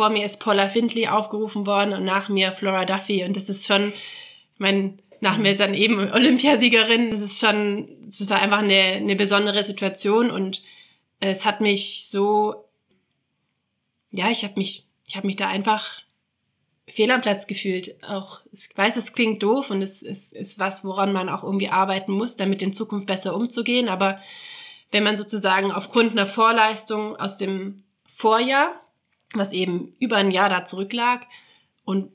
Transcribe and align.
vor 0.00 0.08
mir 0.08 0.24
ist 0.24 0.40
Paula 0.40 0.70
Findlay 0.70 1.08
aufgerufen 1.08 1.66
worden 1.66 1.92
und 1.92 2.04
nach 2.04 2.30
mir 2.30 2.52
Flora 2.52 2.86
Duffy. 2.86 3.22
Und 3.22 3.36
das 3.36 3.50
ist 3.50 3.66
schon, 3.66 3.92
mein, 4.56 5.02
nach 5.20 5.36
mir 5.36 5.54
dann 5.54 5.74
eben 5.74 6.10
Olympiasiegerin. 6.10 7.10
Das 7.10 7.20
ist 7.20 7.38
schon, 7.38 7.86
das 8.06 8.30
war 8.30 8.40
einfach 8.40 8.60
eine, 8.60 8.94
eine 8.94 9.14
besondere 9.14 9.62
Situation 9.62 10.30
und 10.30 10.62
es 11.18 11.44
hat 11.44 11.60
mich 11.60 12.06
so, 12.08 12.64
ja, 14.10 14.30
ich 14.30 14.42
habe 14.42 14.54
mich, 14.56 14.86
ich 15.06 15.16
habe 15.16 15.26
mich 15.26 15.36
da 15.36 15.48
einfach 15.48 16.00
fehl 16.88 17.10
am 17.10 17.20
Platz 17.20 17.46
gefühlt. 17.46 18.02
Auch, 18.02 18.40
ich 18.52 18.74
weiß, 18.74 18.96
es 18.96 19.12
klingt 19.12 19.42
doof 19.42 19.70
und 19.70 19.82
es 19.82 20.00
ist, 20.00 20.32
ist 20.32 20.58
was, 20.58 20.82
woran 20.82 21.12
man 21.12 21.28
auch 21.28 21.44
irgendwie 21.44 21.68
arbeiten 21.68 22.12
muss, 22.12 22.38
damit 22.38 22.62
in 22.62 22.72
Zukunft 22.72 23.06
besser 23.06 23.36
umzugehen. 23.36 23.90
Aber 23.90 24.16
wenn 24.92 25.04
man 25.04 25.18
sozusagen 25.18 25.70
aufgrund 25.72 26.12
einer 26.12 26.24
Vorleistung 26.24 27.16
aus 27.16 27.36
dem 27.36 27.84
Vorjahr, 28.06 28.80
was 29.34 29.52
eben 29.52 29.94
über 29.98 30.16
ein 30.16 30.30
Jahr 30.30 30.48
da 30.48 30.64
zurücklag, 30.64 31.26
und 31.84 32.12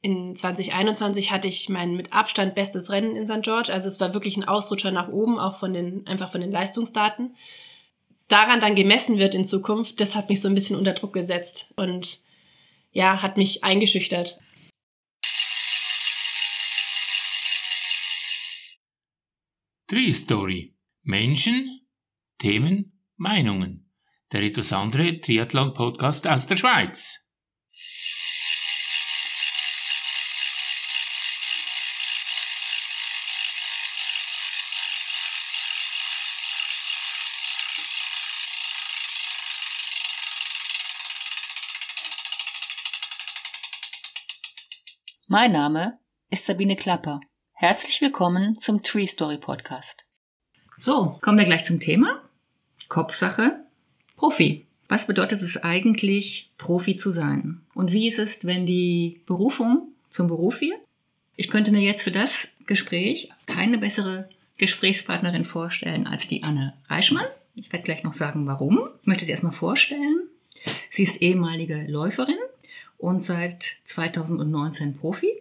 in 0.00 0.36
2021 0.36 1.30
hatte 1.30 1.48
ich 1.48 1.68
mein 1.68 1.94
mit 1.94 2.12
Abstand 2.12 2.54
bestes 2.54 2.90
Rennen 2.90 3.16
in 3.16 3.26
St. 3.26 3.42
George. 3.42 3.72
Also 3.72 3.88
es 3.88 4.00
war 4.00 4.12
wirklich 4.12 4.36
ein 4.36 4.44
Ausrutscher 4.44 4.90
nach 4.90 5.08
oben, 5.08 5.38
auch 5.38 5.56
von 5.58 5.72
den, 5.72 6.06
einfach 6.06 6.30
von 6.30 6.40
den 6.40 6.50
Leistungsdaten. 6.50 7.34
Daran 8.28 8.60
dann 8.60 8.74
gemessen 8.74 9.18
wird 9.18 9.34
in 9.34 9.44
Zukunft, 9.44 10.00
das 10.00 10.14
hat 10.14 10.28
mich 10.28 10.40
so 10.40 10.48
ein 10.48 10.54
bisschen 10.54 10.76
unter 10.76 10.92
Druck 10.92 11.12
gesetzt 11.12 11.72
und 11.76 12.20
ja, 12.92 13.22
hat 13.22 13.36
mich 13.36 13.64
eingeschüchtert. 13.64 14.38
Tree 19.86 20.12
Story. 20.12 20.74
Menschen, 21.02 21.80
Themen, 22.38 22.98
Meinungen. 23.16 23.83
Der 24.34 24.42
etwas 24.42 24.72
andere 24.72 25.20
Triathlon-Podcast 25.20 26.26
aus 26.26 26.48
der 26.48 26.56
Schweiz. 26.56 27.30
Mein 45.28 45.52
Name 45.52 46.00
ist 46.28 46.46
Sabine 46.46 46.74
Klapper. 46.74 47.20
Herzlich 47.52 48.00
willkommen 48.00 48.56
zum 48.56 48.82
Tree 48.82 49.06
Story 49.06 49.38
Podcast. 49.38 50.10
So, 50.76 51.20
kommen 51.22 51.38
wir 51.38 51.44
gleich 51.44 51.64
zum 51.64 51.78
Thema. 51.78 52.28
Kopfsache, 52.88 53.63
Profi. 54.24 54.64
Was 54.88 55.06
bedeutet 55.06 55.42
es 55.42 55.62
eigentlich, 55.62 56.48
Profi 56.56 56.96
zu 56.96 57.10
sein? 57.10 57.60
Und 57.74 57.92
wie 57.92 58.08
ist 58.08 58.18
es, 58.18 58.46
wenn 58.46 58.64
die 58.64 59.20
Berufung 59.26 59.88
zum 60.08 60.28
Beruf 60.28 60.62
wird? 60.62 60.78
Ich 61.36 61.50
könnte 61.50 61.70
mir 61.72 61.82
jetzt 61.82 62.04
für 62.04 62.10
das 62.10 62.48
Gespräch 62.64 63.28
keine 63.44 63.76
bessere 63.76 64.30
Gesprächspartnerin 64.56 65.44
vorstellen 65.44 66.06
als 66.06 66.26
die 66.26 66.42
Anne 66.42 66.72
Reichmann. 66.88 67.26
Ich 67.54 67.70
werde 67.70 67.84
gleich 67.84 68.02
noch 68.02 68.14
sagen, 68.14 68.46
warum. 68.46 68.88
Ich 69.02 69.06
möchte 69.06 69.26
sie 69.26 69.32
erstmal 69.32 69.52
vorstellen. 69.52 70.22
Sie 70.88 71.02
ist 71.02 71.20
ehemalige 71.20 71.84
Läuferin 71.86 72.38
und 72.96 73.22
seit 73.22 73.76
2019 73.84 74.96
Profi. 74.96 75.32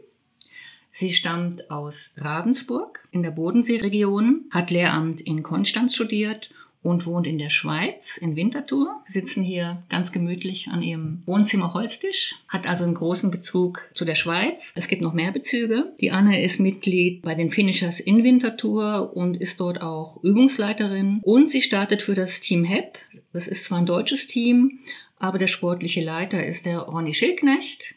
Sie 0.92 1.14
stammt 1.14 1.72
aus 1.72 2.12
Ravensburg 2.18 3.08
in 3.12 3.24
der 3.24 3.32
Bodenseeregion, 3.32 4.44
hat 4.52 4.72
Lehramt 4.72 5.22
in 5.22 5.42
Konstanz 5.42 5.96
studiert 5.96 6.50
und 6.84 7.06
wohnt 7.06 7.26
in 7.26 7.38
der 7.38 7.50
Schweiz, 7.50 8.18
in 8.18 8.36
Winterthur. 8.36 9.02
Wir 9.08 9.14
sitzen 9.14 9.42
hier 9.42 9.82
ganz 9.90 10.12
gemütlich 10.12 10.68
an 10.68 10.84
ihrem 10.84 11.24
Wohnzimmer 11.26 11.74
Holztisch, 11.74 12.36
hat 12.48 12.68
also 12.68 12.84
einen 12.84 12.94
großen 12.94 13.32
Bezug 13.32 13.90
zu 13.96 14.06
der 14.06 14.16
Schweiz. 14.16 14.74
Es 14.76 14.88
gibt 14.88 15.02
noch 15.02 15.14
mehr 15.14 15.32
Bezüge. 15.32 15.94
Die 16.02 16.12
Anne 16.12 16.44
ist 16.44 16.60
Mitglied 16.60 17.22
bei 17.22 17.36
den 17.36 17.52
Finishers 17.52 18.00
in 18.00 18.24
Winterthur 18.24 19.16
und 19.16 19.38
ist 19.38 19.60
dort 19.60 19.82
auch 19.82 20.22
Übungsleiterin. 20.24 21.22
Und 21.24 21.50
sie 21.50 21.62
startet 21.62 22.02
für 22.02 22.16
das 22.16 22.42
Team 22.42 22.66
HEP. 22.66 22.98
Das 23.32 23.48
ist 23.48 23.64
zwar 23.64 23.80
ein 23.80 23.86
deutsches 23.86 24.28
Team, 24.28 24.80
aber 25.18 25.40
der 25.40 25.48
sportliche 25.48 26.04
Leiter 26.04 26.46
ist 26.46 26.66
der 26.66 26.80
Ronny 26.80 27.14
Schildknecht. 27.14 27.96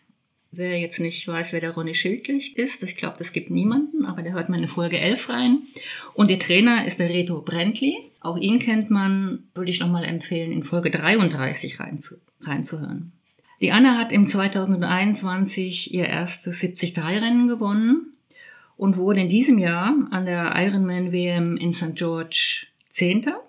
Wer 0.57 0.81
jetzt 0.81 1.01
nicht 1.01 1.29
weiß, 1.29 1.53
wer 1.53 1.61
der 1.61 1.73
Ronny 1.73 1.95
Schildknecht 1.95 2.57
ist, 2.57 2.83
ich 2.83 2.97
glaube, 2.97 3.17
das 3.19 3.33
gibt 3.33 3.51
niemanden, 3.51 4.07
aber 4.07 4.23
der 4.23 4.33
hört 4.33 4.49
mal 4.49 4.59
in 4.59 4.69
Folge 4.69 4.99
11 4.99 5.29
rein. 5.29 5.59
Und 6.15 6.31
der 6.31 6.39
Trainer 6.39 6.87
ist 6.87 6.99
der 6.99 7.11
Reto 7.11 7.43
Brentli. 7.43 7.95
Auch 8.21 8.39
ihn 8.39 8.59
kennt 8.59 8.89
man, 8.89 9.45
würde 9.55 9.71
ich 9.71 9.81
nochmal 9.81 10.05
empfehlen, 10.05 10.53
in 10.53 10.65
Folge 10.65 10.91
33 10.91 11.79
reinzu 11.79 12.15
reinzuhören. 12.41 13.13
Die 13.61 13.71
Anna 13.71 13.99
hat 13.99 14.13
im 14.13 14.27
2021 14.27 15.93
ihr 15.93 16.07
erstes 16.07 16.63
73-Rennen 16.63 17.49
gewonnen 17.49 18.15
und 18.79 18.97
wurde 18.97 19.21
in 19.21 19.29
diesem 19.29 19.59
Jahr 19.59 19.95
an 20.11 20.25
der 20.25 20.55
Ironman 20.57 21.13
WM 21.13 21.59
in 21.59 21.75
St. 21.75 21.97
George 21.97 22.67
Zehnter. 22.89 23.43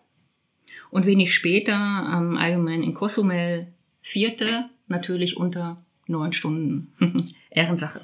Und 0.89 1.05
wenig 1.05 1.33
später 1.33 1.75
am 1.75 2.37
Ironman 2.37 2.83
in 2.83 2.93
Cozumel 2.93 3.67
vierte, 4.01 4.69
natürlich 4.87 5.37
unter 5.37 5.85
neun 6.07 6.33
Stunden. 6.33 6.93
Ehrensache. 7.49 8.01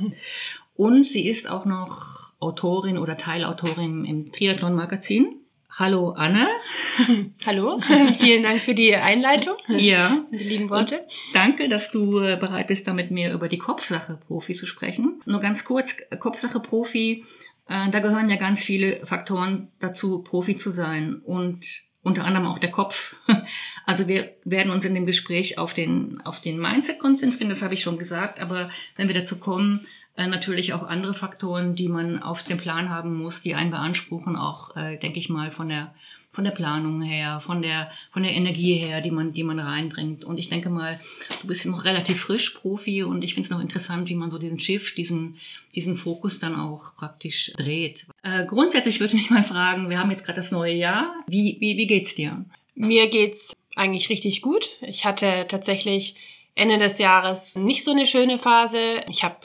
Und 0.75 1.06
sie 1.06 1.28
ist 1.28 1.50
auch 1.50 1.66
noch 1.66 2.31
Autorin 2.40 2.97
oder 2.97 3.18
Teilautorin 3.18 4.06
im 4.06 4.31
Triathlon-Magazin. 4.31 5.40
Hallo 5.75 6.12
Anne. 6.12 6.47
Hallo, 7.46 7.80
vielen 8.19 8.44
Dank 8.44 8.62
für 8.62 8.75
die 8.75 8.96
Einleitung. 8.96 9.56
Ja. 9.69 10.24
Die 10.31 10.44
lieben 10.44 10.69
Worte. 10.69 11.00
Und 11.00 11.08
danke, 11.34 11.68
dass 11.68 11.90
du 11.90 12.19
äh, 12.19 12.38
bereit 12.38 12.68
bist, 12.68 12.88
da 12.88 12.94
mit 12.94 13.09
mir 13.09 13.34
über 13.34 13.47
die 13.47 13.58
Kopfsache 13.58 14.19
Profi 14.28 14.53
zu 14.53 14.68
sprechen. 14.68 15.22
Nur 15.25 15.40
ganz 15.40 15.66
kurz, 15.66 15.96
Kopfsache 16.19 16.59
Profi, 16.59 17.25
äh, 17.68 17.90
da 17.90 18.00
gehören 18.00 18.30
ja 18.30 18.36
ganz 18.36 18.63
viele 18.63 19.03
Faktoren 19.06 19.69
dazu, 19.80 20.19
Profi 20.19 20.56
zu 20.56 20.69
sein. 20.69 21.22
Und 21.25 21.66
unter 22.03 22.25
anderem 22.25 22.47
auch 22.47 22.59
der 22.59 22.72
Kopf. 22.72 23.16
Also 23.86 24.08
wir 24.08 24.31
werden 24.46 24.72
uns 24.72 24.86
in 24.86 24.96
dem 24.96 25.06
Gespräch 25.06 25.58
auf 25.58 25.74
den, 25.74 26.22
auf 26.24 26.40
den 26.40 26.58
Mindset 26.58 27.00
konzentrieren, 27.00 27.50
das 27.50 27.62
habe 27.62 27.74
ich 27.74 27.81
schon 27.81 27.97
gesagt, 27.97 28.40
aber 28.40 28.69
wenn 28.96 29.09
wir 29.09 29.14
dazu 29.14 29.40
kommen, 29.40 29.86
äh, 30.16 30.25
natürlich 30.25 30.72
auch 30.72 30.84
andere 30.84 31.13
Faktoren, 31.13 31.75
die 31.75 31.90
man 31.90 32.24
auf 32.24 32.44
dem 32.44 32.58
Plan 32.58 32.90
haben 32.90 33.13
muss, 33.13 33.42
die 33.42 33.56
einen 33.56 33.72
beanspruchen, 33.72 34.38
auch, 34.38 34.78
äh, 34.78 34.97
denke 34.97 35.19
ich 35.19 35.28
mal, 35.28 35.52
von 35.52 35.68
der 35.68 35.94
von 36.34 36.44
der 36.44 36.52
Planung 36.52 37.02
her, 37.04 37.40
von 37.40 37.62
der, 37.62 37.92
von 38.12 38.24
der 38.24 38.34
Energie 38.34 38.74
her, 38.74 39.02
die 39.02 39.12
man, 39.12 39.32
die 39.32 39.44
man 39.44 39.60
reinbringt. 39.60 40.26
Und 40.26 40.40
ich 40.40 40.50
denke 40.50 40.70
mal, 40.70 41.00
du 41.42 41.48
bist 41.48 41.66
noch 41.68 41.86
relativ 41.86 42.20
frisch 42.20 42.50
Profi 42.50 43.04
und 43.04 43.24
ich 43.24 43.36
finde 43.36 43.46
es 43.46 43.52
noch 43.52 43.62
interessant, 43.62 44.10
wie 44.10 44.16
man 44.16 44.32
so 44.32 44.40
diesen 44.40 44.60
Shift, 44.60 44.98
diesen, 44.98 45.38
diesen 45.76 45.96
Fokus 45.96 46.40
dann 46.40 46.60
auch 46.60 46.96
praktisch 46.96 47.54
dreht. 47.56 48.08
Äh, 48.24 48.46
grundsätzlich 48.46 49.00
würde 49.00 49.16
ich 49.16 49.22
mich 49.22 49.30
mal 49.30 49.44
fragen, 49.44 49.92
wir 49.92 50.00
haben 50.00 50.10
jetzt 50.10 50.26
gerade 50.26 50.42
das 50.42 50.52
neue 50.52 50.74
Jahr. 50.74 51.14
Wie, 51.28 51.58
wie, 51.60 51.78
wie 51.78 51.88
geht's 51.88 52.16
dir? 52.16 52.44
Mir 52.74 53.08
geht's 53.08 53.54
eigentlich 53.76 54.10
richtig 54.10 54.42
gut. 54.42 54.78
Ich 54.82 55.06
hatte 55.06 55.46
tatsächlich 55.48 56.16
Ende 56.56 56.80
des 56.80 56.98
Jahres 56.98 57.56
nicht 57.56 57.84
so 57.84 57.92
eine 57.92 58.08
schöne 58.08 58.40
Phase. 58.40 59.02
Ich 59.08 59.24
habe 59.24 59.38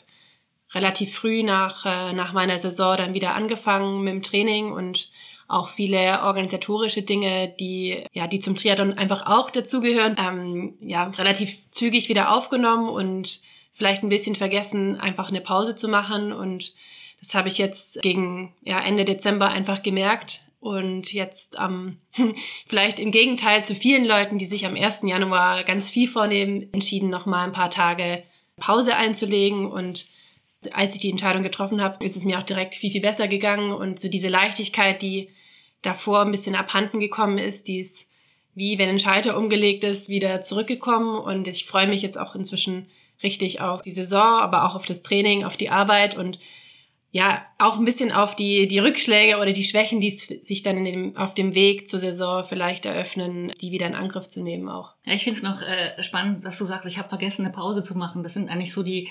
relativ 0.72 1.14
früh 1.14 1.42
nach, 1.42 1.84
äh, 1.84 2.14
nach 2.14 2.32
meiner 2.32 2.58
Saison 2.58 2.96
dann 2.96 3.14
wieder 3.14 3.34
angefangen 3.34 4.04
mit 4.04 4.12
dem 4.14 4.22
Training 4.22 4.72
und 4.72 5.10
auch 5.48 5.70
viele 5.70 6.22
organisatorische 6.22 7.02
Dinge, 7.02 7.54
die 7.58 8.04
ja, 8.12 8.26
die 8.26 8.38
zum 8.38 8.54
Triathlon 8.54 8.92
einfach 8.92 9.26
auch 9.26 9.50
dazugehören, 9.50 10.16
ähm, 10.18 10.74
ja, 10.80 11.04
relativ 11.04 11.70
zügig 11.70 12.10
wieder 12.10 12.34
aufgenommen 12.34 12.88
und 12.88 13.40
vielleicht 13.72 14.02
ein 14.02 14.10
bisschen 14.10 14.36
vergessen, 14.36 15.00
einfach 15.00 15.30
eine 15.30 15.40
Pause 15.40 15.74
zu 15.74 15.88
machen. 15.88 16.32
Und 16.32 16.74
das 17.20 17.34
habe 17.34 17.48
ich 17.48 17.56
jetzt 17.56 18.02
gegen 18.02 18.52
ja, 18.62 18.78
Ende 18.80 19.04
Dezember 19.04 19.48
einfach 19.48 19.82
gemerkt. 19.82 20.42
Und 20.60 21.12
jetzt 21.12 21.56
ähm, 21.58 21.98
vielleicht 22.66 22.98
im 22.98 23.10
Gegenteil 23.10 23.64
zu 23.64 23.74
vielen 23.74 24.04
Leuten, 24.04 24.38
die 24.38 24.46
sich 24.46 24.66
am 24.66 24.76
1. 24.76 25.02
Januar 25.04 25.64
ganz 25.64 25.88
viel 25.88 26.08
vornehmen, 26.08 26.68
entschieden, 26.72 27.08
nochmal 27.08 27.46
ein 27.46 27.52
paar 27.52 27.70
Tage 27.70 28.22
Pause 28.58 28.96
einzulegen 28.96 29.70
und 29.70 30.06
als 30.72 30.94
ich 30.96 31.00
die 31.00 31.10
Entscheidung 31.10 31.44
getroffen 31.44 31.80
habe, 31.80 32.04
ist 32.04 32.16
es 32.16 32.24
mir 32.24 32.38
auch 32.38 32.42
direkt 32.42 32.74
viel, 32.74 32.90
viel 32.90 33.00
besser 33.00 33.28
gegangen 33.28 33.70
und 33.70 34.00
so 34.00 34.08
diese 34.08 34.26
Leichtigkeit, 34.26 35.00
die 35.02 35.28
davor 35.82 36.22
ein 36.22 36.30
bisschen 36.30 36.54
abhanden 36.54 37.00
gekommen 37.00 37.38
ist, 37.38 37.68
die 37.68 37.80
ist 37.80 38.08
wie 38.58 38.76
wenn 38.76 38.88
ein 38.88 38.98
Schalter 38.98 39.38
umgelegt 39.38 39.84
ist, 39.84 40.08
wieder 40.08 40.40
zurückgekommen 40.42 41.16
und 41.16 41.46
ich 41.46 41.64
freue 41.64 41.86
mich 41.86 42.02
jetzt 42.02 42.18
auch 42.18 42.34
inzwischen 42.34 42.88
richtig 43.22 43.60
auf 43.60 43.82
die 43.82 43.92
Saison, 43.92 44.40
aber 44.40 44.64
auch 44.64 44.74
auf 44.74 44.84
das 44.84 45.02
Training, 45.04 45.44
auf 45.44 45.56
die 45.56 45.70
Arbeit 45.70 46.16
und 46.16 46.40
ja, 47.10 47.46
auch 47.58 47.78
ein 47.78 47.84
bisschen 47.84 48.12
auf 48.12 48.36
die, 48.36 48.66
die 48.66 48.80
Rückschläge 48.80 49.38
oder 49.38 49.52
die 49.52 49.64
Schwächen, 49.64 50.00
die 50.00 50.10
sich 50.10 50.62
dann 50.62 50.84
dem, 50.84 51.16
auf 51.16 51.34
dem 51.34 51.54
Weg 51.54 51.88
zur 51.88 52.00
Saison 52.00 52.44
vielleicht 52.44 52.84
eröffnen, 52.84 53.52
die 53.62 53.70
wieder 53.70 53.86
in 53.86 53.94
Angriff 53.94 54.28
zu 54.28 54.42
nehmen 54.42 54.68
auch. 54.68 54.94
Ja, 55.06 55.14
ich 55.14 55.24
finde 55.24 55.38
es 55.38 55.42
noch 55.42 55.62
äh, 55.62 56.02
spannend, 56.02 56.44
dass 56.44 56.58
du 56.58 56.66
sagst, 56.66 56.86
ich 56.86 56.98
habe 56.98 57.08
vergessen, 57.08 57.46
eine 57.46 57.54
Pause 57.54 57.82
zu 57.82 57.96
machen. 57.96 58.22
Das 58.22 58.34
sind 58.34 58.50
eigentlich 58.50 58.74
so 58.74 58.82
die, 58.82 59.08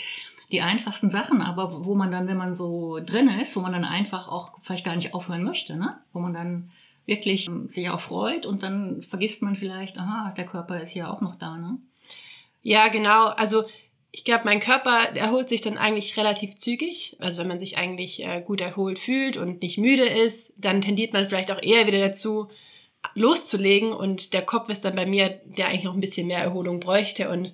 die 0.51 0.61
einfachsten 0.61 1.09
Sachen, 1.09 1.41
aber 1.41 1.85
wo 1.85 1.93
man 1.93 2.11
dann, 2.11 2.27
wenn 2.27 2.37
man 2.37 2.55
so 2.55 2.99
drin 2.99 3.27
ist, 3.27 3.55
wo 3.55 3.59
man 3.59 3.73
dann 3.73 3.83
einfach 3.83 4.29
auch 4.29 4.53
vielleicht 4.61 4.85
gar 4.85 4.95
nicht 4.95 5.13
aufhören 5.13 5.43
möchte, 5.43 5.75
ne? 5.75 5.97
Wo 6.13 6.19
man 6.19 6.33
dann 6.33 6.71
wirklich 7.05 7.49
sich 7.65 7.89
auch 7.89 7.99
freut 7.99 8.45
und 8.45 8.63
dann 8.63 9.01
vergisst 9.01 9.41
man 9.41 9.55
vielleicht, 9.55 9.97
aha, 9.97 10.33
der 10.35 10.45
Körper 10.45 10.79
ist 10.79 10.93
ja 10.93 11.09
auch 11.11 11.21
noch 11.21 11.35
da, 11.35 11.57
ne? 11.57 11.77
Ja, 12.63 12.87
genau. 12.87 13.27
Also 13.27 13.63
ich 14.11 14.23
glaube, 14.23 14.45
mein 14.45 14.59
Körper 14.59 15.15
erholt 15.15 15.49
sich 15.49 15.61
dann 15.61 15.77
eigentlich 15.77 16.17
relativ 16.17 16.55
zügig. 16.55 17.17
Also 17.19 17.41
wenn 17.41 17.47
man 17.47 17.59
sich 17.59 17.77
eigentlich 17.77 18.23
äh, 18.23 18.41
gut 18.41 18.61
erholt 18.61 18.99
fühlt 18.99 19.37
und 19.37 19.61
nicht 19.61 19.77
müde 19.77 20.05
ist, 20.07 20.53
dann 20.57 20.81
tendiert 20.81 21.13
man 21.13 21.25
vielleicht 21.25 21.51
auch 21.51 21.61
eher 21.61 21.87
wieder 21.87 21.99
dazu, 21.99 22.47
loszulegen. 23.15 23.91
Und 23.91 24.33
der 24.33 24.41
Kopf 24.43 24.69
ist 24.69 24.85
dann 24.85 24.95
bei 24.95 25.05
mir, 25.05 25.41
der 25.45 25.67
eigentlich 25.67 25.83
noch 25.83 25.93
ein 25.93 25.99
bisschen 25.99 26.27
mehr 26.27 26.39
Erholung 26.39 26.79
bräuchte. 26.79 27.29
Und. 27.29 27.53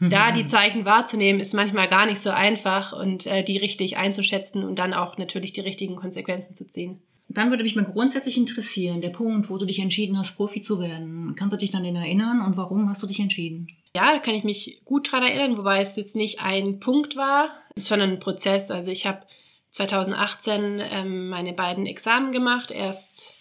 Da 0.00 0.32
die 0.32 0.46
Zeichen 0.46 0.84
wahrzunehmen, 0.84 1.40
ist 1.40 1.54
manchmal 1.54 1.88
gar 1.88 2.06
nicht 2.06 2.18
so 2.20 2.30
einfach 2.30 2.92
und 2.92 3.26
äh, 3.26 3.44
die 3.44 3.58
richtig 3.58 3.96
einzuschätzen 3.96 4.64
und 4.64 4.78
dann 4.78 4.92
auch 4.92 5.18
natürlich 5.18 5.52
die 5.52 5.60
richtigen 5.60 5.96
Konsequenzen 5.96 6.54
zu 6.54 6.66
ziehen. 6.66 7.00
Dann 7.28 7.50
würde 7.50 7.64
mich 7.64 7.74
mal 7.74 7.84
grundsätzlich 7.84 8.36
interessieren, 8.36 9.00
der 9.00 9.08
Punkt, 9.10 9.48
wo 9.48 9.56
du 9.56 9.64
dich 9.64 9.78
entschieden 9.78 10.18
hast, 10.18 10.36
Profi 10.36 10.60
zu 10.60 10.80
werden. 10.80 11.34
Kannst 11.36 11.54
du 11.54 11.58
dich 11.58 11.70
dann 11.70 11.84
erinnern 11.84 12.42
und 12.44 12.56
warum 12.56 12.88
hast 12.88 13.02
du 13.02 13.06
dich 13.06 13.18
entschieden? 13.18 13.68
Ja, 13.96 14.12
da 14.12 14.18
kann 14.18 14.34
ich 14.34 14.44
mich 14.44 14.80
gut 14.84 15.10
dran 15.10 15.22
erinnern, 15.22 15.56
wobei 15.56 15.80
es 15.80 15.96
jetzt 15.96 16.16
nicht 16.16 16.40
ein 16.40 16.80
Punkt 16.80 17.16
war, 17.16 17.50
schon 17.78 18.00
ein 18.00 18.18
Prozess. 18.18 18.70
Also 18.70 18.90
ich 18.90 19.06
habe 19.06 19.22
2018 19.70 20.80
ähm, 20.80 21.28
meine 21.28 21.52
beiden 21.52 21.86
Examen 21.86 22.30
gemacht, 22.30 22.70
erst 22.70 23.34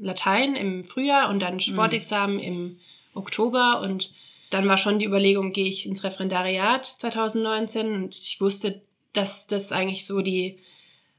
Latein 0.00 0.56
im 0.56 0.84
Frühjahr 0.84 1.28
und 1.28 1.40
dann 1.40 1.54
mhm. 1.54 1.60
Sportexamen 1.60 2.36
mhm. 2.36 2.42
im 2.42 2.78
Oktober 3.14 3.80
und 3.82 4.12
dann 4.50 4.68
war 4.68 4.78
schon 4.78 4.98
die 4.98 5.06
Überlegung, 5.06 5.52
gehe 5.52 5.66
ich 5.66 5.86
ins 5.86 6.04
Referendariat 6.04 6.86
2019 6.86 7.92
und 7.92 8.16
ich 8.16 8.40
wusste, 8.40 8.82
dass 9.12 9.46
das 9.46 9.72
eigentlich 9.72 10.06
so 10.06 10.20
die 10.20 10.58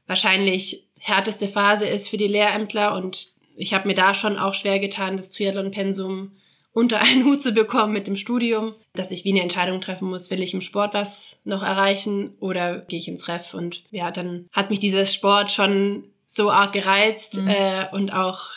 wahrscheinlich 0.06 0.86
härteste 0.98 1.48
Phase 1.48 1.86
ist 1.86 2.08
für 2.08 2.16
die 2.16 2.26
Lehrämtler 2.26 2.94
und 2.94 3.28
ich 3.56 3.74
habe 3.74 3.88
mir 3.88 3.94
da 3.94 4.14
schon 4.14 4.38
auch 4.38 4.54
schwer 4.54 4.78
getan, 4.78 5.16
das 5.16 5.30
Triathlon-Pensum 5.30 6.32
unter 6.72 7.00
einen 7.00 7.24
Hut 7.24 7.42
zu 7.42 7.52
bekommen 7.52 7.92
mit 7.92 8.06
dem 8.06 8.16
Studium, 8.16 8.74
dass 8.94 9.10
ich 9.10 9.24
wie 9.24 9.32
eine 9.32 9.42
Entscheidung 9.42 9.80
treffen 9.80 10.08
muss, 10.08 10.30
will 10.30 10.42
ich 10.42 10.54
im 10.54 10.60
Sport 10.60 10.94
was 10.94 11.40
noch 11.44 11.62
erreichen 11.62 12.36
oder 12.40 12.78
gehe 12.78 12.98
ich 12.98 13.08
ins 13.08 13.26
Ref? 13.26 13.52
Und 13.54 13.82
ja, 13.90 14.10
dann 14.10 14.48
hat 14.52 14.70
mich 14.70 14.80
dieser 14.80 15.06
Sport 15.06 15.50
schon 15.50 16.04
so 16.26 16.50
arg 16.50 16.72
gereizt 16.72 17.38
mhm. 17.38 17.48
äh, 17.48 17.86
und 17.90 18.12
auch 18.12 18.50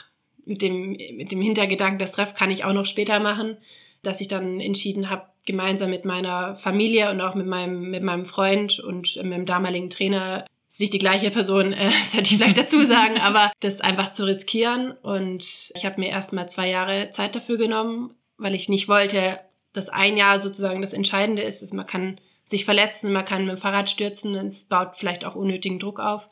mit 0.46 0.62
dem, 0.62 0.92
mit 0.92 1.32
dem 1.32 1.42
Hintergedanken, 1.42 2.00
das 2.00 2.18
Ref 2.18 2.36
kann 2.36 2.52
ich 2.52 2.64
auch 2.64 2.74
noch 2.74 2.86
später 2.86 3.20
machen, 3.20 3.58
dass 4.04 4.22
ich 4.22 4.28
dann 4.28 4.60
entschieden 4.60 5.10
habe, 5.10 5.28
gemeinsam 5.46 5.90
mit 5.90 6.06
meiner 6.06 6.56
Familie 6.56 7.10
und 7.12 7.22
auch 7.22 7.36
mit 7.36 7.48
meinem, 7.48 7.90
mit 7.90 8.04
meinem 8.04 8.26
Freund 8.26 8.80
und 8.80 9.16
meinem 9.24 9.46
damaligen 9.46 9.90
Trainer 9.90 10.46
ist 10.72 10.80
nicht 10.80 10.94
die 10.94 11.00
gleiche 11.00 11.32
Person, 11.32 11.74
äh, 11.74 11.86
das 12.02 12.14
hätte 12.14 12.32
ich 12.32 12.38
vielleicht 12.38 12.58
dazu 12.58 12.86
sagen, 12.86 13.18
aber 13.22 13.52
das 13.60 13.82
einfach 13.82 14.12
zu 14.12 14.26
riskieren. 14.26 14.92
Und 14.92 15.72
ich 15.76 15.86
habe 15.86 16.00
mir 16.00 16.10
erstmal 16.10 16.50
zwei 16.50 16.70
Jahre 16.70 17.10
Zeit 17.10 17.36
dafür 17.36 17.58
genommen, 17.58 18.16
weil 18.38 18.56
ich 18.56 18.70
nicht 18.70 18.88
wollte, 18.88 19.40
dass 19.74 19.90
ein 19.90 20.18
Jahr 20.18 20.40
sozusagen 20.40 20.82
das 20.82 20.94
Entscheidende 20.94 21.42
ist. 21.42 21.62
Dass 21.62 21.74
man 21.74 21.86
kann 21.86 22.20
sich 22.46 22.66
verletzen, 22.66 23.14
man 23.14 23.26
kann 23.26 23.46
mit 23.46 23.56
dem 23.56 23.62
Fahrrad 23.62 23.90
stürzen, 23.90 24.36
es 24.36 24.66
baut 24.66 24.96
vielleicht 24.96 25.26
auch 25.26 25.36
unnötigen 25.36 25.80
Druck 25.80 26.00
auf. 26.00 26.30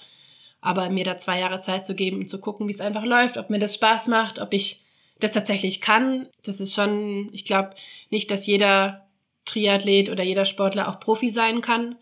Aber 0.62 0.90
mir 0.90 1.06
da 1.06 1.18
zwei 1.18 1.40
Jahre 1.40 1.62
Zeit 1.62 1.86
zu 1.86 1.96
geben 1.96 2.18
und 2.18 2.30
zu 2.30 2.42
gucken, 2.42 2.68
wie 2.68 2.74
es 2.74 2.82
einfach 2.82 3.06
läuft, 3.06 3.38
ob 3.38 3.50
mir 3.50 3.60
das 3.60 3.76
Spaß 3.76 4.08
macht, 4.08 4.40
ob 4.40 4.54
ich 4.54 4.84
das 5.20 5.32
tatsächlich 5.32 5.82
kann, 5.82 6.28
das 6.44 6.62
ist 6.62 6.74
schon, 6.74 7.30
ich 7.34 7.46
glaube 7.46 7.72
nicht, 8.10 8.32
dass 8.32 8.46
jeder 8.46 9.08
Triathlet 9.46 10.10
oder 10.10 10.24
jeder 10.24 10.46
Sportler 10.46 10.88
auch 10.88 11.00
Profi 11.00 11.30
sein 11.30 11.62
kann. 11.62 11.96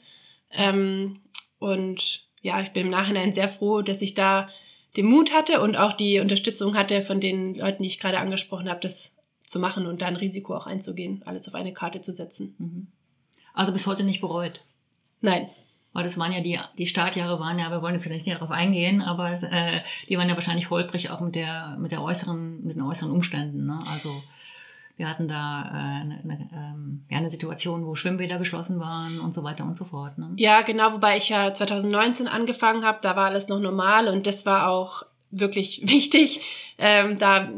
Ähm, 0.52 1.22
und 1.60 2.28
ja, 2.42 2.62
ich 2.62 2.72
bin 2.72 2.86
im 2.86 2.92
Nachhinein 2.92 3.34
sehr 3.34 3.50
froh, 3.50 3.82
dass 3.82 4.02
ich 4.02 4.14
da 4.14 4.50
den 4.96 5.06
Mut 5.06 5.34
hatte 5.34 5.62
und 5.62 5.76
auch 5.76 5.94
die 5.94 6.20
Unterstützung 6.20 6.76
hatte 6.76 7.02
von 7.02 7.20
den 7.20 7.56
Leuten, 7.56 7.84
die 7.84 7.88
ich 7.88 8.00
gerade 8.00 8.20
angesprochen 8.20 8.70
habe, 8.70 8.80
das 8.80 9.16
zu 9.46 9.60
machen 9.60 9.88
und 9.88 10.02
da 10.02 10.08
ein 10.08 10.16
Risiko 10.16 10.56
auch 10.56 10.68
einzugehen, 10.68 11.24
alles 11.26 11.48
auf 11.48 11.56
eine 11.56 11.74
Karte 11.74 12.02
zu 12.02 12.14
setzen. 12.14 12.56
Mhm. 12.58 12.88
Also 13.54 13.72
bis 13.72 13.88
heute 13.88 14.04
nicht 14.04 14.22
bereut? 14.22 14.64
Nein. 15.22 15.50
Weil 15.98 16.04
das 16.04 16.20
waren 16.20 16.32
ja 16.32 16.42
die, 16.42 16.60
die 16.78 16.86
Startjahre 16.86 17.40
waren 17.40 17.58
ja, 17.58 17.72
wir 17.72 17.82
wollen 17.82 17.96
jetzt 17.96 18.08
nicht 18.08 18.28
darauf 18.28 18.52
eingehen, 18.52 19.02
aber 19.02 19.32
äh, 19.32 19.82
die 20.08 20.16
waren 20.16 20.30
ja 20.30 20.36
wahrscheinlich 20.36 20.70
holprig 20.70 21.10
auch 21.10 21.22
mit 21.22 21.34
der, 21.34 21.76
mit 21.80 21.92
der 21.92 22.04
äußeren, 22.04 22.64
mit 22.64 22.76
den 22.76 22.84
äußeren 22.84 23.12
Umständen. 23.12 23.66
Ne? 23.66 23.80
Also 23.92 24.22
wir 24.96 25.10
hatten 25.10 25.28
da 25.28 25.64
äh, 25.64 26.02
eine, 26.02 26.20
eine, 26.24 26.50
ähm, 26.54 27.04
eine 27.10 27.32
Situation, 27.32 27.84
wo 27.84 27.96
Schwimmbäder 27.96 28.38
geschlossen 28.38 28.80
waren 28.80 29.20
und 29.20 29.34
so 29.34 29.44
weiter 29.44 29.64
und 29.64 29.76
so 29.76 29.86
fort. 29.86 30.20
Ne? 30.20 30.34
Ja, 30.36 30.62
genau, 30.62 30.94
wobei 30.94 31.18
ich 31.18 31.30
ja 31.30 31.52
2019 31.52 32.28
angefangen 32.28 32.86
habe, 32.86 33.00
da 33.02 33.16
war 33.16 33.26
alles 33.26 33.48
noch 33.48 33.60
normal 33.60 34.08
und 34.08 34.28
das 34.28 34.46
war 34.46 34.70
auch 34.70 35.02
wirklich 35.32 35.82
wichtig. 35.90 36.42
Ähm, 36.78 37.18
da 37.18 37.50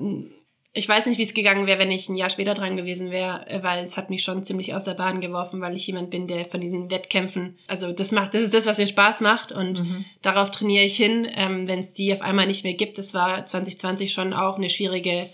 ich 0.80 0.88
weiß 0.88 1.06
nicht, 1.06 1.18
wie 1.18 1.24
es 1.24 1.34
gegangen 1.34 1.68
wäre, 1.68 1.78
wenn 1.78 1.92
ich 1.92 2.08
ein 2.08 2.16
Jahr 2.16 2.30
später 2.30 2.54
dran 2.54 2.78
gewesen 2.78 3.12
wäre, 3.12 3.46
weil 3.62 3.84
es 3.84 3.98
hat 3.98 4.10
mich 4.10 4.24
schon 4.24 4.44
ziemlich 4.44 4.74
aus 4.74 4.86
der 4.86 4.94
Bahn 4.94 5.20
geworfen, 5.20 5.60
weil 5.60 5.76
ich 5.76 5.86
jemand 5.86 6.10
bin, 6.10 6.26
der 6.26 6.46
von 6.46 6.62
diesen 6.62 6.90
Wettkämpfen, 6.90 7.58
also 7.68 7.92
das 7.92 8.12
macht, 8.14 8.34
das 8.34 8.44
ist 8.44 8.54
das, 8.54 8.66
was 8.66 8.78
mir 8.78 8.88
Spaß 8.88 9.20
macht 9.22 9.52
und 9.52 9.84
mhm. 9.84 10.06
darauf 10.22 10.52
trainiere 10.52 10.86
ich 10.86 10.96
hin, 10.96 11.28
ähm, 11.36 11.68
wenn 11.68 11.80
es 11.80 11.94
die 11.94 12.14
auf 12.14 12.22
einmal 12.22 12.48
nicht 12.48 12.64
mehr 12.64 12.76
gibt. 12.76 12.98
Das 12.98 13.14
war 13.14 13.46
2020 13.46 14.14
schon 14.14 14.34
auch 14.34 14.58
eine 14.58 14.70
schwierige 14.70 15.28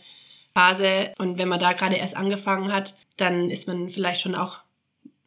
Phase. 0.55 1.13
Und 1.19 1.37
wenn 1.37 1.49
man 1.49 1.59
da 1.59 1.73
gerade 1.73 1.95
erst 1.95 2.15
angefangen 2.15 2.71
hat, 2.71 2.95
dann 3.17 3.51
ist 3.51 3.67
man 3.67 3.89
vielleicht 3.89 4.21
schon 4.21 4.33
auch, 4.33 4.57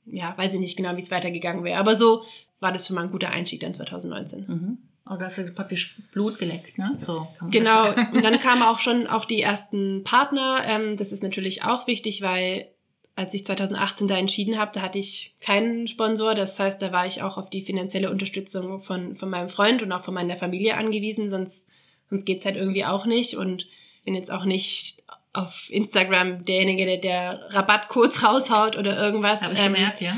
ja, 0.07 0.37
weiß 0.37 0.55
ich 0.55 0.61
nicht 0.61 0.77
genau, 0.77 0.97
wie 0.97 1.03
es 1.03 1.11
weitergegangen 1.11 1.63
wäre. 1.63 1.79
Aber 1.79 1.95
so 1.95 2.25
war 2.61 2.73
das 2.73 2.87
schon 2.87 2.97
mal 2.97 3.05
ein 3.05 3.11
guter 3.11 3.31
Einstieg 3.31 3.61
dann 3.61 3.75
2019. 3.75 4.47
Mhm. 4.49 4.79
Also 5.09 5.25
hast 5.25 5.39
du 5.39 5.51
praktisch 5.53 5.97
Blut 6.13 6.39
geleckt, 6.39 6.79
ne? 6.79 6.97
So 6.99 7.29
genau. 7.51 7.89
Und 8.13 8.23
dann 8.23 8.39
kamen 8.41 8.63
auch 8.63 8.79
schon 8.79 9.07
auch 9.07 9.25
die 9.25 9.41
ersten 9.41 10.05
Partner. 10.05 10.63
Ähm, 10.67 10.97
das 10.97 11.13
ist 11.13 11.23
natürlich 11.23 11.65
auch 11.65 11.87
wichtig, 11.87 12.23
weil 12.23 12.69
als 13.17 13.35
ich 13.35 13.45
2018 13.45 14.07
da 14.07 14.17
entschieden 14.17 14.59
habe, 14.59 14.71
da 14.73 14.81
hatte 14.83 14.99
ich 14.99 15.35
keinen 15.41 15.89
Sponsor. 15.89 16.35
Das 16.35 16.61
heißt, 16.61 16.81
da 16.81 16.93
war 16.93 17.05
ich 17.07 17.23
auch 17.23 17.37
auf 17.37 17.51
die 17.51 17.63
finanzielle 17.63 18.11
Unterstützung 18.11 18.81
von, 18.81 19.17
von 19.17 19.29
meinem 19.29 19.49
Freund 19.49 19.83
und 19.83 19.91
auch 19.91 20.05
von 20.05 20.15
meiner 20.15 20.37
Familie 20.37 20.77
angewiesen. 20.77 21.29
Sonst, 21.29 21.67
sonst 22.09 22.27
geht's 22.27 22.45
halt 22.45 22.57
irgendwie 22.57 22.85
auch 22.85 23.07
nicht. 23.07 23.35
Und 23.35 23.67
bin 24.05 24.15
jetzt 24.15 24.31
auch 24.31 24.45
nicht 24.45 25.03
auf 25.33 25.69
Instagram 25.71 26.45
derjenige, 26.45 26.87
der, 26.87 26.97
der 26.99 27.41
Rabattcodes 27.51 28.23
raushaut 28.23 28.77
oder 28.77 28.97
irgendwas. 28.97 29.43
Habe 29.43 29.55
ich 29.55 29.61
ähm, 29.61 29.75
gemerkt, 29.75 30.01
ja. 30.01 30.17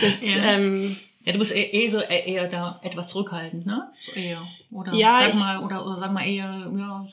das, 0.00 0.22
ja. 0.26 0.52
Ähm, 0.52 0.96
ja, 1.24 1.32
du 1.32 1.38
bist 1.38 1.52
eher, 1.52 1.72
eher 1.72 1.90
so 1.90 2.00
eher 2.00 2.48
da 2.48 2.80
etwas 2.82 3.08
zurückhaltend, 3.08 3.64
ne? 3.64 3.90
Eher. 4.14 4.46
Oder 4.70 4.92
ja, 4.92 5.30
sag 5.30 5.38
mal, 5.38 5.64
oder, 5.64 5.86
oder 5.86 5.98
sag 5.98 6.12
mal 6.12 6.26
eher 6.26 6.70
ja, 6.76 7.04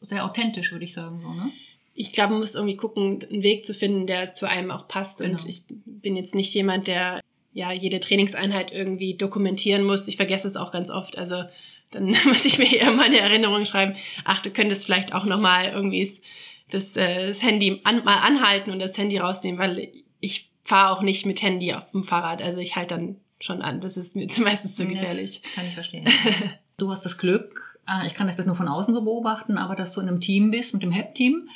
sehr 0.00 0.24
authentisch, 0.24 0.70
würde 0.70 0.84
ich 0.84 0.94
sagen, 0.94 1.20
so, 1.20 1.32
ne? 1.32 1.52
Ich 1.94 2.12
glaube, 2.12 2.32
man 2.32 2.40
muss 2.40 2.54
irgendwie 2.54 2.76
gucken, 2.76 3.18
einen 3.30 3.42
Weg 3.42 3.64
zu 3.64 3.74
finden, 3.74 4.06
der 4.06 4.34
zu 4.34 4.46
einem 4.46 4.70
auch 4.70 4.86
passt. 4.86 5.18
Genau. 5.18 5.32
Und 5.32 5.48
ich 5.48 5.62
bin 5.66 6.14
jetzt 6.14 6.34
nicht 6.34 6.52
jemand, 6.54 6.86
der 6.88 7.20
ja 7.54 7.72
jede 7.72 8.00
Trainingseinheit 8.00 8.70
irgendwie 8.70 9.14
dokumentieren 9.14 9.82
muss. 9.82 10.06
Ich 10.06 10.16
vergesse 10.16 10.46
es 10.46 10.56
auch 10.56 10.72
ganz 10.72 10.90
oft. 10.90 11.16
Also 11.16 11.44
dann 11.90 12.08
muss 12.26 12.44
ich 12.44 12.58
mir 12.58 12.70
eher 12.70 12.92
mal 12.92 13.06
eine 13.06 13.18
Erinnerung 13.18 13.64
schreiben. 13.64 13.96
Ach, 14.24 14.42
du 14.42 14.50
könntest 14.50 14.84
vielleicht 14.84 15.14
auch 15.14 15.24
nochmal 15.24 15.72
irgendwie 15.72 16.08
das, 16.70 16.96
äh, 16.96 17.28
das 17.28 17.42
Handy 17.42 17.80
an, 17.84 18.04
mal 18.04 18.18
anhalten 18.18 18.70
und 18.70 18.78
das 18.78 18.98
Handy 18.98 19.16
rausnehmen, 19.16 19.58
weil 19.58 19.90
ich 20.20 20.50
fahre 20.64 20.94
auch 20.94 21.02
nicht 21.02 21.24
mit 21.26 21.42
Handy 21.42 21.72
auf 21.72 21.90
dem 21.92 22.04
Fahrrad. 22.04 22.42
Also 22.42 22.60
ich 22.60 22.76
halte 22.76 22.94
dann 22.94 23.16
schon 23.40 23.62
an. 23.62 23.80
Das 23.80 23.96
ist 23.96 24.16
mir 24.16 24.28
meistens 24.42 24.76
zu 24.76 24.86
gefährlich. 24.86 25.42
Das 25.42 25.52
kann 25.54 25.66
ich 25.66 25.74
verstehen. 25.74 26.08
du 26.76 26.90
hast 26.90 27.04
das 27.04 27.18
Glück, 27.18 27.78
äh, 27.88 28.06
ich 28.06 28.14
kann 28.14 28.26
das 28.26 28.44
nur 28.44 28.56
von 28.56 28.68
außen 28.68 28.94
so 28.94 29.02
beobachten, 29.02 29.58
aber 29.58 29.74
dass 29.76 29.92
du 29.92 30.00
in 30.00 30.08
einem 30.08 30.20
Team 30.20 30.50
bist, 30.50 30.74
mit 30.74 30.82
dem 30.82 30.92
HEP-Team, 30.92 31.48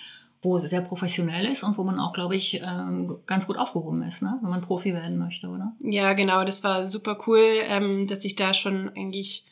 wo 0.42 0.56
es 0.56 0.62
sehr 0.62 0.80
professionell 0.80 1.46
ist 1.46 1.62
und 1.62 1.76
wo 1.76 1.84
man 1.84 1.99
auch, 1.99 2.12
glaube 2.12 2.37
ich, 2.37 2.60
ähm, 2.62 3.18
ganz 3.26 3.46
gut 3.46 3.58
aufgehoben 3.58 4.02
ist, 4.02 4.22
ne? 4.22 4.38
wenn 4.40 4.50
man 4.50 4.62
Profi 4.62 4.94
werden 4.94 5.18
möchte, 5.18 5.49
oder? 5.49 5.72
Ja, 5.80 6.14
genau. 6.14 6.44
Das 6.44 6.64
war 6.64 6.84
super 6.87 7.18
cool, 7.26 7.44
ähm, 7.68 8.06
dass 8.06 8.25
ich 8.25 8.37
da 8.37 8.54
schon 8.54 8.88
eigentlich 8.96 9.44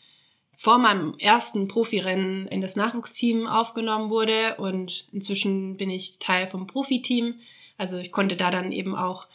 vor 0.57 0.79
meinem 0.79 1.15
ersten 1.19 1.69
Profirennen 1.69 2.49
in 2.49 2.61
das 2.61 2.75
Nachwuchsteam 2.75 3.47
aufgenommen 3.47 4.11
wurde 4.11 4.57
und 4.57 5.07
inzwischen 5.13 5.77
bin 5.77 5.91
ich 5.91 6.19
Teil 6.19 6.47
vom 6.47 6.67
Profiteam. 6.67 7.35
Also 7.77 7.99
ich 7.99 8.11
konnte 8.11 8.35
da 8.35 8.51
dann 8.51 8.73
eben 8.73 8.97
auch 8.97 9.29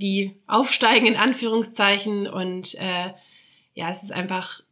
wie 0.00 0.36
aufsteigen 0.46 1.06
in 1.06 1.16
Anführungszeichen. 1.16 2.26
Und 2.26 2.74
äh, 2.74 3.12
ja, 3.74 3.90
es 3.90 4.02
ist 4.02 4.12
einfach 4.12 4.62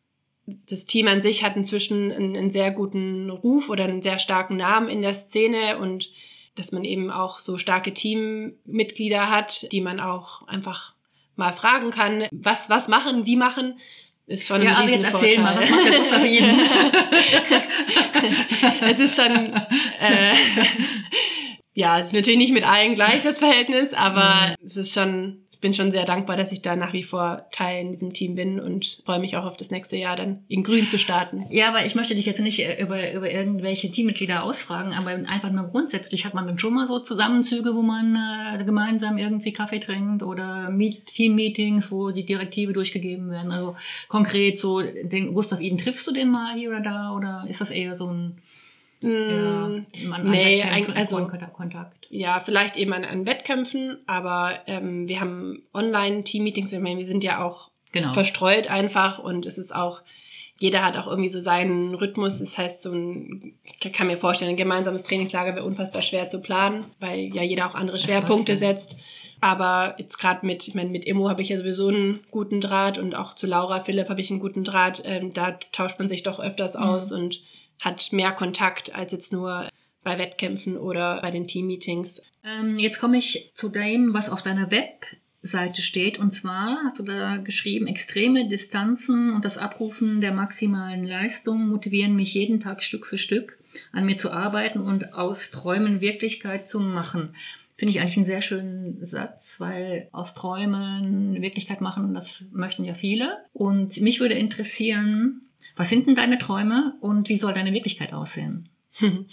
das 0.46 0.86
Team 0.86 1.08
an 1.08 1.20
sich 1.20 1.44
hat 1.44 1.56
inzwischen 1.56 2.10
einen, 2.10 2.36
einen, 2.36 2.50
sehr 2.50 2.70
guten 2.70 3.28
Ruf 3.28 3.68
oder 3.68 3.84
einen 3.84 4.00
sehr 4.00 4.18
starken 4.18 4.56
Namen 4.56 4.88
in 4.88 5.02
der 5.02 5.14
Szene. 5.14 5.78
Und 5.78 6.10
dass 6.54 6.72
man 6.72 6.84
eben 6.84 7.10
auch 7.10 7.38
so 7.38 7.58
starke 7.58 7.92
Teammitglieder 7.92 9.28
hat, 9.28 9.70
die 9.72 9.82
man 9.82 10.00
auch 10.00 10.48
einfach 10.48 10.94
mal 11.36 11.52
fragen 11.52 11.90
kann, 11.90 12.26
was, 12.32 12.70
was 12.70 12.88
machen, 12.88 13.26
wie 13.26 13.36
machen 13.36 13.74
ist 14.28 14.46
schon 14.46 14.62
ja, 14.62 14.76
ein 14.76 14.88
Riesenvorteil. 14.88 15.38
Mal, 15.38 15.56
was 15.58 15.70
macht 15.70 15.86
der 15.86 16.02
es 18.90 18.98
ist 18.98 19.16
schon, 19.16 19.54
äh, 20.00 20.34
ja, 21.78 22.00
es 22.00 22.08
ist 22.08 22.12
natürlich 22.12 22.38
nicht 22.38 22.52
mit 22.52 22.64
allen 22.64 22.96
gleich 22.96 23.22
das 23.22 23.38
Verhältnis, 23.38 23.94
aber 23.94 24.48
mhm. 24.48 24.66
es 24.66 24.76
ist 24.76 24.92
schon 24.92 25.38
bin 25.60 25.74
schon 25.74 25.90
sehr 25.90 26.04
dankbar, 26.04 26.36
dass 26.36 26.52
ich 26.52 26.62
da 26.62 26.76
nach 26.76 26.92
wie 26.92 27.02
vor 27.02 27.46
Teil 27.50 27.80
in 27.80 27.90
diesem 27.90 28.12
Team 28.12 28.34
bin 28.34 28.60
und 28.60 29.02
freue 29.04 29.18
mich 29.18 29.36
auch 29.36 29.44
auf 29.44 29.56
das 29.56 29.70
nächste 29.70 29.96
Jahr 29.96 30.16
dann 30.16 30.44
in 30.48 30.62
Grün 30.62 30.86
zu 30.86 30.98
starten. 30.98 31.44
Ja, 31.50 31.68
aber 31.68 31.84
ich 31.84 31.94
möchte 31.94 32.14
dich 32.14 32.26
jetzt 32.26 32.40
nicht 32.40 32.60
äh, 32.60 32.80
über, 32.80 33.12
über 33.12 33.30
irgendwelche 33.30 33.90
Teammitglieder 33.90 34.44
ausfragen, 34.44 34.92
aber 34.92 35.10
einfach 35.10 35.50
nur 35.50 35.64
grundsätzlich 35.64 36.24
hat 36.24 36.34
man 36.34 36.46
dann 36.46 36.58
schon 36.58 36.74
mal 36.74 36.86
so 36.86 37.00
Zusammenzüge, 37.00 37.74
wo 37.74 37.82
man 37.82 38.16
äh, 38.16 38.64
gemeinsam 38.64 39.18
irgendwie 39.18 39.52
Kaffee 39.52 39.80
trinkt 39.80 40.22
oder 40.22 40.70
Meet 40.70 41.06
Team-Meetings, 41.06 41.90
wo 41.90 42.10
die 42.10 42.24
Direktive 42.24 42.72
durchgegeben 42.72 43.30
werden. 43.30 43.50
Also 43.50 43.74
konkret 44.06 44.60
so, 44.60 44.80
den 44.80 45.34
Gustav 45.34 45.60
Iden, 45.60 45.78
triffst 45.78 46.06
du 46.06 46.12
den 46.12 46.30
mal 46.30 46.54
hier 46.54 46.70
oder 46.70 46.80
da 46.80 47.12
oder 47.12 47.44
ist 47.48 47.60
das 47.60 47.70
eher 47.70 47.96
so 47.96 48.06
ein 48.06 48.38
ja, 49.00 49.70
man 50.08 50.30
nee, 50.30 50.62
also 50.62 51.26
Kontakt. 51.52 52.06
Ja, 52.10 52.40
vielleicht 52.40 52.76
eben 52.76 52.92
an, 52.92 53.04
an 53.04 53.26
Wettkämpfen, 53.26 53.98
aber 54.06 54.60
ähm, 54.66 55.08
wir 55.08 55.20
haben 55.20 55.62
Online-Team-Meetings. 55.74 56.72
Ich 56.72 56.80
meine, 56.80 56.98
wir 56.98 57.06
sind 57.06 57.22
ja 57.22 57.44
auch 57.44 57.70
genau. 57.92 58.12
verstreut 58.12 58.68
einfach 58.68 59.18
und 59.18 59.46
es 59.46 59.58
ist 59.58 59.74
auch, 59.74 60.02
jeder 60.58 60.84
hat 60.84 60.96
auch 60.96 61.06
irgendwie 61.06 61.28
so 61.28 61.40
seinen 61.40 61.94
Rhythmus. 61.94 62.40
Das 62.40 62.58
heißt, 62.58 62.82
so 62.82 62.92
ein, 62.92 63.54
ich 63.62 63.92
kann 63.92 64.06
mir 64.06 64.16
vorstellen, 64.16 64.50
ein 64.50 64.56
gemeinsames 64.56 65.02
Trainingslager 65.04 65.54
wäre 65.54 65.64
unfassbar 65.64 66.02
schwer 66.02 66.28
zu 66.28 66.40
planen, 66.40 66.86
weil 66.98 67.34
ja 67.34 67.42
jeder 67.42 67.66
auch 67.66 67.74
andere 67.74 67.98
Schwerpunkte 67.98 68.56
setzt. 68.56 68.96
Aber 69.40 69.94
jetzt 69.98 70.18
gerade 70.18 70.44
mit, 70.44 70.66
ich 70.66 70.74
meine, 70.74 70.90
mit 70.90 71.04
Immo 71.04 71.28
habe 71.28 71.42
ich 71.42 71.50
ja 71.50 71.58
sowieso 71.58 71.88
einen 71.88 72.20
guten 72.30 72.60
Draht 72.60 72.98
und 72.98 73.14
auch 73.14 73.34
zu 73.34 73.46
Laura 73.46 73.80
Philipp 73.80 74.08
habe 74.08 74.20
ich 74.20 74.30
einen 74.30 74.40
guten 74.40 74.64
Draht. 74.64 75.02
Ähm, 75.04 75.32
da 75.32 75.52
tauscht 75.70 75.98
man 75.98 76.08
sich 76.08 76.24
doch 76.24 76.40
öfters 76.40 76.74
mhm. 76.74 76.82
aus 76.82 77.12
und 77.12 77.40
hat 77.80 78.12
mehr 78.12 78.32
Kontakt 78.32 78.94
als 78.94 79.12
jetzt 79.12 79.32
nur 79.32 79.68
bei 80.02 80.18
Wettkämpfen 80.18 80.76
oder 80.76 81.20
bei 81.20 81.30
den 81.30 81.46
Teammeetings. 81.46 82.22
Ähm, 82.44 82.78
jetzt 82.78 83.00
komme 83.00 83.18
ich 83.18 83.52
zu 83.54 83.68
dem, 83.68 84.14
was 84.14 84.30
auf 84.30 84.42
deiner 84.42 84.70
Webseite 84.70 85.82
steht. 85.82 86.18
Und 86.18 86.30
zwar 86.30 86.78
hast 86.84 86.98
du 86.98 87.02
da 87.02 87.36
geschrieben, 87.36 87.86
extreme 87.86 88.48
Distanzen 88.48 89.32
und 89.32 89.44
das 89.44 89.58
Abrufen 89.58 90.20
der 90.20 90.32
maximalen 90.32 91.04
Leistung 91.04 91.68
motivieren 91.68 92.16
mich 92.16 92.34
jeden 92.34 92.60
Tag 92.60 92.82
Stück 92.82 93.06
für 93.06 93.18
Stück 93.18 93.58
an 93.92 94.06
mir 94.06 94.16
zu 94.16 94.30
arbeiten 94.30 94.80
und 94.80 95.14
aus 95.14 95.50
Träumen 95.50 96.00
Wirklichkeit 96.00 96.68
zu 96.68 96.80
machen. 96.80 97.34
Finde 97.76 97.92
ich 97.92 98.00
eigentlich 98.00 98.16
einen 98.16 98.26
sehr 98.26 98.42
schönen 98.42 99.04
Satz, 99.04 99.60
weil 99.60 100.08
aus 100.10 100.34
Träumen 100.34 101.40
Wirklichkeit 101.40 101.80
machen, 101.80 102.12
das 102.12 102.42
möchten 102.50 102.84
ja 102.84 102.94
viele. 102.94 103.36
Und 103.52 104.00
mich 104.00 104.18
würde 104.18 104.34
interessieren, 104.34 105.47
was 105.78 105.88
sind 105.88 106.08
denn 106.08 106.16
deine 106.16 106.38
Träume 106.38 106.94
und 107.00 107.28
wie 107.28 107.38
soll 107.38 107.54
deine 107.54 107.72
Wirklichkeit 107.72 108.12
aussehen? 108.12 108.68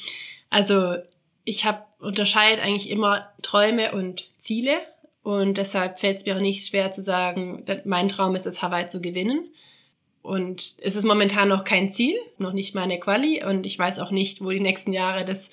Also 0.51 0.95
ich 1.43 1.65
habe 1.65 1.81
unterscheide 1.99 2.61
eigentlich 2.61 2.89
immer 2.89 3.27
Träume 3.41 3.93
und 3.93 4.29
Ziele 4.37 4.77
und 5.21 5.57
deshalb 5.57 5.99
fällt 5.99 6.17
es 6.17 6.25
mir 6.25 6.37
auch 6.37 6.39
nicht 6.39 6.65
schwer 6.65 6.91
zu 6.91 7.01
sagen, 7.01 7.65
mein 7.83 8.07
Traum 8.07 8.35
ist 8.35 8.45
es, 8.45 8.61
Hawaii 8.61 8.85
zu 8.85 9.01
gewinnen. 9.01 9.49
Und 10.21 10.75
es 10.81 10.95
ist 10.95 11.03
momentan 11.03 11.49
noch 11.49 11.65
kein 11.65 11.89
Ziel, 11.89 12.15
noch 12.37 12.53
nicht 12.53 12.73
meine 12.73 12.99
Quali 12.99 13.43
und 13.43 13.65
ich 13.65 13.77
weiß 13.77 13.99
auch 13.99 14.11
nicht, 14.11 14.41
wo 14.41 14.51
die 14.51 14.59
nächsten 14.59 14.93
Jahre 14.93 15.25
das, 15.25 15.49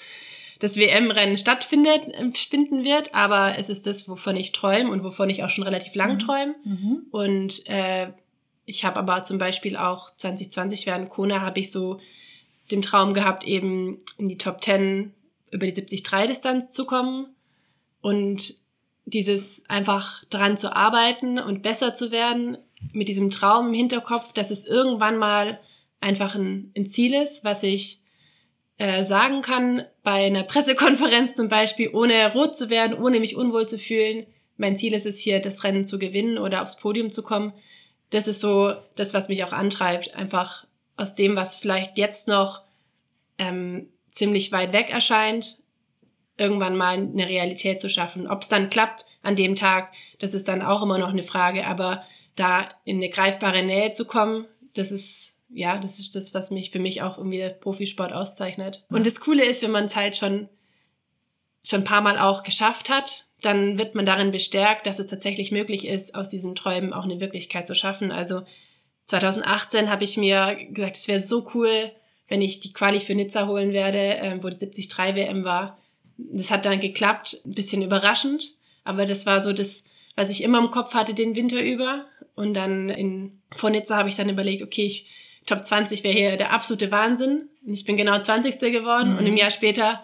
das 0.60 0.76
WM-Rennen 0.76 1.38
stattfindet, 1.38 2.02
finden 2.36 2.84
wird, 2.84 3.14
aber 3.14 3.58
es 3.58 3.70
ist 3.70 3.86
das, 3.86 4.08
wovon 4.08 4.36
ich 4.36 4.52
träume 4.52 4.90
und 4.90 5.02
wovon 5.02 5.30
ich 5.30 5.42
auch 5.42 5.50
schon 5.50 5.64
relativ 5.64 5.94
lang 5.94 6.14
mhm. 6.14 6.18
träume. 6.18 6.54
Mhm. 6.64 7.06
Und 7.10 7.66
äh, 7.66 8.12
ich 8.64 8.84
habe 8.84 8.98
aber 8.98 9.24
zum 9.24 9.38
Beispiel 9.38 9.76
auch 9.76 10.10
2020 10.10 10.86
während 10.86 11.10
Kona 11.10 11.40
habe 11.40 11.60
ich 11.60 11.72
so 11.72 12.00
den 12.70 12.82
Traum 12.82 13.12
gehabt, 13.14 13.44
eben 13.44 13.98
in 14.18 14.28
die 14.28 14.38
Top 14.38 14.62
10 14.62 15.12
über 15.50 15.66
die 15.66 15.74
70-3-Distanz 15.74 16.70
zu 16.70 16.86
kommen 16.86 17.26
und 18.00 18.54
dieses 19.04 19.68
einfach 19.68 20.24
daran 20.30 20.56
zu 20.56 20.74
arbeiten 20.74 21.38
und 21.38 21.62
besser 21.62 21.92
zu 21.92 22.10
werden, 22.10 22.56
mit 22.92 23.08
diesem 23.08 23.30
Traum 23.30 23.68
im 23.68 23.74
Hinterkopf, 23.74 24.32
dass 24.32 24.50
es 24.50 24.66
irgendwann 24.66 25.16
mal 25.16 25.60
einfach 26.00 26.34
ein, 26.34 26.72
ein 26.76 26.86
Ziel 26.86 27.14
ist, 27.14 27.44
was 27.44 27.62
ich 27.62 28.00
äh, 28.78 29.04
sagen 29.04 29.42
kann 29.42 29.84
bei 30.02 30.26
einer 30.26 30.42
Pressekonferenz 30.44 31.34
zum 31.34 31.48
Beispiel, 31.48 31.90
ohne 31.92 32.32
rot 32.32 32.56
zu 32.56 32.70
werden, 32.70 32.96
ohne 32.96 33.20
mich 33.20 33.36
unwohl 33.36 33.68
zu 33.68 33.78
fühlen. 33.78 34.26
Mein 34.56 34.76
Ziel 34.76 34.94
ist 34.94 35.06
es 35.06 35.18
hier, 35.18 35.40
das 35.40 35.64
Rennen 35.64 35.84
zu 35.84 35.98
gewinnen 35.98 36.38
oder 36.38 36.62
aufs 36.62 36.76
Podium 36.76 37.10
zu 37.10 37.22
kommen 37.22 37.52
das 38.12 38.28
ist 38.28 38.40
so 38.40 38.74
das, 38.94 39.14
was 39.14 39.28
mich 39.28 39.42
auch 39.42 39.52
antreibt, 39.52 40.14
einfach 40.14 40.66
aus 40.96 41.14
dem, 41.14 41.34
was 41.34 41.56
vielleicht 41.56 41.98
jetzt 41.98 42.28
noch 42.28 42.62
ähm, 43.38 43.88
ziemlich 44.08 44.52
weit 44.52 44.72
weg 44.72 44.90
erscheint, 44.90 45.58
irgendwann 46.36 46.76
mal 46.76 46.94
eine 46.94 47.28
Realität 47.28 47.80
zu 47.80 47.88
schaffen. 47.88 48.28
Ob 48.28 48.42
es 48.42 48.48
dann 48.48 48.70
klappt 48.70 49.06
an 49.22 49.34
dem 49.34 49.56
Tag, 49.56 49.92
das 50.18 50.34
ist 50.34 50.48
dann 50.48 50.62
auch 50.62 50.82
immer 50.82 50.98
noch 50.98 51.08
eine 51.08 51.22
Frage, 51.22 51.66
aber 51.66 52.04
da 52.36 52.68
in 52.84 52.96
eine 52.96 53.08
greifbare 53.08 53.62
Nähe 53.62 53.92
zu 53.92 54.06
kommen, 54.06 54.46
das 54.74 54.92
ist 54.92 55.38
ja, 55.54 55.76
das 55.78 55.98
ist 55.98 56.14
das, 56.16 56.32
was 56.32 56.50
mich 56.50 56.70
für 56.70 56.78
mich 56.78 57.02
auch 57.02 57.18
irgendwie 57.18 57.36
der 57.36 57.50
Profisport 57.50 58.12
auszeichnet. 58.12 58.86
Und 58.88 59.06
das 59.06 59.20
Coole 59.20 59.44
ist, 59.44 59.62
wenn 59.62 59.70
man 59.70 59.84
es 59.84 59.96
halt 59.96 60.16
schon 60.16 60.48
schon 61.64 61.80
ein 61.82 61.84
paar 61.84 62.00
Mal 62.00 62.18
auch 62.18 62.42
geschafft 62.42 62.90
hat, 62.90 63.26
dann 63.42 63.78
wird 63.78 63.94
man 63.94 64.06
darin 64.06 64.30
bestärkt, 64.30 64.86
dass 64.86 64.98
es 64.98 65.08
tatsächlich 65.08 65.52
möglich 65.52 65.86
ist, 65.86 66.14
aus 66.14 66.30
diesen 66.30 66.54
Träumen 66.54 66.92
auch 66.92 67.04
eine 67.04 67.20
Wirklichkeit 67.20 67.66
zu 67.66 67.74
schaffen. 67.74 68.10
Also 68.10 68.42
2018 69.06 69.90
habe 69.90 70.04
ich 70.04 70.16
mir 70.16 70.56
gesagt, 70.70 70.96
es 70.96 71.08
wäre 71.08 71.20
so 71.20 71.48
cool, 71.54 71.90
wenn 72.28 72.40
ich 72.40 72.60
die 72.60 72.72
Quali 72.72 73.00
für 73.00 73.14
Nizza 73.14 73.46
holen 73.46 73.72
werde, 73.72 74.16
äh, 74.16 74.42
wo 74.42 74.48
die 74.48 74.56
73 74.56 74.96
WM 74.96 75.44
war. 75.44 75.78
Das 76.16 76.50
hat 76.50 76.64
dann 76.64 76.80
geklappt, 76.80 77.42
ein 77.44 77.54
bisschen 77.54 77.82
überraschend, 77.82 78.54
aber 78.84 79.06
das 79.06 79.26
war 79.26 79.40
so 79.40 79.52
das, 79.52 79.84
was 80.14 80.30
ich 80.30 80.42
immer 80.42 80.58
im 80.58 80.70
Kopf 80.70 80.94
hatte 80.94 81.14
den 81.14 81.34
Winter 81.34 81.60
über. 81.60 82.06
Und 82.34 82.54
dann 82.54 82.88
in, 82.88 83.40
vor 83.50 83.70
Nizza 83.70 83.96
habe 83.96 84.08
ich 84.08 84.14
dann 84.14 84.28
überlegt, 84.28 84.62
okay, 84.62 84.86
ich, 84.86 85.04
Top 85.46 85.64
20 85.64 86.04
wäre 86.04 86.16
hier 86.16 86.36
der 86.36 86.52
absolute 86.52 86.92
Wahnsinn. 86.92 87.48
Und 87.66 87.74
ich 87.74 87.84
bin 87.84 87.96
genau 87.96 88.18
20. 88.18 88.60
geworden. 88.72 89.12
Mhm. 89.12 89.18
Und 89.18 89.26
im 89.26 89.36
Jahr 89.36 89.50
später 89.50 90.02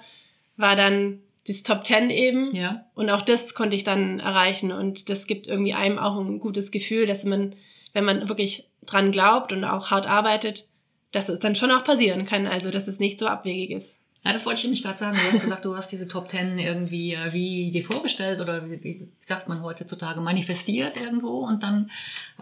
war 0.56 0.74
dann 0.74 1.20
das 1.48 1.62
Top 1.62 1.84
Ten 1.84 2.10
eben. 2.10 2.54
Ja. 2.54 2.84
Und 2.94 3.10
auch 3.10 3.22
das 3.22 3.54
konnte 3.54 3.76
ich 3.76 3.84
dann 3.84 4.20
erreichen. 4.20 4.72
Und 4.72 5.08
das 5.08 5.26
gibt 5.26 5.46
irgendwie 5.46 5.74
einem 5.74 5.98
auch 5.98 6.18
ein 6.18 6.38
gutes 6.38 6.70
Gefühl, 6.70 7.06
dass 7.06 7.24
man, 7.24 7.56
wenn 7.92 8.04
man 8.04 8.28
wirklich 8.28 8.68
dran 8.84 9.12
glaubt 9.12 9.52
und 9.52 9.64
auch 9.64 9.90
hart 9.90 10.06
arbeitet, 10.06 10.68
dass 11.12 11.28
es 11.28 11.40
dann 11.40 11.56
schon 11.56 11.70
auch 11.70 11.84
passieren 11.84 12.26
kann. 12.26 12.46
Also, 12.46 12.70
dass 12.70 12.88
es 12.88 13.00
nicht 13.00 13.18
so 13.18 13.26
abwegig 13.26 13.70
ist. 13.70 13.96
Ja, 14.24 14.32
das 14.32 14.44
wollte 14.44 14.58
ich 14.58 14.64
nämlich 14.64 14.82
gerade 14.82 14.98
sagen. 14.98 15.16
Du 15.16 15.32
hast 15.32 15.42
gesagt, 15.42 15.64
du 15.64 15.76
hast 15.76 15.92
diese 15.92 16.08
Top 16.08 16.28
Ten 16.28 16.58
irgendwie 16.58 17.14
äh, 17.14 17.32
wie 17.32 17.70
dir 17.70 17.84
vorgestellt 17.84 18.40
oder 18.40 18.68
wie, 18.68 18.82
wie 18.82 19.08
sagt 19.20 19.48
man 19.48 19.62
heutzutage 19.62 20.20
manifestiert 20.20 21.00
irgendwo 21.00 21.46
und 21.46 21.62
dann 21.62 21.90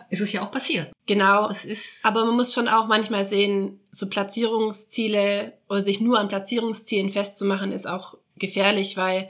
ist 0.09 0.21
es 0.21 0.33
ja 0.33 0.43
auch 0.43 0.51
passiert. 0.51 0.91
Genau. 1.07 1.49
Das 1.49 1.65
ist 1.65 2.05
Aber 2.05 2.25
man 2.25 2.35
muss 2.35 2.55
schon 2.55 2.69
auch 2.69 2.87
manchmal 2.87 3.25
sehen, 3.25 3.79
so 3.93 4.09
Platzierungsziele 4.09 5.53
oder 5.69 5.83
sich 5.83 6.01
nur 6.01 6.19
an 6.19 6.29
Platzierungszielen 6.29 7.11
festzumachen, 7.11 7.73
ist 7.73 7.87
auch 7.87 8.17
gefährlich, 8.39 8.97
weil 8.97 9.29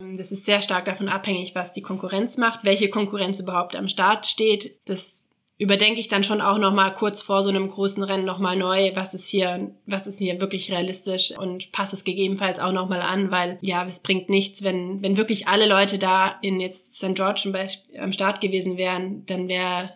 ähm, 0.00 0.16
das 0.16 0.32
ist 0.32 0.44
sehr 0.44 0.62
stark 0.62 0.84
davon 0.84 1.08
abhängig, 1.08 1.54
was 1.54 1.72
die 1.72 1.82
Konkurrenz 1.82 2.36
macht, 2.36 2.64
welche 2.64 2.90
Konkurrenz 2.90 3.40
überhaupt 3.40 3.76
am 3.76 3.88
Start 3.88 4.26
steht. 4.26 4.80
Das 4.86 5.28
überdenke 5.60 6.00
ich 6.00 6.08
dann 6.08 6.24
schon 6.24 6.40
auch 6.40 6.56
noch 6.56 6.72
mal 6.72 6.88
kurz 6.88 7.20
vor 7.20 7.42
so 7.42 7.50
einem 7.50 7.68
großen 7.68 8.02
Rennen 8.02 8.24
noch 8.24 8.38
mal 8.38 8.56
neu, 8.56 8.92
was 8.94 9.12
ist 9.12 9.28
hier, 9.28 9.74
was 9.84 10.06
ist 10.06 10.18
hier 10.18 10.40
wirklich 10.40 10.72
realistisch 10.72 11.36
und 11.36 11.70
passe 11.70 11.96
es 11.96 12.04
gegebenenfalls 12.04 12.58
auch 12.58 12.72
noch 12.72 12.88
mal 12.88 13.02
an, 13.02 13.30
weil 13.30 13.58
ja, 13.60 13.84
es 13.84 14.00
bringt 14.00 14.30
nichts, 14.30 14.64
wenn 14.64 15.04
wenn 15.04 15.18
wirklich 15.18 15.48
alle 15.48 15.68
Leute 15.68 15.98
da 15.98 16.38
in 16.40 16.60
jetzt 16.60 16.94
St. 16.94 17.14
George 17.14 17.52
am 17.98 18.12
Start 18.12 18.40
gewesen 18.40 18.78
wären, 18.78 19.26
dann 19.26 19.48
wäre 19.48 19.90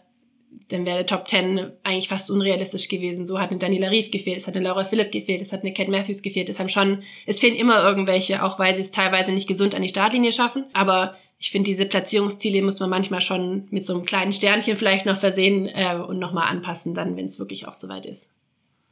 dann 0.68 0.87
wäre 0.87 0.99
der 0.99 1.06
Top 1.06 1.26
Ten 1.26 1.73
eigentlich 1.82 2.08
fast 2.08 2.30
unrealistisch 2.30 2.88
gewesen. 2.88 3.26
So 3.26 3.38
hat 3.38 3.50
eine 3.50 3.58
Daniela 3.58 3.88
Rief 3.88 4.11
gefehlt, 4.11 4.38
es 4.38 4.46
hat 4.46 4.56
eine 4.56 4.64
Laura 4.64 4.84
Philipp 4.84 5.12
gefehlt, 5.12 5.42
es 5.42 5.52
hat 5.52 5.62
eine 5.62 5.73
Cat 5.73 5.88
Matthews 5.88 6.23
gefehlt. 6.23 6.49
Es 6.49 6.58
haben 6.58 6.68
schon, 6.68 7.02
es 7.26 7.40
fehlen 7.40 7.56
immer 7.56 7.82
irgendwelche, 7.82 8.42
auch 8.42 8.58
weil 8.58 8.75
sie 8.75 8.80
es 8.80 8.90
teilweise 8.90 9.32
nicht 9.32 9.49
gesund 9.49 9.75
an 9.75 9.82
die 9.82 9.88
Startlinie 9.88 10.32
schaffen. 10.32 10.64
Aber 10.73 11.16
ich 11.38 11.50
finde, 11.50 11.68
diese 11.68 11.87
Platzierungsziele 11.87 12.62
muss 12.62 12.80
man 12.80 12.90
manchmal 12.90 13.20
schon 13.20 13.66
mit 13.70 13.84
so 13.84 13.94
einem 13.94 14.04
kleinen 14.04 14.32
Sternchen 14.32 14.76
vielleicht 14.76 15.06
noch 15.06 15.18
versehen 15.18 15.68
äh, 15.68 15.96
und 15.96 16.18
nochmal 16.18 16.49
anpassen, 16.49 16.94
dann, 16.94 17.16
wenn 17.16 17.26
es 17.26 17.38
wirklich 17.38 17.68
auch 17.68 17.75
soweit 17.75 18.06
ist. 18.06 18.30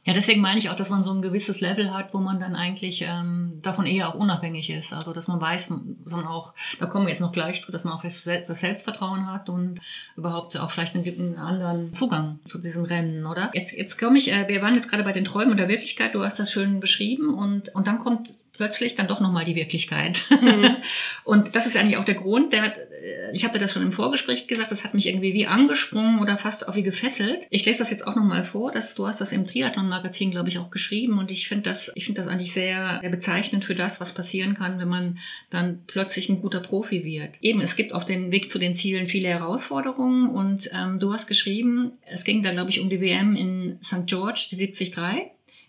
Ja, 0.05 0.13
deswegen 0.13 0.41
meine 0.41 0.59
ich 0.59 0.69
auch, 0.69 0.75
dass 0.75 0.89
man 0.89 1.03
so 1.03 1.11
ein 1.11 1.21
gewisses 1.21 1.61
Level 1.61 1.93
hat, 1.93 2.13
wo 2.13 2.17
man 2.17 2.39
dann 2.39 2.55
eigentlich 2.55 3.03
ähm, 3.07 3.59
davon 3.61 3.85
eher 3.85 4.09
auch 4.09 4.15
unabhängig 4.15 4.69
ist. 4.69 4.91
Also 4.91 5.13
dass 5.13 5.29
man 5.29 5.39
weiß, 5.39 5.69
man 5.69 6.27
auch, 6.27 6.53
da 6.79 6.87
kommen 6.87 7.05
wir 7.05 7.11
jetzt 7.11 7.21
noch 7.21 7.31
gleich 7.31 7.61
zu, 7.61 7.71
dass 7.71 7.85
man 7.85 7.93
auch 7.93 8.03
das 8.03 8.23
Selbstvertrauen 8.23 9.31
hat 9.31 9.47
und 9.47 9.79
überhaupt 10.17 10.59
auch 10.59 10.71
vielleicht 10.71 10.95
einen, 10.95 11.05
einen 11.05 11.37
anderen 11.37 11.93
Zugang 11.93 12.39
zu 12.45 12.59
diesen 12.59 12.85
Rennen, 12.85 13.25
oder? 13.25 13.49
Jetzt, 13.53 13.71
jetzt 13.77 13.97
komme 13.97 14.17
ich, 14.17 14.31
äh, 14.31 14.47
wir 14.49 14.61
waren 14.61 14.75
jetzt 14.75 14.89
gerade 14.89 15.03
bei 15.03 15.13
den 15.13 15.23
Träumen 15.23 15.51
und 15.51 15.57
der 15.57 15.69
Wirklichkeit, 15.69 16.13
du 16.15 16.23
hast 16.23 16.37
das 16.37 16.51
schön 16.51 16.81
beschrieben 16.81 17.33
und, 17.33 17.73
und 17.73 17.87
dann 17.87 17.99
kommt 17.99 18.33
plötzlich 18.53 18.93
dann 18.93 19.07
doch 19.07 19.19
nochmal 19.19 19.45
die 19.45 19.55
Wirklichkeit. 19.55 20.21
Mhm. 20.29 20.77
und 21.23 21.55
das 21.55 21.65
ist 21.65 21.75
eigentlich 21.75 21.97
auch 21.97 22.05
der 22.05 22.15
Grund, 22.15 22.53
der 22.53 22.61
hat, 22.61 22.77
äh, 22.77 23.31
ich 23.33 23.43
habe 23.43 23.57
das 23.57 23.73
schon 23.73 23.81
im 23.81 23.91
Vorgespräch 23.91 24.47
gesagt, 24.47 24.71
das 24.71 24.83
hat 24.83 24.93
mich 24.93 25.07
irgendwie 25.07 25.33
wie 25.33 25.47
angesprungen 25.47 26.19
oder 26.19 26.37
fast 26.37 26.67
auch 26.67 26.75
wie 26.75 26.83
gefesselt. 26.83 27.47
Ich 27.49 27.65
lese 27.65 27.79
das 27.79 27.89
jetzt 27.89 28.05
auch 28.05 28.15
nochmal 28.15 28.43
vor, 28.43 28.71
dass 28.71 28.93
du 28.93 29.07
hast 29.07 29.19
das 29.19 29.31
im 29.31 29.45
Triathlon-Magazin, 29.45 30.29
glaube 30.29 30.49
ich, 30.49 30.59
auch 30.59 30.69
geschrieben 30.69 31.17
und 31.17 31.31
ich 31.31 31.47
finde 31.47 31.69
das, 31.69 31.91
ich 31.95 32.05
finde 32.05 32.21
das 32.21 32.29
eigentlich 32.29 32.53
sehr, 32.53 32.99
sehr 33.01 33.09
bezeichnend 33.09 33.65
für 33.65 33.75
das, 33.75 33.99
was 33.99 34.13
passieren 34.13 34.53
kann, 34.53 34.79
wenn 34.79 34.87
man 34.87 35.17
dann 35.49 35.81
plötzlich 35.87 36.29
ein 36.29 36.41
guter 36.41 36.59
Profi 36.59 37.03
wird. 37.03 37.31
Eben, 37.41 37.59
es 37.59 37.75
gibt 37.75 37.91
auf 37.91 38.05
dem 38.05 38.31
Weg 38.31 38.51
zu 38.51 38.59
den 38.59 38.75
Zielen 38.75 39.07
viele 39.07 39.29
Herausforderungen 39.29 40.29
und 40.29 40.69
ähm, 40.73 40.99
du 40.99 41.11
hast 41.11 41.27
geschrieben, 41.27 41.93
es 42.05 42.23
ging 42.23 42.43
da, 42.43 42.51
glaube 42.51 42.69
ich, 42.69 42.79
um 42.79 42.89
die 42.89 43.01
WM 43.01 43.35
in 43.35 43.79
St. 43.83 44.05
George, 44.05 44.47
die 44.51 44.57
73 44.57 44.93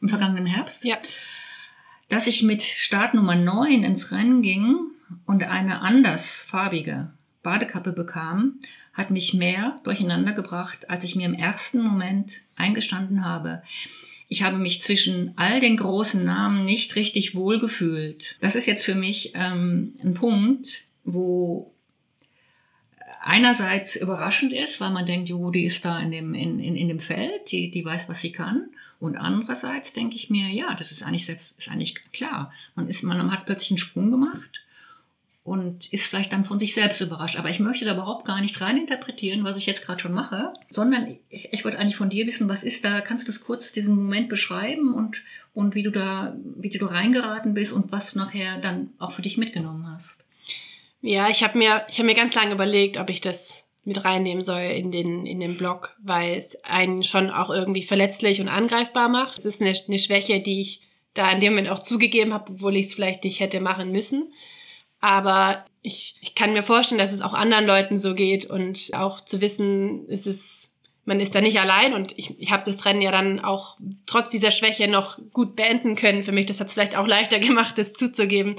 im 0.02 0.08
vergangenen 0.10 0.44
Herbst. 0.44 0.84
Ja 0.84 0.98
dass 2.14 2.28
ich 2.28 2.44
mit 2.44 2.62
Startnummer 2.62 3.34
9 3.34 3.82
ins 3.82 4.12
Rennen 4.12 4.40
ging 4.40 4.76
und 5.26 5.42
eine 5.42 5.80
andersfarbige 5.80 7.10
Badekappe 7.42 7.90
bekam, 7.90 8.60
hat 8.92 9.10
mich 9.10 9.34
mehr 9.34 9.80
durcheinander 9.82 10.30
gebracht, 10.30 10.88
als 10.88 11.02
ich 11.02 11.16
mir 11.16 11.26
im 11.26 11.34
ersten 11.34 11.82
Moment 11.82 12.42
eingestanden 12.54 13.24
habe. 13.24 13.64
Ich 14.28 14.44
habe 14.44 14.58
mich 14.58 14.80
zwischen 14.80 15.32
all 15.34 15.58
den 15.58 15.76
großen 15.76 16.24
Namen 16.24 16.64
nicht 16.64 16.94
richtig 16.94 17.34
wohlgefühlt. 17.34 18.36
Das 18.40 18.54
ist 18.54 18.66
jetzt 18.66 18.84
für 18.84 18.94
mich 18.94 19.32
ähm, 19.34 19.96
ein 20.00 20.14
Punkt, 20.14 20.84
wo 21.02 21.74
einerseits 23.22 23.96
überraschend 23.96 24.52
ist, 24.52 24.80
weil 24.80 24.90
man 24.90 25.06
denkt, 25.06 25.30
jo, 25.30 25.50
die 25.50 25.64
ist 25.64 25.84
da 25.84 25.98
in 25.98 26.12
dem, 26.12 26.32
in, 26.34 26.60
in, 26.60 26.76
in 26.76 26.86
dem 26.86 27.00
Feld, 27.00 27.50
die, 27.50 27.72
die 27.72 27.84
weiß, 27.84 28.08
was 28.08 28.20
sie 28.20 28.30
kann. 28.30 28.68
Und 29.04 29.18
andererseits 29.18 29.92
denke 29.92 30.16
ich 30.16 30.30
mir, 30.30 30.48
ja, 30.48 30.74
das 30.74 30.90
ist 30.90 31.02
eigentlich 31.02 31.26
selbst, 31.26 31.58
ist 31.58 31.68
eigentlich 31.68 31.94
klar. 32.14 32.50
Man 32.74 32.88
ist, 32.88 33.02
man 33.02 33.30
hat 33.30 33.44
plötzlich 33.44 33.72
einen 33.72 33.78
Sprung 33.78 34.10
gemacht 34.10 34.62
und 35.42 35.92
ist 35.92 36.06
vielleicht 36.06 36.32
dann 36.32 36.46
von 36.46 36.58
sich 36.58 36.72
selbst 36.72 37.02
überrascht. 37.02 37.36
Aber 37.36 37.50
ich 37.50 37.60
möchte 37.60 37.84
da 37.84 37.92
überhaupt 37.92 38.24
gar 38.24 38.40
nichts 38.40 38.62
reininterpretieren, 38.62 39.44
was 39.44 39.58
ich 39.58 39.66
jetzt 39.66 39.84
gerade 39.84 40.00
schon 40.00 40.14
mache, 40.14 40.54
sondern 40.70 41.18
ich, 41.28 41.52
ich 41.52 41.66
wollte 41.66 41.78
eigentlich 41.78 41.96
von 41.96 42.08
dir 42.08 42.26
wissen, 42.26 42.48
was 42.48 42.62
ist 42.62 42.82
da, 42.82 43.02
kannst 43.02 43.28
du 43.28 43.32
das 43.32 43.42
kurz 43.42 43.72
diesen 43.72 43.94
Moment 43.94 44.30
beschreiben 44.30 44.94
und, 44.94 45.20
und 45.52 45.74
wie 45.74 45.82
du 45.82 45.90
da, 45.90 46.34
wie 46.56 46.70
du 46.70 46.86
reingeraten 46.86 47.52
bist 47.52 47.74
und 47.74 47.92
was 47.92 48.14
du 48.14 48.18
nachher 48.18 48.58
dann 48.58 48.94
auch 48.98 49.12
für 49.12 49.20
dich 49.20 49.36
mitgenommen 49.36 49.86
hast? 49.86 50.16
Ja, 51.02 51.28
ich 51.28 51.44
habe 51.44 51.58
mir, 51.58 51.84
ich 51.90 51.98
habe 51.98 52.06
mir 52.06 52.14
ganz 52.14 52.34
lange 52.34 52.54
überlegt, 52.54 52.96
ob 52.96 53.10
ich 53.10 53.20
das 53.20 53.63
mit 53.84 54.04
reinnehmen 54.04 54.42
soll 54.42 54.62
in 54.62 54.90
den, 54.90 55.26
in 55.26 55.40
den 55.40 55.56
Blog, 55.56 55.94
weil 56.02 56.36
es 56.36 56.62
einen 56.64 57.02
schon 57.02 57.30
auch 57.30 57.50
irgendwie 57.50 57.82
verletzlich 57.82 58.40
und 58.40 58.48
angreifbar 58.48 59.08
macht. 59.08 59.38
Es 59.38 59.44
ist 59.44 59.60
eine, 59.60 59.74
eine 59.86 59.98
Schwäche, 59.98 60.40
die 60.40 60.60
ich 60.60 60.80
da 61.12 61.30
in 61.30 61.40
dem 61.40 61.52
Moment 61.52 61.68
auch 61.68 61.80
zugegeben 61.80 62.32
habe, 62.32 62.52
obwohl 62.52 62.76
ich 62.76 62.86
es 62.86 62.94
vielleicht 62.94 63.24
nicht 63.24 63.40
hätte 63.40 63.60
machen 63.60 63.92
müssen. 63.92 64.32
Aber 65.00 65.64
ich, 65.82 66.16
ich 66.22 66.34
kann 66.34 66.54
mir 66.54 66.62
vorstellen, 66.62 66.98
dass 66.98 67.12
es 67.12 67.20
auch 67.20 67.34
anderen 67.34 67.66
Leuten 67.66 67.98
so 67.98 68.14
geht 68.14 68.46
und 68.46 68.90
auch 68.94 69.20
zu 69.20 69.40
wissen, 69.42 70.08
es 70.08 70.26
ist, 70.26 70.72
man 71.04 71.20
ist 71.20 71.34
da 71.34 71.42
nicht 71.42 71.60
allein 71.60 71.92
und 71.92 72.18
ich, 72.18 72.40
ich 72.40 72.50
habe 72.50 72.64
das 72.64 72.86
Rennen 72.86 73.02
ja 73.02 73.10
dann 73.10 73.38
auch 73.38 73.76
trotz 74.06 74.30
dieser 74.30 74.50
Schwäche 74.50 74.88
noch 74.88 75.18
gut 75.32 75.56
beenden 75.56 75.94
können 75.94 76.24
für 76.24 76.32
mich. 76.32 76.46
Das 76.46 76.58
hat 76.58 76.68
es 76.68 76.72
vielleicht 76.72 76.96
auch 76.96 77.06
leichter 77.06 77.38
gemacht, 77.40 77.76
das 77.76 77.92
zuzugeben. 77.92 78.56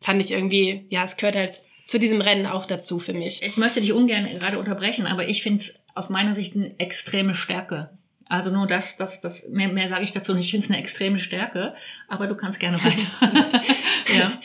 Fand 0.00 0.20
ich 0.20 0.32
irgendwie, 0.32 0.84
ja, 0.90 1.04
es 1.04 1.16
gehört 1.16 1.36
halt 1.36 1.62
zu 1.88 1.98
diesem 1.98 2.20
Rennen 2.20 2.46
auch 2.46 2.66
dazu 2.66 3.00
für 3.00 3.14
mich. 3.14 3.42
Ich 3.42 3.56
möchte 3.56 3.80
dich 3.80 3.92
ungern 3.92 4.26
gerade 4.26 4.58
unterbrechen, 4.58 5.06
aber 5.06 5.28
ich 5.28 5.42
finde 5.42 5.62
es 5.62 5.74
aus 5.94 6.10
meiner 6.10 6.34
Sicht 6.34 6.54
eine 6.54 6.78
extreme 6.78 7.34
Stärke. 7.34 7.90
Also 8.28 8.50
nur 8.50 8.66
das, 8.66 8.98
das, 8.98 9.22
das, 9.22 9.48
mehr, 9.48 9.68
mehr 9.68 9.88
sage 9.88 10.04
ich 10.04 10.12
dazu 10.12 10.34
nicht. 10.34 10.44
Ich 10.44 10.50
finde 10.50 10.66
es 10.66 10.70
eine 10.70 10.80
extreme 10.80 11.18
Stärke, 11.18 11.74
aber 12.06 12.26
du 12.26 12.36
kannst 12.36 12.60
gerne 12.60 12.78
weiter. 12.84 13.06
ja. 14.18 14.40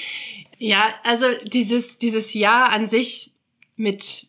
ja, 0.57 0.85
also 1.03 1.25
dieses, 1.43 1.99
dieses 1.99 2.33
Jahr 2.33 2.69
an 2.69 2.87
sich 2.87 3.31
mit 3.75 4.27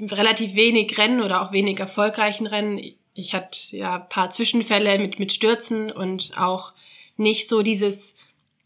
relativ 0.00 0.54
wenig 0.54 0.96
Rennen 0.96 1.20
oder 1.20 1.42
auch 1.42 1.52
wenig 1.52 1.78
erfolgreichen 1.78 2.46
Rennen. 2.46 2.80
Ich 3.12 3.34
hatte 3.34 3.76
ja 3.76 3.98
paar 3.98 4.30
Zwischenfälle 4.30 4.98
mit, 4.98 5.18
mit 5.18 5.34
Stürzen 5.34 5.92
und 5.92 6.32
auch 6.38 6.72
nicht 7.18 7.46
so 7.46 7.60
dieses 7.60 8.16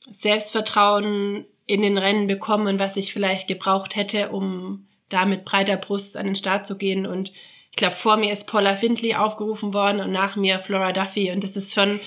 Selbstvertrauen 0.08 1.46
in 1.68 1.82
den 1.82 1.98
Rennen 1.98 2.26
bekommen, 2.26 2.78
was 2.78 2.96
ich 2.96 3.12
vielleicht 3.12 3.46
gebraucht 3.46 3.94
hätte, 3.94 4.30
um 4.30 4.88
da 5.10 5.26
mit 5.26 5.44
breiter 5.44 5.76
Brust 5.76 6.16
an 6.16 6.24
den 6.24 6.34
Start 6.34 6.66
zu 6.66 6.78
gehen. 6.78 7.06
Und 7.06 7.30
ich 7.70 7.76
glaube, 7.76 7.94
vor 7.94 8.16
mir 8.16 8.32
ist 8.32 8.48
Paula 8.48 8.74
Findlay 8.74 9.14
aufgerufen 9.14 9.74
worden 9.74 10.00
und 10.00 10.10
nach 10.10 10.34
mir 10.34 10.58
Flora 10.58 10.92
Duffy. 10.92 11.30
Und 11.30 11.44
das 11.44 11.56
ist 11.56 11.74
schon, 11.74 12.00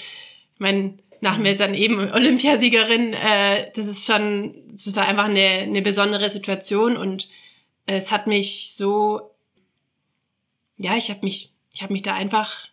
ich 0.53 0.59
meine, 0.59 0.97
nach 1.21 1.37
mir 1.37 1.55
dann 1.55 1.75
eben 1.75 2.11
Olympiasiegerin, 2.11 3.13
äh, 3.13 3.71
das 3.75 3.85
ist 3.85 4.07
schon, 4.07 4.55
das 4.71 4.95
war 4.95 5.07
einfach 5.07 5.25
eine, 5.25 5.59
eine 5.59 5.83
besondere 5.83 6.31
Situation 6.31 6.97
und 6.97 7.29
es 7.85 8.11
hat 8.11 8.25
mich 8.25 8.73
so, 8.73 9.29
ja, 10.77 10.97
ich 10.97 11.11
habe 11.11 11.19
mich, 11.21 11.53
ich 11.71 11.83
habe 11.83 11.93
mich 11.93 12.01
da 12.01 12.15
einfach 12.15 12.67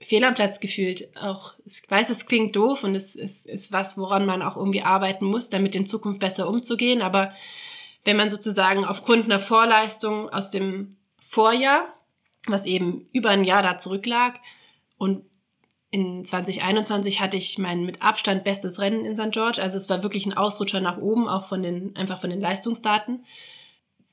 fehl 0.00 0.24
am 0.24 0.34
Platz 0.34 0.60
gefühlt. 0.60 1.16
Auch, 1.16 1.54
ich 1.64 1.82
weiß, 1.88 2.10
es 2.10 2.26
klingt 2.26 2.54
doof 2.54 2.84
und 2.84 2.94
es 2.94 3.16
ist, 3.16 3.46
ist 3.46 3.72
was, 3.72 3.98
woran 3.98 4.26
man 4.26 4.42
auch 4.42 4.56
irgendwie 4.56 4.82
arbeiten 4.82 5.24
muss, 5.24 5.50
damit 5.50 5.74
in 5.74 5.86
Zukunft 5.86 6.20
besser 6.20 6.48
umzugehen. 6.48 7.02
Aber 7.02 7.30
wenn 8.04 8.16
man 8.16 8.30
sozusagen 8.30 8.84
aufgrund 8.84 9.24
einer 9.24 9.40
Vorleistung 9.40 10.28
aus 10.28 10.50
dem 10.50 10.96
Vorjahr, 11.20 11.94
was 12.46 12.64
eben 12.64 13.08
über 13.12 13.30
ein 13.30 13.44
Jahr 13.44 13.62
da 13.62 13.78
zurücklag, 13.78 14.40
und 14.96 15.24
in 15.90 16.24
2021 16.24 17.20
hatte 17.20 17.36
ich 17.36 17.58
mein 17.58 17.84
mit 17.84 18.02
Abstand 18.02 18.44
bestes 18.44 18.78
Rennen 18.78 19.04
in 19.04 19.16
St. 19.16 19.32
George. 19.32 19.62
Also 19.62 19.78
es 19.78 19.88
war 19.88 20.02
wirklich 20.02 20.26
ein 20.26 20.36
Ausrutscher 20.36 20.80
nach 20.80 20.98
oben, 20.98 21.28
auch 21.28 21.44
von 21.44 21.62
den, 21.62 21.96
einfach 21.96 22.20
von 22.20 22.30
den 22.30 22.40
Leistungsdaten. 22.40 23.24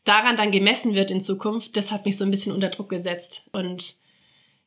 Daran 0.05 0.37
dann 0.37 0.51
gemessen 0.51 0.93
wird 0.93 1.11
in 1.11 1.19
Zukunft, 1.19 1.75
das 1.75 1.91
hat 1.91 2.05
mich 2.05 2.17
so 2.17 2.23
ein 2.23 2.31
bisschen 2.31 2.53
unter 2.53 2.69
Druck 2.69 2.89
gesetzt. 2.89 3.49
Und 3.51 3.97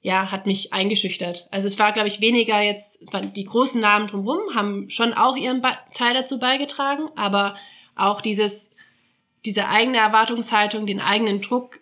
ja, 0.01 0.31
hat 0.31 0.47
mich 0.47 0.73
eingeschüchtert. 0.73 1.49
Also 1.51 1.69
es 1.69 1.79
war, 1.79 1.93
glaube 1.93 2.09
ich, 2.09 2.21
weniger 2.21 2.61
jetzt, 2.61 3.03
es 3.03 3.13
waren 3.13 3.33
die 3.33 3.45
großen 3.45 3.81
Namen 3.81 4.07
drumherum, 4.07 4.55
haben 4.55 4.91
schon 4.91 5.13
auch 5.13 5.37
ihren 5.37 5.63
Teil 5.95 6.15
dazu 6.15 6.39
beigetragen, 6.39 7.09
aber 7.17 7.57
auch 7.97 8.21
dieses, 8.21 8.71
diese 9.45 9.69
eigene 9.69 9.99
Erwartungshaltung, 9.99 10.87
den 10.87 11.01
eigenen 11.01 11.43
Druck, 11.43 11.81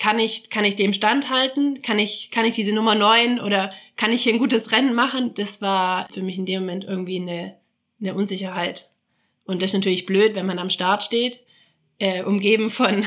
kann 0.00 0.18
ich, 0.18 0.48
kann 0.48 0.64
ich 0.64 0.76
dem 0.76 0.94
standhalten? 0.94 1.82
Kann 1.82 1.98
ich, 1.98 2.30
kann 2.30 2.46
ich 2.46 2.54
diese 2.54 2.72
Nummer 2.72 2.94
neun 2.94 3.38
oder 3.38 3.70
kann 3.96 4.12
ich 4.12 4.22
hier 4.22 4.32
ein 4.32 4.38
gutes 4.38 4.72
Rennen 4.72 4.94
machen? 4.94 5.34
Das 5.34 5.60
war 5.60 6.08
für 6.10 6.22
mich 6.22 6.38
in 6.38 6.46
dem 6.46 6.62
Moment 6.62 6.84
irgendwie 6.84 7.20
eine, 7.20 7.58
eine 8.00 8.14
Unsicherheit. 8.14 8.90
Und 9.44 9.60
das 9.60 9.70
ist 9.70 9.74
natürlich 9.74 10.06
blöd, 10.06 10.34
wenn 10.34 10.46
man 10.46 10.58
am 10.58 10.70
Start 10.70 11.02
steht, 11.02 11.40
äh, 11.98 12.22
umgeben 12.22 12.70
von 12.70 13.04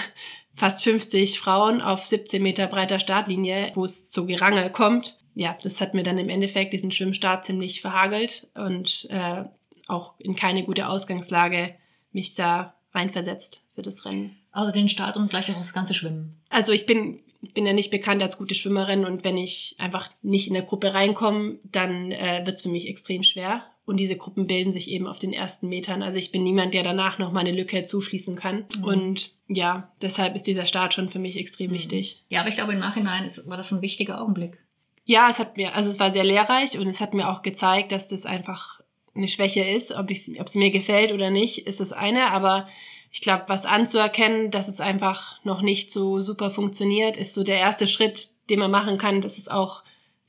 fast 0.53 0.83
50 0.83 1.39
Frauen 1.39 1.81
auf 1.81 2.05
17 2.05 2.41
Meter 2.41 2.67
breiter 2.67 2.99
Startlinie, 2.99 3.71
wo 3.75 3.85
es 3.85 4.09
zu 4.09 4.25
Gerangel 4.25 4.69
kommt. 4.69 5.17
Ja, 5.35 5.57
das 5.63 5.81
hat 5.81 5.93
mir 5.93 6.03
dann 6.03 6.17
im 6.17 6.29
Endeffekt 6.29 6.73
diesen 6.73 6.91
Schwimmstart 6.91 7.43
ziemlich 7.43 7.81
verhagelt 7.81 8.47
und 8.53 9.07
äh, 9.09 9.45
auch 9.87 10.13
in 10.19 10.35
keine 10.35 10.63
gute 10.63 10.87
Ausgangslage 10.87 11.75
mich 12.11 12.35
da 12.35 12.75
reinversetzt 12.93 13.63
für 13.73 13.81
das 13.81 14.05
Rennen. 14.05 14.37
Also 14.51 14.71
den 14.71 14.89
Start 14.89 15.17
und 15.17 15.29
gleich 15.29 15.49
auch 15.49 15.57
das 15.57 15.73
ganze 15.73 15.95
Schwimmen. 15.95 16.39
Also 16.49 16.71
ich 16.71 16.85
bin, 16.85 17.21
bin 17.55 17.65
ja 17.65 17.73
nicht 17.73 17.89
bekannt 17.89 18.21
als 18.21 18.37
gute 18.37 18.53
Schwimmerin 18.53 19.05
und 19.05 19.23
wenn 19.23 19.37
ich 19.37 19.75
einfach 19.79 20.11
nicht 20.21 20.47
in 20.47 20.53
der 20.53 20.63
Gruppe 20.63 20.93
reinkomme, 20.93 21.57
dann 21.63 22.11
äh, 22.11 22.43
wird 22.45 22.57
es 22.57 22.63
für 22.63 22.69
mich 22.69 22.87
extrem 22.87 23.23
schwer. 23.23 23.63
Und 23.85 23.97
diese 23.97 24.15
Gruppen 24.15 24.47
bilden 24.47 24.71
sich 24.71 24.89
eben 24.89 25.07
auf 25.07 25.19
den 25.19 25.33
ersten 25.33 25.67
Metern. 25.67 26.03
Also 26.03 26.17
ich 26.17 26.31
bin 26.31 26.43
niemand, 26.43 26.73
der 26.73 26.83
danach 26.83 27.19
noch 27.19 27.33
mal 27.33 27.41
eine 27.41 27.51
Lücke 27.51 27.83
zuschließen 27.83 28.35
kann. 28.35 28.65
Mhm. 28.77 28.83
Und 28.83 29.35
ja, 29.47 29.91
deshalb 30.01 30.35
ist 30.35 30.47
dieser 30.47 30.65
Start 30.65 30.93
schon 30.93 31.09
für 31.09 31.19
mich 31.19 31.37
extrem 31.37 31.71
mhm. 31.71 31.75
wichtig. 31.75 32.23
Ja, 32.29 32.41
aber 32.41 32.49
ich 32.49 32.55
glaube, 32.55 32.73
im 32.73 32.79
Nachhinein 32.79 33.25
ist, 33.25 33.47
war 33.49 33.57
das 33.57 33.73
ein 33.73 33.81
wichtiger 33.81 34.21
Augenblick. 34.21 34.57
Ja, 35.05 35.29
es 35.29 35.39
hat 35.39 35.57
mir, 35.57 35.75
also 35.75 35.89
es 35.89 35.99
war 35.99 36.11
sehr 36.11 36.23
lehrreich 36.23 36.77
und 36.77 36.87
es 36.87 37.01
hat 37.01 37.13
mir 37.13 37.29
auch 37.29 37.41
gezeigt, 37.41 37.91
dass 37.91 38.07
das 38.07 38.25
einfach 38.25 38.79
eine 39.15 39.27
Schwäche 39.27 39.63
ist. 39.63 39.91
Ob, 39.91 40.09
ich, 40.11 40.39
ob 40.39 40.47
sie 40.47 40.59
mir 40.59 40.71
gefällt 40.71 41.11
oder 41.11 41.29
nicht, 41.29 41.67
ist 41.67 41.81
das 41.81 41.91
eine. 41.91 42.31
Aber 42.31 42.67
ich 43.11 43.19
glaube, 43.19 43.43
was 43.47 43.65
anzuerkennen, 43.65 44.49
dass 44.49 44.69
es 44.69 44.79
einfach 44.79 45.43
noch 45.43 45.61
nicht 45.61 45.91
so 45.91 46.21
super 46.21 46.51
funktioniert, 46.51 47.17
ist 47.17 47.33
so 47.33 47.43
der 47.43 47.57
erste 47.57 47.87
Schritt, 47.87 48.29
den 48.49 48.59
man 48.59 48.71
machen 48.71 48.97
kann, 48.97 49.21
dass 49.21 49.37
es 49.37 49.49
auch 49.49 49.83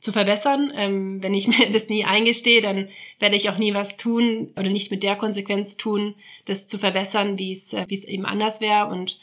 zu 0.05 0.13
verbessern. 0.13 0.71
Ähm, 0.77 1.23
wenn 1.23 1.35
ich 1.35 1.49
mir 1.59 1.71
das 1.71 1.89
nie 1.89 2.05
eingestehe, 2.05 2.61
dann 2.61 2.89
werde 3.19 3.37
ich 3.37 3.49
auch 3.49 3.59
nie 3.59 3.75
was 3.75 3.97
tun 3.97 4.53
oder 4.57 4.69
nicht 4.69 4.91
mit 4.91 5.03
der 5.03 5.17
Konsequenz 5.17 5.77
tun, 5.77 6.15
das 6.45 6.69
zu 6.69 6.79
verbessern, 6.79 7.39
wie 7.39 7.53
es, 7.53 7.73
äh, 7.73 7.87
wie 7.89 7.95
es 7.95 8.05
eben 8.05 8.27
anders 8.27 8.61
wäre. 8.61 8.87
Und 8.87 9.19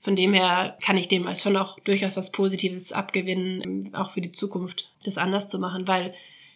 von 0.00 0.16
dem 0.16 0.32
her 0.32 0.78
kann 0.80 0.96
ich 0.96 1.08
dem 1.08 1.32
schon 1.34 1.56
auch 1.56 1.78
durchaus 1.80 2.16
was 2.16 2.32
Positives 2.32 2.92
abgewinnen, 2.92 3.62
ähm, 3.62 3.94
auch 3.94 4.12
für 4.12 4.20
die 4.20 4.32
Zukunft, 4.32 4.92
das 5.04 5.18
anders 5.18 5.48
zu 5.48 5.58
machen, 5.58 5.88
weil 5.88 6.14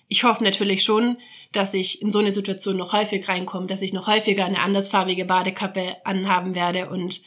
ich 0.09 0.23
hoffe 0.23 0.45
natürlich 0.45 0.85
schon, 0.85 1.17
dass 1.51 1.75
ich 1.75 2.01
in 2.01 2.13
so 2.13 2.21
eine 2.21 2.31
Situation 2.31 2.77
noch 2.77 2.93
häufig 2.93 3.29
reinkomme, 3.29 3.67
dass 3.67 3.83
ich 3.83 3.93
noch 3.93 4.07
häufiger 4.07 4.45
eine 4.45 4.61
andersfarbige 4.61 5.25
Badekappe 5.25 5.97
anhaben 6.05 6.55
werde 6.55 6.89
und 6.89 7.23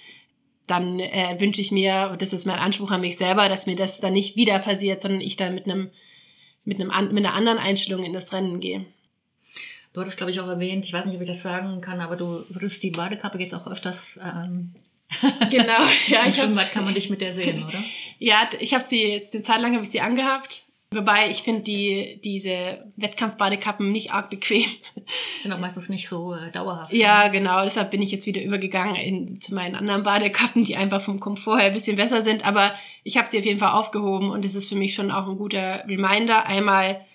dann 0.68 1.00
äh, 1.00 1.36
wünsche 1.40 1.60
ich 1.60 1.72
mir, 1.72 2.10
und 2.12 2.22
das 2.22 2.32
ist 2.32 2.46
mein 2.46 2.60
Anspruch 2.60 2.92
an 2.92 3.02
mich 3.02 3.18
selber, 3.18 3.50
dass 3.50 3.66
mir 3.66 3.76
das 3.76 4.00
dann 4.00 4.14
nicht 4.14 4.38
wieder 4.38 4.60
passiert, 4.60 5.02
sondern 5.02 5.20
ich 5.20 5.36
dann 5.36 5.56
mit 5.56 5.66
einem 5.66 5.90
mit, 6.70 6.80
einem, 6.80 7.14
mit 7.14 7.26
einer 7.26 7.34
anderen 7.34 7.58
Einstellung 7.58 8.04
in 8.04 8.14
das 8.14 8.32
Rennen 8.32 8.60
gehe. 8.60 8.86
Du 9.94 10.02
hattest, 10.02 10.18
glaube 10.18 10.32
ich, 10.32 10.40
auch 10.40 10.48
erwähnt, 10.48 10.86
ich 10.86 10.94
weiß 10.94 11.06
nicht, 11.06 11.16
ob 11.16 11.22
ich 11.22 11.28
das 11.28 11.42
sagen 11.42 11.82
kann, 11.82 12.00
aber 12.00 12.16
du 12.16 12.46
würdest 12.50 12.82
die 12.84 12.92
Badekappe 12.92 13.40
jetzt 13.40 13.56
auch 13.56 13.68
öfters 13.68 14.20
ähm, 14.24 14.76
Genau, 15.50 15.82
ja. 16.08 16.24
Im 16.26 16.32
Schwimmbad 16.32 16.72
kann 16.72 16.86
man 16.86 16.94
dich 16.94 17.10
mit 17.10 17.22
der 17.22 17.34
sehen, 17.34 17.64
oder? 17.64 17.84
ja, 18.20 18.50
ich 18.60 18.74
habe 18.74 18.86
sie 18.86 19.04
jetzt 19.04 19.34
eine 19.34 19.44
Zeit 19.44 19.62
lang 19.62 19.74
habe 19.74 19.84
ich 19.84 19.90
sie 19.90 20.02
angehabt. 20.02 20.64
Wobei 20.92 21.30
ich 21.30 21.44
finde 21.44 21.62
die 21.62 22.20
diese 22.24 22.92
Wettkampfbadekappen 22.96 23.92
nicht 23.92 24.12
arg 24.12 24.32
bequem. 24.32 24.66
Sind 25.42 25.54
auch 25.54 25.60
meistens 25.60 25.88
nicht 25.90 26.10
so 26.10 26.34
äh, 26.34 26.50
dauerhaft. 26.50 26.92
Ja, 26.92 27.26
ne? 27.26 27.32
genau. 27.32 27.64
Deshalb 27.64 27.92
bin 27.92 28.02
ich 28.02 28.10
jetzt 28.10 28.26
wieder 28.26 28.42
übergegangen 28.42 28.96
in, 28.96 29.40
zu 29.40 29.54
meinen 29.54 29.76
anderen 29.76 30.02
Badekappen, 30.02 30.66
die 30.66 30.76
einfach 30.76 31.02
vom 31.02 31.20
Komfort 31.20 31.60
her 31.60 31.68
ein 31.68 31.74
bisschen 31.74 31.96
besser 31.96 32.24
sind. 32.24 32.44
Aber 32.44 32.74
ich 33.04 33.18
habe 33.18 33.28
sie 33.28 33.38
auf 33.38 33.46
jeden 33.46 33.60
Fall 33.60 33.74
aufgehoben 33.74 34.32
und 34.32 34.46
es 34.46 34.56
ist 34.56 34.70
für 34.70 34.76
mich 34.76 34.96
schon 34.96 35.12
auch 35.12 35.28
ein 35.28 35.38
guter 35.38 35.84
Reminder, 35.88 36.48
einmal 36.48 37.06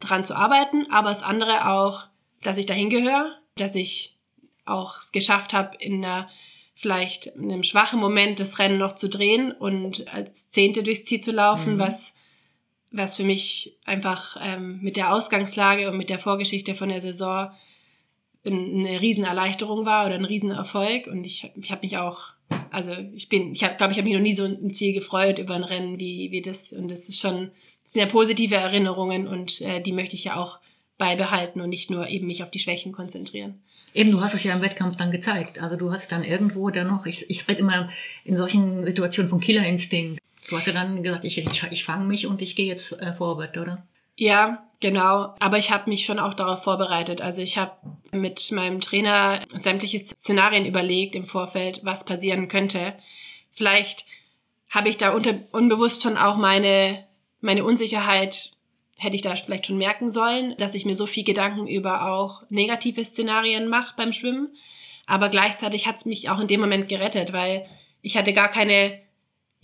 dran 0.00 0.24
zu 0.24 0.36
arbeiten, 0.36 0.86
aber 0.90 1.08
das 1.08 1.22
andere 1.22 1.70
auch, 1.70 2.04
dass 2.42 2.58
ich 2.58 2.66
dahin 2.66 2.90
gehöre, 2.90 3.38
dass 3.56 3.74
ich 3.74 4.18
auch 4.66 4.98
es 4.98 5.12
geschafft 5.12 5.54
habe, 5.54 5.76
in 5.78 6.04
einer 6.04 6.28
vielleicht 6.74 7.26
in 7.26 7.52
einem 7.52 7.62
schwachen 7.62 8.00
Moment 8.00 8.40
das 8.40 8.58
Rennen 8.58 8.78
noch 8.78 8.94
zu 8.94 9.08
drehen 9.08 9.52
und 9.52 10.12
als 10.12 10.50
Zehnte 10.50 10.82
durchs 10.82 11.04
Ziel 11.04 11.20
zu 11.20 11.30
laufen, 11.30 11.74
mhm. 11.74 11.78
was, 11.78 12.13
was 12.94 13.16
für 13.16 13.24
mich 13.24 13.76
einfach 13.84 14.36
ähm, 14.40 14.80
mit 14.80 14.96
der 14.96 15.12
Ausgangslage 15.12 15.90
und 15.90 15.96
mit 15.96 16.10
der 16.10 16.18
Vorgeschichte 16.18 16.74
von 16.74 16.88
der 16.88 17.00
Saison 17.00 17.50
eine 18.46 19.00
Riesenerleichterung 19.00 19.86
war 19.86 20.06
oder 20.06 20.14
ein 20.14 20.24
Riesenerfolg. 20.24 21.06
Und 21.06 21.24
ich, 21.24 21.50
ich 21.60 21.70
habe 21.70 21.82
mich 21.82 21.96
auch, 21.96 22.34
also 22.70 22.92
ich 23.14 23.28
bin, 23.28 23.52
ich 23.52 23.60
glaube, 23.60 23.92
ich 23.92 23.98
habe 23.98 24.02
mich 24.02 24.14
noch 24.14 24.20
nie 24.20 24.34
so 24.34 24.44
ein 24.44 24.72
Ziel 24.72 24.92
gefreut 24.92 25.38
über 25.38 25.54
ein 25.54 25.64
Rennen 25.64 25.98
wie, 25.98 26.30
wie 26.30 26.42
das. 26.42 26.72
Und 26.72 26.90
das 26.90 27.08
ist 27.08 27.20
schon, 27.20 27.50
das 27.82 27.92
sind 27.92 28.02
ja 28.02 28.06
positive 28.08 28.54
Erinnerungen 28.54 29.26
und 29.26 29.60
äh, 29.60 29.80
die 29.80 29.92
möchte 29.92 30.14
ich 30.14 30.24
ja 30.24 30.36
auch 30.36 30.58
beibehalten 30.98 31.60
und 31.60 31.70
nicht 31.70 31.90
nur 31.90 32.08
eben 32.08 32.26
mich 32.26 32.42
auf 32.42 32.50
die 32.50 32.60
Schwächen 32.60 32.92
konzentrieren. 32.92 33.62
Eben, 33.94 34.10
du 34.10 34.20
hast 34.20 34.34
es 34.34 34.44
ja 34.44 34.54
im 34.54 34.62
Wettkampf 34.62 34.96
dann 34.96 35.10
gezeigt. 35.10 35.60
Also 35.60 35.76
du 35.76 35.92
hast 35.92 36.10
dann 36.12 36.24
irgendwo 36.24 36.70
dann 36.70 36.88
noch, 36.88 37.06
ich, 37.06 37.28
ich 37.30 37.48
rede 37.48 37.60
immer 37.60 37.88
in 38.24 38.36
solchen 38.36 38.84
Situationen 38.84 39.28
vom 39.28 39.40
Killerinstinkt. 39.40 40.20
Du 40.48 40.56
hast 40.56 40.66
ja 40.66 40.72
dann 40.72 41.02
gesagt, 41.02 41.24
ich, 41.24 41.38
ich, 41.38 41.62
ich 41.70 41.84
fange 41.84 42.04
mich 42.04 42.26
und 42.26 42.42
ich 42.42 42.56
gehe 42.56 42.66
jetzt 42.66 42.92
äh, 43.00 43.14
vorwärts, 43.14 43.56
oder? 43.58 43.86
Ja, 44.16 44.68
genau. 44.80 45.34
Aber 45.40 45.58
ich 45.58 45.70
habe 45.70 45.90
mich 45.90 46.04
schon 46.04 46.18
auch 46.18 46.34
darauf 46.34 46.62
vorbereitet. 46.62 47.20
Also 47.20 47.42
ich 47.42 47.58
habe 47.58 47.72
mit 48.12 48.52
meinem 48.52 48.80
Trainer 48.80 49.40
sämtliche 49.56 49.98
Szenarien 49.98 50.66
überlegt 50.66 51.14
im 51.14 51.24
Vorfeld, 51.24 51.80
was 51.82 52.04
passieren 52.04 52.48
könnte. 52.48 52.94
Vielleicht 53.50 54.04
habe 54.70 54.88
ich 54.88 54.96
da 54.96 55.12
unter, 55.12 55.34
unbewusst 55.52 56.02
schon 56.02 56.16
auch 56.16 56.36
meine, 56.36 57.04
meine 57.40 57.64
Unsicherheit 57.64 58.52
hätte 58.96 59.16
ich 59.16 59.22
da 59.22 59.34
vielleicht 59.34 59.66
schon 59.66 59.78
merken 59.78 60.10
sollen, 60.10 60.56
dass 60.56 60.74
ich 60.74 60.86
mir 60.86 60.94
so 60.94 61.06
viel 61.06 61.24
Gedanken 61.24 61.66
über 61.66 62.10
auch 62.10 62.42
negative 62.48 63.04
Szenarien 63.04 63.68
mache 63.68 63.94
beim 63.96 64.12
Schwimmen. 64.12 64.54
Aber 65.06 65.28
gleichzeitig 65.28 65.86
hat 65.86 65.96
es 65.96 66.06
mich 66.06 66.30
auch 66.30 66.40
in 66.40 66.46
dem 66.46 66.60
Moment 66.60 66.88
gerettet, 66.88 67.32
weil 67.32 67.66
ich 68.02 68.16
hatte 68.16 68.32
gar 68.32 68.48
keine, 68.48 69.00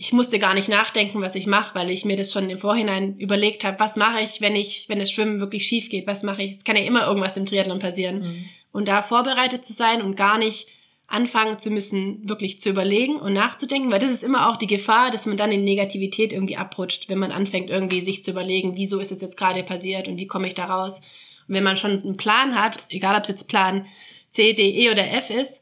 ich 0.01 0.13
musste 0.13 0.39
gar 0.39 0.55
nicht 0.55 0.67
nachdenken, 0.67 1.21
was 1.21 1.35
ich 1.35 1.45
mache, 1.45 1.75
weil 1.75 1.91
ich 1.91 2.05
mir 2.05 2.17
das 2.17 2.33
schon 2.33 2.49
im 2.49 2.57
Vorhinein 2.57 3.19
überlegt 3.19 3.63
habe, 3.63 3.79
was 3.79 3.97
mache 3.97 4.23
ich, 4.23 4.41
wenn 4.41 4.55
ich, 4.55 4.89
wenn 4.89 4.97
das 4.97 5.11
Schwimmen 5.11 5.39
wirklich 5.39 5.67
schief 5.67 5.89
geht, 5.89 6.07
was 6.07 6.23
mache 6.23 6.41
ich? 6.41 6.53
Es 6.53 6.63
kann 6.63 6.75
ja 6.75 6.81
immer 6.81 7.05
irgendwas 7.05 7.37
im 7.37 7.45
Triathlon 7.45 7.77
passieren. 7.77 8.21
Mhm. 8.21 8.45
Und 8.71 8.87
da 8.87 9.03
vorbereitet 9.03 9.63
zu 9.63 9.73
sein 9.73 10.01
und 10.01 10.15
gar 10.15 10.39
nicht 10.39 10.69
anfangen 11.05 11.59
zu 11.59 11.69
müssen, 11.69 12.27
wirklich 12.27 12.59
zu 12.59 12.71
überlegen 12.71 13.17
und 13.17 13.33
nachzudenken, 13.33 13.91
weil 13.91 13.99
das 13.99 14.09
ist 14.09 14.23
immer 14.23 14.49
auch 14.49 14.57
die 14.57 14.65
Gefahr, 14.65 15.11
dass 15.11 15.27
man 15.27 15.37
dann 15.37 15.51
in 15.51 15.63
Negativität 15.63 16.33
irgendwie 16.33 16.57
abrutscht, 16.57 17.07
wenn 17.07 17.19
man 17.19 17.31
anfängt, 17.31 17.69
irgendwie 17.69 18.01
sich 18.01 18.23
zu 18.23 18.31
überlegen, 18.31 18.75
wieso 18.75 18.99
ist 18.99 19.11
es 19.11 19.21
jetzt 19.21 19.37
gerade 19.37 19.61
passiert 19.61 20.07
und 20.07 20.17
wie 20.17 20.25
komme 20.25 20.47
ich 20.47 20.55
da 20.55 20.65
raus. 20.65 21.01
Und 21.47 21.53
wenn 21.53 21.63
man 21.63 21.77
schon 21.77 22.01
einen 22.01 22.17
Plan 22.17 22.59
hat, 22.59 22.79
egal 22.89 23.15
ob 23.15 23.21
es 23.21 23.29
jetzt 23.29 23.47
Plan 23.47 23.85
C, 24.31 24.53
D, 24.53 24.67
E 24.67 24.89
oder 24.89 25.11
F 25.11 25.29
ist, 25.29 25.61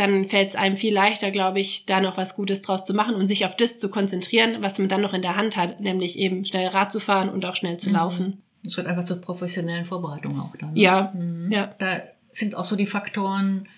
dann 0.00 0.24
fällt 0.24 0.50
es 0.50 0.56
einem 0.56 0.76
viel 0.76 0.94
leichter, 0.94 1.30
glaube 1.30 1.60
ich, 1.60 1.86
da 1.86 2.00
noch 2.00 2.16
was 2.16 2.34
Gutes 2.34 2.62
draus 2.62 2.84
zu 2.84 2.94
machen 2.94 3.14
und 3.14 3.28
sich 3.28 3.44
auf 3.44 3.54
das 3.56 3.78
zu 3.78 3.90
konzentrieren, 3.90 4.62
was 4.62 4.78
man 4.78 4.88
dann 4.88 5.02
noch 5.02 5.14
in 5.14 5.22
der 5.22 5.36
Hand 5.36 5.56
hat, 5.56 5.80
nämlich 5.80 6.18
eben 6.18 6.44
schnell 6.44 6.68
Rad 6.68 6.90
zu 6.90 7.00
fahren 7.00 7.28
und 7.28 7.44
auch 7.44 7.54
schnell 7.54 7.76
zu 7.76 7.90
mhm. 7.90 7.94
laufen. 7.94 8.42
Das 8.64 8.76
wird 8.76 8.86
einfach 8.86 9.04
zur 9.04 9.20
professionellen 9.20 9.84
Vorbereitung 9.84 10.40
auch 10.40 10.56
dann. 10.58 10.72
Ne? 10.72 10.80
Ja, 10.80 11.12
mhm. 11.14 11.52
ja. 11.52 11.74
Da 11.78 12.02
sind 12.30 12.54
auch 12.54 12.64
so 12.64 12.76
die 12.76 12.86
Faktoren, 12.86 13.68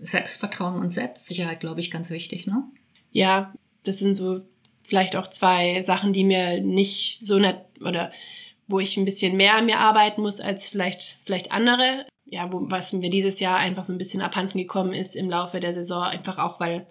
Selbstvertrauen 0.00 0.80
und 0.80 0.92
Selbstsicherheit, 0.92 1.60
glaube 1.60 1.80
ich, 1.80 1.90
ganz 1.90 2.10
wichtig, 2.10 2.46
ne? 2.46 2.64
Ja, 3.12 3.52
das 3.84 3.98
sind 3.98 4.14
so 4.14 4.42
vielleicht 4.82 5.16
auch 5.16 5.28
zwei 5.28 5.82
Sachen, 5.82 6.12
die 6.12 6.24
mir 6.24 6.60
nicht 6.60 7.20
so 7.22 7.38
nett 7.38 7.58
oder 7.80 8.10
wo 8.66 8.80
ich 8.80 8.96
ein 8.96 9.04
bisschen 9.04 9.36
mehr 9.36 9.56
an 9.56 9.66
mir 9.66 9.78
arbeiten 9.78 10.22
muss 10.22 10.40
als 10.40 10.68
vielleicht, 10.68 11.18
vielleicht 11.24 11.52
andere. 11.52 12.06
Ja, 12.26 12.52
wo, 12.52 12.62
was 12.70 12.92
mir 12.92 13.10
dieses 13.10 13.40
Jahr 13.40 13.58
einfach 13.58 13.84
so 13.84 13.92
ein 13.92 13.98
bisschen 13.98 14.22
abhanden 14.22 14.58
gekommen 14.58 14.92
ist 14.92 15.14
im 15.14 15.28
Laufe 15.28 15.60
der 15.60 15.72
Saison, 15.72 16.02
einfach 16.02 16.38
auch, 16.38 16.58
weil 16.58 16.86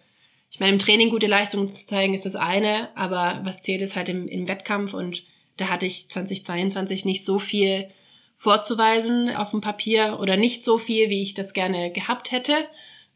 ich 0.52 0.60
meine, 0.60 0.74
im 0.74 0.80
Training 0.80 1.10
gute 1.10 1.28
Leistungen 1.28 1.72
zu 1.72 1.86
zeigen 1.88 2.14
ist 2.14 2.26
das 2.26 2.36
eine, 2.36 2.90
aber 2.96 3.42
was 3.44 3.62
zählt 3.62 3.82
ist 3.82 3.96
halt 3.96 4.10
im, 4.10 4.28
im 4.28 4.48
Wettkampf 4.48 4.94
und 4.94 5.24
da 5.58 5.70
hatte 5.70 5.88
ich 5.88 6.10
2022 6.10 7.06
nicht 7.06 7.26
so 7.26 7.40
viel 7.40 7.90
vorzuweisen 8.36 9.36
auf 9.36 9.52
dem 9.52 9.62
Papier 9.62 10.20
oder 10.20 10.38
nicht 10.38 10.64
so 10.64 10.78
viel, 10.78 11.10
wie 11.10 11.24
ich 11.24 11.34
das 11.34 11.54
gerne 11.54 11.92
gehabt 11.92 12.32
hätte 12.32 12.54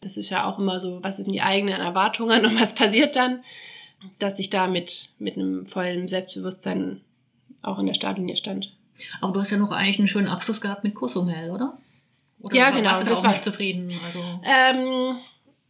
das 0.02 0.18
ist 0.18 0.30
ja 0.30 0.46
auch 0.46 0.60
immer 0.60 0.80
so, 0.80 1.04
was 1.04 1.18
sind 1.18 1.32
die 1.32 1.42
eigenen 1.42 1.82
Erwartungen 1.82 2.46
und 2.46 2.60
was 2.60 2.76
passiert 2.76 3.16
dann, 3.16 3.44
dass 4.20 4.40
ich 4.40 4.50
da 4.50 4.68
mit, 4.68 5.10
mit 5.20 5.36
einem 5.36 5.66
vollen 5.66 6.08
Selbstbewusstsein 6.08 7.02
auch 7.62 7.80
in 7.80 7.88
der 7.88 7.96
Startlinie 7.96 8.36
stand. 8.36 8.74
Aber 9.22 9.34
du 9.34 9.40
hast 9.40 9.52
ja 9.52 9.58
noch 9.58 9.72
eigentlich 9.72 10.00
einen 10.00 10.08
schönen 10.08 10.28
Abschluss 10.28 10.62
gehabt 10.62 10.84
mit 10.84 10.96
Cozumel, 10.96 11.52
oder? 11.52 11.78
Oder 12.40 12.56
ja, 12.56 12.70
genau. 12.72 12.92
Warst 12.92 13.06
du 13.06 13.10
das 13.10 13.20
auch 13.20 13.24
war 13.24 13.32
nicht 13.32 13.44
zufrieden. 13.44 13.92
Also 14.06 14.20
ähm, 14.44 15.16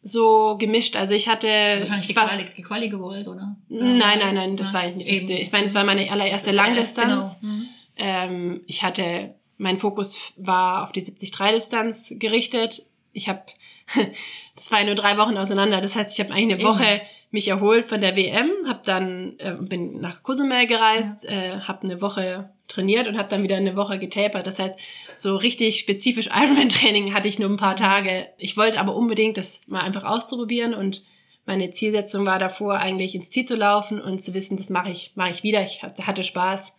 so 0.02 0.58
gemischt. 0.58 0.96
Also 0.96 1.14
ich 1.14 1.28
hatte. 1.28 1.48
Wahrscheinlich 1.48 2.08
die, 2.08 2.16
war, 2.16 2.28
Quali, 2.28 2.46
die 2.56 2.62
Quali 2.62 2.90
gewollt, 2.90 3.28
oder? 3.28 3.56
Nein, 3.70 4.20
nein, 4.20 4.36
nein, 4.36 4.58
das 4.58 4.70
ja, 4.70 4.80
war 4.80 4.88
ich 4.88 4.96
nicht. 4.96 5.10
Eben. 5.10 5.30
Ich 5.30 5.52
meine, 5.52 5.66
es 5.66 5.74
war 5.74 5.84
meine 5.84 6.12
allererste 6.12 6.52
Langdistanz. 6.52 7.40
Genau. 7.40 7.54
Mhm. 7.54 7.68
Ähm, 7.98 8.62
ich 8.68 8.84
hatte, 8.84 9.36
mein 9.58 9.78
Fokus 9.78 10.34
war 10.38 10.84
auf 10.84 10.92
die 10.92 11.02
70-3-Distanz 11.02 12.14
gerichtet. 12.18 12.86
Ich 13.12 13.28
habe 13.28 13.44
das 14.56 14.72
war 14.72 14.80
ja 14.80 14.86
nur 14.86 14.96
drei 14.96 15.18
Wochen 15.18 15.38
auseinander. 15.38 15.82
Das 15.82 15.96
heißt, 15.96 16.12
ich 16.12 16.20
habe 16.20 16.34
eigentlich 16.34 16.60
eine 16.60 16.70
Woche 16.70 17.02
mich 17.32 17.48
erholt 17.48 17.86
von 17.86 18.02
der 18.02 18.16
WM, 18.16 18.50
habe 18.68 18.82
dann 18.86 19.38
äh, 19.40 19.56
bin 19.60 20.00
nach 20.00 20.24
Cozumel 20.24 20.66
gereist, 20.66 21.26
ja. 21.26 21.32
äh, 21.32 21.60
habe 21.62 21.84
eine 21.84 22.02
Woche 22.02 22.50
trainiert 22.68 23.08
und 23.08 23.18
habe 23.18 23.30
dann 23.30 23.44
wieder 23.44 23.58
eine 23.58 23.76
Woche 23.76 24.00
getapert. 24.00 24.48
Das 24.48 24.60
heißt, 24.60 24.78
so 25.16 25.36
richtig 25.36 25.80
spezifisch 25.80 26.28
Ironman-Training 26.28 27.14
hatte 27.14 27.28
ich 27.28 27.40
nur 27.40 27.50
ein 27.50 27.58
paar 27.58 27.76
Tage. 27.76 28.28
Ich 28.38 28.58
wollte 28.58 28.80
aber 28.80 28.96
unbedingt 28.96 29.38
das 29.38 29.68
mal 29.68 29.82
einfach 29.82 30.04
auszuprobieren 30.04 30.74
und 30.74 31.04
meine 31.48 31.72
Zielsetzung 31.72 32.26
war 32.26 32.40
davor, 32.40 32.80
eigentlich 32.80 33.16
ins 33.16 33.30
Ziel 33.30 33.46
zu 33.46 33.56
laufen 33.56 34.02
und 34.02 34.22
zu 34.22 34.34
wissen, 34.34 34.58
das 34.58 34.70
mache 34.70 34.92
ich, 34.92 35.14
mache 35.16 35.32
ich 35.32 35.44
wieder. 35.44 35.64
Ich 35.64 35.82
hatte 35.82 36.24
Spaß. 36.24 36.76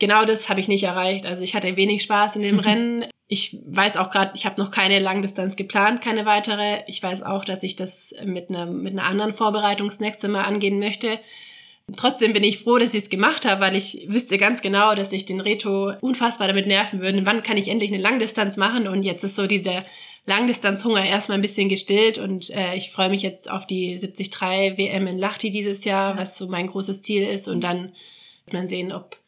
Genau 0.00 0.24
das 0.24 0.48
habe 0.48 0.58
ich 0.58 0.66
nicht 0.66 0.82
erreicht. 0.82 1.24
Also 1.24 1.44
ich 1.44 1.54
hatte 1.54 1.76
wenig 1.76 2.02
Spaß 2.02 2.34
in 2.34 2.42
dem 2.42 2.58
Rennen. 2.58 3.06
Ich 3.28 3.58
weiß 3.64 3.96
auch 3.96 4.10
gerade, 4.10 4.32
ich 4.34 4.44
habe 4.44 4.60
noch 4.60 4.72
keine 4.72 4.98
Langdistanz 4.98 5.54
geplant, 5.54 6.02
keine 6.02 6.26
weitere. 6.26 6.82
Ich 6.88 7.00
weiß 7.00 7.22
auch, 7.22 7.44
dass 7.44 7.62
ich 7.62 7.76
das 7.76 8.12
mit 8.24 8.50
einer, 8.50 8.66
mit 8.66 8.92
einer 8.92 9.04
anderen 9.04 9.32
Vorbereitung 9.32 9.86
das 9.86 10.00
nächste 10.00 10.26
Mal 10.26 10.42
angehen 10.42 10.80
möchte. 10.80 11.20
Trotzdem 11.96 12.32
bin 12.32 12.44
ich 12.44 12.60
froh, 12.60 12.78
dass 12.78 12.94
ich 12.94 13.04
es 13.04 13.10
gemacht 13.10 13.44
habe, 13.44 13.60
weil 13.60 13.76
ich 13.76 14.06
wüsste 14.08 14.38
ganz 14.38 14.62
genau, 14.62 14.94
dass 14.94 15.12
ich 15.12 15.26
den 15.26 15.40
Reto 15.40 15.92
unfassbar 16.00 16.48
damit 16.48 16.66
nerven 16.66 17.00
würde. 17.00 17.26
Wann 17.26 17.42
kann 17.42 17.58
ich 17.58 17.68
endlich 17.68 17.92
eine 17.92 18.02
Langdistanz 18.02 18.56
machen? 18.56 18.88
Und 18.88 19.02
jetzt 19.02 19.22
ist 19.22 19.36
so 19.36 19.46
dieser 19.46 19.84
Langdistanzhunger 20.26 21.04
erstmal 21.04 21.36
ein 21.36 21.42
bisschen 21.42 21.68
gestillt 21.68 22.16
und 22.16 22.48
äh, 22.48 22.74
ich 22.76 22.90
freue 22.90 23.10
mich 23.10 23.20
jetzt 23.20 23.50
auf 23.50 23.66
die 23.66 23.96
73 23.96 24.78
WM 24.78 25.06
in 25.06 25.18
Lahti 25.18 25.50
dieses 25.50 25.84
Jahr, 25.84 26.16
was 26.16 26.38
so 26.38 26.48
mein 26.48 26.68
großes 26.68 27.02
Ziel 27.02 27.28
ist. 27.28 27.46
Und 27.46 27.62
dann 27.62 27.92
wird 28.46 28.54
man 28.54 28.68
sehen, 28.68 28.90
ob 28.90 29.18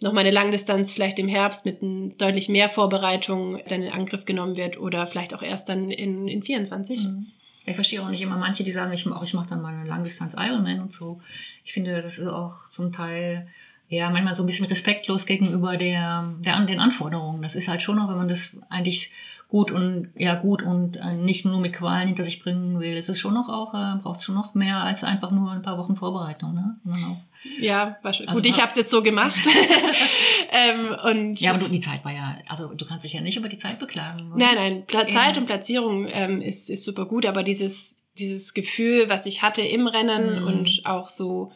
noch 0.00 0.14
mal 0.14 0.20
eine 0.20 0.30
Langdistanz 0.30 0.92
vielleicht 0.92 1.18
im 1.18 1.28
Herbst 1.28 1.66
mit 1.66 1.78
deutlich 2.18 2.48
mehr 2.48 2.70
Vorbereitung 2.70 3.60
dann 3.68 3.82
in 3.82 3.92
Angriff 3.92 4.24
genommen 4.24 4.56
wird 4.56 4.80
oder 4.80 5.06
vielleicht 5.06 5.34
auch 5.34 5.42
erst 5.42 5.68
dann 5.68 5.90
in, 5.90 6.26
in 6.26 6.42
24. 6.42 7.04
Mhm. 7.04 7.26
Ich 7.66 7.74
verstehe 7.74 8.02
auch 8.02 8.08
nicht 8.08 8.22
immer 8.22 8.36
manche, 8.36 8.64
die 8.64 8.72
sagen, 8.72 8.92
ich, 8.92 9.06
auch 9.06 9.22
ich 9.22 9.34
mache 9.34 9.50
dann 9.50 9.62
mal 9.62 9.74
eine 9.74 9.88
Langdistanz 9.88 10.34
Ironman 10.36 10.80
und 10.80 10.92
so. 10.92 11.20
Ich 11.64 11.72
finde, 11.72 12.00
das 12.00 12.18
ist 12.18 12.26
auch 12.26 12.68
zum 12.68 12.92
Teil 12.92 13.48
ja 13.88 14.08
manchmal 14.08 14.34
so 14.34 14.42
ein 14.42 14.46
bisschen 14.46 14.66
respektlos 14.66 15.26
gegenüber 15.26 15.76
der, 15.76 16.32
der 16.40 16.64
den 16.64 16.80
Anforderungen. 16.80 17.42
Das 17.42 17.54
ist 17.54 17.68
halt 17.68 17.82
schon 17.82 17.96
noch, 17.96 18.08
wenn 18.08 18.16
man 18.16 18.28
das 18.28 18.56
eigentlich 18.68 19.10
gut 19.50 19.72
und 19.72 20.12
ja 20.16 20.36
gut 20.36 20.62
und 20.62 20.96
äh, 20.96 21.14
nicht 21.16 21.44
nur 21.44 21.58
mit 21.58 21.72
Qualen 21.72 22.06
hinter 22.06 22.22
sich 22.22 22.40
bringen 22.40 22.78
will. 22.78 22.96
Es 22.96 23.08
ist 23.08 23.18
schon 23.18 23.34
noch 23.34 23.48
auch, 23.48 23.74
äh, 23.74 24.00
braucht 24.00 24.22
schon 24.22 24.36
noch 24.36 24.54
mehr 24.54 24.78
als 24.78 25.02
einfach 25.02 25.32
nur 25.32 25.50
ein 25.50 25.62
paar 25.62 25.76
Wochen 25.76 25.96
Vorbereitung. 25.96 26.54
Ne? 26.54 26.80
Ja, 27.58 27.98
war 28.02 28.12
schon. 28.12 28.28
Also 28.28 28.38
gut, 28.38 28.46
ich 28.48 28.60
habe 28.60 28.70
es 28.70 28.76
jetzt 28.76 28.90
so 28.90 29.02
gemacht. 29.02 29.34
ähm, 30.52 30.96
und 31.04 31.40
ja, 31.40 31.50
aber 31.50 31.58
du, 31.58 31.68
die 31.68 31.80
Zeit 31.80 32.04
war 32.04 32.12
ja, 32.12 32.38
also 32.48 32.72
du 32.72 32.86
kannst 32.86 33.04
dich 33.04 33.12
ja 33.12 33.20
nicht 33.20 33.36
über 33.36 33.48
die 33.48 33.58
Zeit 33.58 33.80
beklagen. 33.80 34.32
Oder? 34.32 34.38
Nein, 34.38 34.84
nein, 34.86 35.08
Zeit 35.08 35.36
und 35.36 35.46
Platzierung 35.46 36.06
ähm, 36.08 36.36
ist, 36.36 36.70
ist 36.70 36.84
super 36.84 37.06
gut, 37.06 37.26
aber 37.26 37.42
dieses, 37.42 37.96
dieses 38.18 38.54
Gefühl, 38.54 39.08
was 39.08 39.26
ich 39.26 39.42
hatte 39.42 39.62
im 39.62 39.88
Rennen 39.88 40.42
mhm. 40.42 40.46
und 40.46 40.82
auch 40.84 41.08
so, 41.08 41.50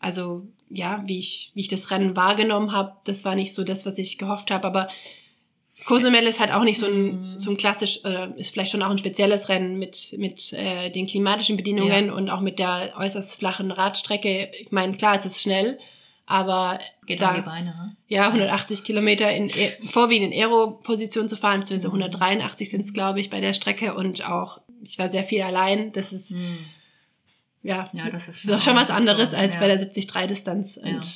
also 0.00 0.46
ja, 0.70 1.04
wie 1.06 1.18
ich, 1.18 1.52
wie 1.54 1.60
ich 1.60 1.68
das 1.68 1.90
Rennen 1.90 2.16
wahrgenommen 2.16 2.72
habe, 2.72 2.96
das 3.04 3.26
war 3.26 3.34
nicht 3.34 3.52
so 3.52 3.62
das, 3.62 3.84
was 3.84 3.98
ich 3.98 4.16
gehofft 4.16 4.50
habe, 4.50 4.66
aber 4.66 4.88
Cozumel 5.84 6.24
ist 6.24 6.40
halt 6.40 6.52
auch 6.52 6.64
nicht 6.64 6.78
so 6.78 6.86
ein, 6.86 7.32
mhm. 7.32 7.38
so 7.38 7.50
ein 7.50 7.56
klassisch, 7.56 8.00
äh, 8.04 8.28
ist 8.36 8.50
vielleicht 8.50 8.72
schon 8.72 8.82
auch 8.82 8.90
ein 8.90 8.98
spezielles 8.98 9.48
Rennen 9.48 9.78
mit, 9.78 10.14
mit 10.18 10.52
äh, 10.52 10.90
den 10.90 11.06
klimatischen 11.06 11.56
Bedingungen 11.56 12.06
ja. 12.06 12.12
und 12.12 12.30
auch 12.30 12.40
mit 12.40 12.58
der 12.58 12.94
äußerst 12.96 13.36
flachen 13.38 13.70
Radstrecke. 13.70 14.50
Ich 14.58 14.72
meine, 14.72 14.96
klar, 14.96 15.16
es 15.16 15.26
ist 15.26 15.40
schnell, 15.40 15.78
aber 16.24 16.80
Geht 17.06 17.22
da, 17.22 17.40
Beine, 17.40 17.70
ne? 17.70 17.96
ja, 18.08 18.26
180 18.26 18.82
Kilometer 18.84 19.30
in 19.30 19.48
e, 19.48 19.72
vorwiegend 19.88 20.32
in 20.32 20.40
Aero-Position 20.40 21.28
zu 21.28 21.36
fahren, 21.36 21.60
beziehungsweise 21.60 21.88
183 21.88 22.70
sind 22.70 22.80
es, 22.80 22.92
glaube 22.92 23.20
ich, 23.20 23.30
bei 23.30 23.40
der 23.40 23.52
Strecke 23.52 23.94
und 23.94 24.26
auch, 24.26 24.60
ich 24.82 24.98
war 24.98 25.08
sehr 25.08 25.24
viel 25.24 25.42
allein. 25.42 25.92
Das 25.92 26.12
ist, 26.12 26.32
mhm. 26.32 26.58
ja, 27.62 27.88
ja, 27.92 28.10
das 28.10 28.28
ist, 28.28 28.44
ist 28.44 28.50
auch 28.50 28.60
schon 28.60 28.76
was 28.76 28.90
anderes 28.90 29.34
als 29.34 29.54
ja. 29.54 29.60
bei 29.60 29.68
der 29.68 29.78
70-3-Distanz. 29.78 30.78
Und 30.78 31.04
ja. 31.04 31.10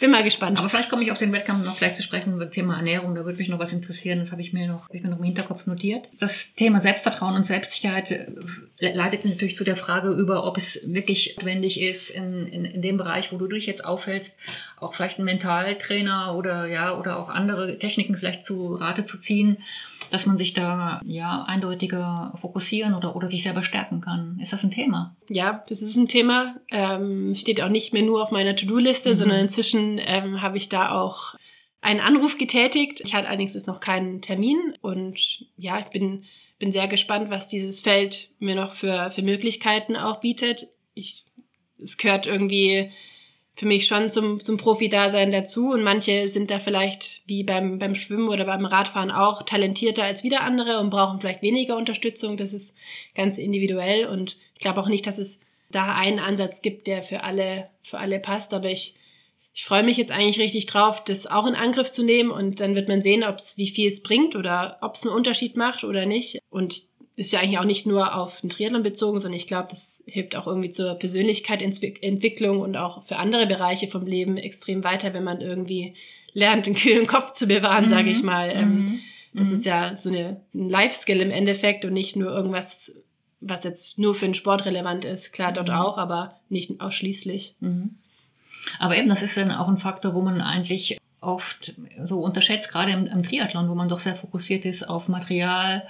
Bin 0.00 0.12
mal 0.12 0.22
gespannt. 0.22 0.58
Aber 0.58 0.68
vielleicht 0.68 0.90
komme 0.90 1.02
ich 1.02 1.10
auf 1.10 1.18
den 1.18 1.32
Wettkampf 1.32 1.64
noch 1.64 1.76
gleich 1.76 1.94
zu 1.94 2.02
sprechen 2.02 2.34
über 2.34 2.44
das 2.44 2.54
Thema 2.54 2.76
Ernährung. 2.76 3.14
Da 3.16 3.24
würde 3.24 3.38
mich 3.38 3.48
noch 3.48 3.58
was 3.58 3.72
interessieren. 3.72 4.20
Das 4.20 4.30
habe 4.30 4.40
ich 4.40 4.52
mir 4.52 4.68
noch, 4.68 4.84
habe 4.84 4.96
ich 4.96 5.02
mir 5.02 5.08
noch 5.08 5.18
im 5.18 5.24
Hinterkopf 5.24 5.66
notiert. 5.66 6.08
Das 6.20 6.54
Thema 6.54 6.80
Selbstvertrauen 6.80 7.34
und 7.34 7.46
Selbstsicherheit 7.46 8.12
äh, 8.12 8.26
leitet 8.80 9.24
natürlich 9.24 9.56
zu 9.56 9.64
der 9.64 9.76
Frage 9.76 10.10
über, 10.10 10.44
ob 10.44 10.56
es 10.56 10.80
wirklich 10.84 11.36
notwendig 11.36 11.80
ist, 11.80 12.10
in, 12.10 12.46
in, 12.46 12.64
in 12.64 12.82
dem 12.82 12.96
Bereich, 12.96 13.32
wo 13.32 13.36
du 13.36 13.46
dich 13.46 13.66
jetzt 13.66 13.84
aufhältst, 13.84 14.36
auch 14.78 14.94
vielleicht 14.94 15.18
einen 15.18 15.24
Mentaltrainer 15.24 16.34
oder 16.36 16.66
ja, 16.66 16.96
oder 16.96 17.18
auch 17.18 17.30
andere 17.30 17.78
Techniken 17.78 18.14
vielleicht 18.14 18.44
zu 18.44 18.74
Rate 18.74 19.04
zu 19.04 19.18
ziehen 19.18 19.58
dass 20.10 20.26
man 20.26 20.38
sich 20.38 20.54
da 20.54 21.00
ja 21.04 21.44
eindeutiger 21.46 22.32
fokussieren 22.40 22.94
oder, 22.94 23.14
oder 23.16 23.28
sich 23.28 23.42
selber 23.42 23.62
stärken 23.62 24.00
kann. 24.00 24.38
Ist 24.40 24.52
das 24.52 24.64
ein 24.64 24.70
Thema? 24.70 25.16
Ja, 25.28 25.62
das 25.68 25.82
ist 25.82 25.96
ein 25.96 26.08
Thema. 26.08 26.56
Ähm, 26.70 27.34
steht 27.34 27.60
auch 27.60 27.68
nicht 27.68 27.92
mehr 27.92 28.02
nur 28.02 28.22
auf 28.22 28.30
meiner 28.30 28.56
To-Do-Liste, 28.56 29.10
mhm. 29.10 29.14
sondern 29.14 29.40
inzwischen 29.40 30.00
ähm, 30.02 30.40
habe 30.40 30.56
ich 30.56 30.68
da 30.68 30.92
auch 30.92 31.34
einen 31.80 32.00
Anruf 32.00 32.38
getätigt. 32.38 33.00
Ich 33.04 33.14
hatte 33.14 33.28
allerdings 33.28 33.54
ist 33.54 33.66
noch 33.66 33.80
keinen 33.80 34.22
Termin 34.22 34.58
und 34.80 35.44
ja, 35.56 35.78
ich 35.78 35.86
bin, 35.86 36.24
bin 36.58 36.72
sehr 36.72 36.88
gespannt, 36.88 37.30
was 37.30 37.48
dieses 37.48 37.80
Feld 37.80 38.30
mir 38.38 38.54
noch 38.54 38.72
für, 38.72 39.10
für 39.10 39.22
Möglichkeiten 39.22 39.96
auch 39.96 40.20
bietet. 40.20 40.68
Ich, 40.94 41.24
es 41.82 41.96
gehört 41.96 42.26
irgendwie 42.26 42.90
für 43.58 43.66
mich 43.66 43.86
schon 43.86 44.08
zum, 44.08 44.42
zum 44.42 44.56
Profi-Dasein 44.56 45.32
dazu. 45.32 45.70
Und 45.70 45.82
manche 45.82 46.28
sind 46.28 46.50
da 46.50 46.60
vielleicht, 46.60 47.22
wie 47.26 47.42
beim, 47.42 47.78
beim 47.78 47.96
Schwimmen 47.96 48.28
oder 48.28 48.44
beim 48.44 48.64
Radfahren 48.64 49.10
auch, 49.10 49.42
talentierter 49.42 50.04
als 50.04 50.22
wieder 50.22 50.42
andere 50.42 50.78
und 50.78 50.90
brauchen 50.90 51.20
vielleicht 51.20 51.42
weniger 51.42 51.76
Unterstützung. 51.76 52.36
Das 52.36 52.52
ist 52.52 52.76
ganz 53.14 53.36
individuell. 53.36 54.06
Und 54.06 54.36
ich 54.54 54.60
glaube 54.60 54.80
auch 54.80 54.88
nicht, 54.88 55.06
dass 55.06 55.18
es 55.18 55.40
da 55.70 55.94
einen 55.94 56.20
Ansatz 56.20 56.62
gibt, 56.62 56.86
der 56.86 57.02
für 57.02 57.24
alle, 57.24 57.68
für 57.82 57.98
alle 57.98 58.20
passt. 58.20 58.54
Aber 58.54 58.70
ich, 58.70 58.94
ich 59.58 59.64
freue 59.64 59.82
mich 59.82 59.96
jetzt 59.96 60.12
eigentlich 60.12 60.38
richtig 60.38 60.66
drauf, 60.66 61.02
das 61.02 61.26
auch 61.26 61.44
in 61.44 61.56
Angriff 61.56 61.90
zu 61.90 62.04
nehmen. 62.04 62.30
Und 62.30 62.60
dann 62.60 62.76
wird 62.76 62.86
man 62.86 63.02
sehen, 63.02 63.24
ob 63.24 63.38
es, 63.38 63.56
wie 63.56 63.66
viel 63.66 63.88
es 63.88 64.04
bringt 64.04 64.36
oder 64.36 64.78
ob 64.82 64.94
es 64.94 65.04
einen 65.04 65.16
Unterschied 65.16 65.56
macht 65.56 65.82
oder 65.82 66.06
nicht. 66.06 66.38
Und 66.48 66.82
ist 67.16 67.32
ja 67.32 67.40
eigentlich 67.40 67.58
auch 67.58 67.64
nicht 67.64 67.84
nur 67.84 68.14
auf 68.14 68.40
den 68.40 68.50
Triathlon 68.50 68.84
bezogen, 68.84 69.18
sondern 69.18 69.36
ich 69.36 69.48
glaube, 69.48 69.66
das 69.70 70.04
hilft 70.06 70.36
auch 70.36 70.46
irgendwie 70.46 70.70
zur 70.70 70.94
Persönlichkeitsentwicklung 70.94 72.60
und 72.60 72.76
auch 72.76 73.02
für 73.02 73.16
andere 73.16 73.48
Bereiche 73.48 73.88
vom 73.88 74.06
Leben 74.06 74.36
extrem 74.36 74.84
weiter, 74.84 75.12
wenn 75.12 75.24
man 75.24 75.40
irgendwie 75.40 75.94
lernt, 76.34 76.66
den 76.66 76.76
kühlen 76.76 77.08
Kopf 77.08 77.32
zu 77.32 77.48
bewahren, 77.48 77.86
mhm. 77.86 77.88
sage 77.88 78.10
ich 78.10 78.22
mal. 78.22 78.52
Ähm, 78.54 78.74
mhm. 78.84 79.00
Das 79.34 79.48
mhm. 79.48 79.54
ist 79.54 79.66
ja 79.66 79.96
so 79.96 80.10
eine, 80.10 80.40
ein 80.54 80.68
Life-Skill 80.68 81.20
im 81.20 81.32
Endeffekt 81.32 81.84
und 81.84 81.94
nicht 81.94 82.14
nur 82.14 82.30
irgendwas, 82.30 82.92
was 83.40 83.64
jetzt 83.64 83.98
nur 83.98 84.14
für 84.14 84.26
den 84.26 84.34
Sport 84.34 84.66
relevant 84.66 85.04
ist. 85.04 85.32
Klar, 85.32 85.50
dort 85.50 85.70
mhm. 85.70 85.74
auch, 85.74 85.98
aber 85.98 86.38
nicht 86.48 86.80
ausschließlich. 86.80 87.56
Mhm. 88.72 88.76
Aber 88.78 88.96
eben, 88.96 89.08
das 89.08 89.22
ist 89.22 89.36
dann 89.36 89.50
auch 89.50 89.68
ein 89.68 89.78
Faktor, 89.78 90.14
wo 90.14 90.20
man 90.20 90.40
eigentlich 90.40 90.98
oft 91.20 91.74
so 92.04 92.20
unterschätzt, 92.20 92.70
gerade 92.70 92.92
im, 92.92 93.06
im 93.06 93.22
Triathlon, 93.22 93.68
wo 93.68 93.74
man 93.74 93.88
doch 93.88 93.98
sehr 93.98 94.14
fokussiert 94.14 94.64
ist 94.64 94.88
auf 94.88 95.08
Material, 95.08 95.86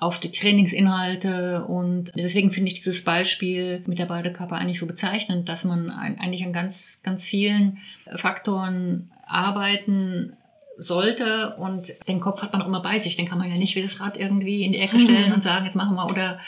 auf 0.00 0.20
die 0.20 0.30
Trainingsinhalte. 0.30 1.64
Und 1.64 2.12
deswegen 2.16 2.52
finde 2.52 2.68
ich 2.68 2.74
dieses 2.74 3.02
Beispiel 3.02 3.82
mit 3.86 3.98
der 3.98 4.06
Badekappe 4.06 4.54
eigentlich 4.54 4.78
so 4.78 4.86
bezeichnend, 4.86 5.48
dass 5.48 5.64
man 5.64 5.90
eigentlich 5.90 6.44
an 6.44 6.52
ganz, 6.52 7.00
ganz 7.02 7.26
vielen 7.26 7.78
Faktoren 8.16 9.10
arbeiten 9.26 10.36
sollte 10.78 11.56
und 11.56 11.92
den 12.06 12.20
Kopf 12.20 12.40
hat 12.42 12.52
man 12.52 12.62
auch 12.62 12.66
immer 12.66 12.82
bei 12.82 12.98
sich. 12.98 13.16
Den 13.16 13.26
kann 13.26 13.38
man 13.38 13.50
ja 13.50 13.56
nicht 13.56 13.74
wie 13.74 13.82
das 13.82 14.00
Rad 14.00 14.16
irgendwie 14.16 14.62
in 14.62 14.72
die 14.72 14.78
Ecke 14.78 14.98
stellen 15.00 15.32
und 15.32 15.42
sagen, 15.42 15.66
jetzt 15.66 15.74
machen 15.74 15.96
wir 15.96 16.06
oder 16.06 16.38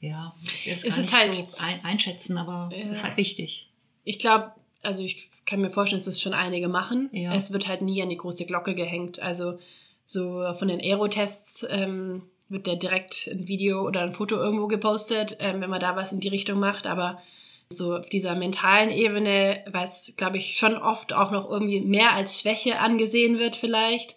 ja, 0.00 0.34
es 0.66 0.84
ist 0.84 1.12
halt 1.12 1.34
so 1.34 1.48
ein, 1.58 1.84
einschätzen, 1.84 2.38
aber 2.38 2.68
es 2.72 2.78
ja. 2.78 2.90
ist 2.90 3.04
halt 3.04 3.16
wichtig. 3.16 3.68
Ich 4.04 4.18
glaube, 4.18 4.52
also 4.82 5.02
ich 5.02 5.28
kann 5.46 5.60
mir 5.60 5.70
vorstellen, 5.70 6.00
dass 6.00 6.06
das 6.06 6.20
schon 6.20 6.34
einige 6.34 6.68
machen. 6.68 7.08
Ja. 7.12 7.34
Es 7.34 7.52
wird 7.52 7.68
halt 7.68 7.82
nie 7.82 8.02
an 8.02 8.10
die 8.10 8.16
große 8.16 8.44
Glocke 8.46 8.74
gehängt. 8.74 9.20
Also 9.20 9.58
so 10.04 10.42
von 10.58 10.68
den 10.68 10.80
Aerotests 10.80 11.66
ähm, 11.68 12.22
wird 12.48 12.66
der 12.66 12.76
direkt 12.76 13.28
ein 13.30 13.48
Video 13.48 13.82
oder 13.82 14.02
ein 14.02 14.12
Foto 14.12 14.36
irgendwo 14.36 14.68
gepostet, 14.68 15.36
ähm, 15.40 15.60
wenn 15.60 15.70
man 15.70 15.80
da 15.80 15.96
was 15.96 16.12
in 16.12 16.20
die 16.20 16.28
Richtung 16.28 16.58
macht. 16.58 16.86
Aber 16.86 17.20
so 17.70 17.96
auf 17.96 18.08
dieser 18.08 18.34
mentalen 18.34 18.90
Ebene, 18.90 19.62
was, 19.70 20.14
glaube 20.16 20.38
ich, 20.38 20.56
schon 20.56 20.76
oft 20.76 21.12
auch 21.12 21.30
noch 21.30 21.50
irgendwie 21.50 21.80
mehr 21.80 22.12
als 22.12 22.40
Schwäche 22.40 22.78
angesehen 22.78 23.38
wird 23.38 23.56
vielleicht, 23.56 24.16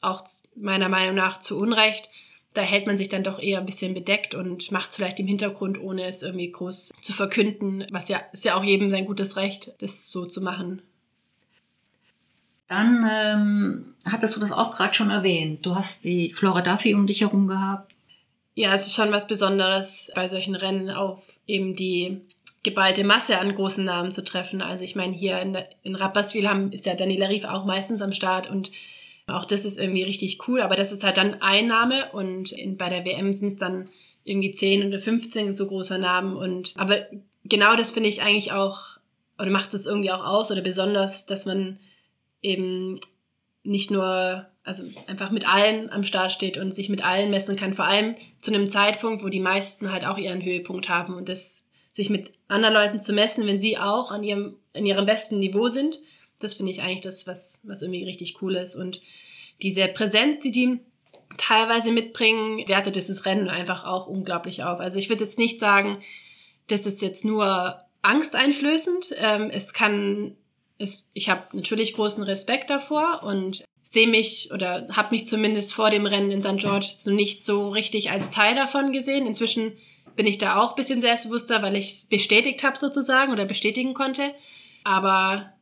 auch 0.00 0.22
meiner 0.54 0.88
Meinung 0.88 1.14
nach 1.14 1.38
zu 1.38 1.58
Unrecht, 1.58 2.08
da 2.54 2.62
hält 2.62 2.86
man 2.86 2.96
sich 2.96 3.08
dann 3.08 3.24
doch 3.24 3.38
eher 3.38 3.58
ein 3.58 3.66
bisschen 3.66 3.94
bedeckt 3.94 4.34
und 4.34 4.70
macht 4.72 4.90
es 4.90 4.96
vielleicht 4.96 5.20
im 5.20 5.26
Hintergrund, 5.26 5.80
ohne 5.80 6.04
es 6.06 6.22
irgendwie 6.22 6.50
groß 6.50 6.92
zu 7.00 7.12
verkünden, 7.12 7.86
was 7.90 8.08
ja 8.08 8.20
ist 8.32 8.44
ja 8.44 8.56
auch 8.56 8.64
jedem 8.64 8.90
sein 8.90 9.06
gutes 9.06 9.36
Recht, 9.36 9.74
das 9.80 10.10
so 10.10 10.26
zu 10.26 10.42
machen. 10.42 10.82
Dann 12.68 13.06
ähm, 13.10 13.94
hattest 14.10 14.36
du 14.36 14.40
das 14.40 14.52
auch 14.52 14.74
gerade 14.74 14.94
schon 14.94 15.10
erwähnt. 15.10 15.66
Du 15.66 15.74
hast 15.74 16.04
die 16.04 16.32
Flora 16.32 16.62
Duffy 16.62 16.94
um 16.94 17.06
dich 17.06 17.20
herum 17.20 17.46
gehabt. 17.46 17.92
Ja, 18.54 18.74
es 18.74 18.86
ist 18.86 18.94
schon 18.94 19.12
was 19.12 19.26
Besonderes, 19.26 20.10
bei 20.14 20.28
solchen 20.28 20.54
Rennen 20.54 20.90
auf 20.90 21.22
eben 21.46 21.74
die 21.74 22.20
geballte 22.62 23.02
Masse 23.04 23.38
an 23.38 23.54
großen 23.54 23.84
Namen 23.84 24.12
zu 24.12 24.24
treffen. 24.24 24.62
Also 24.62 24.84
ich 24.84 24.94
meine, 24.94 25.14
hier 25.14 25.40
in, 25.40 25.58
in 25.82 25.96
Rapperswil 25.96 26.48
haben, 26.48 26.70
ist 26.70 26.86
ja 26.86 26.94
Daniela 26.94 27.28
Rief 27.28 27.44
auch 27.44 27.64
meistens 27.64 28.02
am 28.02 28.12
Start 28.12 28.48
und 28.48 28.70
auch 29.26 29.44
das 29.44 29.64
ist 29.64 29.78
irgendwie 29.78 30.02
richtig 30.02 30.46
cool, 30.48 30.60
aber 30.60 30.76
das 30.76 30.92
ist 30.92 31.04
halt 31.04 31.16
dann 31.16 31.40
ein 31.40 31.68
Name 31.68 32.10
und 32.12 32.52
in, 32.52 32.76
bei 32.76 32.88
der 32.88 33.04
WM 33.04 33.32
sind 33.32 33.48
es 33.48 33.56
dann 33.56 33.90
irgendwie 34.24 34.52
10 34.52 34.86
oder 34.86 34.98
15 34.98 35.54
so 35.54 35.66
großer 35.66 35.98
Namen 35.98 36.36
und 36.36 36.74
aber 36.76 37.06
genau 37.44 37.76
das 37.76 37.90
finde 37.90 38.08
ich 38.08 38.22
eigentlich 38.22 38.52
auch 38.52 38.98
oder 39.38 39.50
macht 39.50 39.74
es 39.74 39.86
irgendwie 39.86 40.10
auch 40.10 40.24
aus 40.24 40.50
oder 40.50 40.60
besonders, 40.60 41.26
dass 41.26 41.46
man 41.46 41.78
eben 42.42 43.00
nicht 43.64 43.90
nur, 43.90 44.46
also 44.64 44.84
einfach 45.06 45.30
mit 45.30 45.48
allen 45.48 45.90
am 45.90 46.04
Start 46.04 46.32
steht 46.32 46.56
und 46.56 46.72
sich 46.72 46.88
mit 46.88 47.04
allen 47.04 47.30
messen 47.30 47.56
kann, 47.56 47.74
vor 47.74 47.86
allem 47.86 48.16
zu 48.40 48.52
einem 48.52 48.68
Zeitpunkt, 48.68 49.24
wo 49.24 49.28
die 49.28 49.40
meisten 49.40 49.92
halt 49.92 50.04
auch 50.04 50.18
ihren 50.18 50.44
Höhepunkt 50.44 50.88
haben 50.88 51.14
und 51.14 51.28
das 51.28 51.64
sich 51.92 52.10
mit 52.10 52.32
anderen 52.48 52.74
Leuten 52.74 53.00
zu 53.00 53.12
messen, 53.12 53.46
wenn 53.46 53.58
sie 53.58 53.78
auch 53.78 54.10
an 54.10 54.24
ihrem, 54.24 54.56
in 54.72 54.86
ihrem 54.86 55.06
besten 55.06 55.38
Niveau 55.38 55.68
sind, 55.68 56.00
das 56.42 56.54
finde 56.54 56.72
ich 56.72 56.82
eigentlich 56.82 57.00
das, 57.00 57.26
was, 57.26 57.60
was 57.64 57.82
irgendwie 57.82 58.04
richtig 58.04 58.40
cool 58.42 58.56
ist. 58.56 58.74
Und 58.74 59.02
diese 59.62 59.86
Präsenz, 59.88 60.42
die 60.42 60.50
die 60.50 60.80
teilweise 61.38 61.92
mitbringen, 61.92 62.66
wertet 62.68 62.96
dieses 62.96 63.24
Rennen 63.24 63.48
einfach 63.48 63.84
auch 63.84 64.06
unglaublich 64.06 64.64
auf. 64.64 64.80
Also 64.80 64.98
ich 64.98 65.08
würde 65.08 65.24
jetzt 65.24 65.38
nicht 65.38 65.58
sagen, 65.58 66.02
das 66.68 66.86
ist 66.86 67.02
jetzt 67.02 67.24
nur 67.24 67.80
angsteinflößend. 68.02 69.14
Ähm, 69.16 69.50
es 69.50 69.72
kann 69.72 70.36
ist, 70.78 71.08
ich 71.12 71.28
habe 71.30 71.56
natürlich 71.56 71.94
großen 71.94 72.24
Respekt 72.24 72.68
davor 72.68 73.22
und 73.22 73.64
sehe 73.82 74.08
mich 74.08 74.50
oder 74.52 74.88
habe 74.92 75.14
mich 75.14 75.26
zumindest 75.26 75.74
vor 75.74 75.90
dem 75.90 76.06
Rennen 76.06 76.30
in 76.30 76.42
St. 76.42 76.58
George 76.58 76.90
so 76.96 77.10
nicht 77.10 77.44
so 77.44 77.68
richtig 77.68 78.10
als 78.10 78.30
Teil 78.30 78.54
davon 78.54 78.92
gesehen. 78.92 79.26
Inzwischen 79.26 79.72
bin 80.16 80.26
ich 80.26 80.38
da 80.38 80.60
auch 80.60 80.70
ein 80.70 80.76
bisschen 80.76 81.00
selbstbewusster, 81.00 81.62
weil 81.62 81.76
ich 81.76 81.90
es 81.90 82.04
bestätigt 82.06 82.64
habe 82.64 82.76
sozusagen 82.76 83.32
oder 83.32 83.44
bestätigen 83.44 83.94
konnte. 83.94 84.34
Aber 84.84 85.52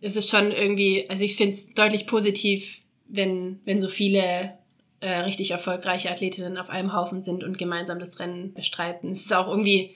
es 0.00 0.16
ist 0.16 0.30
schon 0.30 0.50
irgendwie, 0.50 1.08
also 1.08 1.24
ich 1.24 1.36
finde 1.36 1.54
es 1.54 1.72
deutlich 1.74 2.06
positiv, 2.06 2.80
wenn, 3.06 3.60
wenn 3.64 3.80
so 3.80 3.88
viele 3.88 4.52
äh, 5.00 5.10
richtig 5.20 5.50
erfolgreiche 5.50 6.10
Athletinnen 6.10 6.58
auf 6.58 6.70
einem 6.70 6.94
Haufen 6.94 7.22
sind 7.22 7.44
und 7.44 7.58
gemeinsam 7.58 7.98
das 7.98 8.18
Rennen 8.18 8.54
bestreiten. 8.54 9.10
Es 9.10 9.22
ist 9.22 9.34
auch 9.34 9.48
irgendwie 9.48 9.94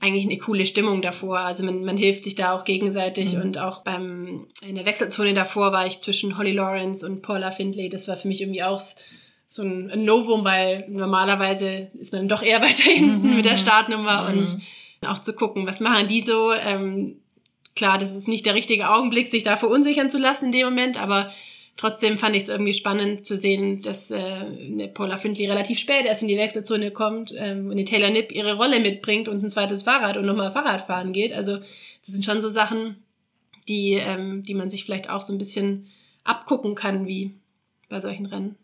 eigentlich 0.00 0.24
eine 0.24 0.38
coole 0.38 0.64
Stimmung 0.64 1.02
davor. 1.02 1.40
Also 1.40 1.64
man, 1.64 1.84
man 1.84 1.96
hilft 1.96 2.24
sich 2.24 2.36
da 2.36 2.54
auch 2.54 2.64
gegenseitig 2.64 3.34
mhm. 3.34 3.42
und 3.42 3.58
auch 3.58 3.82
beim 3.82 4.46
in 4.62 4.76
der 4.76 4.86
Wechselzone 4.86 5.34
davor 5.34 5.72
war 5.72 5.86
ich 5.86 6.00
zwischen 6.00 6.38
Holly 6.38 6.52
Lawrence 6.52 7.04
und 7.04 7.22
Paula 7.22 7.50
Findlay. 7.50 7.88
Das 7.88 8.06
war 8.06 8.16
für 8.16 8.28
mich 8.28 8.40
irgendwie 8.40 8.62
auch 8.62 8.80
so 9.48 9.62
ein, 9.62 10.04
Novum, 10.04 10.44
weil 10.44 10.84
normalerweise 10.88 11.90
ist 11.98 12.12
man 12.12 12.28
doch 12.28 12.42
eher 12.42 12.60
weiter 12.62 12.84
hinten 12.84 13.28
mhm. 13.28 13.36
mit 13.36 13.44
der 13.44 13.56
Startnummer 13.56 14.30
mhm. 14.30 14.38
und 14.38 14.60
auch 15.06 15.20
zu 15.20 15.32
gucken, 15.34 15.66
was 15.66 15.80
machen 15.80 16.06
die 16.06 16.20
so. 16.20 16.52
Ähm, 16.52 17.16
klar, 17.78 17.96
das 17.96 18.14
ist 18.14 18.28
nicht 18.28 18.44
der 18.44 18.54
richtige 18.54 18.90
Augenblick, 18.90 19.28
sich 19.28 19.44
da 19.44 19.56
verunsichern 19.56 20.10
zu 20.10 20.18
lassen 20.18 20.46
in 20.46 20.52
dem 20.52 20.66
Moment, 20.66 21.00
aber 21.00 21.32
trotzdem 21.76 22.18
fand 22.18 22.34
ich 22.34 22.42
es 22.42 22.48
irgendwie 22.48 22.74
spannend 22.74 23.24
zu 23.24 23.36
sehen, 23.36 23.80
dass 23.82 24.10
äh, 24.10 24.88
Paula 24.92 25.16
Findley 25.16 25.46
relativ 25.46 25.78
spät 25.78 26.04
erst 26.04 26.22
in 26.22 26.28
die 26.28 26.36
Wechselzone 26.36 26.90
kommt 26.90 27.32
ähm, 27.36 27.70
und 27.70 27.76
die 27.76 27.84
Taylor 27.84 28.10
Nipp 28.10 28.32
ihre 28.32 28.56
Rolle 28.56 28.80
mitbringt 28.80 29.28
und 29.28 29.42
ein 29.42 29.48
zweites 29.48 29.84
Fahrrad 29.84 30.16
und 30.16 30.26
nochmal 30.26 30.50
Fahrrad 30.50 30.86
fahren 30.86 31.12
geht. 31.12 31.32
Also 31.32 31.58
das 31.58 32.14
sind 32.14 32.24
schon 32.24 32.40
so 32.40 32.48
Sachen, 32.48 32.96
die, 33.68 33.94
ähm, 33.94 34.42
die 34.42 34.54
man 34.54 34.70
sich 34.70 34.84
vielleicht 34.84 35.08
auch 35.08 35.22
so 35.22 35.32
ein 35.32 35.38
bisschen 35.38 35.86
abgucken 36.24 36.74
kann, 36.74 37.06
wie 37.06 37.32
bei 37.88 38.00
solchen 38.00 38.26
Rennen. 38.26 38.56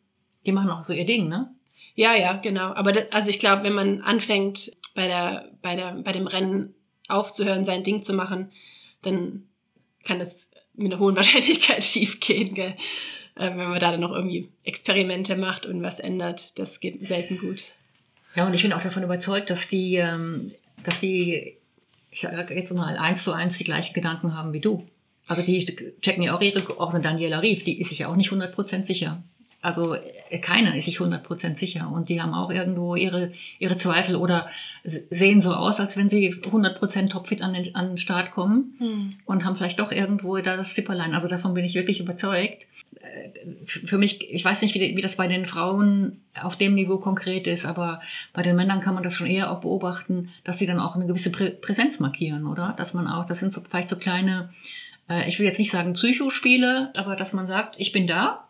die 0.44 0.52
machen 0.52 0.70
auch 0.70 0.82
so 0.82 0.92
ihr 0.92 1.06
Ding, 1.06 1.28
ne? 1.28 1.50
Ja, 1.94 2.14
ja, 2.16 2.32
genau. 2.34 2.74
Aber 2.74 2.90
das, 2.92 3.04
also 3.12 3.30
ich 3.30 3.38
glaube, 3.38 3.62
wenn 3.62 3.72
man 3.72 4.00
anfängt, 4.02 4.72
bei 4.94 5.06
der, 5.06 5.48
bei 5.62 5.76
der, 5.76 5.92
bei 5.92 6.10
dem 6.10 6.26
Rennen 6.26 6.74
aufzuhören, 7.08 7.64
sein 7.64 7.84
Ding 7.84 8.02
zu 8.02 8.12
machen, 8.12 8.50
dann 9.06 9.44
kann 10.04 10.18
das 10.18 10.50
mit 10.74 10.92
einer 10.92 11.00
hohen 11.00 11.16
Wahrscheinlichkeit 11.16 11.84
schiefgehen, 11.84 12.54
gell? 12.54 12.74
Äh, 13.36 13.50
wenn 13.50 13.56
man 13.56 13.80
da 13.80 13.90
dann 13.90 14.00
noch 14.00 14.12
irgendwie 14.12 14.48
Experimente 14.62 15.36
macht 15.36 15.66
und 15.66 15.82
was 15.82 16.00
ändert. 16.00 16.58
Das 16.58 16.80
geht 16.80 17.04
selten 17.06 17.38
gut. 17.38 17.64
Ja, 18.34 18.46
und 18.46 18.54
ich 18.54 18.62
bin 18.62 18.72
auch 18.72 18.82
davon 18.82 19.02
überzeugt, 19.02 19.50
dass 19.50 19.68
die, 19.68 19.96
ähm, 19.96 20.52
dass 20.84 21.00
die, 21.00 21.56
ich 22.10 22.20
sage 22.20 22.54
jetzt 22.54 22.72
mal, 22.72 22.96
eins 22.96 23.24
zu 23.24 23.32
eins 23.32 23.58
die 23.58 23.64
gleichen 23.64 23.94
Gedanken 23.94 24.36
haben 24.36 24.52
wie 24.52 24.60
du. 24.60 24.86
Also 25.26 25.42
die 25.42 25.64
checken 26.00 26.22
ja 26.22 26.36
auch 26.36 26.40
ihre, 26.42 26.62
eine 26.78 27.00
Daniela 27.00 27.40
Rief, 27.40 27.64
die 27.64 27.80
ist 27.80 27.88
sich 27.88 28.00
ja 28.00 28.08
auch 28.08 28.16
nicht 28.16 28.30
100% 28.30 28.84
sicher. 28.84 29.22
Also 29.64 29.94
äh, 29.94 30.38
keiner 30.40 30.76
ist 30.76 30.84
sich 30.84 30.98
100% 30.98 31.54
sicher. 31.54 31.90
Und 31.90 32.10
die 32.10 32.20
haben 32.20 32.34
auch 32.34 32.50
irgendwo 32.50 32.96
ihre, 32.96 33.32
ihre 33.58 33.78
Zweifel 33.78 34.14
oder 34.14 34.46
sehen 34.84 35.40
so 35.40 35.54
aus, 35.54 35.80
als 35.80 35.96
wenn 35.96 36.10
sie 36.10 36.34
100% 36.34 37.08
topfit 37.08 37.40
an 37.40 37.54
den, 37.54 37.74
an 37.74 37.88
den 37.88 37.98
Start 37.98 38.30
kommen 38.30 38.74
hm. 38.76 39.14
und 39.24 39.44
haben 39.44 39.56
vielleicht 39.56 39.80
doch 39.80 39.90
irgendwo 39.90 40.36
da 40.36 40.58
das 40.58 40.74
Zipperlein. 40.74 41.14
Also 41.14 41.28
davon 41.28 41.54
bin 41.54 41.64
ich 41.64 41.74
wirklich 41.74 41.98
überzeugt. 41.98 42.66
Äh, 43.00 43.30
für 43.64 43.96
mich, 43.96 44.30
ich 44.30 44.44
weiß 44.44 44.60
nicht, 44.60 44.74
wie, 44.74 44.96
wie 44.96 45.00
das 45.00 45.16
bei 45.16 45.28
den 45.28 45.46
Frauen 45.46 46.20
auf 46.38 46.56
dem 46.56 46.74
Niveau 46.74 46.98
konkret 46.98 47.46
ist, 47.46 47.64
aber 47.64 48.02
bei 48.34 48.42
den 48.42 48.56
Männern 48.56 48.82
kann 48.82 48.92
man 48.92 49.02
das 49.02 49.16
schon 49.16 49.28
eher 49.28 49.50
auch 49.50 49.62
beobachten, 49.62 50.28
dass 50.44 50.58
die 50.58 50.66
dann 50.66 50.78
auch 50.78 50.94
eine 50.94 51.06
gewisse 51.06 51.30
Prä 51.30 51.48
Präsenz 51.48 52.00
markieren, 52.00 52.46
oder? 52.46 52.74
Dass 52.76 52.92
man 52.92 53.06
auch, 53.06 53.24
das 53.24 53.40
sind 53.40 53.54
so, 53.54 53.62
vielleicht 53.66 53.88
so 53.88 53.96
kleine, 53.96 54.50
äh, 55.08 55.26
ich 55.26 55.38
will 55.38 55.46
jetzt 55.46 55.58
nicht 55.58 55.70
sagen 55.70 55.94
Psychospiele, 55.94 56.92
aber 56.96 57.16
dass 57.16 57.32
man 57.32 57.46
sagt, 57.46 57.80
ich 57.80 57.92
bin 57.92 58.06
da 58.06 58.43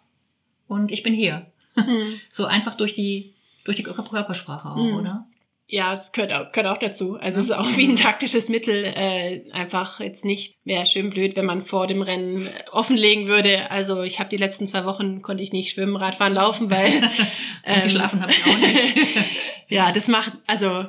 und 0.74 0.92
ich 0.92 1.02
bin 1.02 1.14
hier. 1.14 1.46
Mhm. 1.76 2.20
so 2.28 2.46
einfach 2.46 2.74
durch 2.74 2.92
die, 2.92 3.34
durch 3.64 3.76
die 3.76 3.82
Körpersprache 3.82 4.70
auch, 4.70 4.76
mhm. 4.76 4.96
oder? 4.96 5.26
Ja, 5.66 5.94
es 5.94 6.12
gehört 6.12 6.32
auch, 6.32 6.52
gehört 6.52 6.76
auch 6.76 6.78
dazu. 6.78 7.16
Also 7.16 7.40
es 7.40 7.46
ist 7.46 7.52
auch 7.52 7.76
wie 7.76 7.88
ein 7.88 7.96
taktisches 7.96 8.50
Mittel, 8.50 8.84
äh, 8.84 9.50
einfach 9.52 9.98
jetzt 9.98 10.24
nicht, 10.24 10.58
wäre 10.64 10.84
schön 10.84 11.08
blöd, 11.08 11.36
wenn 11.36 11.46
man 11.46 11.62
vor 11.62 11.86
dem 11.86 12.02
Rennen 12.02 12.46
offenlegen 12.70 13.28
würde. 13.28 13.70
Also 13.70 14.02
ich 14.02 14.20
habe 14.20 14.28
die 14.28 14.36
letzten 14.36 14.66
zwei 14.66 14.84
Wochen, 14.84 15.22
konnte 15.22 15.42
ich 15.42 15.52
nicht 15.52 15.70
schwimmen, 15.70 15.96
Radfahren, 15.96 16.34
laufen, 16.34 16.70
weil... 16.70 16.92
ähm, 17.64 17.82
geschlafen 17.82 18.20
habe 18.20 18.32
ich 18.32 18.44
auch 18.44 18.58
nicht. 18.58 18.96
ja, 19.68 19.90
das 19.90 20.08
macht, 20.08 20.32
also 20.46 20.84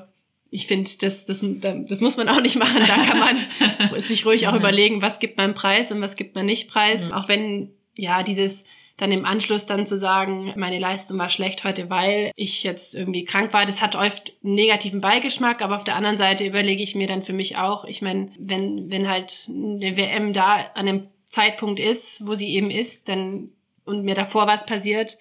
ich 0.52 0.68
finde, 0.68 0.90
das, 1.00 1.26
das, 1.26 1.44
das 1.44 2.02
muss 2.02 2.18
man 2.18 2.30
auch 2.30 2.42
nicht 2.42 2.58
machen. 2.58 2.82
Da 2.86 2.96
kann 2.98 3.20
man 3.20 4.02
sich 4.02 4.26
ruhig 4.26 4.48
auch 4.48 4.56
überlegen, 4.56 5.02
was 5.02 5.20
gibt 5.20 5.38
man 5.38 5.54
Preis 5.54 5.92
und 5.92 6.02
was 6.02 6.16
gibt 6.16 6.36
man 6.36 6.46
nicht 6.46 6.70
Preis. 6.70 7.10
Mhm. 7.10 7.12
Auch 7.14 7.28
wenn, 7.28 7.72
ja, 7.96 8.24
dieses 8.24 8.66
dann 8.98 9.12
im 9.12 9.26
Anschluss 9.26 9.66
dann 9.66 9.86
zu 9.86 9.98
sagen, 9.98 10.54
meine 10.56 10.80
Leistung 10.80 11.18
war 11.18 11.30
schlecht 11.30 11.64
heute, 11.64 11.90
weil 11.90 12.32
ich 12.36 12.64
jetzt 12.64 12.96
irgendwie 12.96 13.26
krank 13.26 13.52
war, 13.52 13.66
das 13.66 13.82
hat 13.82 13.96
oft 13.96 14.34
einen 14.44 14.56
negativen 14.56 15.02
Beigeschmack, 15.02 15.62
aber 15.62 15.76
auf 15.76 15.84
der 15.84 15.96
anderen 15.96 16.18
Seite 16.18 16.46
überlege 16.46 16.82
ich 16.82 16.96
mir 16.96 17.08
dann 17.08 17.24
für 17.24 17.34
mich 17.34 17.58
auch, 17.58 17.84
ich 17.86 18.02
meine, 18.02 18.32
wenn, 18.40 18.92
wenn 18.92 19.10
halt 19.10 19.50
eine 19.50 19.98
WM 19.98 20.32
da 20.32 20.56
an 20.76 20.88
einem 20.88 21.08
Zeitpunkt 21.26 21.80
ist, 21.80 22.26
wo 22.26 22.36
sie 22.36 22.50
eben 22.50 22.70
ist, 22.70 23.10
dann 23.10 23.50
und 23.84 24.04
mir 24.04 24.16
davor 24.16 24.48
was 24.48 24.66
passiert, 24.66 25.18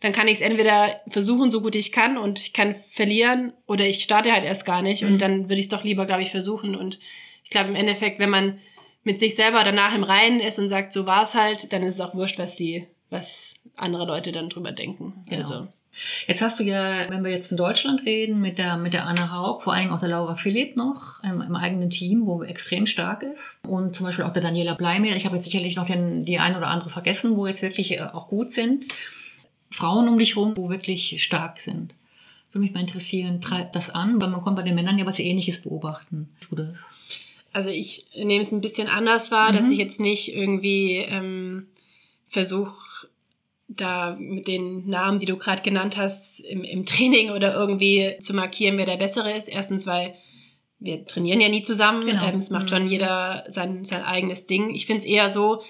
dann 0.00 0.12
kann 0.12 0.28
ich 0.28 0.34
es 0.34 0.40
entweder 0.40 1.00
versuchen, 1.08 1.50
so 1.50 1.60
gut 1.60 1.74
ich 1.74 1.92
kann 1.92 2.18
und 2.18 2.38
ich 2.38 2.52
kann 2.52 2.74
verlieren 2.74 3.52
oder 3.66 3.86
ich 3.86 4.02
starte 4.02 4.32
halt 4.32 4.44
erst 4.44 4.64
gar 4.64 4.82
nicht 4.82 5.02
mhm. 5.02 5.12
und 5.12 5.22
dann 5.22 5.48
würde 5.48 5.60
ich 5.60 5.66
es 5.66 5.68
doch 5.68 5.84
lieber, 5.84 6.06
glaube 6.06 6.22
ich, 6.22 6.30
versuchen. 6.30 6.76
Und 6.76 6.98
ich 7.44 7.50
glaube 7.50 7.68
im 7.68 7.76
Endeffekt, 7.76 8.18
wenn 8.18 8.30
man 8.30 8.58
mit 9.02 9.18
sich 9.18 9.34
selber 9.34 9.64
danach 9.64 9.94
im 9.94 10.04
Reinen 10.04 10.40
ist 10.40 10.58
und 10.58 10.68
sagt, 10.68 10.92
so 10.92 11.06
war 11.06 11.22
es 11.24 11.34
halt, 11.34 11.72
dann 11.72 11.82
ist 11.82 11.94
es 11.94 12.00
auch 12.00 12.14
wurscht, 12.14 12.38
was 12.38 12.56
die 12.56 12.86
was 13.10 13.54
andere 13.76 14.06
Leute 14.06 14.32
dann 14.32 14.48
drüber 14.48 14.72
denken. 14.72 15.24
Genau. 15.26 15.38
Also. 15.38 15.68
Jetzt 16.26 16.42
hast 16.42 16.60
du 16.60 16.64
ja, 16.64 17.10
wenn 17.10 17.24
wir 17.24 17.32
jetzt 17.32 17.48
von 17.48 17.56
Deutschland 17.56 18.04
reden, 18.06 18.40
mit 18.40 18.58
der, 18.58 18.76
mit 18.76 18.92
der 18.92 19.06
Anne 19.06 19.32
Haug, 19.32 19.62
vor 19.62 19.72
allem 19.72 19.90
auch 19.90 19.98
der 19.98 20.10
Laura 20.10 20.36
Philipp 20.36 20.76
noch 20.76 21.22
im, 21.24 21.40
im 21.40 21.56
eigenen 21.56 21.90
Team, 21.90 22.24
wo 22.26 22.44
extrem 22.44 22.86
stark 22.86 23.24
ist. 23.24 23.58
Und 23.66 23.96
zum 23.96 24.06
Beispiel 24.06 24.24
auch 24.24 24.32
der 24.32 24.42
Daniela 24.42 24.74
Bleimehl. 24.74 25.16
Ich 25.16 25.24
habe 25.24 25.36
jetzt 25.36 25.46
sicherlich 25.46 25.74
noch 25.74 25.86
den, 25.86 26.24
die 26.24 26.38
ein 26.38 26.56
oder 26.56 26.68
andere 26.68 26.90
vergessen, 26.90 27.36
wo 27.36 27.46
jetzt 27.46 27.62
wirklich 27.62 27.92
äh, 27.92 28.00
auch 28.00 28.28
gut 28.28 28.52
sind. 28.52 28.86
Frauen 29.70 30.08
um 30.08 30.18
dich 30.18 30.36
rum, 30.36 30.56
wo 30.56 30.70
wirklich 30.70 31.22
stark 31.22 31.58
sind. 31.58 31.94
Würde 32.52 32.60
mich 32.60 32.72
mal 32.72 32.80
interessieren, 32.80 33.40
treibt 33.40 33.74
das 33.74 33.90
an, 33.90 34.20
weil 34.20 34.28
man 34.28 34.40
kommt 34.40 34.56
bei 34.56 34.62
den 34.62 34.74
Männern 34.74 34.98
ja 34.98 35.04
was 35.04 35.18
Ähnliches 35.18 35.62
beobachten. 35.62 36.28
Du 36.48 36.56
das? 36.56 36.84
Also 37.52 37.70
ich 37.70 38.06
nehme 38.14 38.42
es 38.42 38.52
ein 38.52 38.60
bisschen 38.60 38.88
anders 38.88 39.30
wahr, 39.30 39.52
mhm. 39.52 39.56
dass 39.56 39.68
ich 39.68 39.78
jetzt 39.78 40.00
nicht 40.00 40.34
irgendwie 40.34 40.96
ähm, 40.96 41.66
versuche, 42.28 42.76
da 43.68 44.16
mit 44.18 44.48
den 44.48 44.88
Namen, 44.88 45.18
die 45.18 45.26
du 45.26 45.36
gerade 45.36 45.62
genannt 45.62 45.96
hast, 45.96 46.40
im, 46.40 46.64
im 46.64 46.86
Training 46.86 47.30
oder 47.30 47.54
irgendwie 47.54 48.16
zu 48.18 48.34
markieren, 48.34 48.78
wer 48.78 48.86
der 48.86 48.96
Bessere 48.96 49.36
ist. 49.36 49.48
Erstens, 49.48 49.86
weil 49.86 50.14
wir 50.78 51.06
trainieren 51.06 51.40
ja 51.40 51.48
nie 51.48 51.62
zusammen. 51.62 52.06
Genau. 52.06 52.24
Ähm, 52.24 52.36
es 52.36 52.50
macht 52.50 52.64
mhm. 52.64 52.68
schon 52.68 52.86
jeder 52.86 53.44
sein, 53.48 53.84
sein 53.84 54.02
eigenes 54.02 54.46
Ding. 54.46 54.74
Ich 54.74 54.86
finde 54.86 55.00
es 55.00 55.04
eher 55.04 55.28
so, 55.28 55.62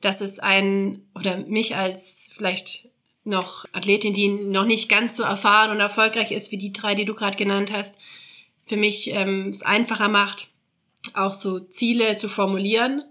dass 0.00 0.20
es 0.20 0.40
ein 0.40 1.02
oder 1.14 1.36
mich 1.36 1.76
als 1.76 2.30
vielleicht 2.34 2.88
noch 3.22 3.64
Athletin, 3.72 4.12
die 4.12 4.28
noch 4.28 4.66
nicht 4.66 4.88
ganz 4.88 5.16
so 5.16 5.22
erfahren 5.22 5.70
und 5.70 5.80
erfolgreich 5.80 6.32
ist 6.32 6.50
wie 6.50 6.58
die 6.58 6.72
drei, 6.72 6.94
die 6.94 7.06
du 7.06 7.14
gerade 7.14 7.38
genannt 7.38 7.72
hast, 7.72 7.98
für 8.66 8.76
mich 8.76 9.10
ähm, 9.12 9.48
es 9.48 9.62
einfacher 9.62 10.08
macht, 10.08 10.48
auch 11.14 11.32
so 11.32 11.60
Ziele 11.60 12.16
zu 12.16 12.28
formulieren 12.28 13.02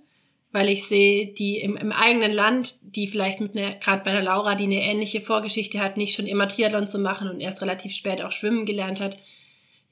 weil 0.53 0.69
ich 0.69 0.87
sehe, 0.87 1.25
die 1.25 1.57
im, 1.57 1.75
im 1.75 1.91
eigenen 1.91 2.31
Land, 2.31 2.75
die 2.83 3.07
vielleicht 3.07 3.41
mit 3.41 3.57
einer, 3.57 3.73
gerade 3.73 4.03
bei 4.03 4.11
der 4.11 4.21
Laura, 4.21 4.53
die 4.53 4.65
eine 4.65 4.83
ähnliche 4.83 5.19
Vorgeschichte 5.19 5.79
hat, 5.79 5.97
nicht 5.97 6.15
schon 6.15 6.27
immer 6.27 6.47
Triathlon 6.47 6.87
zu 6.87 6.99
machen 6.99 7.27
und 7.27 7.41
erst 7.41 7.61
relativ 7.61 7.93
spät 7.93 8.21
auch 8.21 8.31
schwimmen 8.31 8.65
gelernt 8.65 9.01
hat, 9.01 9.17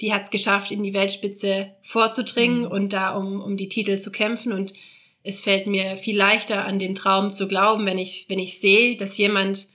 die 0.01 0.13
hat 0.13 0.23
es 0.23 0.29
geschafft, 0.29 0.71
in 0.71 0.83
die 0.83 0.93
Weltspitze 0.93 1.71
vorzudringen 1.81 2.61
mhm. 2.61 2.71
und 2.71 2.93
da 2.93 3.15
um, 3.17 3.41
um 3.41 3.57
die 3.57 3.69
Titel 3.69 3.97
zu 3.97 4.11
kämpfen. 4.11 4.53
Und 4.53 4.73
es 5.23 5.41
fällt 5.41 5.65
mir 5.65 5.97
viel 5.97 6.15
leichter, 6.15 6.63
an 6.63 6.77
den 6.77 6.93
Traum 6.93 7.33
zu 7.33 7.47
glauben, 7.47 7.87
wenn 7.87 7.97
ich, 7.97 8.27
wenn 8.29 8.39
ich 8.39 8.59
sehe, 8.59 8.95
dass 8.97 9.17
jemand 9.17 9.67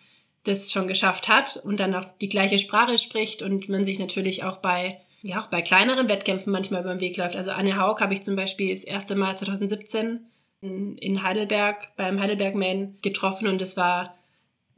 das 0.44 0.70
schon 0.70 0.86
geschafft 0.86 1.26
hat 1.26 1.60
und 1.64 1.80
dann 1.80 1.96
auch 1.96 2.06
die 2.20 2.28
gleiche 2.28 2.58
Sprache 2.58 2.98
spricht 2.98 3.42
und 3.42 3.68
man 3.68 3.84
sich 3.84 3.98
natürlich 3.98 4.44
auch 4.44 4.58
bei 4.58 5.00
ja, 5.22 5.40
auch 5.40 5.48
bei 5.48 5.60
kleineren 5.60 6.08
Wettkämpfen 6.08 6.52
manchmal 6.52 6.82
über 6.82 6.94
den 6.94 7.00
Weg 7.00 7.16
läuft. 7.16 7.34
Also 7.34 7.50
Anne 7.50 7.76
Haug 7.76 8.00
habe 8.00 8.14
ich 8.14 8.22
zum 8.22 8.36
Beispiel 8.36 8.72
das 8.72 8.84
erste 8.84 9.16
Mal 9.16 9.36
2017 9.36 10.20
in 10.60 11.22
Heidelberg 11.22 11.96
beim 11.96 12.20
Heidelberg 12.20 12.54
Man 12.54 12.96
getroffen 13.02 13.46
und 13.46 13.60
das 13.60 13.76
war, 13.76 14.16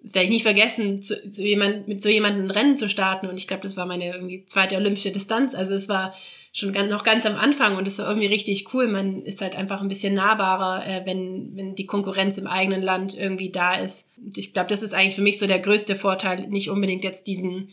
das 0.02 0.14
werde 0.14 0.24
ich 0.24 0.30
nicht 0.30 0.42
vergessen, 0.42 1.02
zu, 1.02 1.30
zu 1.30 1.42
jemand, 1.42 1.88
mit 1.88 2.02
so 2.02 2.08
jemandem 2.08 2.46
ein 2.46 2.50
Rennen 2.50 2.76
zu 2.76 2.88
starten 2.88 3.26
und 3.26 3.38
ich 3.38 3.46
glaube, 3.46 3.62
das 3.62 3.76
war 3.76 3.86
meine 3.86 4.06
irgendwie 4.06 4.44
zweite 4.46 4.76
olympische 4.76 5.12
Distanz. 5.12 5.54
Also 5.54 5.74
es 5.74 5.88
war 5.88 6.14
schon 6.52 6.72
ganz, 6.72 6.90
noch 6.90 7.04
ganz 7.04 7.24
am 7.26 7.36
Anfang 7.36 7.76
und 7.76 7.86
es 7.86 7.98
war 7.98 8.08
irgendwie 8.08 8.26
richtig 8.26 8.72
cool. 8.74 8.88
Man 8.88 9.22
ist 9.22 9.40
halt 9.40 9.54
einfach 9.54 9.80
ein 9.80 9.88
bisschen 9.88 10.14
nahbarer, 10.14 10.86
äh, 10.86 11.06
wenn, 11.06 11.54
wenn 11.54 11.74
die 11.74 11.86
Konkurrenz 11.86 12.38
im 12.38 12.46
eigenen 12.46 12.82
Land 12.82 13.16
irgendwie 13.16 13.50
da 13.50 13.74
ist. 13.74 14.08
Ich 14.36 14.52
glaube, 14.52 14.70
das 14.70 14.82
ist 14.82 14.94
eigentlich 14.94 15.14
für 15.14 15.22
mich 15.22 15.38
so 15.38 15.46
der 15.46 15.60
größte 15.60 15.94
Vorteil, 15.94 16.48
nicht 16.48 16.70
unbedingt 16.70 17.04
jetzt 17.04 17.26
diesen 17.26 17.70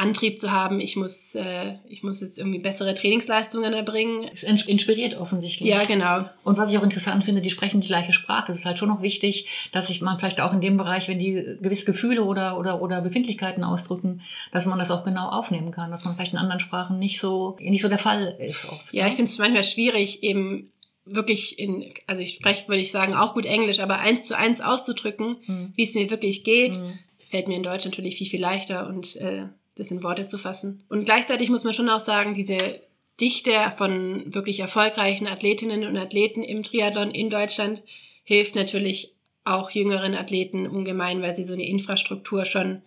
Antrieb 0.00 0.38
zu 0.38 0.50
haben, 0.50 0.80
ich 0.80 0.96
muss, 0.96 1.34
äh, 1.34 1.74
ich 1.86 2.02
muss 2.02 2.22
jetzt 2.22 2.38
irgendwie 2.38 2.58
bessere 2.58 2.94
Trainingsleistungen 2.94 3.74
erbringen. 3.74 4.30
Es 4.32 4.42
inspiriert 4.42 5.14
offensichtlich. 5.14 5.68
Ja, 5.68 5.84
genau. 5.84 6.24
Und 6.42 6.56
was 6.56 6.70
ich 6.70 6.78
auch 6.78 6.82
interessant 6.82 7.22
finde, 7.22 7.42
die 7.42 7.50
sprechen 7.50 7.82
die 7.82 7.86
gleiche 7.86 8.14
Sprache. 8.14 8.50
Es 8.50 8.58
ist 8.58 8.64
halt 8.64 8.78
schon 8.78 8.88
noch 8.88 9.02
wichtig, 9.02 9.46
dass 9.72 9.88
sich 9.88 10.00
man 10.00 10.18
vielleicht 10.18 10.40
auch 10.40 10.54
in 10.54 10.62
dem 10.62 10.78
Bereich, 10.78 11.06
wenn 11.08 11.18
die 11.18 11.58
gewisse 11.60 11.84
Gefühle 11.84 12.24
oder, 12.24 12.58
oder, 12.58 12.80
oder 12.80 13.02
Befindlichkeiten 13.02 13.62
ausdrücken, 13.62 14.22
dass 14.52 14.64
man 14.64 14.78
das 14.78 14.90
auch 14.90 15.04
genau 15.04 15.28
aufnehmen 15.28 15.70
kann, 15.70 15.90
dass 15.90 16.06
man 16.06 16.14
vielleicht 16.14 16.32
in 16.32 16.38
anderen 16.38 16.60
Sprachen 16.60 16.98
nicht 16.98 17.20
so, 17.20 17.58
nicht 17.60 17.82
so 17.82 17.88
der 17.88 17.98
Fall 17.98 18.36
ist. 18.38 18.66
Oft, 18.70 18.94
ja, 18.94 19.04
ne? 19.04 19.10
ich 19.10 19.16
finde 19.16 19.30
es 19.30 19.38
manchmal 19.38 19.64
schwierig, 19.64 20.22
eben 20.22 20.70
wirklich 21.04 21.58
in, 21.58 21.92
also 22.06 22.22
ich 22.22 22.36
spreche, 22.36 22.68
würde 22.68 22.80
ich 22.80 22.90
sagen, 22.90 23.14
auch 23.14 23.34
gut 23.34 23.44
Englisch, 23.44 23.80
aber 23.80 23.98
eins 23.98 24.26
zu 24.26 24.36
eins 24.36 24.62
auszudrücken, 24.62 25.36
hm. 25.44 25.72
wie 25.76 25.82
es 25.82 25.94
mir 25.94 26.10
wirklich 26.10 26.42
geht, 26.42 26.76
hm. 26.76 26.98
fällt 27.18 27.48
mir 27.48 27.56
in 27.56 27.62
Deutsch 27.62 27.84
natürlich 27.84 28.16
viel, 28.16 28.28
viel 28.28 28.40
leichter 28.40 28.86
und 28.86 29.16
äh, 29.16 29.44
das 29.80 29.90
in 29.90 30.02
Worte 30.02 30.26
zu 30.26 30.38
fassen. 30.38 30.84
Und 30.88 31.04
gleichzeitig 31.04 31.50
muss 31.50 31.64
man 31.64 31.74
schon 31.74 31.88
auch 31.88 32.00
sagen, 32.00 32.34
diese 32.34 32.80
Dichte 33.20 33.52
von 33.76 34.34
wirklich 34.34 34.60
erfolgreichen 34.60 35.26
Athletinnen 35.26 35.86
und 35.86 35.96
Athleten 35.96 36.42
im 36.42 36.62
Triathlon 36.62 37.10
in 37.10 37.30
Deutschland 37.30 37.82
hilft 38.24 38.54
natürlich 38.54 39.14
auch 39.44 39.70
jüngeren 39.70 40.14
Athleten 40.14 40.66
ungemein, 40.66 41.22
weil 41.22 41.34
sie 41.34 41.44
so 41.44 41.54
eine 41.54 41.66
Infrastruktur 41.66 42.44
schon 42.44 42.82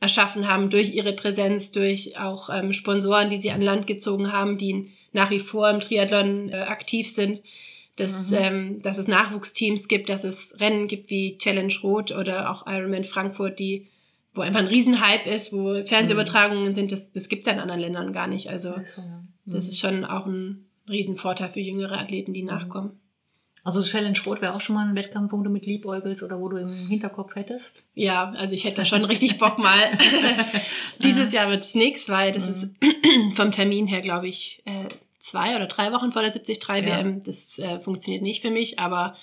erschaffen 0.00 0.48
haben 0.48 0.68
durch 0.68 0.92
ihre 0.92 1.12
Präsenz, 1.12 1.70
durch 1.70 2.18
auch 2.18 2.50
ähm, 2.50 2.72
Sponsoren, 2.72 3.30
die 3.30 3.38
sie 3.38 3.52
an 3.52 3.60
Land 3.60 3.86
gezogen 3.86 4.32
haben, 4.32 4.58
die 4.58 4.90
nach 5.12 5.30
wie 5.30 5.40
vor 5.40 5.70
im 5.70 5.80
Triathlon 5.80 6.48
äh, 6.48 6.56
aktiv 6.56 7.08
sind, 7.08 7.40
dass, 7.96 8.30
mhm. 8.30 8.36
ähm, 8.36 8.82
dass 8.82 8.98
es 8.98 9.06
Nachwuchsteams 9.06 9.86
gibt, 9.86 10.08
dass 10.08 10.24
es 10.24 10.58
Rennen 10.58 10.88
gibt 10.88 11.10
wie 11.10 11.38
Challenge 11.38 11.74
Rot 11.82 12.10
oder 12.10 12.50
auch 12.50 12.66
Ironman 12.66 13.04
Frankfurt, 13.04 13.58
die 13.58 13.86
wo 14.34 14.40
einfach 14.40 14.60
ein 14.60 14.66
Riesenhype 14.66 15.28
ist, 15.28 15.52
wo 15.52 15.82
Fernsehübertragungen 15.84 16.68
mhm. 16.68 16.74
sind, 16.74 16.92
das, 16.92 17.12
das 17.12 17.28
gibt 17.28 17.42
es 17.42 17.46
ja 17.46 17.52
in 17.52 17.60
anderen 17.60 17.80
Ländern 17.80 18.12
gar 18.12 18.26
nicht. 18.26 18.48
Also 18.48 18.70
mhm. 18.70 19.28
das 19.44 19.68
ist 19.68 19.78
schon 19.78 20.04
auch 20.04 20.26
ein 20.26 20.66
Riesenvorteil 20.88 21.50
für 21.50 21.60
jüngere 21.60 21.98
Athleten, 21.98 22.32
die 22.32 22.42
nachkommen. 22.42 22.98
Also 23.64 23.82
Challenge 23.82 24.18
Rot 24.26 24.42
wäre 24.42 24.54
auch 24.54 24.60
schon 24.60 24.74
mal 24.74 24.88
ein 24.88 24.96
Wettkampf, 24.96 25.32
wo 25.32 25.40
du 25.40 25.50
mit 25.50 25.66
liebäugelst 25.66 26.24
oder 26.24 26.40
wo 26.40 26.48
du 26.48 26.56
im 26.56 26.72
Hinterkopf 26.88 27.36
hättest? 27.36 27.84
Ja, 27.94 28.30
also 28.30 28.54
ich 28.54 28.64
hätte 28.64 28.76
da 28.76 28.84
schon 28.84 29.04
richtig 29.04 29.38
Bock 29.38 29.58
mal. 29.58 29.78
Dieses 31.02 31.32
Jahr 31.32 31.48
wird 31.48 31.62
es 31.62 31.76
nichts, 31.76 32.08
weil 32.08 32.32
das 32.32 32.48
mhm. 32.48 32.52
ist 33.30 33.36
vom 33.36 33.52
Termin 33.52 33.86
her, 33.86 34.00
glaube 34.00 34.26
ich, 34.26 34.62
äh, 34.64 34.88
zwei 35.18 35.54
oder 35.54 35.66
drei 35.66 35.92
Wochen 35.92 36.10
vor 36.10 36.22
der 36.22 36.32
73 36.32 36.58
ja. 36.68 36.84
WM. 36.84 37.22
Das 37.22 37.58
äh, 37.60 37.78
funktioniert 37.78 38.22
nicht 38.22 38.42
für 38.42 38.50
mich, 38.50 38.80
aber 38.80 39.14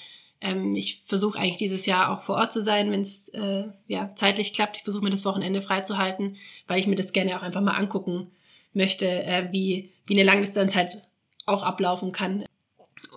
ähm, 0.42 0.76
ich 0.76 1.02
versuche 1.06 1.38
eigentlich 1.38 1.58
dieses 1.58 1.86
Jahr 1.86 2.12
auch 2.12 2.22
vor 2.22 2.36
Ort 2.36 2.54
zu 2.54 2.64
sein, 2.64 2.92
wenn 2.92 3.02
es 3.02 3.30
äh, 3.30 3.66
ja, 3.88 4.14
zeitlich 4.16 4.54
klappt. 4.54 4.78
Ich 4.78 4.84
versuche 4.84 5.04
mir 5.04 5.10
das 5.10 5.26
Wochenende 5.26 5.62
freizuhalten, 5.62 6.38
weil 6.68 6.80
ich 6.80 6.88
mir 6.88 6.96
das 6.96 7.14
gerne 7.14 7.38
auch 7.38 7.44
einfach 7.44 7.62
mal 7.62 7.78
angucken 7.78 8.32
möchte, 8.74 9.06
äh, 9.08 9.50
wie, 9.52 9.92
wie 10.06 10.14
eine 10.14 10.24
Langdistanz 10.24 10.76
halt 10.76 11.02
auch 11.46 11.64
ablaufen 11.64 12.12
kann. 12.12 12.46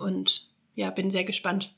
Und 0.01 0.49
ja, 0.75 0.91
bin 0.91 1.11
sehr 1.11 1.25
gespannt. 1.25 1.75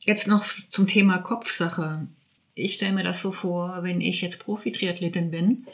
Jetzt 0.00 0.26
noch 0.26 0.44
zum 0.70 0.86
Thema 0.86 1.18
Kopfsache. 1.18 2.08
Ich 2.54 2.74
stelle 2.74 2.92
mir 2.92 3.04
das 3.04 3.22
so 3.22 3.32
vor, 3.32 3.82
wenn 3.82 4.00
ich 4.00 4.22
jetzt 4.22 4.42
Profi-Triathletin 4.42 5.30
bin, 5.30 5.66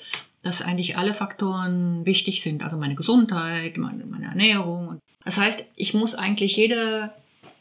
dass 0.42 0.62
eigentlich 0.62 0.96
alle 0.96 1.14
Faktoren 1.14 2.04
wichtig 2.04 2.42
sind. 2.42 2.62
Also 2.62 2.76
meine 2.76 2.96
Gesundheit, 2.96 3.76
meine, 3.76 4.04
meine 4.04 4.26
Ernährung. 4.26 4.98
Das 5.24 5.38
heißt, 5.38 5.64
ich 5.74 5.94
muss 5.94 6.14
eigentlich 6.14 6.56
jede, 6.56 7.12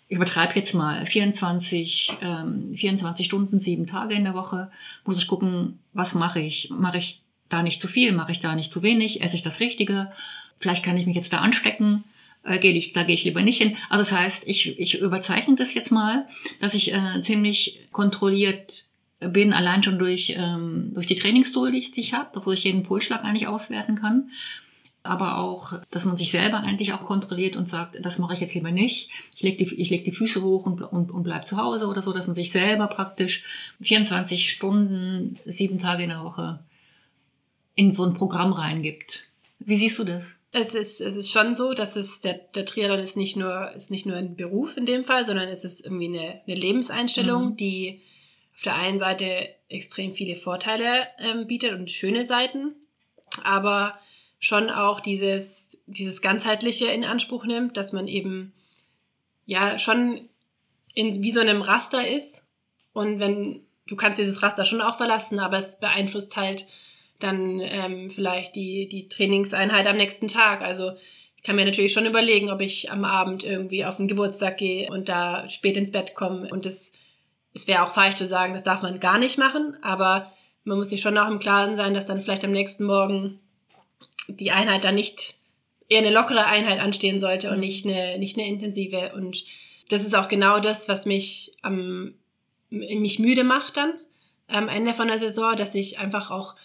ich 0.07 0.17
übertreibe 0.17 0.53
jetzt 0.55 0.73
mal, 0.73 1.05
24, 1.05 2.13
ähm, 2.21 2.73
24 2.75 3.25
Stunden, 3.25 3.59
sieben 3.59 3.87
Tage 3.87 4.13
in 4.13 4.23
der 4.23 4.33
Woche, 4.33 4.71
muss 5.03 5.17
ich 5.17 5.27
gucken, 5.27 5.79
was 5.93 6.13
mache 6.13 6.39
ich? 6.39 6.69
Mache 6.69 6.99
ich 6.99 7.21
da 7.49 7.63
nicht 7.63 7.81
zu 7.81 7.87
viel? 7.87 8.11
Mache 8.11 8.31
ich 8.31 8.39
da 8.39 8.55
nicht 8.55 8.71
zu 8.71 8.83
wenig? 8.83 9.21
Esse 9.21 9.35
ich 9.35 9.41
das 9.41 9.59
Richtige? 9.59 10.11
Vielleicht 10.57 10.83
kann 10.83 10.97
ich 10.97 11.05
mich 11.05 11.15
jetzt 11.15 11.33
da 11.33 11.39
anstecken 11.39 12.03
äh, 12.45 12.59
gehe 12.59 12.73
ich, 12.73 12.93
da 12.93 13.03
gehe 13.03 13.15
ich 13.15 13.23
lieber 13.23 13.41
nicht 13.41 13.57
hin. 13.57 13.75
Also 13.89 14.09
das 14.09 14.19
heißt, 14.19 14.47
ich, 14.47 14.79
ich 14.79 14.99
überzeichne 14.99 15.55
das 15.55 15.73
jetzt 15.73 15.91
mal, 15.91 16.27
dass 16.61 16.73
ich 16.73 16.93
äh, 16.93 17.21
ziemlich 17.21 17.79
kontrolliert 17.91 18.85
bin, 19.19 19.53
allein 19.53 19.83
schon 19.83 19.97
durch, 19.97 20.35
ähm, 20.37 20.91
durch 20.93 21.07
die 21.07 21.15
Trainingstool, 21.15 21.71
die 21.71 21.91
ich 21.95 22.13
habe, 22.13 22.45
wo 22.45 22.51
ich 22.51 22.63
jeden 22.63 22.83
Pulsschlag 22.83 23.23
eigentlich 23.23 23.47
auswerten 23.47 23.95
kann. 23.95 24.29
Aber 25.05 25.37
auch, 25.37 25.73
dass 25.91 26.05
man 26.05 26.17
sich 26.17 26.31
selber 26.31 26.59
eigentlich 26.59 26.93
auch 26.93 27.05
kontrolliert 27.05 27.55
und 27.55 27.69
sagt, 27.69 27.97
das 28.03 28.17
mache 28.17 28.33
ich 28.33 28.39
jetzt 28.39 28.55
lieber 28.55 28.71
nicht. 28.71 29.09
Ich 29.35 29.43
lege 29.43 29.63
die, 29.63 29.75
ich 29.75 29.89
leg 29.89 30.03
die 30.03 30.11
Füße 30.11 30.41
hoch 30.41 30.65
und, 30.65 30.81
und, 30.81 31.11
und 31.11 31.23
bleib 31.23 31.47
zu 31.47 31.57
Hause 31.57 31.87
oder 31.87 32.01
so, 32.01 32.11
dass 32.11 32.27
man 32.27 32.35
sich 32.35 32.51
selber 32.51 32.87
praktisch 32.87 33.43
24 33.81 34.49
Stunden, 34.49 35.39
sieben 35.45 35.79
Tage 35.79 36.03
in 36.03 36.09
der 36.09 36.23
Woche 36.23 36.59
in 37.75 37.91
so 37.91 38.05
ein 38.05 38.13
Programm 38.13 38.53
reingibt. 38.53 39.27
Wie 39.59 39.77
siehst 39.77 39.99
du 39.99 40.03
das? 40.03 40.35
Es 40.51 40.73
ist, 40.73 41.01
es 41.01 41.17
ist 41.17 41.31
schon 41.31 41.53
so, 41.53 41.73
dass 41.73 41.97
es 41.97 42.21
der, 42.21 42.33
der 42.33 42.65
Triathlon 42.65 42.99
ist 42.99 43.17
nicht 43.17 43.35
nur 43.35 43.73
ist 43.73 43.91
nicht 43.91 44.05
nur 44.05 44.15
ein 44.15 44.37
Beruf 44.37 44.77
in 44.77 44.85
dem 44.85 45.03
Fall, 45.03 45.25
sondern 45.25 45.49
es 45.49 45.65
ist 45.65 45.83
irgendwie 45.83 46.07
eine, 46.07 46.41
eine 46.47 46.55
Lebenseinstellung, 46.55 47.49
mhm. 47.49 47.57
die 47.57 48.01
auf 48.55 48.61
der 48.61 48.75
einen 48.75 48.97
Seite 48.97 49.49
extrem 49.67 50.13
viele 50.13 50.37
Vorteile 50.37 51.07
ähm, 51.19 51.45
bietet 51.47 51.73
und 51.73 51.91
schöne 51.91 52.25
Seiten, 52.25 52.73
aber 53.43 53.99
schon 54.39 54.69
auch 54.69 54.99
dieses, 54.99 55.77
dieses 55.87 56.21
ganzheitliche 56.21 56.87
in 56.87 57.05
Anspruch 57.05 57.45
nimmt, 57.45 57.77
dass 57.77 57.93
man 57.93 58.07
eben 58.07 58.53
ja 59.45 59.79
schon 59.79 60.29
in 60.93 61.23
wie 61.23 61.31
so 61.31 61.39
einem 61.39 61.61
Raster 61.61 62.07
ist 62.07 62.47
und 62.93 63.19
wenn 63.19 63.65
du 63.87 63.95
kannst 63.95 64.19
dieses 64.19 64.41
Raster 64.41 64.65
schon 64.65 64.81
auch 64.81 64.97
verlassen, 64.97 65.39
aber 65.39 65.59
es 65.59 65.79
beeinflusst 65.79 66.35
halt 66.37 66.65
dann 67.19 67.59
ähm, 67.61 68.09
vielleicht 68.09 68.55
die, 68.55 68.87
die 68.89 69.07
Trainingseinheit 69.07 69.87
am 69.87 69.97
nächsten 69.97 70.27
Tag. 70.27 70.61
Also 70.61 70.91
ich 71.37 71.43
kann 71.43 71.55
mir 71.55 71.65
natürlich 71.65 71.93
schon 71.93 72.05
überlegen, 72.05 72.49
ob 72.49 72.61
ich 72.61 72.91
am 72.91 73.05
Abend 73.05 73.43
irgendwie 73.43 73.85
auf 73.85 73.97
den 73.97 74.07
Geburtstag 74.07 74.57
gehe 74.57 74.89
und 74.89 75.07
da 75.07 75.47
spät 75.49 75.77
ins 75.77 75.91
Bett 75.91 76.15
komme. 76.15 76.49
Und 76.49 76.65
das, 76.65 76.91
es 77.53 77.67
wäre 77.67 77.83
auch 77.83 77.91
falsch 77.91 78.15
zu 78.15 78.25
sagen, 78.25 78.53
das 78.53 78.63
darf 78.63 78.81
man 78.81 78.99
gar 78.99 79.17
nicht 79.17 79.37
machen, 79.37 79.77
aber 79.81 80.31
man 80.63 80.77
muss 80.77 80.89
sich 80.89 81.01
schon 81.01 81.17
auch 81.17 81.29
im 81.29 81.39
Klaren 81.39 81.75
sein, 81.75 81.93
dass 81.93 82.07
dann 82.07 82.21
vielleicht 82.21 82.43
am 82.43 82.51
nächsten 82.51 82.85
Morgen 82.85 83.39
die 84.27 84.51
Einheit 84.51 84.83
dann 84.83 84.95
nicht 84.95 85.35
eher 85.89 85.99
eine 85.99 86.11
lockere 86.11 86.45
Einheit 86.45 86.79
anstehen 86.79 87.19
sollte 87.19 87.51
und 87.51 87.59
nicht 87.59 87.85
eine, 87.85 88.17
nicht 88.17 88.37
eine 88.37 88.47
intensive. 88.47 89.13
Und 89.15 89.43
das 89.89 90.03
ist 90.03 90.15
auch 90.15 90.27
genau 90.27 90.59
das, 90.59 90.89
was 90.89 91.05
mich 91.05 91.53
am, 91.61 92.15
mich 92.69 93.19
müde 93.19 93.43
macht 93.43 93.77
dann 93.77 93.93
am 94.47 94.67
Ende 94.67 94.93
von 94.93 95.07
der 95.07 95.19
Saison, 95.19 95.55
dass 95.55 95.75
ich 95.75 95.99
einfach 95.99 96.31
auch 96.31 96.55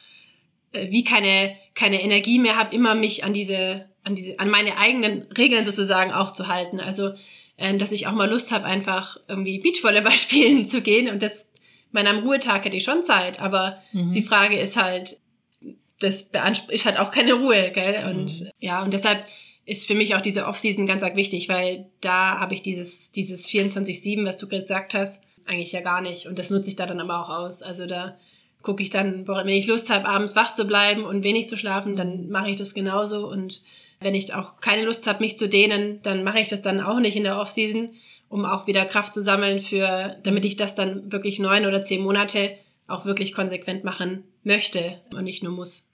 äh, 0.72 0.90
wie 0.90 1.04
keine, 1.04 1.56
keine 1.74 2.02
Energie 2.02 2.38
mehr 2.38 2.56
habe, 2.56 2.74
immer 2.74 2.94
mich 2.94 3.24
an 3.24 3.32
diese, 3.32 3.86
an 4.04 4.14
diese, 4.14 4.38
an 4.38 4.50
meine 4.50 4.76
eigenen 4.76 5.22
Regeln 5.36 5.64
sozusagen 5.64 6.12
auch 6.12 6.32
zu 6.32 6.48
halten. 6.48 6.80
Also, 6.80 7.12
äh, 7.56 7.76
dass 7.76 7.92
ich 7.92 8.06
auch 8.06 8.12
mal 8.12 8.28
Lust 8.28 8.52
habe, 8.52 8.64
einfach 8.64 9.18
irgendwie 9.28 9.58
Beachvolleyball 9.58 10.12
spielen 10.16 10.68
zu 10.68 10.82
gehen 10.82 11.08
und 11.08 11.22
das, 11.22 11.46
mein 11.92 12.06
am 12.06 12.20
Ruhetag 12.20 12.64
hätte 12.64 12.76
ich 12.76 12.84
schon 12.84 13.02
Zeit, 13.02 13.40
aber 13.40 13.82
mhm. 13.92 14.12
die 14.12 14.22
Frage 14.22 14.58
ist 14.58 14.76
halt, 14.76 15.19
das 16.00 16.24
beansprucht 16.24 16.84
halt 16.84 16.98
auch 16.98 17.10
keine 17.10 17.34
Ruhe, 17.34 17.70
gell? 17.70 18.04
Und 18.10 18.40
mhm. 18.40 18.50
ja, 18.58 18.82
und 18.82 18.92
deshalb 18.92 19.24
ist 19.66 19.86
für 19.86 19.94
mich 19.94 20.14
auch 20.14 20.20
diese 20.20 20.46
Offseason 20.46 20.86
ganz 20.86 21.02
arg 21.02 21.14
wichtig, 21.14 21.48
weil 21.48 21.86
da 22.00 22.40
habe 22.40 22.54
ich 22.54 22.62
dieses, 22.62 23.12
dieses 23.12 23.48
24-7, 23.48 24.24
was 24.26 24.36
du 24.36 24.48
gesagt 24.48 24.94
hast, 24.94 25.22
eigentlich 25.46 25.72
ja 25.72 25.80
gar 25.80 26.00
nicht. 26.00 26.26
Und 26.26 26.38
das 26.38 26.50
nutze 26.50 26.68
ich 26.68 26.76
da 26.76 26.86
dann 26.86 27.00
aber 27.00 27.20
auch 27.20 27.28
aus. 27.28 27.62
Also 27.62 27.86
da 27.86 28.16
gucke 28.62 28.82
ich 28.82 28.90
dann, 28.90 29.26
wenn 29.28 29.48
ich 29.48 29.66
Lust 29.66 29.90
habe, 29.90 30.08
abends 30.08 30.36
wach 30.36 30.54
zu 30.54 30.64
bleiben 30.64 31.04
und 31.04 31.24
wenig 31.24 31.48
zu 31.48 31.56
schlafen, 31.56 31.96
dann 31.96 32.28
mache 32.30 32.50
ich 32.50 32.56
das 32.56 32.74
genauso. 32.74 33.28
Und 33.28 33.62
wenn 34.00 34.14
ich 34.14 34.34
auch 34.34 34.60
keine 34.60 34.84
Lust 34.84 35.06
habe, 35.06 35.20
mich 35.22 35.38
zu 35.38 35.48
dehnen, 35.48 36.00
dann 36.02 36.24
mache 36.24 36.40
ich 36.40 36.48
das 36.48 36.62
dann 36.62 36.80
auch 36.80 37.00
nicht 37.00 37.16
in 37.16 37.24
der 37.24 37.38
Offseason, 37.38 37.90
um 38.28 38.44
auch 38.44 38.66
wieder 38.66 38.84
Kraft 38.86 39.14
zu 39.14 39.22
sammeln 39.22 39.60
für, 39.60 40.16
damit 40.22 40.44
ich 40.44 40.56
das 40.56 40.74
dann 40.74 41.12
wirklich 41.12 41.38
neun 41.38 41.66
oder 41.66 41.82
zehn 41.82 42.02
Monate 42.02 42.56
auch 42.86 43.04
wirklich 43.04 43.34
konsequent 43.34 43.84
machen 43.84 44.24
möchte 44.42 45.00
und 45.14 45.24
nicht 45.24 45.42
nur 45.42 45.52
muss. 45.52 45.89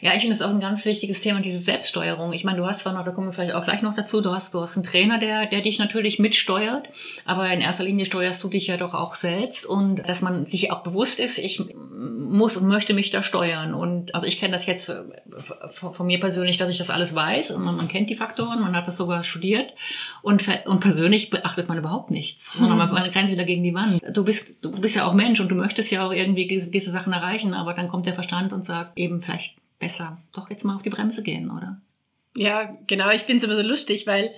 Ja, 0.00 0.12
ich 0.14 0.20
finde 0.20 0.36
das 0.36 0.42
auch 0.42 0.50
ein 0.50 0.60
ganz 0.60 0.84
wichtiges 0.84 1.20
Thema, 1.20 1.40
diese 1.40 1.58
Selbststeuerung. 1.58 2.32
Ich 2.32 2.44
meine, 2.44 2.58
du 2.58 2.66
hast 2.66 2.80
zwar 2.80 2.92
noch, 2.92 3.04
da 3.04 3.10
kommen 3.12 3.28
wir 3.28 3.32
vielleicht 3.32 3.54
auch 3.54 3.64
gleich 3.64 3.82
noch 3.82 3.94
dazu, 3.94 4.20
du 4.20 4.32
hast, 4.32 4.54
du 4.54 4.60
hast 4.60 4.76
einen 4.76 4.84
Trainer, 4.84 5.18
der, 5.18 5.46
der 5.46 5.60
dich 5.60 5.78
natürlich 5.78 6.18
mitsteuert, 6.18 6.88
aber 7.24 7.48
in 7.50 7.60
erster 7.60 7.84
Linie 7.84 8.06
steuerst 8.06 8.42
du 8.42 8.48
dich 8.48 8.66
ja 8.66 8.76
doch 8.76 8.94
auch 8.94 9.14
selbst 9.14 9.66
und 9.66 10.08
dass 10.08 10.22
man 10.22 10.46
sich 10.46 10.70
auch 10.72 10.82
bewusst 10.82 11.20
ist, 11.20 11.38
ich 11.38 11.62
muss 11.94 12.56
und 12.56 12.66
möchte 12.66 12.94
mich 12.94 13.10
da 13.10 13.22
steuern. 13.22 13.74
Und 13.74 14.14
also 14.14 14.26
ich 14.26 14.40
kenne 14.40 14.52
das 14.52 14.66
jetzt 14.66 14.88
äh, 14.88 15.02
von 15.68 16.06
mir 16.06 16.18
persönlich, 16.18 16.56
dass 16.56 16.70
ich 16.70 16.78
das 16.78 16.90
alles 16.90 17.14
weiß 17.14 17.52
und 17.52 17.62
man, 17.62 17.76
man 17.76 17.88
kennt 17.88 18.10
die 18.10 18.14
Faktoren, 18.14 18.60
man 18.60 18.74
hat 18.74 18.88
das 18.88 18.96
sogar 18.96 19.22
studiert 19.24 19.72
und, 20.22 20.44
und 20.66 20.80
persönlich 20.80 21.30
beachtet 21.30 21.68
man 21.68 21.78
überhaupt 21.78 22.10
nichts, 22.10 22.52
sondern 22.54 22.78
man, 22.78 22.92
man 22.92 23.02
rennt 23.02 23.30
wieder 23.30 23.44
gegen 23.44 23.62
die 23.62 23.74
Wand. 23.74 24.02
Du 24.12 24.24
bist, 24.24 24.64
du 24.64 24.72
bist 24.72 24.96
ja 24.96 25.06
auch 25.06 25.14
Mensch 25.14 25.40
und 25.40 25.48
du 25.48 25.54
möchtest 25.54 25.90
ja 25.90 26.06
auch 26.06 26.12
irgendwie 26.12 26.46
gewisse 26.46 26.90
Sachen 26.90 27.12
erreichen, 27.12 27.54
aber 27.54 27.74
dann 27.74 27.88
kommt 27.88 28.06
der 28.06 28.14
Verstand 28.14 28.52
und 28.52 28.64
sagt 28.64 28.98
eben 28.98 29.20
vielleicht 29.20 29.61
besser 29.82 30.22
doch 30.32 30.48
jetzt 30.48 30.64
mal 30.64 30.76
auf 30.76 30.82
die 30.82 30.90
Bremse 30.90 31.22
gehen, 31.22 31.50
oder? 31.50 31.80
Ja, 32.34 32.78
genau. 32.86 33.10
Ich 33.10 33.22
finde 33.22 33.38
es 33.38 33.44
immer 33.44 33.60
so 33.60 33.68
lustig, 33.68 34.06
weil 34.06 34.30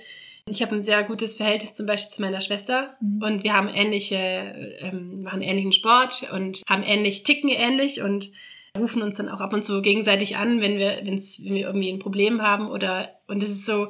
ich 0.49 0.61
habe 0.61 0.75
ein 0.75 0.81
sehr 0.81 1.03
gutes 1.03 1.35
Verhältnis 1.35 1.75
zum 1.75 1.85
Beispiel 1.85 2.11
zu 2.11 2.21
meiner 2.21 2.41
Schwester 2.41 2.97
mhm. 2.99 3.21
und 3.21 3.43
wir 3.43 3.53
haben 3.53 3.69
ähnliche, 3.69 4.75
ähm, 4.79 5.21
machen 5.21 5.41
ähnlichen 5.41 5.71
Sport 5.71 6.25
und 6.33 6.63
haben 6.67 6.83
ähnlich, 6.83 7.23
ticken 7.23 7.49
ähnlich 7.49 8.01
und 8.01 8.31
rufen 8.77 9.01
uns 9.01 9.17
dann 9.17 9.29
auch 9.29 9.39
ab 9.39 9.53
und 9.53 9.63
zu 9.63 9.81
gegenseitig 9.81 10.35
an, 10.35 10.61
wenn 10.61 10.77
wir, 10.77 10.99
wenn's, 11.03 11.43
wenn 11.43 11.53
wir 11.53 11.67
irgendwie 11.67 11.89
ein 11.89 11.99
Problem 11.99 12.41
haben 12.41 12.67
oder 12.67 13.09
und 13.27 13.41
es 13.41 13.49
ist 13.49 13.65
so, 13.65 13.89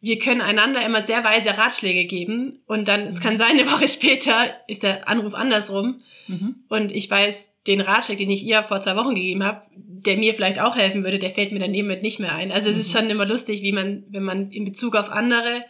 wir 0.00 0.18
können 0.18 0.40
einander 0.40 0.84
immer 0.84 1.04
sehr 1.04 1.24
weise 1.24 1.58
Ratschläge 1.58 2.04
geben 2.04 2.60
und 2.66 2.86
dann, 2.88 3.08
es 3.08 3.20
kann 3.20 3.38
sein, 3.38 3.58
eine 3.58 3.70
Woche 3.70 3.88
später 3.88 4.46
ist 4.68 4.84
der 4.84 5.08
Anruf 5.08 5.34
andersrum 5.34 6.00
mhm. 6.28 6.64
und 6.68 6.92
ich 6.92 7.10
weiß, 7.10 7.53
den 7.66 7.80
Ratschlag, 7.80 8.18
den 8.18 8.30
ich 8.30 8.44
ihr 8.44 8.62
vor 8.62 8.80
zwei 8.80 8.96
Wochen 8.96 9.14
gegeben 9.14 9.44
habe, 9.44 9.62
der 9.74 10.16
mir 10.16 10.34
vielleicht 10.34 10.60
auch 10.60 10.76
helfen 10.76 11.02
würde, 11.02 11.18
der 11.18 11.30
fällt 11.30 11.52
mir 11.52 11.58
dann 11.58 11.74
eben 11.74 11.88
nicht 12.02 12.20
mehr 12.20 12.34
ein. 12.34 12.52
Also 12.52 12.70
es 12.70 12.78
ist 12.78 12.92
mhm. 12.92 12.98
schon 12.98 13.10
immer 13.10 13.26
lustig, 13.26 13.62
wie 13.62 13.72
man, 13.72 14.04
wenn 14.10 14.22
man 14.22 14.50
in 14.50 14.64
Bezug 14.64 14.96
auf 14.96 15.10
andere 15.10 15.64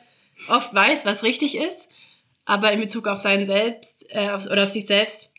oft 0.49 0.75
weiß, 0.75 1.07
was 1.07 1.23
richtig 1.23 1.57
ist, 1.57 1.89
aber 2.45 2.73
in 2.73 2.81
Bezug 2.81 3.07
auf 3.07 3.21
seinen 3.21 3.47
selbst 3.47 4.07
äh, 4.11 4.31
auf, 4.31 4.47
oder 4.47 4.65
auf 4.65 4.71
sich 4.71 4.87
selbst 4.87 5.33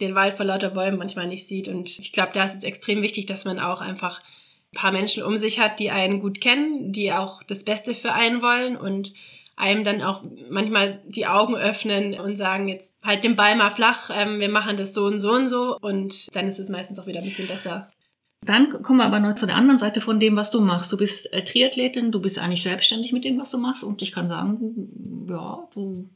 den 0.00 0.14
Wald 0.14 0.34
vor 0.34 0.46
lauter 0.46 0.70
Bäumen 0.70 0.98
manchmal 0.98 1.28
nicht 1.28 1.46
sieht. 1.46 1.68
Und 1.68 1.98
ich 1.98 2.12
glaube, 2.12 2.32
da 2.34 2.44
ist 2.44 2.54
es 2.54 2.64
extrem 2.64 3.02
wichtig, 3.02 3.26
dass 3.26 3.44
man 3.44 3.60
auch 3.60 3.80
einfach 3.80 4.20
ein 4.72 4.76
paar 4.76 4.92
Menschen 4.92 5.22
um 5.22 5.36
sich 5.36 5.60
hat, 5.60 5.78
die 5.78 5.90
einen 5.90 6.20
gut 6.20 6.40
kennen, 6.40 6.92
die 6.92 7.12
auch 7.12 7.42
das 7.44 7.64
Beste 7.64 7.94
für 7.94 8.12
einen 8.12 8.42
wollen 8.42 8.76
und 8.76 9.12
einem 9.62 9.84
dann 9.84 10.02
auch 10.02 10.24
manchmal 10.50 11.00
die 11.06 11.26
Augen 11.26 11.54
öffnen 11.54 12.18
und 12.18 12.36
sagen, 12.36 12.68
jetzt 12.68 12.94
halt 13.02 13.24
den 13.24 13.36
Ball 13.36 13.56
mal 13.56 13.70
flach, 13.70 14.10
ähm, 14.12 14.40
wir 14.40 14.48
machen 14.48 14.76
das 14.76 14.92
so 14.92 15.04
und 15.04 15.20
so 15.20 15.32
und 15.32 15.48
so 15.48 15.78
und 15.80 16.34
dann 16.34 16.48
ist 16.48 16.58
es 16.58 16.68
meistens 16.68 16.98
auch 16.98 17.06
wieder 17.06 17.20
ein 17.20 17.24
bisschen 17.24 17.48
besser. 17.48 17.88
Dann 18.44 18.82
kommen 18.82 18.98
wir 18.98 19.04
aber 19.04 19.20
noch 19.20 19.36
zu 19.36 19.46
der 19.46 19.54
anderen 19.54 19.78
Seite 19.78 20.00
von 20.00 20.18
dem, 20.18 20.34
was 20.34 20.50
du 20.50 20.60
machst. 20.60 20.92
Du 20.92 20.96
bist 20.96 21.32
äh, 21.32 21.44
Triathletin, 21.44 22.10
du 22.10 22.20
bist 22.20 22.40
eigentlich 22.40 22.64
selbstständig 22.64 23.12
mit 23.12 23.24
dem, 23.24 23.38
was 23.38 23.52
du 23.52 23.58
machst 23.58 23.84
und 23.84 24.02
ich 24.02 24.10
kann 24.10 24.28
sagen, 24.28 25.26
ja, 25.28 25.62
du 25.72 26.08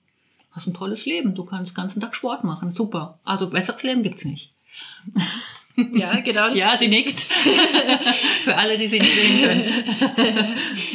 hast 0.50 0.66
ein 0.66 0.74
tolles 0.74 1.06
Leben. 1.06 1.34
Du 1.36 1.44
kannst 1.44 1.72
den 1.72 1.82
ganzen 1.82 2.00
Tag 2.00 2.16
Sport 2.16 2.42
machen. 2.42 2.72
Super. 2.72 3.18
Also 3.22 3.48
besseres 3.48 3.84
Leben 3.84 4.02
gibt's 4.02 4.24
nicht. 4.24 4.52
Ja, 5.94 6.20
genau. 6.20 6.48
Das 6.48 6.58
ja, 6.58 6.76
sie 6.76 6.88
nickt. 6.88 7.20
Für 8.42 8.56
alle, 8.56 8.78
die 8.78 8.86
sie 8.86 8.98
nicht 8.98 9.14
sehen 9.14 9.64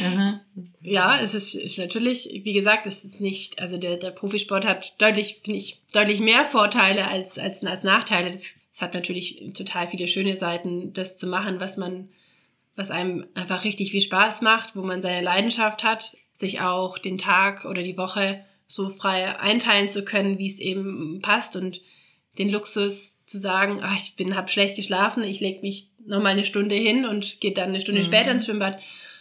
können. 0.00 0.40
Ja, 0.84 1.20
es 1.20 1.32
ist, 1.32 1.54
ist 1.54 1.78
natürlich, 1.78 2.28
wie 2.42 2.52
gesagt, 2.52 2.88
es 2.88 3.04
ist 3.04 3.20
nicht, 3.20 3.60
also 3.60 3.78
der, 3.78 3.98
der 3.98 4.10
Profisport 4.10 4.66
hat 4.66 5.00
deutlich, 5.00 5.40
finde 5.44 5.60
ich, 5.60 5.80
deutlich 5.92 6.18
mehr 6.18 6.44
Vorteile 6.44 7.06
als, 7.06 7.38
als, 7.38 7.64
als 7.64 7.84
Nachteile. 7.84 8.28
Es 8.28 8.58
hat 8.80 8.92
natürlich 8.92 9.52
total 9.54 9.86
viele 9.86 10.08
schöne 10.08 10.36
Seiten, 10.36 10.92
das 10.92 11.16
zu 11.16 11.28
machen, 11.28 11.60
was 11.60 11.76
man, 11.76 12.08
was 12.74 12.90
einem 12.90 13.26
einfach 13.34 13.62
richtig 13.62 13.92
viel 13.92 14.00
Spaß 14.00 14.42
macht, 14.42 14.74
wo 14.74 14.82
man 14.82 15.02
seine 15.02 15.24
Leidenschaft 15.24 15.84
hat, 15.84 16.16
sich 16.32 16.60
auch 16.60 16.98
den 16.98 17.16
Tag 17.16 17.64
oder 17.64 17.82
die 17.82 17.96
Woche 17.96 18.44
so 18.66 18.90
frei 18.90 19.38
einteilen 19.38 19.86
zu 19.86 20.04
können, 20.04 20.38
wie 20.38 20.50
es 20.50 20.58
eben 20.58 21.20
passt 21.22 21.54
und 21.54 21.80
den 22.38 22.50
Luxus 22.50 23.24
zu 23.26 23.38
sagen, 23.38 23.80
ach, 23.82 23.96
ich 23.96 24.16
bin, 24.16 24.36
hab 24.36 24.50
schlecht 24.50 24.76
geschlafen, 24.76 25.22
ich 25.22 25.40
lege 25.40 25.60
mich 25.60 25.88
noch 26.06 26.22
mal 26.22 26.30
eine 26.30 26.44
Stunde 26.44 26.74
hin 26.74 27.04
und 27.04 27.40
gehe 27.40 27.52
dann 27.52 27.70
eine 27.70 27.80
Stunde 27.80 28.00
mhm. 28.00 28.06
später 28.06 28.30
ins 28.30 28.46
Schwimmbad 28.46 28.78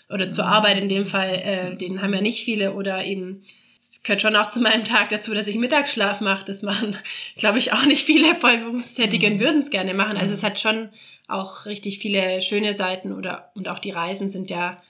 oder 0.10 0.30
zur 0.30 0.46
mhm. 0.46 0.52
Arbeit 0.52 0.82
in 0.82 0.90
dem 0.90 1.06
Fall, 1.06 1.36
äh, 1.36 1.76
den 1.76 2.02
haben 2.02 2.14
ja 2.14 2.22
nicht 2.22 2.44
viele 2.44 2.74
oder 2.74 3.06
eben 3.06 3.44
es 3.82 4.04
gehört 4.04 4.22
schon 4.22 4.36
auch 4.36 4.50
zu 4.50 4.62
meinem 4.62 4.86
Tag 4.86 5.10
dazu, 5.10 5.34
dass 5.34 5.48
ich 5.48 5.56
Mittagsschlaf 5.56 6.22
mache. 6.22 6.46
Das 6.46 6.62
machen, 6.62 6.96
glaube 7.36 7.58
ich, 7.58 7.74
auch 7.74 7.86
nicht 7.86 8.06
viele 8.06 8.36
Vollberufstätige 8.36 9.26
und 9.26 9.38
mhm. 9.38 9.40
würden 9.40 9.60
es 9.60 9.72
gerne 9.72 9.96
machen. 9.96 10.18
Also 10.18 10.36
es 10.36 10.44
mhm. 10.44 10.46
hat 10.46 10.60
schon 10.60 10.90
auch 11.28 11.66
richtig 11.66 11.98
viele 11.98 12.42
schöne 12.42 12.76
Seiten 12.76 13.12
oder 13.12 13.52
und 13.56 13.68
auch 13.68 13.80
die 13.80 13.92
Reisen 13.92 14.30
sind 14.30 14.50
ja 14.52 14.82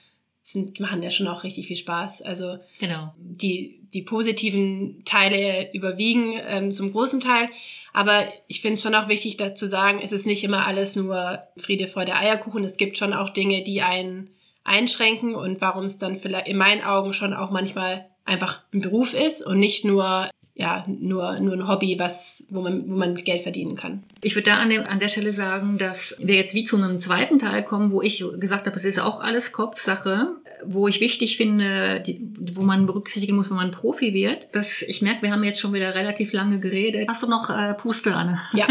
sind, 0.42 0.80
machen 0.80 1.02
ja 1.02 1.10
schon 1.10 1.28
auch 1.28 1.44
richtig 1.44 1.68
viel 1.68 1.76
Spaß. 1.76 2.22
Also 2.22 2.58
genau. 2.80 3.14
die, 3.16 3.80
die 3.94 4.02
positiven 4.02 5.02
Teile 5.04 5.72
überwiegen 5.72 6.34
ähm, 6.46 6.72
zum 6.72 6.92
großen 6.92 7.20
Teil. 7.20 7.48
Aber 7.92 8.26
ich 8.46 8.62
finde 8.62 8.74
es 8.74 8.82
schon 8.82 8.94
auch 8.94 9.08
wichtig 9.08 9.36
dazu 9.36 9.66
sagen, 9.66 10.00
es 10.02 10.12
ist 10.12 10.26
nicht 10.26 10.44
immer 10.44 10.66
alles 10.66 10.96
nur 10.96 11.42
Friede, 11.56 11.88
Freude, 11.88 12.14
Eierkuchen. 12.14 12.64
Es 12.64 12.76
gibt 12.76 12.96
schon 12.96 13.12
auch 13.12 13.30
Dinge, 13.30 13.62
die 13.62 13.82
einen 13.82 14.30
einschränken 14.64 15.34
und 15.34 15.60
warum 15.60 15.84
es 15.84 15.98
dann 15.98 16.18
vielleicht 16.18 16.48
in 16.48 16.56
meinen 16.56 16.82
Augen 16.82 17.12
schon 17.12 17.34
auch 17.34 17.50
manchmal 17.50 18.06
einfach 18.24 18.60
ein 18.72 18.80
Beruf 18.80 19.14
ist 19.14 19.44
und 19.44 19.58
nicht 19.58 19.84
nur 19.84 20.30
ja, 20.62 20.84
nur, 20.86 21.40
nur 21.40 21.54
ein 21.54 21.66
Hobby, 21.66 21.98
was, 21.98 22.46
wo 22.48 22.62
man, 22.62 22.88
wo 22.88 22.94
man 22.94 23.16
Geld 23.16 23.42
verdienen 23.42 23.74
kann. 23.74 24.04
Ich 24.22 24.36
würde 24.36 24.50
da 24.50 24.58
an, 24.58 24.70
dem, 24.70 24.84
an 24.84 25.00
der 25.00 25.08
Stelle 25.08 25.32
sagen, 25.32 25.76
dass 25.76 26.16
wir 26.20 26.36
jetzt 26.36 26.54
wie 26.54 26.62
zu 26.62 26.76
einem 26.76 27.00
zweiten 27.00 27.40
Teil 27.40 27.64
kommen, 27.64 27.90
wo 27.90 28.00
ich 28.00 28.24
gesagt 28.38 28.66
habe, 28.66 28.76
es 28.76 28.84
ist 28.84 29.00
auch 29.00 29.20
alles 29.20 29.50
Kopfsache, 29.50 30.36
wo 30.64 30.86
ich 30.86 31.00
wichtig 31.00 31.36
finde, 31.36 32.00
die, 32.00 32.20
wo 32.52 32.62
man 32.62 32.86
berücksichtigen 32.86 33.34
muss, 33.34 33.50
wenn 33.50 33.56
man 33.56 33.72
Profi 33.72 34.14
wird. 34.14 34.54
Dass 34.54 34.82
ich 34.82 35.02
merke, 35.02 35.22
wir 35.22 35.32
haben 35.32 35.42
jetzt 35.42 35.60
schon 35.60 35.72
wieder 35.72 35.96
relativ 35.96 36.32
lange 36.32 36.60
geredet. 36.60 37.08
Hast 37.08 37.24
du 37.24 37.28
noch 37.28 37.50
äh, 37.50 37.74
Puste, 37.74 38.14
Anne? 38.14 38.40
Ja, 38.52 38.68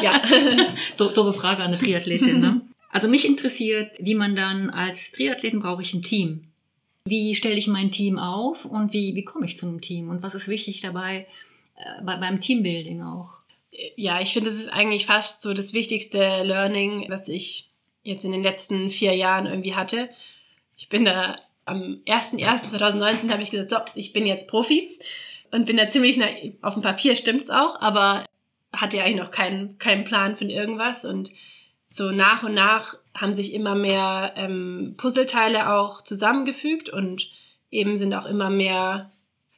ja. 0.00 0.22
Doofe 0.96 1.32
Frage 1.32 1.62
an 1.62 1.72
eine 1.72 1.78
Triathletin, 1.78 2.40
ne? 2.40 2.60
Also 2.90 3.08
mich 3.08 3.26
interessiert, 3.26 3.96
wie 3.98 4.14
man 4.14 4.36
dann 4.36 4.70
als 4.70 5.10
Triathleten 5.10 5.58
brauche 5.58 5.82
ich 5.82 5.92
ein 5.94 6.02
Team. 6.02 6.44
Wie 7.06 7.34
stelle 7.34 7.56
ich 7.56 7.66
mein 7.66 7.90
Team 7.90 8.18
auf 8.18 8.64
und 8.64 8.94
wie, 8.94 9.14
wie 9.14 9.24
komme 9.24 9.44
ich 9.44 9.58
zu 9.58 9.66
einem 9.66 9.82
Team 9.82 10.08
und 10.08 10.22
was 10.22 10.34
ist 10.34 10.48
wichtig 10.48 10.80
dabei 10.80 11.26
äh, 11.76 12.02
bei, 12.02 12.16
beim 12.16 12.40
Teambuilding 12.40 13.02
auch? 13.02 13.34
Ja, 13.96 14.20
ich 14.20 14.32
finde, 14.32 14.48
das 14.48 14.58
ist 14.58 14.72
eigentlich 14.72 15.04
fast 15.04 15.42
so 15.42 15.52
das 15.52 15.74
wichtigste 15.74 16.42
Learning, 16.44 17.06
was 17.10 17.28
ich 17.28 17.68
jetzt 18.04 18.24
in 18.24 18.32
den 18.32 18.42
letzten 18.42 18.88
vier 18.88 19.14
Jahren 19.14 19.46
irgendwie 19.46 19.74
hatte. 19.74 20.08
Ich 20.78 20.88
bin 20.88 21.04
da 21.04 21.36
am 21.66 22.00
01.01.2019 22.06 23.30
habe 23.30 23.42
ich 23.42 23.50
gesagt, 23.50 23.70
so, 23.70 23.76
ich 23.94 24.12
bin 24.12 24.26
jetzt 24.26 24.48
Profi 24.48 24.98
und 25.50 25.66
bin 25.66 25.76
da 25.76 25.88
ziemlich 25.88 26.20
auf 26.62 26.74
dem 26.74 26.82
Papier 26.82 27.16
stimmt's 27.16 27.50
auch, 27.50 27.80
aber 27.80 28.24
hatte 28.72 28.96
ja 28.96 29.04
eigentlich 29.04 29.22
noch 29.22 29.30
keinen, 29.30 29.78
keinen 29.78 30.04
Plan 30.04 30.36
von 30.36 30.50
irgendwas 30.50 31.04
und 31.04 31.32
so 31.88 32.10
nach 32.10 32.42
und 32.42 32.54
nach 32.54 32.96
haben 33.14 33.34
sich 33.34 33.54
immer 33.54 33.74
mehr 33.74 34.32
ähm, 34.36 34.94
Puzzleteile 34.96 35.72
auch 35.72 36.02
zusammengefügt 36.02 36.90
und 36.90 37.30
eben 37.70 37.96
sind 37.96 38.14
auch 38.14 38.26
immer 38.26 38.50
mehr, 38.50 39.12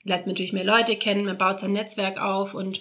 lernt 0.05 0.27
natürlich 0.27 0.53
mehr 0.53 0.65
Leute 0.65 0.97
kennen, 0.97 1.25
man 1.25 1.39
baut 1.39 1.61
sein 1.61 1.73
Netzwerk 1.73 2.21
auf 2.21 2.55
und 2.55 2.81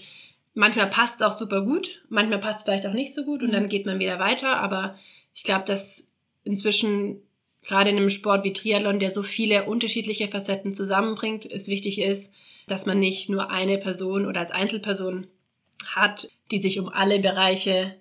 manchmal 0.54 0.88
passt 0.88 1.16
es 1.16 1.22
auch 1.22 1.32
super 1.32 1.62
gut, 1.62 2.04
manchmal 2.10 2.40
passt 2.40 2.60
es 2.60 2.64
vielleicht 2.66 2.88
auch 2.88 2.94
nicht 2.94 3.14
so 3.14 3.24
gut 3.24 3.42
und 3.44 3.52
dann 3.52 3.64
mhm. 3.64 3.70
geht 3.70 3.86
man 3.86 4.00
wieder 4.00 4.20
weiter, 4.20 4.58
aber 4.58 4.96
ich 5.34 5.44
glaube, 5.44 5.66
dass 5.66 6.08
inzwischen 6.44 7.22
gerade 7.64 7.90
in 7.90 7.98
einem 7.98 8.10
Sport 8.10 8.44
wie 8.44 8.54
Triathlon, 8.54 9.00
der 9.00 9.12
so 9.12 9.24
viele 9.24 9.66
unterschiedliche 9.66 10.28
Facetten 10.28 10.74
zusammenbringt, 10.74 11.46
es 11.46 11.68
wichtig 11.68 12.00
ist, 12.00 12.34
dass 12.68 12.86
man 12.86 13.00
nicht 13.00 13.30
nur 13.30 13.50
eine 13.52 13.78
Person 13.78 14.26
oder 14.26 14.40
als 14.40 14.52
Einzelperson 14.52 15.28
hat, 15.88 16.30
die 16.52 16.60
sich 16.60 16.80
um 16.80 16.90
alle 16.90 17.20
Bereiche 17.20 17.96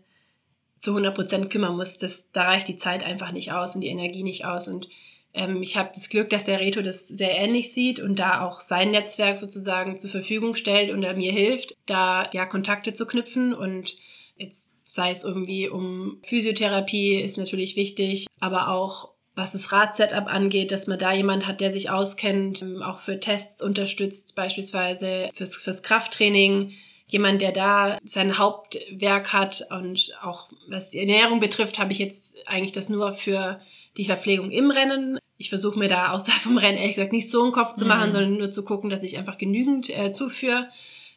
zu 0.85 0.91
100 0.91 1.14
Prozent 1.14 1.51
kümmern 1.51 1.76
muss, 1.76 1.99
das, 1.99 2.30
da 2.30 2.45
reicht 2.45 2.68
die 2.68 2.76
Zeit 2.76 3.03
einfach 3.03 3.32
nicht 3.32 3.53
aus 3.53 3.74
und 3.74 3.80
die 3.80 3.89
Energie 3.89 4.22
nicht 4.22 4.45
aus. 4.45 4.68
Und 4.68 4.89
ähm, 5.32 5.62
ich 5.62 5.76
habe 5.78 5.91
das 5.95 6.11
Glück, 6.11 6.28
dass 6.28 6.45
der 6.45 6.61
Reto 6.61 6.82
das 6.82 7.09
sehr 7.09 7.35
ähnlich 7.35 7.72
sieht 7.72 8.01
und 8.01 8.18
da 8.18 8.43
auch 8.43 8.61
sein 8.61 8.91
Netzwerk 8.91 9.39
sozusagen 9.39 9.97
zur 9.97 10.11
Verfügung 10.11 10.55
stellt 10.55 10.91
und 10.91 11.03
er 11.03 11.14
mir 11.14 11.32
hilft, 11.32 11.74
da 11.87 12.28
ja 12.32 12.45
Kontakte 12.45 12.93
zu 12.93 13.07
knüpfen 13.07 13.55
und 13.55 13.97
jetzt 14.37 14.74
sei 14.91 15.11
es 15.11 15.24
irgendwie 15.24 15.68
um 15.68 16.20
Physiotherapie 16.22 17.16
ist 17.16 17.39
natürlich 17.39 17.76
wichtig, 17.76 18.26
aber 18.39 18.68
auch 18.68 19.14
was 19.35 19.53
das 19.53 19.72
Radsetup 19.72 20.26
angeht, 20.26 20.70
dass 20.70 20.87
man 20.87 20.99
da 20.99 21.12
jemand 21.12 21.49
hat, 21.49 21.61
der 21.61 21.72
sich 21.72 21.91
auskennt, 21.91 22.62
ähm, 22.62 22.82
auch 22.82 22.99
für 22.99 23.18
Tests 23.18 23.62
unterstützt, 23.62 24.37
beispielsweise 24.37 25.30
fürs, 25.35 25.57
fürs 25.57 25.82
Krafttraining, 25.82 26.72
jemand, 27.15 27.41
der 27.41 27.53
da 27.53 27.97
sein 28.05 28.37
Hauptwerk 28.39 29.33
hat 29.33 29.67
und 29.71 30.15
auch 30.23 30.51
was 30.69 30.91
die 30.91 30.99
Ernährung 30.99 31.41
betrifft, 31.41 31.79
habe 31.79 31.93
ich 31.93 31.99
jetzt 31.99 32.37
eigentlich 32.47 32.73
das 32.73 32.91
nur 32.91 33.12
für 33.12 33.61
die 33.97 34.05
Verpflegung 34.05 34.51
im 34.51 34.73
Rennen. 34.73 35.19
Ich 35.39 35.49
versuche 35.49 35.79
mir 35.79 35.89
da 35.89 36.11
außerhalb 36.11 36.43
vom 36.43 36.59
Rennen 36.59 36.77
ehrlich 36.77 36.97
gesagt 36.97 37.12
nicht 37.12 37.31
so 37.31 37.45
einen 37.45 37.53
Kopf 37.53 37.75
zu 37.75 37.87
machen, 37.87 38.09
mhm. 38.09 38.12
sondern 38.12 38.37
nur 38.37 38.51
zu 38.51 38.65
gucken, 38.65 38.91
dass 38.91 39.05
ich 39.05 39.17
einfach 39.17 39.39
genügend 39.39 39.97
äh, 39.97 40.11
zuführe. 40.11 40.69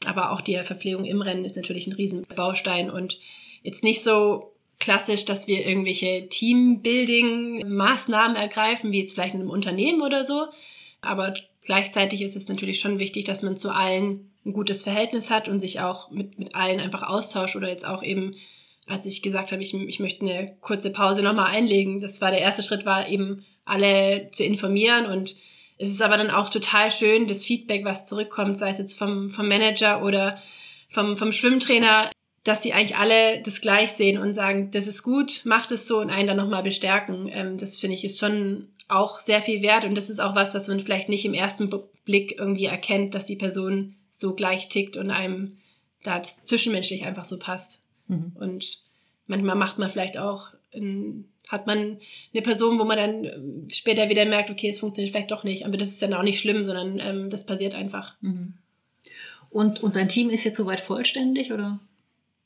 Aber 0.05 0.31
auch 0.31 0.41
die 0.41 0.55
Verpflegung 0.57 1.03
im 1.03 1.23
Rennen 1.23 1.45
ist 1.45 1.55
natürlich 1.55 1.87
ein 1.87 1.93
Riesenbaustein 1.93 2.91
und 2.91 3.17
jetzt 3.63 3.83
nicht 3.83 4.03
so 4.03 4.53
klassisch, 4.79 5.25
dass 5.25 5.47
wir 5.47 5.65
irgendwelche 5.65 6.29
Teambuilding-Maßnahmen 6.29 8.37
ergreifen, 8.37 8.91
wie 8.91 8.99
jetzt 8.99 9.13
vielleicht 9.13 9.33
in 9.33 9.41
einem 9.41 9.49
Unternehmen 9.49 10.03
oder 10.03 10.23
so. 10.23 10.45
Aber 11.01 11.33
gleichzeitig 11.65 12.21
ist 12.21 12.35
es 12.35 12.47
natürlich 12.47 12.79
schon 12.79 12.99
wichtig, 12.99 13.25
dass 13.25 13.41
man 13.41 13.57
zu 13.57 13.71
allen 13.71 14.29
ein 14.47 14.53
gutes 14.53 14.83
Verhältnis 14.83 15.29
hat 15.29 15.47
und 15.47 15.59
sich 15.59 15.81
auch 15.81 16.09
mit, 16.09 16.39
mit 16.39 16.55
allen 16.55 16.79
einfach 16.79 17.03
austauscht 17.03 17.55
oder 17.55 17.69
jetzt 17.69 17.85
auch 17.85 18.01
eben, 18.01 18.35
als 18.87 19.05
ich 19.05 19.21
gesagt 19.21 19.51
habe, 19.51 19.61
ich, 19.61 19.73
ich 19.73 19.99
möchte 19.99 20.25
eine 20.25 20.55
kurze 20.61 20.91
Pause 20.91 21.21
nochmal 21.21 21.53
einlegen, 21.53 21.99
das 21.99 22.21
war 22.21 22.31
der 22.31 22.41
erste 22.41 22.63
Schritt, 22.63 22.85
war 22.85 23.07
eben 23.09 23.45
alle 23.65 24.29
zu 24.31 24.43
informieren 24.43 25.05
und 25.05 25.35
es 25.77 25.91
ist 25.91 26.01
aber 26.01 26.17
dann 26.17 26.31
auch 26.31 26.49
total 26.49 26.89
schön, 26.89 27.27
das 27.27 27.45
Feedback, 27.45 27.85
was 27.85 28.07
zurückkommt, 28.07 28.57
sei 28.57 28.69
es 28.69 28.79
jetzt 28.79 28.97
vom, 28.97 29.29
vom 29.29 29.47
Manager 29.47 30.03
oder 30.03 30.41
vom, 30.89 31.17
vom 31.17 31.31
Schwimmtrainer, 31.31 32.09
dass 32.43 32.61
die 32.61 32.73
eigentlich 32.73 32.95
alle 32.95 33.41
das 33.43 33.61
gleich 33.61 33.91
sehen 33.91 34.17
und 34.17 34.33
sagen, 34.33 34.71
das 34.71 34.87
ist 34.87 35.03
gut, 35.03 35.41
macht 35.43 35.71
es 35.71 35.87
so 35.87 35.99
und 35.99 36.09
einen 36.09 36.27
dann 36.27 36.37
nochmal 36.37 36.63
bestärken. 36.63 37.29
Ähm, 37.29 37.57
das 37.57 37.79
finde 37.79 37.95
ich 37.95 38.05
ist 38.05 38.19
schon 38.19 38.69
auch 38.87 39.19
sehr 39.19 39.41
viel 39.41 39.61
wert 39.61 39.83
und 39.83 39.95
das 39.95 40.09
ist 40.09 40.19
auch 40.19 40.33
was, 40.33 40.55
was 40.55 40.69
man 40.69 40.79
vielleicht 40.79 41.09
nicht 41.09 41.25
im 41.25 41.33
ersten 41.33 41.69
Blick 42.05 42.39
irgendwie 42.39 42.65
erkennt, 42.65 43.13
dass 43.13 43.25
die 43.25 43.35
Person 43.35 43.96
so 44.17 44.33
gleich 44.33 44.67
tickt 44.69 44.97
und 44.97 45.11
einem 45.11 45.57
da 46.03 46.19
das 46.19 46.43
zwischenmenschlich 46.45 47.03
einfach 47.03 47.25
so 47.25 47.37
passt. 47.37 47.83
Mhm. 48.07 48.31
Und 48.35 48.79
manchmal 49.27 49.55
macht 49.55 49.77
man 49.77 49.89
vielleicht 49.89 50.17
auch, 50.17 50.51
hat 51.47 51.67
man 51.67 51.99
eine 52.33 52.41
Person, 52.41 52.79
wo 52.79 52.83
man 52.83 52.97
dann 52.97 53.25
ähm, 53.25 53.67
später 53.69 54.09
wieder 54.09 54.25
merkt, 54.25 54.49
okay, 54.49 54.69
es 54.69 54.79
funktioniert 54.79 55.13
vielleicht 55.13 55.31
doch 55.31 55.43
nicht. 55.43 55.65
Aber 55.65 55.77
das 55.77 55.89
ist 55.89 56.01
dann 56.01 56.13
auch 56.13 56.23
nicht 56.23 56.39
schlimm, 56.39 56.63
sondern 56.63 56.99
ähm, 56.99 57.29
das 57.29 57.45
passiert 57.45 57.75
einfach. 57.75 58.15
Mhm. 58.21 58.53
Und, 59.49 59.81
und 59.81 59.95
dein 59.95 60.09
Team 60.09 60.29
ist 60.29 60.43
jetzt 60.43 60.57
soweit 60.57 60.81
vollständig, 60.81 61.53
oder? 61.53 61.79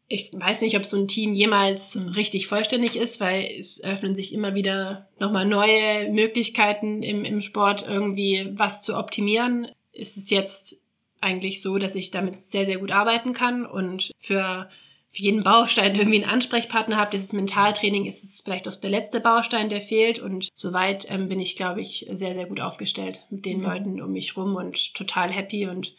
Ich 0.07 0.30
weiß 0.34 0.61
nicht, 0.61 0.76
ob 0.76 0.84
so 0.84 0.97
ein 0.97 1.07
Team 1.07 1.34
jemals 1.34 1.95
mhm. 1.95 2.09
richtig 2.09 2.47
vollständig 2.47 2.95
ist, 2.97 3.22
weil 3.22 3.49
es 3.59 3.80
eröffnen 3.80 4.15
sich 4.15 4.34
immer 4.34 4.55
wieder 4.55 5.07
nochmal 5.19 5.45
neue 5.45 6.09
Möglichkeiten 6.11 7.01
im, 7.01 7.24
im 7.24 7.41
Sport, 7.41 7.86
irgendwie 7.88 8.49
was 8.51 8.84
zu 8.84 8.97
optimieren. 8.97 9.67
Ist 9.93 10.17
es 10.17 10.30
jetzt 10.30 10.80
eigentlich 11.22 11.61
so, 11.61 11.78
dass 11.78 11.95
ich 11.95 12.11
damit 12.11 12.41
sehr, 12.41 12.65
sehr 12.65 12.80
gut 12.80 12.91
arbeiten 12.91 13.34
kann 13.34 13.65
und 13.65 14.11
für, 14.19 14.69
für 15.11 15.22
jeden 15.22 15.43
Baustein 15.43 15.95
irgendwie 15.95 16.22
einen 16.22 16.32
Ansprechpartner 16.32 16.97
habe. 16.97 17.11
Dieses 17.11 17.32
Mentaltraining 17.32 18.05
ist 18.05 18.24
es 18.24 18.41
vielleicht 18.41 18.67
auch 18.67 18.76
der 18.76 18.89
letzte 18.89 19.19
Baustein, 19.19 19.69
der 19.69 19.82
fehlt 19.82 20.19
und 20.19 20.49
soweit 20.55 21.09
ähm, 21.09 21.30
bin 21.30 21.39
ich, 21.39 21.55
glaube 21.55 21.82
ich, 21.82 22.07
sehr, 22.11 22.34
sehr 22.34 22.47
gut 22.47 22.59
aufgestellt 22.59 23.22
mit 23.30 23.45
den 23.45 23.59
mhm. 23.59 23.65
Leuten 23.65 24.01
um 24.01 24.11
mich 24.11 24.36
rum 24.36 24.55
und 24.55 24.93
total 24.95 25.32
happy 25.32 25.67
und 25.67 25.93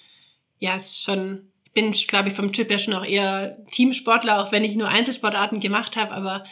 ja, 0.58 0.76
es 0.76 0.90
ist 0.90 1.04
schon, 1.04 1.50
ich 1.64 1.72
bin, 1.72 1.90
glaube 1.92 2.28
ich, 2.28 2.34
vom 2.34 2.52
Typ 2.52 2.70
ja 2.70 2.78
schon 2.78 2.94
auch 2.94 3.04
eher 3.04 3.58
Teamsportler, 3.72 4.40
auch 4.40 4.52
wenn 4.52 4.62
ich 4.62 4.76
nur 4.76 4.88
Einzelsportarten 4.88 5.58
gemacht 5.58 5.96
habe, 5.96 6.12
aber 6.12 6.44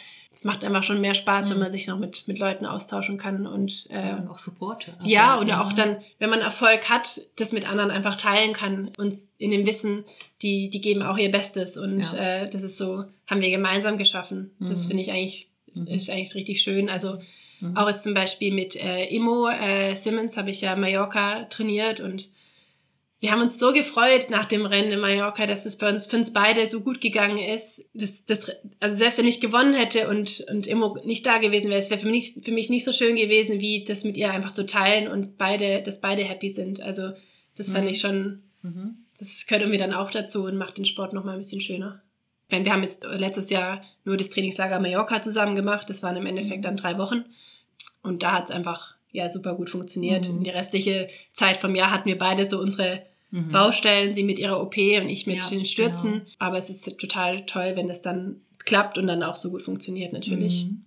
macht 0.43 0.63
einfach 0.63 0.83
schon 0.83 1.01
mehr 1.01 1.13
Spaß, 1.13 1.47
mhm. 1.47 1.51
wenn 1.51 1.59
man 1.59 1.71
sich 1.71 1.87
noch 1.87 1.99
mit, 1.99 2.27
mit 2.27 2.39
Leuten 2.39 2.65
austauschen 2.65 3.17
kann 3.17 3.45
und, 3.45 3.87
äh, 3.89 4.13
und 4.13 4.27
auch 4.27 4.39
Supporte. 4.39 4.93
Ja, 5.03 5.39
oder 5.39 5.61
auch 5.61 5.73
dann, 5.73 5.97
wenn 6.19 6.29
man 6.29 6.41
Erfolg 6.41 6.89
hat, 6.89 7.21
das 7.35 7.51
mit 7.51 7.69
anderen 7.69 7.91
einfach 7.91 8.15
teilen 8.15 8.53
kann 8.53 8.91
und 8.97 9.15
in 9.37 9.51
dem 9.51 9.65
Wissen, 9.65 10.03
die, 10.41 10.69
die 10.69 10.81
geben 10.81 11.03
auch 11.03 11.17
ihr 11.17 11.31
Bestes 11.31 11.77
und 11.77 12.01
ja. 12.13 12.43
äh, 12.43 12.49
das 12.49 12.63
ist 12.63 12.77
so, 12.77 13.05
haben 13.27 13.41
wir 13.41 13.51
gemeinsam 13.51 13.97
geschaffen. 13.97 14.51
Das 14.59 14.85
mhm. 14.85 14.87
finde 14.89 15.03
ich 15.03 15.11
eigentlich, 15.11 15.49
mhm. 15.73 15.87
ist 15.87 16.09
eigentlich 16.09 16.35
richtig 16.35 16.61
schön. 16.61 16.89
Also 16.89 17.19
Mhm. 17.61 17.77
Auch 17.77 17.87
jetzt 17.87 18.03
zum 18.03 18.13
Beispiel 18.13 18.53
mit 18.53 18.75
äh, 18.75 19.05
Immo 19.05 19.47
äh, 19.47 19.95
Simmons 19.95 20.35
habe 20.35 20.49
ich 20.49 20.61
ja 20.61 20.75
Mallorca 20.75 21.43
trainiert 21.45 21.99
und 21.99 22.29
wir 23.21 23.31
haben 23.31 23.41
uns 23.41 23.59
so 23.59 23.71
gefreut 23.71 24.31
nach 24.31 24.45
dem 24.45 24.65
Rennen 24.65 24.91
in 24.91 24.99
Mallorca, 24.99 25.45
dass 25.45 25.67
es 25.67 25.77
bei 25.77 25.87
uns 25.87 26.07
für 26.07 26.17
uns 26.17 26.33
beide 26.33 26.65
so 26.65 26.81
gut 26.81 27.01
gegangen 27.01 27.37
ist. 27.37 27.85
Das, 27.93 28.25
das, 28.25 28.51
also 28.79 28.97
selbst 28.97 29.19
wenn 29.19 29.27
ich 29.27 29.39
gewonnen 29.39 29.75
hätte 29.75 30.09
und, 30.09 30.43
und 30.49 30.65
Immo 30.65 30.97
nicht 31.05 31.27
da 31.27 31.37
gewesen 31.37 31.69
wäre, 31.69 31.79
es 31.79 31.91
wäre 31.91 31.99
für 31.99 32.09
mich, 32.09 32.33
für 32.41 32.51
mich 32.51 32.71
nicht 32.71 32.83
so 32.83 32.91
schön 32.91 33.15
gewesen, 33.15 33.59
wie 33.59 33.83
das 33.83 34.03
mit 34.03 34.17
ihr 34.17 34.31
einfach 34.31 34.53
zu 34.53 34.65
teilen 34.65 35.07
und 35.07 35.37
beide, 35.37 35.83
dass 35.83 36.01
beide 36.01 36.23
happy 36.23 36.49
sind. 36.49 36.81
Also 36.81 37.11
das 37.55 37.69
mhm. 37.69 37.73
fand 37.73 37.89
ich 37.91 37.99
schon, 37.99 38.41
mhm. 38.63 39.05
das 39.19 39.45
gehört 39.45 39.61
irgendwie 39.61 39.77
dann 39.77 39.93
auch 39.93 40.09
dazu 40.09 40.45
und 40.45 40.57
macht 40.57 40.77
den 40.77 40.85
Sport 40.85 41.13
nochmal 41.13 41.35
ein 41.35 41.41
bisschen 41.41 41.61
schöner. 41.61 42.01
Wir 42.49 42.73
haben 42.73 42.81
jetzt 42.81 43.03
letztes 43.05 43.51
Jahr 43.51 43.83
nur 44.03 44.17
das 44.17 44.31
Trainingslager 44.31 44.79
Mallorca 44.79 45.21
zusammen 45.21 45.55
gemacht. 45.55 45.91
Das 45.91 46.01
waren 46.01 46.17
im 46.17 46.25
Endeffekt 46.25 46.57
mhm. 46.57 46.63
dann 46.63 46.75
drei 46.75 46.97
Wochen. 46.97 47.25
Und 48.01 48.23
da 48.23 48.31
hat 48.31 48.45
es 48.45 48.51
einfach 48.51 48.95
ja 49.11 49.29
super 49.29 49.53
gut 49.53 49.69
funktioniert. 49.69 50.27
Mhm. 50.27 50.43
Die 50.43 50.49
restliche 50.49 51.07
Zeit 51.33 51.57
vom 51.57 51.75
Jahr 51.75 51.91
hatten 51.91 52.09
wir 52.09 52.17
beide 52.17 52.49
so 52.49 52.59
unsere 52.59 53.10
mhm. 53.31 53.51
Baustellen, 53.51 54.13
sie 54.13 54.23
mit 54.23 54.39
ihrer 54.39 54.61
OP 54.61 54.77
und 54.77 55.09
ich 55.09 55.25
mit 55.25 55.43
ja, 55.43 55.49
den 55.49 55.65
Stürzen. 55.65 56.11
Genau. 56.11 56.25
Aber 56.39 56.57
es 56.57 56.69
ist 56.69 56.99
total 56.99 57.45
toll, 57.45 57.73
wenn 57.75 57.87
das 57.87 58.01
dann 58.01 58.41
klappt 58.65 58.97
und 58.97 59.07
dann 59.07 59.23
auch 59.23 59.35
so 59.35 59.49
gut 59.49 59.63
funktioniert 59.63 60.13
natürlich. 60.13 60.65
Mhm. 60.65 60.85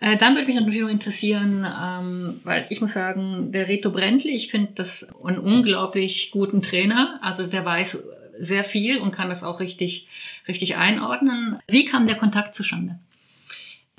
Äh, 0.00 0.16
dann 0.16 0.34
würde 0.34 0.46
mich 0.46 0.56
natürlich 0.56 0.82
noch 0.82 0.88
interessieren, 0.88 1.66
ähm, 1.66 2.40
weil 2.44 2.66
ich 2.68 2.80
muss 2.80 2.92
sagen, 2.92 3.52
der 3.52 3.68
Reto 3.68 3.90
Brentli, 3.90 4.34
ich 4.34 4.50
finde 4.50 4.72
das 4.74 5.06
einen 5.24 5.38
unglaublich 5.38 6.30
guten 6.30 6.60
Trainer. 6.60 7.18
Also 7.22 7.46
der 7.46 7.64
weiß 7.64 8.02
sehr 8.38 8.64
viel 8.64 8.98
und 8.98 9.12
kann 9.12 9.28
das 9.28 9.42
auch 9.42 9.60
richtig, 9.60 10.08
richtig 10.48 10.76
einordnen. 10.76 11.58
Wie 11.68 11.84
kam 11.84 12.06
der 12.06 12.16
Kontakt 12.16 12.54
zustande? 12.54 12.98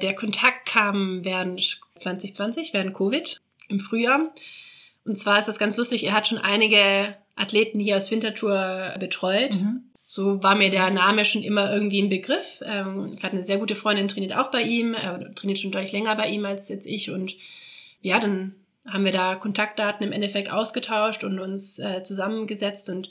Der 0.02 0.14
Kontakt 0.14 0.68
kam 0.68 1.24
während 1.24 1.80
2020, 1.96 2.74
während 2.74 2.94
Covid 2.94 3.40
im 3.70 3.80
Frühjahr. 3.80 4.34
Und 5.06 5.18
zwar 5.18 5.40
ist 5.40 5.48
das 5.48 5.60
ganz 5.60 5.78
lustig, 5.78 6.06
er 6.06 6.14
hat 6.14 6.28
schon 6.28 6.38
einige 6.38 7.16
Athleten 7.36 7.80
hier 7.80 7.98
aus 7.98 8.12
Winterthur 8.12 8.96
betreut. 9.00 9.56
Mhm. 9.56 9.84
So 10.08 10.44
war 10.44 10.56
mir 10.56 10.70
der 10.70 10.92
Name 10.92 11.26
schon 11.26 11.44
immer 11.44 11.74
irgendwie 11.74 12.02
ein 12.02 12.10
Begriff. 12.10 12.62
Ähm, 12.64 13.14
ich 13.18 13.24
hatte 13.24 13.36
eine 13.36 13.44
sehr 13.44 13.58
gute 13.58 13.76
Freundin, 13.76 14.08
trainiert 14.08 14.36
auch 14.36 14.52
bei 14.52 14.62
ihm, 14.62 14.94
äh, 14.94 15.34
trainiert 15.34 15.60
schon 15.60 15.72
deutlich 15.72 15.92
länger 15.92 16.16
bei 16.16 16.30
ihm 16.30 16.46
als 16.46 16.70
jetzt 16.70 16.86
ich. 16.86 17.10
Und 17.10 17.36
ja, 18.02 18.20
dann 18.20 18.56
haben 18.88 19.04
wir 19.04 19.12
da 19.12 19.36
Kontaktdaten 19.36 20.06
im 20.06 20.14
Endeffekt 20.14 20.52
ausgetauscht 20.52 21.24
und 21.24 21.40
uns 21.40 21.80
äh, 21.80 22.04
zusammengesetzt. 22.04 22.90
Und 22.90 23.10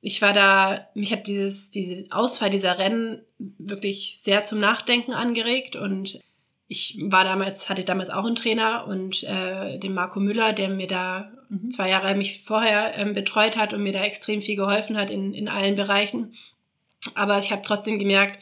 ich 0.00 0.20
war 0.20 0.32
da, 0.32 0.88
mich 0.94 1.12
hat 1.12 1.28
dieses, 1.28 1.70
diese 1.70 2.10
Ausfall 2.10 2.50
dieser 2.50 2.78
Rennen 2.78 3.22
wirklich 3.38 4.16
sehr 4.18 4.44
zum 4.44 4.58
Nachdenken 4.58 5.12
angeregt. 5.12 5.76
Und 5.76 6.20
ich 6.66 6.98
war 7.04 7.22
damals, 7.22 7.70
hatte 7.70 7.84
damals 7.84 8.10
auch 8.10 8.24
einen 8.24 8.34
Trainer 8.34 8.86
und 8.88 9.22
äh, 9.22 9.78
den 9.78 9.94
Marco 9.94 10.18
Müller, 10.18 10.52
der 10.52 10.70
mir 10.70 10.88
da 10.88 11.32
mhm. 11.48 11.70
zwei 11.70 11.90
Jahre 11.90 12.14
mich 12.14 12.42
vorher 12.42 12.94
ähm, 12.96 13.14
betreut 13.14 13.56
hat 13.56 13.72
und 13.72 13.82
mir 13.82 13.92
da 13.92 14.04
extrem 14.04 14.40
viel 14.40 14.56
geholfen 14.56 14.96
hat 14.96 15.10
in, 15.10 15.34
in 15.34 15.48
allen 15.48 15.76
Bereichen. 15.76 16.34
Aber 17.14 17.38
ich 17.38 17.52
habe 17.52 17.62
trotzdem 17.64 17.98
gemerkt, 17.98 18.40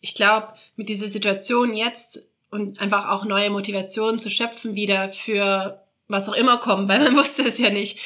ich 0.00 0.14
glaube, 0.14 0.48
mit 0.76 0.88
dieser 0.88 1.08
Situation 1.08 1.74
jetzt 1.74 2.26
und 2.50 2.80
einfach 2.80 3.08
auch 3.08 3.24
neue 3.24 3.50
Motivationen 3.50 4.18
zu 4.18 4.30
schöpfen 4.30 4.74
wieder 4.74 5.08
für 5.08 5.82
was 6.08 6.28
auch 6.28 6.34
immer 6.34 6.58
kommt, 6.58 6.88
weil 6.88 7.00
man 7.00 7.16
wusste 7.16 7.42
es 7.42 7.58
ja 7.58 7.70
nicht, 7.70 7.98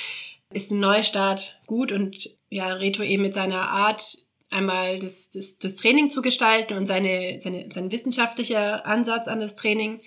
ist 0.53 0.70
ein 0.70 0.78
Neustart 0.78 1.61
gut 1.66 1.90
und 1.90 2.30
ja, 2.49 2.72
Reto 2.72 3.03
eben 3.03 3.22
mit 3.22 3.34
seiner 3.34 3.68
Art 3.68 4.18
einmal 4.51 4.99
das, 4.99 5.30
das, 5.30 5.59
das 5.59 5.74
Training 5.74 6.09
zu 6.09 6.22
gestalten 6.22 6.74
und 6.74 6.86
seine, 6.86 7.40
seine, 7.40 7.68
sein 7.72 7.90
wissenschaftlicher 7.90 8.86
Ansatz 8.86 9.26
an 9.26 9.40
das 9.40 9.57
Training, 9.57 10.01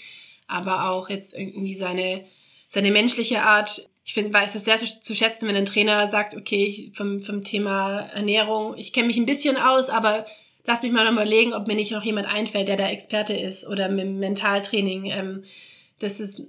aber 0.48 0.90
auch 0.90 1.10
jetzt 1.10 1.36
irgendwie 1.36 1.76
seine, 1.76 2.26
seine 2.70 2.92
menschliche 2.92 3.44
Art. 3.44 3.89
Ich 4.10 4.16
finde, 4.16 4.34
weiß 4.34 4.56
es 4.56 4.66
sehr 4.66 4.78
zu, 4.78 5.16
schätzen, 5.16 5.48
wenn 5.48 5.56
ein 5.56 5.68
Trainer 5.68 6.08
sagt, 6.08 6.36
okay, 6.36 6.92
vom, 6.96 7.22
vom 7.22 7.44
Thema 7.44 8.08
Ernährung, 8.12 8.74
ich 8.76 8.92
kenne 8.92 9.06
mich 9.06 9.18
ein 9.18 9.28
bisschen 9.28 9.56
aus, 9.56 9.88
aber 9.88 10.26
lass 10.66 10.82
mich 10.82 10.92
mal 10.92 11.06
noch 11.06 11.12
überlegen, 11.12 11.54
ob 11.54 11.68
mir 11.68 11.76
nicht 11.76 11.92
noch 11.92 12.02
jemand 12.02 12.26
einfällt, 12.26 12.70
der 12.70 12.76
da 12.76 12.88
Experte 12.88 13.36
ist 13.36 13.68
oder 13.68 13.88
mit 13.88 14.10
Mentaltraining. 14.10 15.06
Ähm, 15.12 15.44
das 16.00 16.20
ist 16.20 16.42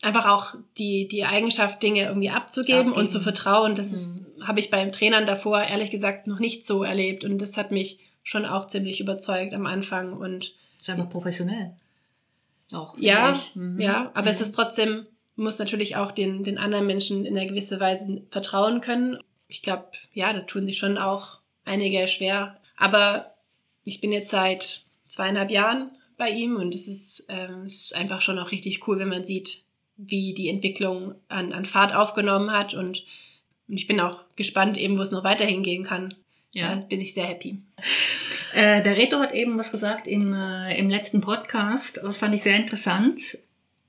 einfach 0.00 0.26
auch 0.26 0.54
die, 0.76 1.08
die 1.08 1.24
Eigenschaft, 1.24 1.82
Dinge 1.82 2.04
irgendwie 2.04 2.30
abzugeben, 2.30 2.90
abgeben. 2.90 3.00
und 3.00 3.08
zu 3.08 3.18
vertrauen. 3.18 3.74
Das 3.74 3.92
ist, 3.92 4.20
mhm. 4.20 4.46
habe 4.46 4.60
ich 4.60 4.70
beim 4.70 4.92
Trainern 4.92 5.26
davor 5.26 5.60
ehrlich 5.60 5.90
gesagt 5.90 6.28
noch 6.28 6.38
nicht 6.38 6.64
so 6.64 6.84
erlebt. 6.84 7.24
Und 7.24 7.42
das 7.42 7.56
hat 7.56 7.72
mich 7.72 7.98
schon 8.22 8.46
auch 8.46 8.68
ziemlich 8.68 9.00
überzeugt 9.00 9.54
am 9.54 9.66
Anfang. 9.66 10.12
Und 10.12 10.54
ist 10.80 10.88
einfach 10.88 11.10
professionell. 11.10 11.72
Auch. 12.72 12.96
Ja, 12.96 13.36
mhm. 13.56 13.80
ja, 13.80 14.12
aber 14.14 14.26
mhm. 14.26 14.28
es 14.28 14.40
ist 14.40 14.52
trotzdem, 14.52 15.06
muss 15.38 15.58
natürlich 15.58 15.96
auch 15.96 16.12
den, 16.12 16.44
den 16.44 16.58
anderen 16.58 16.86
Menschen 16.86 17.24
in 17.24 17.36
einer 17.36 17.48
gewissen 17.48 17.80
Weise 17.80 18.22
vertrauen 18.30 18.80
können. 18.80 19.18
Ich 19.46 19.62
glaube, 19.62 19.86
ja, 20.12 20.32
da 20.32 20.40
tun 20.40 20.66
sich 20.66 20.78
schon 20.78 20.98
auch 20.98 21.38
einige 21.64 22.06
schwer. 22.08 22.60
Aber 22.76 23.34
ich 23.84 24.00
bin 24.00 24.12
jetzt 24.12 24.30
seit 24.30 24.82
zweieinhalb 25.06 25.50
Jahren 25.50 25.90
bei 26.16 26.30
ihm 26.30 26.56
und 26.56 26.74
es 26.74 26.88
ist, 26.88 27.24
ähm, 27.28 27.62
es 27.64 27.84
ist 27.84 27.96
einfach 27.96 28.20
schon 28.20 28.38
auch 28.38 28.50
richtig 28.50 28.86
cool, 28.86 28.98
wenn 28.98 29.08
man 29.08 29.24
sieht, 29.24 29.62
wie 29.96 30.34
die 30.34 30.48
Entwicklung 30.48 31.14
an, 31.28 31.52
an 31.52 31.64
Fahrt 31.64 31.94
aufgenommen 31.94 32.52
hat 32.52 32.74
und, 32.74 33.04
und 33.68 33.76
ich 33.76 33.86
bin 33.86 34.00
auch 34.00 34.24
gespannt 34.36 34.76
eben, 34.76 34.98
wo 34.98 35.02
es 35.02 35.10
noch 35.10 35.24
weiterhin 35.24 35.62
gehen 35.62 35.84
kann. 35.84 36.12
Ja, 36.52 36.74
da 36.74 36.84
bin 36.84 37.00
ich 37.00 37.14
sehr 37.14 37.26
happy. 37.26 37.58
Äh, 38.54 38.82
der 38.82 38.96
Reto 38.96 39.18
hat 39.18 39.34
eben 39.34 39.58
was 39.58 39.70
gesagt 39.70 40.06
im, 40.06 40.32
äh, 40.32 40.76
im 40.78 40.88
letzten 40.88 41.20
Podcast, 41.20 42.00
das 42.02 42.18
fand 42.18 42.34
ich 42.34 42.42
sehr 42.42 42.56
interessant. 42.56 43.38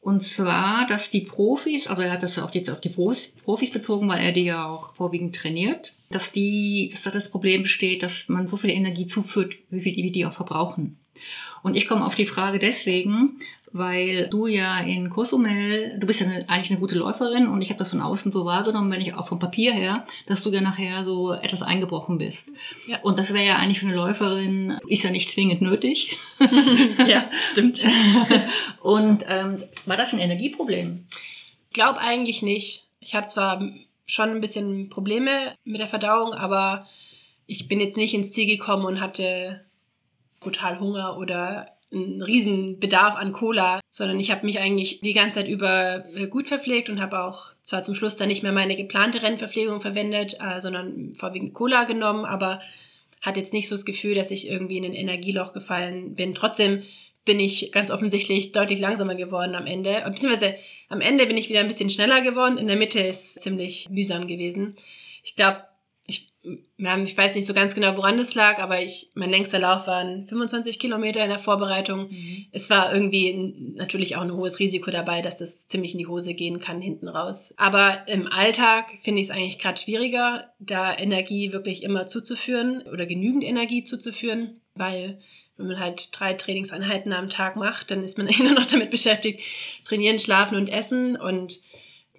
Und 0.02 0.24
zwar, 0.24 0.88
dass 0.88 1.10
die 1.10 1.22
Profis, 1.22 1.88
also 1.88 2.02
er 2.02 2.12
hat 2.12 2.24
das 2.24 2.40
auch 2.40 2.54
jetzt 2.54 2.70
auf 2.70 2.80
die 2.80 2.90
Profis 2.90 3.72
bezogen, 3.72 4.08
weil 4.08 4.24
er 4.24 4.32
die 4.32 4.46
ja 4.46 4.66
auch 4.66 4.96
vorwiegend 4.96 5.36
trainiert, 5.36 5.94
dass 6.10 6.32
die, 6.32 6.90
dass 6.92 7.04
da 7.04 7.12
das 7.12 7.30
Problem 7.30 7.64
besteht, 7.64 8.02
dass 8.02 8.30
man 8.30 8.48
so 8.48 8.56
viel 8.56 8.70
Energie 8.70 9.08
zuführt, 9.08 9.56
wie, 9.70 9.82
viel, 9.82 10.12
die 10.12 10.26
auch 10.26 10.34
verbrauchen. 10.34 10.98
Und 11.64 11.76
ich 11.76 11.88
komme 11.88 12.06
auf 12.06 12.16
die 12.16 12.26
Frage 12.26 12.60
deswegen, 12.60 13.40
weil 13.72 14.30
du 14.30 14.48
ja 14.48 14.80
in 14.80 15.10
Cozumel, 15.10 15.98
du 16.00 16.08
bist 16.08 16.22
ja 16.22 16.28
eine, 16.28 16.50
eigentlich 16.50 16.72
eine 16.72 16.80
gute 16.80 16.98
Läuferin 16.98 17.48
und 17.48 17.62
ich 17.62 17.70
habe 17.70 17.78
das 17.78 17.92
von 17.92 18.02
außen 18.02 18.32
so 18.32 18.46
wahrgenommen, 18.46 18.92
wenn 18.92 19.02
ich 19.02 19.14
auch 19.14 19.28
vom 19.28 19.40
Papier 19.40 19.74
her, 19.74 20.06
dass 20.26 20.42
du 20.42 20.50
ja 20.50 20.62
nachher 20.62 21.04
so 21.04 21.34
etwas 21.34 21.62
eingebrochen 21.62 22.18
bist. 22.18 22.50
Ja. 22.88 23.00
Und 23.02 23.20
das 23.20 23.34
wäre 23.34 23.46
ja 23.46 23.58
eigentlich 23.58 23.80
für 23.80 23.88
eine 23.88 23.96
Läuferin, 23.96 24.80
ist 24.88 25.04
ja 25.04 25.12
nicht 25.12 25.32
zwingend 25.32 25.62
nötig. 25.62 26.18
ja, 27.08 27.30
stimmt. 27.38 27.84
und 28.82 29.24
ähm, 29.28 29.64
war 29.86 29.98
das 29.98 30.14
ein 30.14 30.20
Energieproblem? 30.20 31.06
Ich 31.70 31.74
glaube 31.74 32.00
eigentlich 32.00 32.42
nicht. 32.42 32.88
Ich 33.00 33.16
hatte 33.16 33.28
zwar 33.28 33.64
schon 34.06 34.30
ein 34.30 34.42
bisschen 34.42 34.90
Probleme 34.90 35.56
mit 35.64 35.80
der 35.80 35.88
Verdauung, 35.88 36.34
aber 36.34 36.88
ich 37.46 37.68
bin 37.68 37.80
jetzt 37.80 37.98
nicht 37.98 38.14
ins 38.14 38.32
Ziel 38.32 38.48
gekommen 38.48 38.86
und 38.86 39.02
hatte 39.02 39.66
brutal 40.40 40.80
Hunger 40.80 41.18
oder 41.18 41.79
einen 41.92 42.22
riesen 42.22 42.80
an 42.94 43.32
Cola, 43.32 43.80
sondern 43.90 44.20
ich 44.20 44.32
habe 44.32 44.46
mich 44.46 44.60
eigentlich 44.60 45.02
die 45.02 45.14
ganze 45.14 45.40
Zeit 45.40 45.48
über 45.48 46.06
äh, 46.16 46.28
gut 46.28 46.48
verpflegt 46.48 46.90
und 46.90 47.02
habe 47.02 47.24
auch 47.24 47.54
zwar 47.64 47.84
zum 47.84 47.96
Schluss 47.96 48.18
dann 48.18 48.28
nicht 48.28 48.44
mehr 48.44 48.52
meine 48.52 48.76
geplante 48.76 49.22
Rennverpflegung 49.22 49.82
verwendet, 49.82 50.38
äh, 50.40 50.62
sondern 50.62 51.14
vorwiegend 51.16 51.54
Cola 51.54 51.86
genommen, 51.86 52.26
aber 52.26 52.62
hatte 53.22 53.40
jetzt 53.40 53.54
nicht 53.54 53.68
so 53.68 53.76
das 53.76 53.86
Gefühl, 53.86 54.16
dass 54.16 54.32
ich 54.32 54.50
irgendwie 54.50 54.78
in 54.78 54.86
ein 54.86 54.94
Energieloch 54.94 55.54
gefallen 55.54 56.16
bin. 56.16 56.34
Trotzdem 56.34 56.84
bin 57.26 57.40
ich 57.40 57.72
ganz 57.72 57.92
offensichtlich 57.92 58.54
deutlich 58.54 58.80
langsamer 58.80 59.16
geworden 59.16 59.56
am 59.56 59.68
Ende. 59.68 60.02
Beziehungsweise 60.06 60.56
am 60.88 61.02
Ende 61.02 61.26
bin 61.26 61.38
ich 61.38 61.50
wieder 61.50 61.60
ein 61.60 61.68
bisschen 61.68 61.90
schneller 61.90 62.22
geworden. 62.22 62.58
In 62.58 62.68
der 62.68 62.78
Mitte 62.78 63.00
ist 63.00 63.42
ziemlich 63.42 63.90
mühsam 63.90 64.26
gewesen. 64.26 64.76
Ich 65.24 65.36
glaube, 65.36 65.64
ich 66.42 67.18
weiß 67.18 67.36
nicht 67.36 67.46
so 67.46 67.54
ganz 67.54 67.76
genau, 67.76 67.98
woran 67.98 68.18
das 68.18 68.34
lag, 68.34 68.60
aber 68.60 68.82
ich, 68.82 69.12
mein 69.14 69.30
längster 69.30 69.60
Lauf 69.60 69.88
waren 69.88 70.26
25 70.28 70.80
Kilometer 70.80 71.22
in 71.22 71.30
der 71.30 71.40
Vorbereitung. 71.40 72.10
Mhm. 72.10 72.46
Es 72.52 72.70
war 72.70 72.94
irgendwie 72.94 73.34
natürlich 73.76 74.16
auch 74.16 74.22
ein 74.22 74.34
hohes 74.34 74.60
Risiko 74.60 74.90
dabei, 74.90 75.22
dass 75.22 75.38
das 75.38 75.68
ziemlich 75.68 75.92
in 75.92 75.98
die 75.98 76.08
Hose 76.08 76.34
gehen 76.34 76.60
kann 76.60 76.82
hinten 76.82 77.10
raus. 77.10 77.54
Aber 77.58 78.08
im 78.08 78.28
Alltag 78.32 78.86
finde 79.02 79.22
ich 79.22 79.28
es 79.28 79.36
eigentlich 79.36 79.60
gerade 79.60 79.82
schwieriger, 79.82 80.54
da 80.60 80.98
Energie 80.98 81.52
wirklich 81.52 81.84
immer 81.84 82.06
zuzuführen 82.06 82.84
oder 82.84 83.06
genügend 83.06 83.44
Energie 83.44 83.84
zuzuführen, 83.84 84.62
weil 84.76 85.20
wenn 85.58 85.68
man 85.68 85.80
halt 85.80 86.18
drei 86.18 86.34
Trainingseinheiten 86.34 87.12
am 87.12 87.30
Tag 87.30 87.58
macht, 87.58 87.92
dann 87.92 88.02
ist 88.02 88.18
man 88.18 88.28
immer 88.40 88.54
noch 88.54 88.66
damit 88.66 88.92
beschäftigt, 88.92 89.42
trainieren, 89.84 90.20
schlafen 90.20 90.56
und 90.56 90.70
essen 90.70 91.18
und 91.18 91.60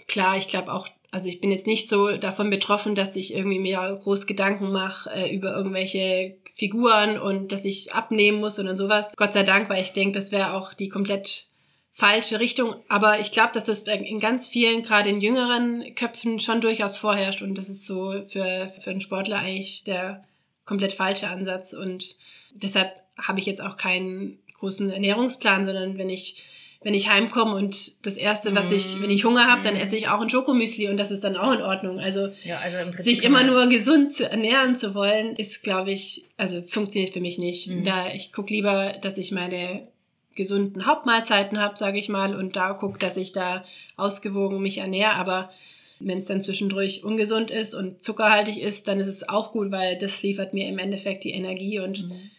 klar, 0.06 0.36
ich 0.36 0.48
glaube 0.48 0.72
auch 0.72 0.88
also 1.10 1.28
ich 1.28 1.40
bin 1.40 1.50
jetzt 1.50 1.66
nicht 1.66 1.88
so 1.88 2.16
davon 2.16 2.50
betroffen, 2.50 2.94
dass 2.94 3.16
ich 3.16 3.34
irgendwie 3.34 3.58
mir 3.58 3.98
groß 4.02 4.26
Gedanken 4.26 4.70
mache 4.70 5.10
äh, 5.10 5.34
über 5.34 5.54
irgendwelche 5.56 6.36
Figuren 6.54 7.18
und 7.18 7.52
dass 7.52 7.64
ich 7.64 7.94
abnehmen 7.94 8.40
muss 8.40 8.58
und 8.58 8.76
sowas. 8.76 9.14
Gott 9.16 9.32
sei 9.32 9.42
Dank, 9.42 9.68
weil 9.68 9.82
ich 9.82 9.92
denke, 9.92 10.18
das 10.18 10.30
wäre 10.30 10.54
auch 10.54 10.74
die 10.74 10.88
komplett 10.88 11.46
falsche 11.92 12.38
Richtung. 12.38 12.76
Aber 12.88 13.20
ich 13.20 13.32
glaube, 13.32 13.50
dass 13.52 13.64
das 13.64 13.80
in 13.80 14.18
ganz 14.18 14.48
vielen, 14.48 14.82
gerade 14.82 15.10
in 15.10 15.20
jüngeren 15.20 15.94
Köpfen 15.94 16.38
schon 16.38 16.60
durchaus 16.60 16.96
vorherrscht 16.96 17.42
und 17.42 17.56
das 17.56 17.68
ist 17.68 17.86
so 17.86 18.12
für, 18.28 18.72
für 18.80 18.90
einen 18.90 19.00
Sportler 19.00 19.38
eigentlich 19.38 19.84
der 19.84 20.24
komplett 20.64 20.92
falsche 20.92 21.28
Ansatz 21.28 21.72
und 21.72 22.16
deshalb 22.52 22.92
habe 23.18 23.40
ich 23.40 23.46
jetzt 23.46 23.60
auch 23.60 23.76
keinen 23.76 24.38
großen 24.58 24.90
Ernährungsplan, 24.90 25.64
sondern 25.64 25.98
wenn 25.98 26.10
ich 26.10 26.44
wenn 26.82 26.94
ich 26.94 27.10
heimkomme 27.10 27.54
und 27.54 28.06
das 28.06 28.16
erste, 28.16 28.54
was 28.54 28.72
ich, 28.72 29.02
wenn 29.02 29.10
ich 29.10 29.24
Hunger 29.24 29.46
habe, 29.46 29.60
dann 29.60 29.76
esse 29.76 29.96
ich 29.96 30.08
auch 30.08 30.20
ein 30.20 30.30
Schokomüsli 30.30 30.88
und 30.88 30.96
das 30.96 31.10
ist 31.10 31.22
dann 31.22 31.36
auch 31.36 31.52
in 31.52 31.60
Ordnung. 31.60 32.00
Also, 32.00 32.30
ja, 32.42 32.58
also 32.58 33.02
sich 33.02 33.22
immer 33.22 33.44
nur 33.44 33.66
gesund 33.66 34.14
zu 34.14 34.30
ernähren 34.30 34.74
zu 34.76 34.94
wollen, 34.94 35.36
ist, 35.36 35.62
glaube 35.62 35.90
ich, 35.90 36.24
also 36.38 36.62
funktioniert 36.62 37.12
für 37.12 37.20
mich 37.20 37.36
nicht. 37.36 37.68
Mhm. 37.68 37.84
Da 37.84 38.12
ich 38.14 38.32
gucke 38.32 38.54
lieber, 38.54 38.94
dass 39.02 39.18
ich 39.18 39.30
meine 39.30 39.88
gesunden 40.34 40.86
Hauptmahlzeiten 40.86 41.60
habe, 41.60 41.76
sage 41.76 41.98
ich 41.98 42.08
mal, 42.08 42.34
und 42.34 42.56
da 42.56 42.72
gucke, 42.72 42.98
dass 42.98 43.18
ich 43.18 43.32
da 43.32 43.62
ausgewogen 43.98 44.62
mich 44.62 44.78
ernähre. 44.78 45.12
Aber 45.12 45.50
wenn 45.98 46.16
es 46.16 46.26
dann 46.26 46.40
zwischendurch 46.40 47.04
ungesund 47.04 47.50
ist 47.50 47.74
und 47.74 48.02
zuckerhaltig 48.02 48.58
ist, 48.58 48.88
dann 48.88 49.00
ist 49.00 49.06
es 49.06 49.28
auch 49.28 49.52
gut, 49.52 49.70
weil 49.70 49.98
das 49.98 50.22
liefert 50.22 50.54
mir 50.54 50.66
im 50.66 50.78
Endeffekt 50.78 51.24
die 51.24 51.32
Energie. 51.32 51.78
Und 51.78 52.08
mhm. 52.08 52.30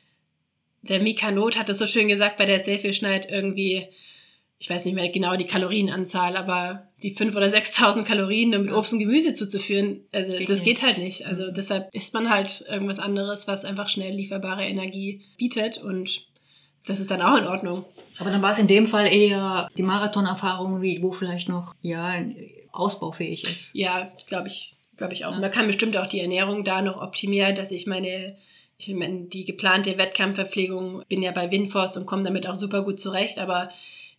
der 0.81 0.99
Mika 0.99 1.29
Not 1.29 1.59
hat 1.59 1.69
es 1.69 1.77
so 1.77 1.85
schön 1.85 2.07
gesagt 2.07 2.37
bei 2.37 2.47
der 2.47 2.59
Selfie-Schneid 2.59 3.29
irgendwie, 3.29 3.87
ich 4.61 4.69
weiß 4.69 4.85
nicht 4.85 4.93
mehr 4.93 5.09
genau 5.09 5.35
die 5.35 5.47
Kalorienanzahl, 5.47 6.37
aber 6.37 6.87
die 7.01 7.15
5.000 7.15 7.35
oder 7.35 7.47
6.000 7.47 8.03
Kalorien 8.03 8.51
nur 8.51 8.59
mit 8.59 8.71
Obst 8.71 8.93
und 8.93 8.99
Gemüse 8.99 9.33
zuzuführen, 9.33 10.01
also 10.11 10.33
geht 10.33 10.49
das 10.49 10.59
nicht. 10.59 10.65
geht 10.65 10.81
halt 10.83 10.99
nicht. 10.99 11.25
Also 11.25 11.47
mhm. 11.47 11.55
deshalb 11.55 11.89
isst 11.95 12.13
man 12.13 12.29
halt 12.29 12.63
irgendwas 12.69 12.99
anderes, 12.99 13.47
was 13.47 13.65
einfach 13.65 13.89
schnell 13.89 14.13
lieferbare 14.13 14.63
Energie 14.63 15.23
bietet 15.35 15.79
und 15.79 16.27
das 16.85 16.99
ist 16.99 17.09
dann 17.09 17.23
auch 17.23 17.35
in 17.39 17.47
Ordnung. 17.47 17.85
Aber 18.19 18.29
dann 18.29 18.43
war 18.43 18.51
es 18.51 18.59
in 18.59 18.67
dem 18.67 18.85
Fall 18.85 19.11
eher 19.11 19.67
die 19.75 19.81
Marathonerfahrung, 19.81 20.83
wo 21.01 21.11
vielleicht 21.11 21.49
noch 21.49 21.73
ja 21.81 22.23
ausbaufähig 22.71 23.41
ist. 23.43 23.73
Ja, 23.73 24.11
glaube 24.27 24.49
ich, 24.49 24.75
glaube 24.95 25.13
ich 25.13 25.25
auch. 25.25 25.31
Ja. 25.31 25.39
Man 25.39 25.51
kann 25.51 25.65
bestimmt 25.65 25.97
auch 25.97 26.07
die 26.07 26.19
Ernährung 26.19 26.63
da 26.63 26.83
noch 26.83 27.01
optimieren, 27.01 27.55
dass 27.55 27.71
ich 27.71 27.87
meine, 27.87 28.35
ich 28.77 28.93
meine, 28.93 29.21
die 29.21 29.43
geplante 29.43 29.97
Wettkampfverpflegung 29.97 31.01
bin 31.09 31.23
ja 31.23 31.31
bei 31.31 31.49
Winforce 31.49 31.97
und 31.97 32.05
komme 32.05 32.21
damit 32.21 32.45
auch 32.47 32.55
super 32.55 32.83
gut 32.83 32.99
zurecht, 32.99 33.39
aber 33.39 33.71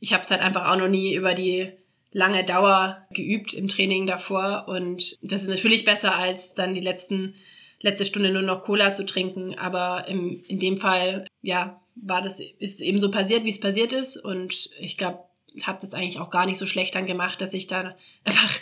ich 0.03 0.13
habe 0.13 0.25
es 0.25 0.31
halt 0.33 0.41
einfach 0.41 0.69
auch 0.69 0.77
noch 0.77 0.89
nie 0.89 1.15
über 1.15 1.33
die 1.33 1.71
lange 2.11 2.45
Dauer 2.45 3.07
geübt 3.13 3.55
im 3.55 3.69
Training 3.69 4.07
davor. 4.09 4.67
Und 4.67 5.17
das 5.23 5.45
ist 5.45 5.49
natürlich 5.49 5.85
besser 5.85 6.17
als 6.17 6.55
dann 6.55 6.75
die 6.75 6.81
letzten 6.81 7.37
letzte 7.81 8.05
Stunde 8.05 8.31
nur 8.31 8.43
noch 8.43 8.63
Cola 8.63 8.93
zu 8.93 9.07
trinken, 9.07 9.57
aber 9.59 10.07
im, 10.09 10.45
in 10.47 10.59
dem 10.59 10.77
Fall 10.77 11.27
ja 11.41 11.81
war 11.95 12.23
das 12.23 12.41
ist 12.41 12.81
eben 12.81 13.01
so 13.01 13.11
passiert, 13.11 13.45
wie 13.45 13.51
es 13.51 13.61
passiert 13.61 13.93
ist. 13.93 14.17
Und 14.17 14.71
ich 14.79 14.97
glaube 14.97 15.21
habe 15.63 15.79
das 15.81 15.95
eigentlich 15.95 16.19
auch 16.19 16.31
gar 16.31 16.47
nicht 16.47 16.59
so 16.59 16.67
schlecht 16.67 16.97
dann 16.97 17.07
gemacht, 17.07 17.41
dass 17.41 17.55
ich 17.55 17.69
da 17.69 17.95
einfach 18.25 18.59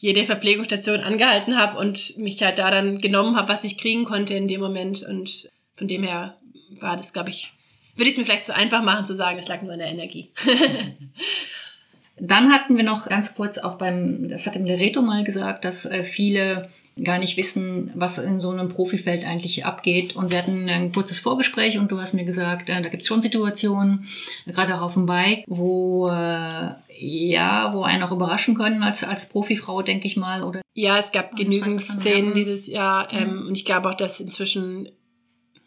jede 0.00 0.24
Verpflegungsstation 0.24 1.00
angehalten 1.00 1.56
habe 1.56 1.78
und 1.78 2.18
mich 2.18 2.42
halt 2.42 2.58
da 2.58 2.70
dann 2.70 3.00
genommen 3.00 3.36
habe, 3.36 3.48
was 3.48 3.64
ich 3.64 3.78
kriegen 3.78 4.04
konnte 4.04 4.34
in 4.34 4.48
dem 4.48 4.60
Moment. 4.60 5.02
Und 5.02 5.48
von 5.76 5.88
dem 5.88 6.02
her 6.02 6.38
war 6.80 6.98
das, 6.98 7.14
glaube 7.14 7.30
ich, 7.30 7.54
würde 7.96 8.08
ich 8.08 8.14
es 8.14 8.18
mir 8.18 8.24
vielleicht 8.24 8.46
zu 8.46 8.54
einfach 8.54 8.82
machen 8.82 9.06
zu 9.06 9.14
sagen, 9.14 9.38
es 9.38 9.48
lag 9.48 9.62
nur 9.62 9.72
an 9.72 9.78
der 9.78 9.88
Energie. 9.88 10.30
dann 12.18 12.52
hatten 12.52 12.76
wir 12.76 12.84
noch 12.84 13.08
ganz 13.08 13.34
kurz 13.34 13.58
auch 13.58 13.76
beim, 13.76 14.28
das 14.28 14.46
hat 14.46 14.56
im 14.56 14.64
Lereto 14.64 15.02
mal 15.02 15.24
gesagt, 15.24 15.64
dass 15.64 15.84
äh, 15.84 16.04
viele 16.04 16.70
gar 17.02 17.18
nicht 17.18 17.36
wissen, 17.36 17.90
was 17.94 18.18
in 18.18 18.40
so 18.40 18.50
einem 18.50 18.68
Profifeld 18.68 19.24
eigentlich 19.24 19.64
abgeht. 19.64 20.14
Und 20.14 20.30
wir 20.30 20.38
hatten 20.38 20.68
ein 20.68 20.92
kurzes 20.92 21.18
Vorgespräch 21.18 21.78
und 21.78 21.90
du 21.90 22.00
hast 22.00 22.14
mir 22.14 22.24
gesagt, 22.24 22.68
äh, 22.68 22.82
da 22.82 22.88
gibt 22.88 23.02
es 23.02 23.08
schon 23.08 23.22
Situationen, 23.22 24.06
gerade 24.46 24.76
auch 24.76 24.82
auf 24.82 24.94
dem 24.94 25.06
Bike, 25.06 25.44
wo 25.48 26.08
äh, 26.08 26.70
ja, 26.96 27.74
wo 27.74 27.82
einen 27.82 28.04
auch 28.04 28.12
überraschen 28.12 28.54
können 28.54 28.84
als, 28.84 29.02
als 29.02 29.28
Profifrau, 29.28 29.82
denke 29.82 30.06
ich 30.06 30.16
mal. 30.16 30.44
Oder 30.44 30.60
ja, 30.74 30.98
es 30.98 31.10
gab 31.10 31.34
genügend 31.36 31.80
Szenen 31.80 32.34
dieses 32.34 32.68
Jahr 32.68 33.12
ähm, 33.12 33.40
mhm. 33.40 33.48
und 33.48 33.56
ich 33.56 33.64
glaube 33.64 33.88
auch, 33.88 33.94
dass 33.94 34.20
inzwischen 34.20 34.88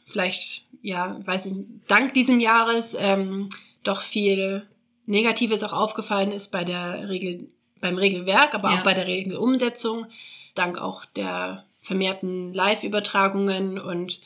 vielleicht, 0.08 0.66
ja, 0.82 1.20
weiß 1.26 1.47
ich, 1.47 1.53
dank 1.88 2.14
diesem 2.14 2.39
Jahres 2.39 2.95
ähm, 2.99 3.49
doch 3.84 4.01
viel 4.01 4.68
Negatives 5.05 5.64
auch 5.64 5.74
aufgefallen 5.74 6.32
ist 6.32 6.51
bei 6.51 6.64
der 6.64 7.08
Regel, 7.10 7.47
beim 7.80 7.97
Regelwerk, 7.97 8.53
aber 8.55 8.72
ja. 8.72 8.80
auch 8.80 8.84
bei 8.84 8.93
der 8.93 9.08
Regelumsetzung 9.08 10.08
dank 10.55 10.80
auch 10.80 11.05
der 11.05 11.66
vermehrten 11.82 12.53
Live-Übertragungen 12.53 13.80
und 13.80 14.20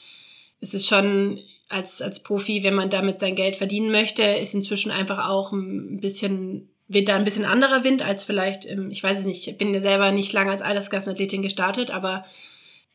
es 0.60 0.74
ist 0.74 0.88
schon 0.88 1.40
als, 1.70 2.02
als 2.02 2.24
Profi, 2.24 2.64
wenn 2.64 2.74
man 2.74 2.90
damit 2.90 3.20
sein 3.20 3.36
Geld 3.36 3.56
verdienen 3.56 3.92
möchte, 3.92 4.24
ist 4.24 4.54
inzwischen 4.54 4.92
einfach 4.92 5.30
auch 5.30 5.52
ein 5.52 6.00
bisschen, 6.02 6.70
wird 6.88 7.08
da 7.08 7.16
ein 7.16 7.24
bisschen 7.24 7.46
anderer 7.46 7.84
Wind 7.84 8.02
als 8.02 8.24
vielleicht, 8.24 8.66
ich 8.66 9.04
weiß 9.04 9.20
es 9.20 9.26
nicht, 9.26 9.48
ich 9.48 9.58
bin 9.58 9.74
ja 9.74 9.82
selber 9.82 10.12
nicht 10.12 10.34
lange 10.34 10.52
als 10.52 10.62
Altersklassenathletin 10.62 11.42
gestartet, 11.42 11.92
aber 11.92 12.26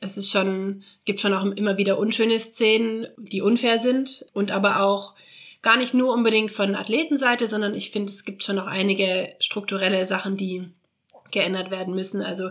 es 0.01 0.17
ist 0.17 0.31
schon, 0.31 0.83
gibt 1.05 1.21
schon 1.21 1.33
auch 1.33 1.45
immer 1.45 1.79
wieder 1.79 1.99
unschöne 1.99 2.39
Szenen, 2.39 3.07
die 3.17 3.41
unfair 3.41 3.79
sind 3.79 4.27
und 4.33 4.51
aber 4.51 4.83
auch 4.83 5.15
gar 5.63 5.77
nicht 5.77 5.95
nur 5.95 6.13
unbedingt 6.13 6.51
von 6.51 6.75
Athletenseite, 6.75 7.49
sondern 7.49 7.75
ich 7.75 7.91
finde, 7.91 8.13
es 8.13 8.25
gibt 8.25 8.43
schon 8.43 8.57
noch 8.57 8.67
einige 8.67 9.35
strukturelle 9.41 10.07
Sachen, 10.07 10.37
die 10.37 10.69
geändert 11.31 11.71
werden 11.71 11.95
müssen. 11.95 12.23
Also 12.23 12.51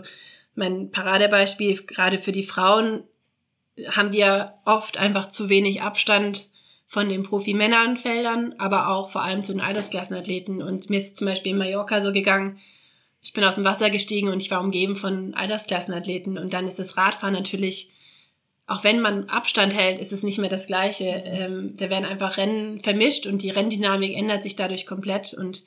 mein 0.54 0.90
Paradebeispiel, 0.90 1.82
gerade 1.86 2.18
für 2.18 2.32
die 2.32 2.42
Frauen, 2.42 3.04
haben 3.90 4.12
wir 4.12 4.54
oft 4.64 4.98
einfach 4.98 5.28
zu 5.28 5.48
wenig 5.48 5.82
Abstand 5.82 6.48
von 6.86 7.08
den 7.08 7.24
Profi-Männernfeldern, 7.24 8.54
aber 8.58 8.88
auch 8.88 9.10
vor 9.10 9.22
allem 9.22 9.42
zu 9.42 9.52
den 9.52 9.60
Altersklassenathleten. 9.60 10.62
Und 10.62 10.88
mir 10.88 10.98
ist 10.98 11.16
zum 11.16 11.26
Beispiel 11.26 11.52
in 11.52 11.58
Mallorca 11.58 12.00
so 12.00 12.12
gegangen, 12.12 12.58
ich 13.26 13.32
bin 13.32 13.42
aus 13.42 13.56
dem 13.56 13.64
Wasser 13.64 13.90
gestiegen 13.90 14.28
und 14.28 14.40
ich 14.40 14.52
war 14.52 14.60
umgeben 14.60 14.94
von 14.94 15.34
Altersklassenathleten. 15.34 16.38
Und 16.38 16.54
dann 16.54 16.68
ist 16.68 16.78
das 16.78 16.96
Radfahren 16.96 17.34
natürlich, 17.34 17.90
auch 18.68 18.84
wenn 18.84 19.00
man 19.00 19.28
Abstand 19.28 19.74
hält, 19.74 19.98
ist 19.98 20.12
es 20.12 20.22
nicht 20.22 20.38
mehr 20.38 20.48
das 20.48 20.68
Gleiche. 20.68 21.24
Ähm, 21.26 21.76
da 21.76 21.90
werden 21.90 22.04
einfach 22.04 22.36
Rennen 22.36 22.80
vermischt 22.84 23.26
und 23.26 23.42
die 23.42 23.50
Renndynamik 23.50 24.16
ändert 24.16 24.44
sich 24.44 24.54
dadurch 24.54 24.86
komplett. 24.86 25.34
Und 25.34 25.64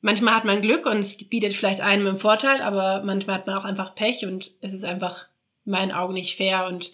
manchmal 0.00 0.34
hat 0.34 0.46
man 0.46 0.62
Glück 0.62 0.86
und 0.86 1.00
es 1.00 1.18
bietet 1.28 1.52
vielleicht 1.52 1.82
einem 1.82 2.06
einen 2.06 2.16
Vorteil, 2.16 2.62
aber 2.62 3.02
manchmal 3.04 3.36
hat 3.36 3.46
man 3.46 3.58
auch 3.58 3.66
einfach 3.66 3.94
Pech 3.94 4.24
und 4.24 4.52
es 4.62 4.72
ist 4.72 4.84
einfach 4.84 5.26
in 5.66 5.72
meinen 5.72 5.92
Augen 5.92 6.14
nicht 6.14 6.34
fair 6.34 6.66
und 6.66 6.92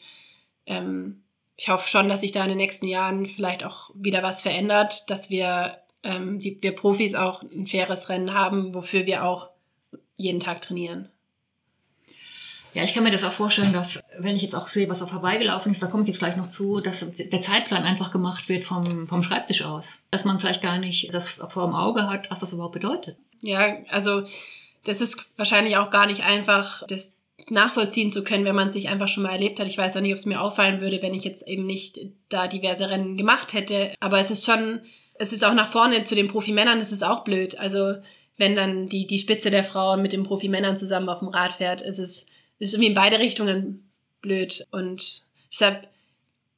ähm, 0.67 1.23
ich 1.57 1.69
hoffe 1.69 1.89
schon, 1.89 2.09
dass 2.09 2.23
sich 2.23 2.33
da 2.33 2.43
in 2.43 2.49
den 2.49 2.59
nächsten 2.59 2.89
Jahren 2.89 3.27
vielleicht 3.27 3.65
auch 3.65 3.91
wieder 3.95 4.25
was 4.25 4.43
verändert, 4.43 5.09
dass 5.11 5.31
wir, 5.31 5.79
ähm, 6.03 6.41
die, 6.41 6.61
wir 6.61 6.75
Profis 6.75 7.15
auch 7.15 7.43
ein 7.43 7.69
faires 7.69 8.09
Rennen 8.09 8.35
haben, 8.35 8.75
wofür 8.75 9.07
wir 9.07 9.25
auch 9.25 9.51
jeden 10.17 10.41
Tag 10.41 10.63
trainieren. 10.63 11.09
Ja, 12.77 12.85
ich 12.85 12.93
kann 12.93 13.05
mir 13.05 13.11
das 13.11 13.25
auch 13.25 13.33
vorstellen, 13.33 13.73
dass, 13.73 14.03
wenn 14.19 14.37
ich 14.37 14.43
jetzt 14.43 14.55
auch 14.55 14.69
sehe, 14.69 14.87
was 14.91 14.99
da 14.99 15.07
vorbeigelaufen 15.07 15.73
ist, 15.73 15.83
da 15.83 15.87
komme 15.87 16.03
ich 16.03 16.09
jetzt 16.09 16.19
gleich 16.19 16.37
noch 16.37 16.51
zu, 16.51 16.81
dass 16.81 17.07
der 17.11 17.41
Zeitplan 17.41 17.85
einfach 17.85 18.13
gemacht 18.13 18.51
wird 18.51 18.65
vom, 18.65 19.09
vom 19.09 19.23
Schreibtisch 19.23 19.65
aus. 19.65 20.01
Dass 20.11 20.27
man 20.27 20.39
vielleicht 20.41 20.61
gar 20.61 20.77
nicht 20.77 21.15
das 21.15 21.31
vor 21.31 21.65
dem 21.65 21.75
Auge 21.75 22.07
hat, 22.07 22.31
was 22.31 22.41
das 22.41 22.53
überhaupt 22.53 22.75
bedeutet. 22.75 23.17
Ja, 23.41 23.79
also 23.89 24.25
das 24.85 25.01
ist 25.01 25.31
wahrscheinlich 25.39 25.79
auch 25.79 25.91
gar 25.91 26.07
nicht 26.07 26.23
einfach, 26.23 26.83
das 26.87 27.17
nachvollziehen 27.49 28.11
zu 28.11 28.25
können, 28.25 28.45
wenn 28.45 28.55
man 28.55 28.69
es 28.69 28.75
sich 28.75 28.89
einfach 28.89 29.09
schon 29.09 29.23
mal 29.23 29.33
erlebt 29.33 29.59
hat. 29.59 29.67
Ich 29.69 29.79
weiß 29.79 29.97
auch 29.97 30.03
nicht, 30.03 30.13
ob 30.13 30.19
es 30.19 30.27
mir 30.27 30.43
auffallen 30.43 30.83
würde, 30.83 31.01
wenn 31.01 31.15
ich 31.15 31.25
jetzt 31.25 31.49
eben 31.49 31.65
nicht 31.65 32.01
da 32.29 32.47
diverse 32.47 32.91
Rennen 32.91 33.17
gemacht 33.17 33.55
hätte. 33.55 33.95
Aber 34.01 34.19
es 34.19 34.31
ist 34.31 34.45
schon, 34.45 34.81
es 35.15 35.33
ist 35.33 35.45
auch 35.45 35.55
nach 35.55 35.69
vorne 35.69 36.05
zu 36.05 36.15
den 36.15 36.29
Profimännern, 36.29 36.81
es 36.81 36.93
ist 36.93 37.03
auch 37.03 37.25
blöd. 37.25 37.59
Also 37.59 37.95
wenn 38.37 38.55
dann 38.55 38.89
die, 38.89 39.07
die 39.07 39.19
Spitze 39.19 39.51
der 39.51 39.65
Frauen 39.65 40.03
mit 40.03 40.13
den 40.13 40.25
Profimännern 40.25 40.77
zusammen 40.77 41.09
auf 41.09 41.21
dem 41.21 41.29
Rad 41.29 41.53
fährt, 41.53 41.83
ist 41.83 41.99
es 41.99 42.27
ist 42.59 42.75
irgendwie 42.75 42.89
in 42.89 42.95
beide 42.95 43.19
Richtungen 43.19 43.91
blöd. 44.23 44.67
Und 44.71 45.23
deshalb 45.53 45.89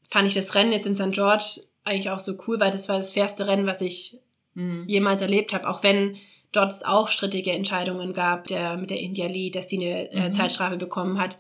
fand 0.08 0.28
ich 0.28 0.34
das 0.34 0.54
Rennen 0.54 0.72
jetzt 0.72 0.86
in 0.86 0.94
St. 0.94 1.12
George 1.12 1.60
eigentlich 1.84 2.10
auch 2.10 2.20
so 2.20 2.34
cool, 2.46 2.60
weil 2.60 2.70
das 2.70 2.88
war 2.88 2.98
das 2.98 3.12
fairste 3.12 3.46
Rennen, 3.46 3.66
was 3.66 3.80
ich 3.80 4.18
mhm. 4.54 4.84
jemals 4.86 5.20
erlebt 5.20 5.52
habe. 5.52 5.68
Auch 5.68 5.82
wenn 5.82 6.16
dort 6.52 6.72
es 6.72 6.82
auch 6.82 7.08
strittige 7.08 7.52
Entscheidungen 7.52 8.12
gab, 8.12 8.46
der, 8.46 8.76
mit 8.76 8.90
der 8.90 9.00
India 9.00 9.26
Lee, 9.26 9.50
dass 9.50 9.66
die 9.66 9.76
eine 9.76 10.10
äh, 10.12 10.28
mhm. 10.28 10.32
Zeitstrafe 10.32 10.76
bekommen 10.76 11.18
hat. 11.18 11.38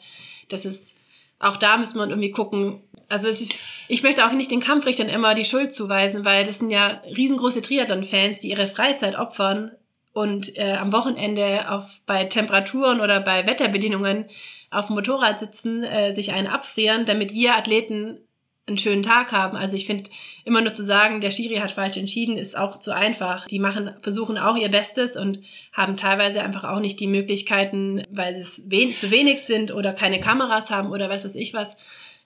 Das 0.48 0.64
ist, 0.64 0.96
auch 1.38 1.56
da 1.56 1.76
muss 1.76 1.94
man 1.94 2.10
irgendwie 2.10 2.30
gucken. 2.30 2.82
Also 3.08 3.28
es 3.28 3.40
ist, 3.40 3.60
ich 3.88 4.02
möchte 4.02 4.26
auch 4.26 4.32
nicht 4.32 4.50
den 4.50 4.60
Kampfrichtern 4.60 5.08
immer 5.08 5.34
die 5.34 5.44
Schuld 5.44 5.72
zuweisen, 5.72 6.24
weil 6.24 6.44
das 6.44 6.58
sind 6.58 6.70
ja 6.70 7.02
riesengroße 7.16 7.62
Triathlon-Fans, 7.62 8.38
die 8.40 8.50
ihre 8.50 8.68
Freizeit 8.68 9.18
opfern 9.18 9.72
und 10.18 10.56
äh, 10.58 10.72
am 10.72 10.92
Wochenende 10.92 11.70
auf, 11.70 12.00
bei 12.04 12.24
Temperaturen 12.24 13.00
oder 13.00 13.20
bei 13.20 13.46
Wetterbedingungen 13.46 14.24
auf 14.68 14.86
dem 14.86 14.96
Motorrad 14.96 15.38
sitzen, 15.38 15.84
äh, 15.84 16.12
sich 16.12 16.32
einen 16.32 16.48
abfrieren, 16.48 17.06
damit 17.06 17.32
wir 17.32 17.54
Athleten 17.54 18.18
einen 18.66 18.78
schönen 18.78 19.04
Tag 19.04 19.30
haben. 19.30 19.56
Also 19.56 19.76
ich 19.76 19.86
finde, 19.86 20.10
immer 20.44 20.60
nur 20.60 20.74
zu 20.74 20.84
sagen, 20.84 21.20
der 21.20 21.30
Schiri 21.30 21.54
hat 21.58 21.70
falsch 21.70 21.96
entschieden, 21.96 22.36
ist 22.36 22.58
auch 22.58 22.80
zu 22.80 22.92
einfach. 22.92 23.46
Die 23.46 23.60
machen, 23.60 23.94
versuchen 24.02 24.38
auch 24.38 24.56
ihr 24.56 24.68
Bestes 24.68 25.16
und 25.16 25.40
haben 25.72 25.96
teilweise 25.96 26.42
einfach 26.42 26.64
auch 26.64 26.80
nicht 26.80 26.98
die 26.98 27.06
Möglichkeiten, 27.06 28.02
weil 28.10 28.34
es 28.34 28.64
wen 28.66 28.96
zu 28.98 29.12
wenig 29.12 29.42
sind 29.42 29.72
oder 29.72 29.92
keine 29.92 30.18
Kameras 30.18 30.70
haben 30.70 30.90
oder 30.90 31.08
weiß 31.08 31.26
was 31.26 31.36
ich 31.36 31.54
was, 31.54 31.76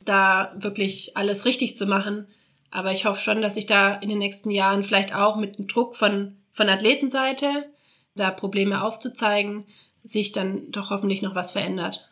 da 0.01 0.55
wirklich 0.57 1.15
alles 1.15 1.45
richtig 1.45 1.77
zu 1.77 1.85
machen. 1.85 2.27
Aber 2.71 2.91
ich 2.91 3.05
hoffe 3.05 3.21
schon, 3.21 3.43
dass 3.43 3.59
ich 3.59 3.67
da 3.67 3.97
in 3.97 4.09
den 4.09 4.19
nächsten 4.19 4.49
Jahren 4.49 4.83
vielleicht 4.83 5.15
auch 5.15 5.37
mit 5.37 5.59
dem 5.59 5.69
Druck 5.69 5.95
von, 5.95 6.39
von 6.55 6.71
Athletenseite 6.71 7.67
da 8.15 8.31
Probleme 8.31 8.83
aufzuzeigen, 8.83 9.65
sich 10.05 10.33
dann 10.33 10.71
doch 10.71 10.91
hoffentlich 10.91 11.23
noch 11.23 11.35
was 11.35 11.53
verändert. 11.53 12.09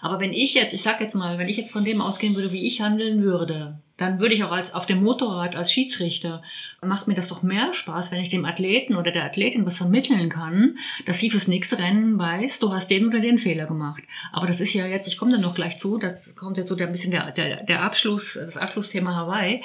Aber 0.00 0.20
wenn 0.20 0.32
ich 0.32 0.54
jetzt, 0.54 0.74
ich 0.74 0.82
sag 0.82 1.00
jetzt 1.00 1.14
mal, 1.14 1.38
wenn 1.38 1.48
ich 1.48 1.56
jetzt 1.56 1.72
von 1.72 1.84
dem 1.84 2.00
ausgehen 2.00 2.34
würde, 2.34 2.52
wie 2.52 2.66
ich 2.66 2.80
handeln 2.80 3.22
würde, 3.22 3.78
dann 3.96 4.18
würde 4.18 4.34
ich 4.34 4.42
auch 4.42 4.50
als 4.50 4.74
auf 4.74 4.86
dem 4.86 5.02
Motorrad 5.02 5.54
als 5.54 5.72
Schiedsrichter 5.72 6.42
macht 6.82 7.06
mir 7.06 7.14
das 7.14 7.28
doch 7.28 7.42
mehr 7.42 7.72
Spaß, 7.72 8.10
wenn 8.10 8.20
ich 8.20 8.30
dem 8.30 8.44
Athleten 8.44 8.96
oder 8.96 9.12
der 9.12 9.24
Athletin 9.24 9.64
was 9.64 9.76
vermitteln 9.76 10.28
kann, 10.28 10.76
dass 11.06 11.20
sie 11.20 11.30
fürs 11.30 11.46
nächste 11.46 11.78
Rennen 11.78 12.18
weiß, 12.18 12.58
du 12.58 12.72
hast 12.72 12.90
den 12.90 13.06
oder 13.06 13.20
den 13.20 13.38
Fehler 13.38 13.66
gemacht. 13.66 14.02
Aber 14.32 14.46
das 14.46 14.60
ist 14.60 14.74
ja 14.74 14.86
jetzt, 14.86 15.06
ich 15.06 15.18
komme 15.18 15.32
da 15.32 15.38
noch 15.38 15.54
gleich 15.54 15.78
zu, 15.78 15.98
das 15.98 16.34
kommt 16.34 16.56
jetzt 16.56 16.68
so 16.68 16.76
ein 16.76 16.92
bisschen 16.92 17.12
der, 17.12 17.30
der, 17.30 17.62
der 17.62 17.82
Abschluss, 17.82 18.34
das 18.34 18.56
Abschlussthema 18.56 19.14
Hawaii. 19.14 19.62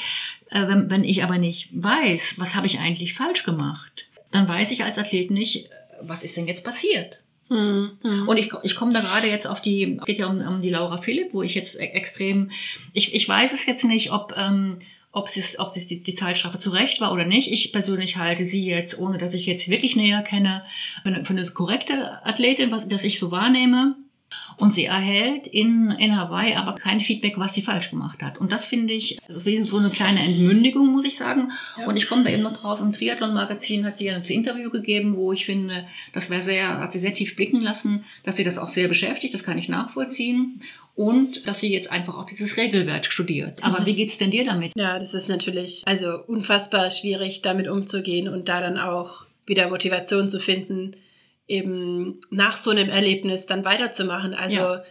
Äh, 0.49 0.67
wenn, 0.67 0.89
wenn 0.89 1.03
ich 1.03 1.23
aber 1.23 1.37
nicht 1.37 1.69
weiß, 1.71 2.35
was 2.37 2.55
habe 2.55 2.67
ich 2.67 2.79
eigentlich 2.79 3.15
falsch 3.15 3.43
gemacht, 3.43 4.06
dann 4.31 4.47
weiß 4.47 4.71
ich 4.71 4.83
als 4.83 4.97
Athlet 4.97 5.31
nicht, 5.31 5.69
was 6.01 6.23
ist 6.23 6.37
denn 6.37 6.47
jetzt 6.47 6.63
passiert. 6.63 7.19
Mhm. 7.49 8.25
Und 8.27 8.37
ich, 8.37 8.51
ich 8.63 8.75
komme 8.75 8.93
da 8.93 8.99
gerade 8.99 9.27
jetzt 9.27 9.47
auf 9.47 9.61
die, 9.61 9.97
es 9.99 10.05
geht 10.05 10.17
ja 10.17 10.27
um, 10.27 10.39
um 10.41 10.61
die 10.61 10.69
Laura 10.69 10.97
Philipp, 10.97 11.33
wo 11.33 11.43
ich 11.43 11.55
jetzt 11.55 11.79
e, 11.79 11.83
extrem, 11.85 12.51
ich, 12.93 13.15
ich 13.15 13.27
weiß 13.27 13.53
es 13.53 13.65
jetzt 13.65 13.85
nicht, 13.85 14.11
ob, 14.11 14.33
ähm, 14.37 14.79
ob 15.11 15.27
es, 15.27 15.57
ob 15.57 15.75
es 15.75 15.87
die, 15.87 16.03
die 16.03 16.13
Zeitstrafe 16.13 16.59
zu 16.59 16.71
Recht 16.71 16.99
war 16.99 17.13
oder 17.13 17.25
nicht. 17.25 17.51
Ich 17.51 17.71
persönlich 17.71 18.17
halte 18.17 18.43
sie 18.43 18.65
jetzt, 18.65 18.99
ohne 18.99 19.17
dass 19.17 19.33
ich 19.33 19.45
jetzt 19.45 19.69
wirklich 19.69 19.95
näher 19.95 20.21
kenne, 20.23 20.63
für 21.03 21.09
eine, 21.09 21.25
für 21.25 21.33
eine 21.33 21.45
korrekte 21.45 22.25
Athletin, 22.25 22.71
was 22.71 22.87
das 22.87 23.03
ich 23.03 23.19
so 23.19 23.31
wahrnehme. 23.31 23.95
Und 24.57 24.73
sie 24.73 24.85
erhält 24.85 25.47
in, 25.47 25.91
in 25.91 26.17
Hawaii 26.17 26.55
aber 26.55 26.73
kein 26.73 26.99
Feedback, 26.99 27.37
was 27.37 27.53
sie 27.53 27.61
falsch 27.61 27.89
gemacht 27.89 28.21
hat. 28.21 28.39
Und 28.39 28.51
das 28.51 28.65
finde 28.65 28.93
ich 28.93 29.19
das 29.27 29.45
ist 29.45 29.67
so 29.67 29.77
eine 29.77 29.89
kleine 29.89 30.19
Entmündigung, 30.19 30.87
muss 30.87 31.05
ich 31.05 31.17
sagen. 31.17 31.51
Ja. 31.77 31.87
Und 31.87 31.95
ich 31.95 32.07
komme 32.07 32.23
da 32.23 32.29
eben 32.29 32.43
noch 32.43 32.57
drauf, 32.57 32.79
im 32.81 32.91
Triathlon-Magazin 32.91 33.85
hat 33.85 33.97
sie 33.97 34.05
ja 34.05 34.17
das 34.17 34.29
Interview 34.29 34.69
gegeben, 34.69 35.15
wo 35.15 35.31
ich 35.31 35.45
finde, 35.45 35.85
das 36.13 36.29
wäre 36.29 36.41
sehr, 36.41 36.79
hat 36.79 36.91
sie 36.91 36.99
sehr 36.99 37.13
tief 37.13 37.35
blicken 37.35 37.61
lassen, 37.61 38.03
dass 38.23 38.37
sie 38.37 38.43
das 38.43 38.57
auch 38.57 38.69
sehr 38.69 38.87
beschäftigt, 38.87 39.33
das 39.33 39.43
kann 39.43 39.57
ich 39.57 39.69
nachvollziehen. 39.69 40.61
Und 40.95 41.47
dass 41.47 41.59
sie 41.59 41.71
jetzt 41.71 41.91
einfach 41.91 42.17
auch 42.17 42.25
dieses 42.25 42.57
Regelwerk 42.57 43.05
studiert. 43.05 43.63
Aber 43.63 43.81
mhm. 43.81 43.85
wie 43.85 43.95
geht's 43.95 44.17
denn 44.17 44.31
dir 44.31 44.45
damit? 44.45 44.73
Ja, 44.75 44.97
das 44.97 45.13
ist 45.13 45.29
natürlich 45.29 45.83
also 45.85 46.23
unfassbar 46.25 46.89
schwierig, 46.89 47.43
damit 47.43 47.67
umzugehen 47.67 48.27
und 48.27 48.49
da 48.49 48.61
dann 48.61 48.79
auch 48.79 49.27
wieder 49.45 49.69
Motivation 49.69 50.27
zu 50.29 50.39
finden, 50.39 50.95
eben 51.47 52.19
nach 52.29 52.57
so 52.57 52.71
einem 52.71 52.89
Erlebnis 52.89 53.45
dann 53.45 53.63
weiterzumachen. 53.63 54.33
Also 54.33 54.57
ja. 54.57 54.83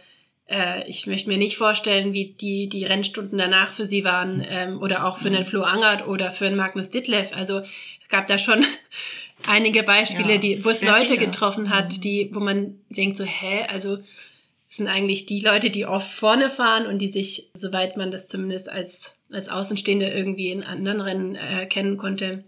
äh, 0.47 0.89
ich 0.89 1.05
möchte 1.07 1.29
mir 1.29 1.37
nicht 1.37 1.57
vorstellen, 1.57 2.13
wie 2.13 2.31
die, 2.31 2.67
die 2.67 2.85
Rennstunden 2.85 3.37
danach 3.37 3.73
für 3.73 3.85
sie 3.85 4.03
waren 4.03 4.43
ähm, 4.49 4.81
oder 4.81 5.05
auch 5.05 5.17
für 5.17 5.27
einen 5.27 5.45
Flo 5.45 5.61
Angert 5.61 6.07
oder 6.07 6.31
für 6.31 6.47
einen 6.47 6.55
Magnus 6.55 6.89
Ditlev. 6.89 7.31
Also 7.35 7.59
es 7.59 8.09
gab 8.09 8.27
da 8.27 8.37
schon 8.37 8.65
einige 9.47 9.83
Beispiele, 9.83 10.33
ja, 10.33 10.37
die, 10.39 10.65
wo 10.65 10.69
es 10.69 10.81
Leute 10.81 11.13
viele. 11.13 11.25
getroffen 11.27 11.69
hat, 11.69 11.97
mhm. 11.97 12.01
die, 12.01 12.29
wo 12.33 12.39
man 12.39 12.79
denkt 12.89 13.17
so, 13.17 13.23
hä, 13.23 13.65
also 13.69 13.97
das 13.97 14.77
sind 14.77 14.87
eigentlich 14.87 15.25
die 15.25 15.39
Leute, 15.39 15.69
die 15.69 15.85
oft 15.85 16.11
vorne 16.11 16.49
fahren 16.49 16.87
und 16.87 16.99
die 16.99 17.07
sich, 17.07 17.49
soweit 17.53 17.97
man 17.97 18.11
das 18.11 18.27
zumindest 18.27 18.69
als, 18.69 19.15
als 19.31 19.47
Außenstehende 19.47 20.07
irgendwie 20.07 20.51
in 20.51 20.63
anderen 20.63 21.01
Rennen 21.01 21.35
äh, 21.35 21.59
erkennen 21.59 21.97
konnte, 21.97 22.43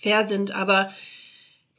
fair 0.00 0.24
sind. 0.24 0.54
Aber 0.54 0.92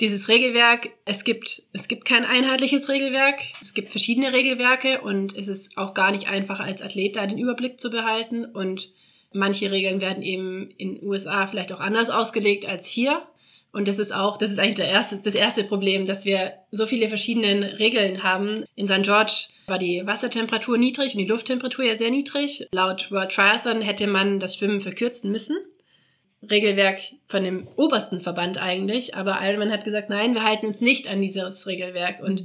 dieses 0.02 0.28
Regelwerk, 0.28 0.90
es 1.06 1.24
gibt, 1.24 1.64
es 1.72 1.88
gibt 1.88 2.06
kein 2.06 2.26
einheitliches 2.26 2.90
Regelwerk, 2.90 3.40
es 3.62 3.74
gibt 3.74 3.88
verschiedene 3.88 4.34
Regelwerke 4.34 5.02
und 5.02 5.36
es 5.36 5.48
ist 5.48 5.78
auch 5.78 5.94
gar 5.94 6.12
nicht 6.12 6.28
einfach 6.28 6.60
als 6.60 6.82
Athlet 6.82 7.16
da 7.16 7.26
den 7.26 7.40
Überblick 7.40 7.80
zu 7.80 7.90
behalten 7.90 8.46
und 8.46 8.92
manche 9.32 9.72
Regeln 9.72 10.02
werden 10.02 10.24
eben 10.24 10.72
in 10.78 10.96
den 10.96 11.04
USA 11.04 11.48
vielleicht 11.48 11.72
auch 11.72 11.80
anders 11.80 12.10
ausgelegt 12.10 12.66
als 12.66 12.86
hier. 12.86 13.22
Und 13.72 13.90
das 13.90 14.00
ist 14.00 14.14
auch, 14.14 14.38
das 14.38 14.52
ist 14.52 14.60
eigentlich 14.60 14.76
der 14.76 14.88
erste, 14.88 15.18
das 15.18 15.36
erste 15.36 15.66
Problem, 15.66 16.06
dass 16.06 16.24
wir 16.24 16.54
so 16.72 16.88
viele 16.88 17.10
verschiedene 17.10 17.78
Regeln 17.78 18.24
haben. 18.24 18.64
In 18.76 18.88
St. 18.88 19.04
George 19.04 19.48
war 19.68 19.78
die 19.78 20.02
Wassertemperatur 20.06 20.78
niedrig 20.78 21.14
und 21.14 21.20
die 21.20 21.28
Lufttemperatur 21.28 21.84
ja 21.84 21.96
sehr 21.96 22.10
niedrig. 22.10 22.68
Laut 22.72 23.12
World 23.12 23.34
Triathlon 23.34 23.82
hätte 23.82 24.08
man 24.08 24.40
das 24.40 24.56
Schwimmen 24.56 24.80
verkürzen 24.80 25.30
müssen. 25.30 25.58
Regelwerk 26.50 27.00
von 27.28 27.44
dem 27.44 27.68
obersten 27.76 28.22
Verband 28.22 28.58
eigentlich, 28.58 29.16
aber 29.16 29.40
Ironman 29.42 29.72
hat 29.72 29.86
gesagt, 29.86 30.10
nein, 30.10 30.34
wir 30.34 30.44
halten 30.44 30.68
uns 30.68 30.82
nicht 30.82 31.08
an 31.08 31.22
dieses 31.22 31.68
Regelwerk 31.68 32.22
und 32.22 32.44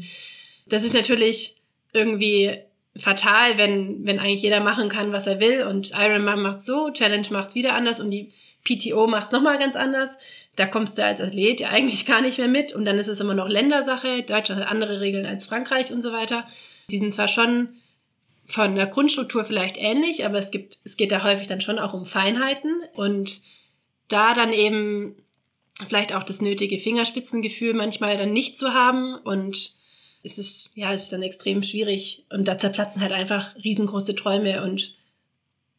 das 0.66 0.84
ist 0.84 0.94
natürlich 0.94 1.56
irgendwie 1.92 2.58
fatal, 2.96 3.56
wenn, 3.56 4.06
wenn 4.06 4.18
eigentlich 4.18 4.42
jeder 4.42 4.60
machen 4.60 4.88
kann, 4.88 5.12
was 5.12 5.26
er 5.26 5.40
will 5.40 5.62
und 5.62 5.92
Ironman 5.92 6.42
macht 6.42 6.60
so, 6.60 6.90
Challenge 6.90 7.26
macht's 7.30 7.54
wieder 7.54 7.74
anders 7.74 8.00
und 8.00 8.10
die 8.10 8.32
PTO 8.64 9.06
macht's 9.06 9.32
nochmal 9.32 9.58
ganz 9.58 9.76
anders. 9.76 10.18
Da 10.56 10.66
kommst 10.66 10.98
du 10.98 11.04
als 11.04 11.20
Athlet 11.20 11.60
ja 11.60 11.68
eigentlich 11.68 12.06
gar 12.06 12.20
nicht 12.20 12.38
mehr 12.38 12.48
mit 12.48 12.74
und 12.74 12.84
dann 12.84 12.98
ist 12.98 13.08
es 13.08 13.20
immer 13.20 13.34
noch 13.34 13.48
Ländersache. 13.48 14.22
Deutschland 14.22 14.60
hat 14.60 14.68
andere 14.68 15.00
Regeln 15.00 15.24
als 15.24 15.46
Frankreich 15.46 15.92
und 15.92 16.02
so 16.02 16.12
weiter. 16.12 16.46
Die 16.90 16.98
sind 16.98 17.14
zwar 17.14 17.28
schon 17.28 17.70
von 18.46 18.74
der 18.74 18.86
Grundstruktur 18.86 19.44
vielleicht 19.44 19.76
ähnlich, 19.78 20.24
aber 20.24 20.38
es 20.38 20.50
gibt, 20.50 20.78
es 20.84 20.96
geht 20.96 21.12
da 21.12 21.22
häufig 21.22 21.46
dann 21.46 21.60
schon 21.60 21.78
auch 21.78 21.94
um 21.94 22.04
Feinheiten 22.04 22.82
und 22.94 23.40
da 24.12 24.34
dann 24.34 24.52
eben 24.52 25.16
vielleicht 25.86 26.14
auch 26.14 26.22
das 26.22 26.42
nötige 26.42 26.78
Fingerspitzengefühl 26.78 27.74
manchmal 27.74 28.16
dann 28.16 28.32
nicht 28.32 28.58
zu 28.58 28.74
haben 28.74 29.14
und 29.14 29.74
es 30.22 30.36
ist, 30.36 30.70
ja, 30.74 30.92
es 30.92 31.04
ist 31.04 31.12
dann 31.12 31.22
extrem 31.22 31.62
schwierig 31.62 32.26
und 32.30 32.46
da 32.46 32.58
zerplatzen 32.58 33.00
halt 33.00 33.12
einfach 33.12 33.54
riesengroße 33.56 34.14
Träume 34.14 34.62
und 34.62 34.94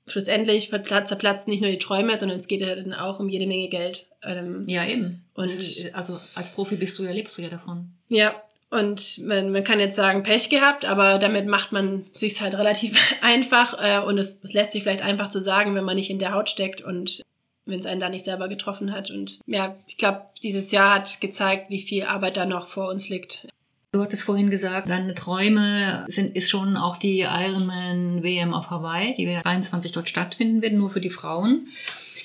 schlussendlich 0.07 0.69
zerplatzen 0.69 1.51
nicht 1.51 1.61
nur 1.61 1.69
die 1.69 1.79
Träume, 1.79 2.17
sondern 2.19 2.39
es 2.39 2.47
geht 2.47 2.61
ja 2.61 2.73
dann 2.75 2.93
auch 2.93 3.19
um 3.19 3.29
jede 3.29 3.45
Menge 3.45 3.69
Geld. 3.69 4.07
Ähm, 4.23 4.65
ja, 4.67 4.86
eben. 4.86 5.25
Und 5.34 5.51
also 5.93 6.19
als 6.34 6.51
Profi 6.51 6.75
bist 6.75 6.97
du 6.97 7.03
ja, 7.03 7.11
lebst 7.11 7.38
du 7.38 7.43
ja 7.43 7.49
davon. 7.49 7.93
Ja, 8.09 8.41
und 8.71 9.19
man, 9.19 9.51
man 9.51 9.63
kann 9.63 9.79
jetzt 9.79 9.95
sagen, 9.95 10.23
Pech 10.23 10.49
gehabt, 10.49 10.86
aber 10.86 11.19
damit 11.19 11.45
macht 11.45 11.71
man 11.71 12.05
sich's 12.13 12.41
halt 12.41 12.55
relativ 12.55 12.97
einfach 13.21 13.77
äh, 13.79 14.03
und 14.05 14.17
es, 14.17 14.39
es 14.43 14.53
lässt 14.53 14.71
sich 14.71 14.84
vielleicht 14.84 15.03
einfach 15.03 15.29
zu 15.29 15.39
sagen, 15.39 15.75
wenn 15.75 15.84
man 15.84 15.95
nicht 15.95 16.09
in 16.09 16.19
der 16.19 16.34
Haut 16.34 16.49
steckt 16.49 16.82
und 16.82 17.21
wenn 17.66 17.80
es 17.80 17.86
einen 17.86 18.01
da 18.01 18.09
nicht 18.09 18.26
selber 18.26 18.47
getroffen 18.47 18.91
hat. 18.91 19.12
Und 19.12 19.39
ja, 19.45 19.76
ich 19.88 19.97
glaube, 19.97 20.22
dieses 20.43 20.72
Jahr 20.72 20.95
hat 20.95 21.22
gezeigt, 21.22 21.70
wie 21.70 21.82
viel 21.82 22.03
Arbeit 22.03 22.38
da 22.38 22.45
noch 22.45 22.68
vor 22.68 22.89
uns 22.89 23.09
liegt. 23.09 23.47
Du 23.93 24.01
hattest 24.01 24.24
vorhin 24.24 24.49
gesagt, 24.49 24.89
deine 24.89 25.16
Träume 25.16 26.05
sind, 26.07 26.36
ist 26.36 26.49
schon 26.49 26.78
auch 26.78 26.95
die 26.95 27.20
Ironman 27.22 28.24
WM 28.24 28.53
auf 28.53 28.70
Hawaii, 28.70 29.16
die 29.18 29.26
23 29.26 29.91
dort 29.91 30.07
stattfinden 30.07 30.62
wird, 30.62 30.74
nur 30.74 30.89
für 30.89 31.01
die 31.01 31.09
Frauen. 31.09 31.68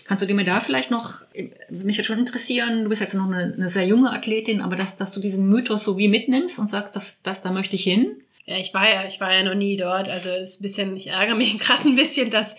Kannst 0.05 0.23
du 0.23 0.29
dir 0.29 0.35
mir 0.35 0.45
da 0.45 0.61
vielleicht 0.61 0.93
noch, 0.93 1.23
mich 1.69 1.97
würde 1.97 2.05
schon 2.05 2.21
interessieren, 2.21 2.85
du 2.85 2.89
bist 2.89 3.01
jetzt 3.01 3.15
noch 3.15 3.27
eine, 3.27 3.53
eine 3.53 3.69
sehr 3.69 3.87
junge 3.87 4.13
Athletin, 4.13 4.61
aber 4.61 4.77
dass, 4.77 4.97
dass 4.97 5.11
du 5.11 5.19
diesen 5.19 5.49
Mythos 5.49 5.83
so 5.85 5.99
wie 5.99 6.07
mitnimmst 6.07 6.61
und 6.61 6.71
sagst, 6.71 6.95
dass, 6.95 7.21
dass 7.23 7.43
da 7.43 7.51
möchte 7.51 7.75
ich 7.75 7.83
hin? 7.83 8.13
Ja, 8.45 8.57
ich 8.59 8.73
war 8.73 8.89
ja, 8.89 9.05
ich 9.09 9.21
war 9.21 9.35
ja 9.35 9.43
noch 9.43 9.57
nie 9.57 9.77
dort. 9.77 10.09
Also 10.09 10.29
es 10.29 10.51
ist 10.51 10.61
ein 10.61 10.63
bisschen, 10.63 10.97
ich 10.97 11.09
ärgere 11.09 11.35
mich 11.35 11.59
gerade 11.59 11.89
ein 11.89 11.97
bisschen, 11.97 12.31
dass 12.31 12.55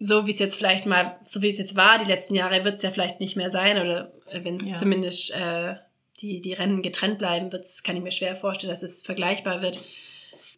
so 0.00 0.26
wie 0.26 0.30
es 0.30 0.38
jetzt 0.38 0.56
vielleicht 0.56 0.86
mal, 0.86 1.18
so 1.24 1.42
wie 1.42 1.48
es 1.48 1.58
jetzt 1.58 1.76
war, 1.76 1.98
die 1.98 2.10
letzten 2.10 2.34
Jahre, 2.34 2.64
wird 2.64 2.76
es 2.76 2.82
ja 2.82 2.90
vielleicht 2.90 3.20
nicht 3.20 3.36
mehr 3.36 3.50
sein 3.50 3.78
oder 3.78 4.12
äh, 4.30 4.44
wenn 4.44 4.56
es 4.56 4.68
ja. 4.68 4.76
zumindest 4.76 5.32
äh, 5.32 5.74
die, 6.20 6.40
die 6.40 6.52
Rennen 6.52 6.82
getrennt 6.82 7.18
bleiben, 7.18 7.52
wird's, 7.52 7.82
kann 7.82 7.96
ich 7.96 8.02
mir 8.02 8.12
schwer 8.12 8.36
vorstellen, 8.36 8.72
dass 8.72 8.82
es 8.82 9.02
vergleichbar 9.02 9.62
wird. 9.62 9.80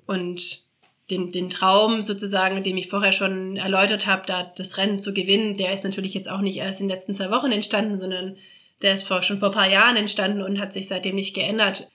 Und 0.06 0.62
den, 1.10 1.32
den 1.32 1.50
Traum 1.50 2.02
sozusagen, 2.02 2.62
den 2.62 2.78
ich 2.78 2.88
vorher 2.88 3.12
schon 3.12 3.56
erläutert 3.56 4.06
habe, 4.06 4.22
da 4.26 4.52
das 4.56 4.76
Rennen 4.76 5.00
zu 5.00 5.12
gewinnen, 5.12 5.56
der 5.56 5.72
ist 5.72 5.84
natürlich 5.84 6.14
jetzt 6.14 6.30
auch 6.30 6.40
nicht 6.40 6.58
erst 6.58 6.80
in 6.80 6.86
den 6.86 6.94
letzten 6.94 7.14
zwei 7.14 7.30
Wochen 7.30 7.50
entstanden, 7.50 7.98
sondern 7.98 8.36
der 8.82 8.94
ist 8.94 9.06
vor, 9.06 9.22
schon 9.22 9.38
vor 9.38 9.48
ein 9.48 9.54
paar 9.54 9.68
Jahren 9.68 9.96
entstanden 9.96 10.42
und 10.42 10.60
hat 10.60 10.72
sich 10.72 10.88
seitdem 10.88 11.16
nicht 11.16 11.34
geändert 11.34 11.88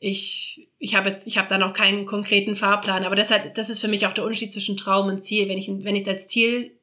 ich, 0.00 0.67
ich 0.78 0.94
habe 0.94 1.08
jetzt, 1.10 1.26
ich 1.26 1.38
habe 1.38 1.48
da 1.48 1.58
noch 1.58 1.72
keinen 1.72 2.06
konkreten 2.06 2.54
Fahrplan, 2.54 3.04
aber 3.04 3.16
deshalb, 3.16 3.54
das 3.54 3.68
ist 3.68 3.80
für 3.80 3.88
mich 3.88 4.06
auch 4.06 4.12
der 4.12 4.24
Unterschied 4.24 4.52
zwischen 4.52 4.76
Traum 4.76 5.08
und 5.08 5.22
Ziel. 5.22 5.48
Wenn 5.48 5.58
ich, 5.58 5.68
wenn 5.68 5.96
ich 5.96 6.02
es 6.02 6.08
als 6.08 6.28
Ziel 6.28 6.78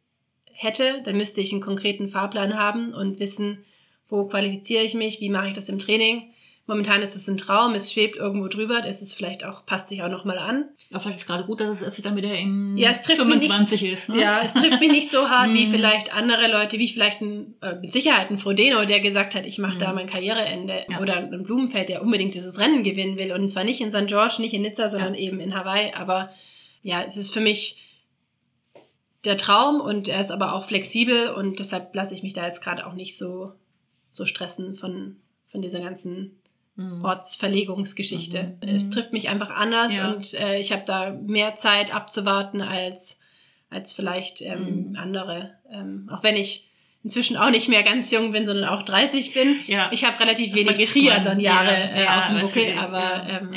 hätte, 0.52 1.02
dann 1.04 1.18
müsste 1.18 1.42
ich 1.42 1.52
einen 1.52 1.62
konkreten 1.62 2.10
Fahrplan 2.10 2.58
haben 2.58 2.94
und 2.94 3.20
wissen, 3.20 3.64
wo 4.08 4.26
qualifiziere 4.26 4.84
ich 4.84 4.94
mich, 4.94 5.22
wie 5.22 5.30
mache 5.30 5.48
ich 5.48 5.54
das 5.54 5.70
im 5.70 5.80
Training. 5.80 6.34
Momentan 6.68 7.04
ist 7.04 7.16
es 7.16 7.28
ein 7.28 7.38
Traum, 7.38 7.76
es 7.76 7.94
schwebt 7.94 8.16
irgendwo 8.16 8.48
drüber, 8.48 8.84
es 8.86 9.04
ist 9.04 9.14
vielleicht 9.14 9.44
auch, 9.44 9.68
passt 9.68 9.88
sich 9.88 10.02
auch 10.02 10.10
nochmal 10.10 10.40
an. 10.40 10.66
Aber 10.90 11.00
vielleicht 11.00 11.18
ist 11.18 11.24
es 11.24 11.28
gerade 11.28 11.44
gut, 11.46 11.60
dass 11.60 11.82
es 11.82 12.02
dann 12.02 12.16
wieder 12.16 12.36
im 12.36 12.76
ja, 12.76 12.90
es 12.90 13.04
trifft 13.04 13.22
25 13.22 13.82
nicht, 13.82 13.92
ist. 13.92 14.10
Ne? 14.10 14.22
Ja, 14.22 14.42
es 14.44 14.54
trifft 14.54 14.80
mich 14.80 14.92
nicht 14.92 15.12
so 15.12 15.30
hart 15.30 15.54
wie 15.54 15.68
mhm. 15.68 15.72
vielleicht 15.72 16.12
andere 16.12 16.52
Leute, 16.52 16.80
wie 16.80 16.88
vielleicht 16.88 17.22
ein, 17.22 17.54
äh, 17.62 17.76
mit 17.76 17.94
Sicherheit 17.94 18.32
ein 18.32 18.40
Frodeno, 18.40 18.84
der 18.86 19.00
gesagt 19.00 19.36
hat, 19.36 19.46
ich 19.46 19.60
mache 19.60 19.78
da 19.78 19.90
mhm. 19.90 19.96
mein 19.96 20.08
Karriereende. 20.08 20.86
Ja. 20.90 21.00
Oder 21.02 21.18
ein 21.18 21.44
Blumenfeld, 21.44 21.90
der 21.90 22.02
unbedingt 22.02 22.34
dieses 22.34 22.60
Rennen 22.60 22.84
gewinnen 22.84 23.18
will. 23.18 23.32
Und 23.32 23.50
zwar 23.50 23.64
nicht 23.64 23.80
in 23.80 23.92
St. 23.92 24.08
George, 24.08 24.38
nicht 24.40 24.56
in 24.56 24.64
Nizza, 24.64 24.90
sondern 24.90 25.14
ja. 25.14 25.20
eben 25.20 25.40
in 25.40 25.54
Hawaii. 25.54 25.94
Aber 25.94 26.32
ja, 26.82 27.04
es 27.04 27.16
ist 27.16 27.32
für 27.32 27.42
mich 27.42 27.78
der 29.26 29.38
Traum 29.38 29.82
und 29.82 30.08
er 30.08 30.22
ist 30.22 30.32
aber 30.32 30.54
auch 30.54 30.66
flexibel 30.66 31.30
und 31.30 31.60
deshalb 31.60 31.94
lasse 31.96 32.14
ich 32.14 32.24
mich 32.24 32.34
da 32.34 32.46
jetzt 32.46 32.62
gerade 32.62 32.86
auch 32.86 32.94
nicht 32.94 33.18
so, 33.18 33.54
so 34.10 34.26
stressen 34.26 34.76
von, 34.76 35.18
von 35.48 35.62
dieser 35.62 35.80
ganzen. 35.80 36.40
Ortsverlegungsgeschichte. 36.78 38.58
Mhm. 38.62 38.70
Es 38.70 38.90
trifft 38.90 39.14
mich 39.14 39.30
einfach 39.30 39.50
anders 39.50 39.96
ja. 39.96 40.12
und 40.12 40.34
äh, 40.34 40.60
ich 40.60 40.72
habe 40.72 40.84
da 40.86 41.12
mehr 41.12 41.56
Zeit 41.56 41.94
abzuwarten 41.94 42.62
als, 42.62 43.20
als 43.70 43.94
vielleicht 43.94 44.42
ähm, 44.42 44.90
mhm. 44.90 44.96
andere. 44.98 45.54
Ähm, 45.72 46.10
auch 46.12 46.24
wenn 46.24 46.36
ich 46.36 46.70
inzwischen 47.04 47.38
auch 47.38 47.50
nicht 47.50 47.70
mehr 47.70 47.84
ganz 47.84 48.12
jung 48.12 48.32
bin, 48.32 48.46
sondern 48.46 48.68
auch 48.68 48.82
30 48.82 49.34
bin. 49.34 49.58
Ja. 49.68 49.90
Ich 49.92 50.04
habe 50.04 50.20
relativ 50.20 50.54
das 50.54 50.60
wenig 50.60 50.90
Triathlon-Jahre 50.90 51.72
ja, 51.96 51.96
äh, 51.96 52.08
auf 52.08 52.28
dem 52.28 52.42
Buckel, 52.42 52.78
aber 52.78 53.24
ähm, 53.28 53.54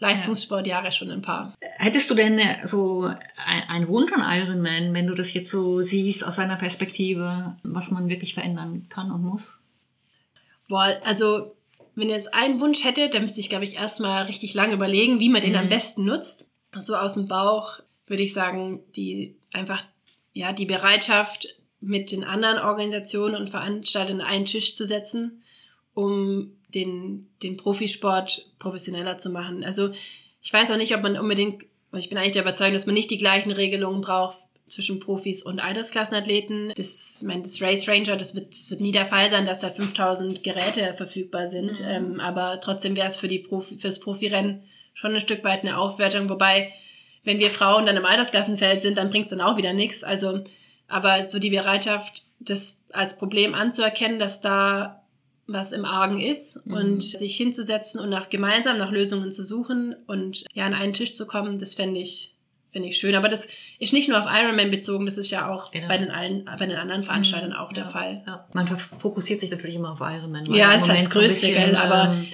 Leistungssportjahre 0.00 0.92
schon 0.92 1.10
ein 1.10 1.22
paar. 1.22 1.54
Hättest 1.60 2.10
du 2.10 2.14
denn 2.14 2.40
so 2.64 3.10
einen 3.68 3.88
Wunsch 3.88 4.12
an 4.12 4.22
Ironman, 4.40 4.94
wenn 4.94 5.06
du 5.06 5.14
das 5.14 5.32
jetzt 5.32 5.50
so 5.50 5.80
siehst 5.80 6.26
aus 6.26 6.36
seiner 6.36 6.56
Perspektive, 6.56 7.56
was 7.62 7.90
man 7.90 8.08
wirklich 8.08 8.34
verändern 8.34 8.86
kann 8.88 9.10
und 9.10 9.22
muss? 9.22 9.58
Boah, 10.68 10.96
also 11.04 11.56
wenn 11.98 12.08
ich 12.08 12.14
jetzt 12.14 12.34
einen 12.34 12.60
Wunsch 12.60 12.84
hätte, 12.84 13.08
dann 13.08 13.22
müsste 13.22 13.40
ich, 13.40 13.48
glaube 13.48 13.64
ich, 13.64 13.76
erstmal 13.76 14.24
richtig 14.24 14.54
lange 14.54 14.74
überlegen, 14.74 15.20
wie 15.20 15.28
man 15.28 15.42
den 15.42 15.52
mhm. 15.52 15.58
am 15.58 15.68
besten 15.68 16.04
nutzt. 16.04 16.46
So 16.78 16.94
aus 16.94 17.14
dem 17.14 17.28
Bauch 17.28 17.80
würde 18.06 18.22
ich 18.22 18.32
sagen, 18.32 18.80
die 18.94 19.36
einfach, 19.52 19.84
ja, 20.32 20.52
die 20.52 20.66
Bereitschaft, 20.66 21.48
mit 21.80 22.10
den 22.10 22.24
anderen 22.24 22.58
Organisationen 22.58 23.36
und 23.36 23.50
Veranstaltern 23.50 24.20
einen 24.20 24.46
Tisch 24.46 24.74
zu 24.74 24.84
setzen, 24.84 25.42
um 25.94 26.52
den, 26.74 27.28
den 27.42 27.56
Profisport 27.56 28.50
professioneller 28.58 29.18
zu 29.18 29.30
machen. 29.30 29.64
Also 29.64 29.90
ich 30.40 30.52
weiß 30.52 30.70
auch 30.70 30.76
nicht, 30.76 30.94
ob 30.94 31.02
man 31.02 31.18
unbedingt, 31.18 31.64
ich 31.92 32.08
bin 32.08 32.18
eigentlich 32.18 32.32
der 32.32 32.42
Überzeugung, 32.42 32.74
dass 32.74 32.86
man 32.86 32.94
nicht 32.94 33.10
die 33.10 33.18
gleichen 33.18 33.52
Regelungen 33.52 34.00
braucht 34.00 34.38
zwischen 34.68 35.00
Profis 35.00 35.42
und 35.42 35.60
Altersklassenathleten. 35.60 36.72
Das, 36.76 37.18
ich 37.20 37.26
meine, 37.26 37.42
das 37.42 37.60
Race 37.60 37.88
Ranger, 37.88 38.16
das 38.16 38.34
wird, 38.34 38.50
das 38.50 38.70
wird 38.70 38.80
nie 38.80 38.92
der 38.92 39.06
Fall 39.06 39.30
sein, 39.30 39.46
dass 39.46 39.60
da 39.60 39.70
5000 39.70 40.42
Geräte 40.42 40.94
verfügbar 40.94 41.48
sind. 41.48 41.80
Mhm. 41.80 41.86
Ähm, 41.86 42.20
aber 42.20 42.60
trotzdem 42.60 42.96
wäre 42.96 43.08
es 43.08 43.16
für 43.16 43.28
die 43.28 43.40
Profi, 43.40 43.78
fürs 43.78 44.00
Profirennen 44.00 44.62
schon 44.94 45.14
ein 45.14 45.20
Stück 45.20 45.44
weit 45.44 45.60
eine 45.60 45.78
Aufwertung. 45.78 46.28
Wobei, 46.28 46.72
wenn 47.24 47.38
wir 47.38 47.50
Frauen 47.50 47.86
dann 47.86 47.96
im 47.96 48.04
Altersklassenfeld 48.04 48.82
sind, 48.82 48.98
dann 48.98 49.10
bringt 49.10 49.26
es 49.26 49.30
dann 49.30 49.40
auch 49.40 49.56
wieder 49.56 49.72
nichts. 49.72 50.04
Also, 50.04 50.40
aber 50.88 51.28
so 51.28 51.38
die 51.38 51.50
Bereitschaft, 51.50 52.24
das 52.40 52.84
als 52.92 53.18
Problem 53.18 53.54
anzuerkennen, 53.54 54.18
dass 54.18 54.40
da 54.40 55.02
was 55.48 55.72
im 55.72 55.86
Argen 55.86 56.20
ist 56.20 56.64
mhm. 56.66 56.74
und 56.74 57.02
sich 57.02 57.36
hinzusetzen 57.36 58.00
und 58.00 58.10
nach 58.10 58.28
gemeinsam 58.28 58.76
nach 58.76 58.92
Lösungen 58.92 59.32
zu 59.32 59.42
suchen 59.42 59.96
und 60.06 60.44
ja 60.52 60.66
an 60.66 60.74
einen 60.74 60.92
Tisch 60.92 61.14
zu 61.14 61.26
kommen, 61.26 61.58
das 61.58 61.74
fände 61.74 62.00
ich 62.00 62.34
finde 62.72 62.88
ich 62.88 62.96
schön. 62.96 63.14
Aber 63.14 63.28
das 63.28 63.46
ist 63.78 63.92
nicht 63.92 64.08
nur 64.08 64.18
auf 64.18 64.26
Ironman 64.30 64.70
bezogen, 64.70 65.06
das 65.06 65.18
ist 65.18 65.30
ja 65.30 65.48
auch 65.48 65.70
genau. 65.70 65.88
bei 65.88 65.98
den 65.98 66.10
allen, 66.10 66.44
bei 66.44 66.66
den 66.66 66.76
anderen 66.76 67.02
Veranstaltern 67.02 67.50
mhm. 67.50 67.56
auch 67.56 67.72
der 67.72 67.86
Fall. 67.86 68.22
Ja. 68.26 68.46
Man 68.52 68.66
fokussiert 68.66 69.40
sich 69.40 69.50
natürlich 69.50 69.76
immer 69.76 69.92
auf 69.92 70.00
Ironman. 70.00 70.44
Ja, 70.46 70.72
ist 70.72 70.88
das 70.88 71.10
Größte, 71.10 71.46
so 71.46 71.52
bisschen, 71.52 71.76
aber 71.76 72.12
ähm, 72.12 72.26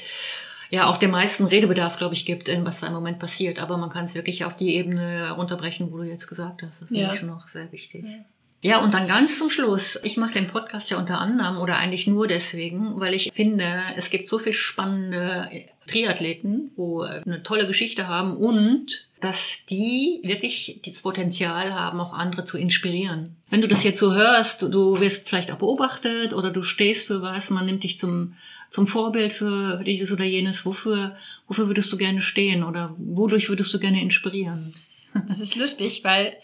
ja 0.71 0.87
auch 0.87 0.99
der 0.99 1.09
meisten 1.09 1.45
Redebedarf, 1.45 1.99
glaube 1.99 2.15
ich, 2.15 2.27
gibt, 2.27 2.49
was 2.65 2.81
da 2.81 2.89
im 2.89 2.93
Moment 2.95 3.19
passiert. 3.19 3.59
Aber 3.59 3.77
man 3.77 3.91
kann 3.91 4.07
es 4.07 4.15
wirklich 4.15 4.45
auf 4.45 4.57
die 4.57 4.75
Ebene 4.75 5.31
runterbrechen, 5.33 5.93
wo 5.93 5.99
du 5.99 6.05
jetzt 6.05 6.27
gesagt 6.27 6.63
hast. 6.63 6.81
Das 6.81 6.89
finde 6.89 7.03
ja. 7.03 7.13
ich 7.13 7.21
schon 7.21 7.29
noch 7.29 7.49
sehr 7.49 7.71
wichtig. 7.73 8.05
Ja. 8.05 8.25
Ja, 8.65 8.79
und 8.79 8.95
dann 8.95 9.07
ganz 9.07 9.39
zum 9.39 9.51
Schluss. 9.51 9.99
Ich 10.05 10.17
mache 10.17 10.33
den 10.33 10.47
Podcast 10.47 10.91
ja 10.91 10.97
unter 10.97 11.19
anderem 11.19 11.59
oder 11.59 11.77
eigentlich 11.77 12.07
nur 12.07 12.27
deswegen, 12.27 12.99
weil 12.99 13.13
ich 13.13 13.31
finde, 13.31 13.83
es 13.95 14.09
gibt 14.09 14.27
so 14.27 14.39
viel 14.39 14.55
spannende 14.55 15.51
Triathleten, 15.87 16.71
wo 16.75 17.03
eine 17.03 17.43
tolle 17.43 17.67
Geschichte 17.67 18.09
haben 18.09 18.39
und 18.39 19.07
dass 19.21 19.67
die 19.69 20.19
wirklich 20.23 20.81
das 20.83 21.03
Potenzial 21.03 21.75
haben, 21.75 22.01
auch 22.01 22.15
andere 22.15 22.47
zu 22.47 22.57
inspirieren. 22.57 23.37
Wenn 23.51 23.61
du 23.61 23.69
das 23.69 23.85
jetzt 23.85 24.01
so 24.01 24.15
hörst, 24.15 24.63
du 24.63 24.99
wirst 24.99 25.29
vielleicht 25.29 25.53
auch 25.53 25.59
beobachtet 25.59 26.33
oder 26.33 26.51
du 26.51 26.63
stehst 26.63 27.09
für 27.09 27.21
was, 27.21 27.51
man 27.51 27.67
nimmt 27.67 27.85
dich 27.85 27.99
zum, 27.99 28.35
zum 28.71 28.87
Vorbild 28.87 29.35
für 29.35 29.85
dieses 29.85 30.11
oder 30.11 30.25
jenes. 30.25 30.65
Wofür, 30.65 31.17
wofür 31.49 31.67
würdest 31.67 31.93
du 31.93 31.99
gerne 31.99 32.23
stehen 32.23 32.65
oder 32.65 32.97
wodurch 32.97 33.51
würdest 33.51 33.75
du 33.75 33.79
gerne 33.79 34.01
inspirieren? 34.01 34.73
Das 35.29 35.39
ist 35.39 35.55
lustig, 35.55 36.03
weil 36.03 36.35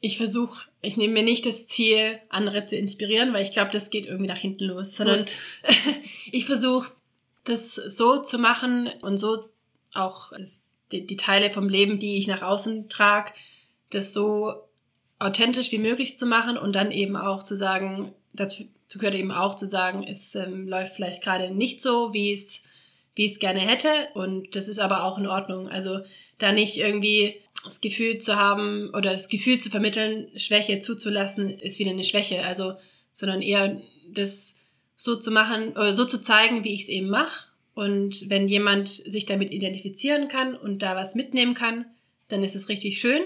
ich 0.00 0.16
versuche, 0.16 0.68
ich 0.80 0.96
nehme 0.96 1.14
mir 1.14 1.22
nicht 1.22 1.44
das 1.44 1.66
Ziel, 1.66 2.18
andere 2.30 2.64
zu 2.64 2.76
inspirieren, 2.76 3.34
weil 3.34 3.44
ich 3.44 3.52
glaube, 3.52 3.70
das 3.70 3.90
geht 3.90 4.06
irgendwie 4.06 4.28
nach 4.28 4.38
hinten 4.38 4.64
los, 4.64 4.96
sondern 4.96 5.26
ich 6.32 6.46
versuche, 6.46 6.92
das 7.44 7.74
so 7.74 8.22
zu 8.22 8.38
machen 8.38 8.90
und 9.02 9.18
so 9.18 9.48
auch 9.94 10.30
das, 10.32 10.64
die, 10.92 11.06
die 11.06 11.16
Teile 11.16 11.50
vom 11.50 11.68
Leben, 11.68 11.98
die 11.98 12.16
ich 12.16 12.26
nach 12.26 12.42
außen 12.42 12.88
trage, 12.88 13.32
das 13.90 14.12
so 14.12 14.54
authentisch 15.18 15.70
wie 15.72 15.78
möglich 15.78 16.16
zu 16.16 16.26
machen 16.26 16.56
und 16.56 16.74
dann 16.74 16.92
eben 16.92 17.16
auch 17.16 17.42
zu 17.42 17.56
sagen, 17.56 18.12
dazu 18.32 18.64
gehört 18.94 19.14
eben 19.14 19.32
auch 19.32 19.54
zu 19.54 19.66
sagen, 19.66 20.04
es 20.04 20.34
ähm, 20.34 20.66
läuft 20.66 20.94
vielleicht 20.94 21.22
gerade 21.22 21.50
nicht 21.50 21.82
so, 21.82 22.12
wie 22.14 22.32
es 22.32 22.62
wie 23.16 23.26
ich 23.26 23.32
es 23.32 23.38
gerne 23.38 23.60
hätte 23.60 23.88
und 24.14 24.54
das 24.56 24.68
ist 24.68 24.78
aber 24.78 25.04
auch 25.04 25.18
in 25.18 25.26
Ordnung. 25.26 25.68
Also 25.68 26.00
da 26.38 26.52
nicht 26.52 26.78
irgendwie 26.78 27.40
das 27.64 27.80
Gefühl 27.80 28.18
zu 28.18 28.36
haben 28.36 28.90
oder 28.90 29.12
das 29.12 29.28
Gefühl 29.28 29.58
zu 29.58 29.70
vermitteln, 29.70 30.28
Schwäche 30.36 30.80
zuzulassen, 30.80 31.50
ist 31.50 31.78
wieder 31.78 31.90
eine 31.90 32.04
Schwäche. 32.04 32.44
Also, 32.44 32.74
sondern 33.12 33.42
eher 33.42 33.80
das 34.08 34.56
so 34.96 35.16
zu 35.16 35.30
machen 35.30 35.70
oder 35.70 35.94
so 35.94 36.04
zu 36.04 36.20
zeigen, 36.20 36.64
wie 36.64 36.74
ich 36.74 36.82
es 36.82 36.88
eben 36.88 37.08
mache. 37.08 37.48
Und 37.74 38.28
wenn 38.28 38.48
jemand 38.48 38.88
sich 38.88 39.26
damit 39.26 39.52
identifizieren 39.52 40.28
kann 40.28 40.54
und 40.54 40.80
da 40.80 40.96
was 40.96 41.14
mitnehmen 41.14 41.54
kann, 41.54 41.86
dann 42.28 42.42
ist 42.42 42.54
es 42.54 42.68
richtig 42.68 43.00
schön. 43.00 43.22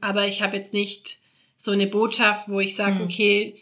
Aber 0.00 0.26
ich 0.26 0.42
habe 0.42 0.56
jetzt 0.56 0.74
nicht 0.74 1.18
so 1.56 1.70
eine 1.70 1.86
Botschaft, 1.86 2.48
wo 2.48 2.60
ich 2.60 2.74
sage, 2.74 2.96
mhm. 2.96 3.02
okay, 3.02 3.56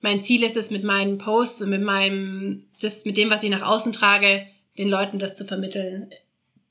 mein 0.00 0.22
Ziel 0.22 0.42
ist 0.42 0.56
es 0.56 0.70
mit 0.70 0.84
meinen 0.84 1.18
Posts 1.18 1.62
und 1.62 1.70
mit 1.70 1.82
meinem, 1.82 2.64
das, 2.80 3.04
mit 3.04 3.16
dem, 3.16 3.30
was 3.30 3.42
ich 3.42 3.50
nach 3.50 3.62
außen 3.62 3.92
trage, 3.92 4.46
den 4.76 4.88
Leuten 4.88 5.18
das 5.18 5.36
zu 5.36 5.44
vermitteln 5.44 6.10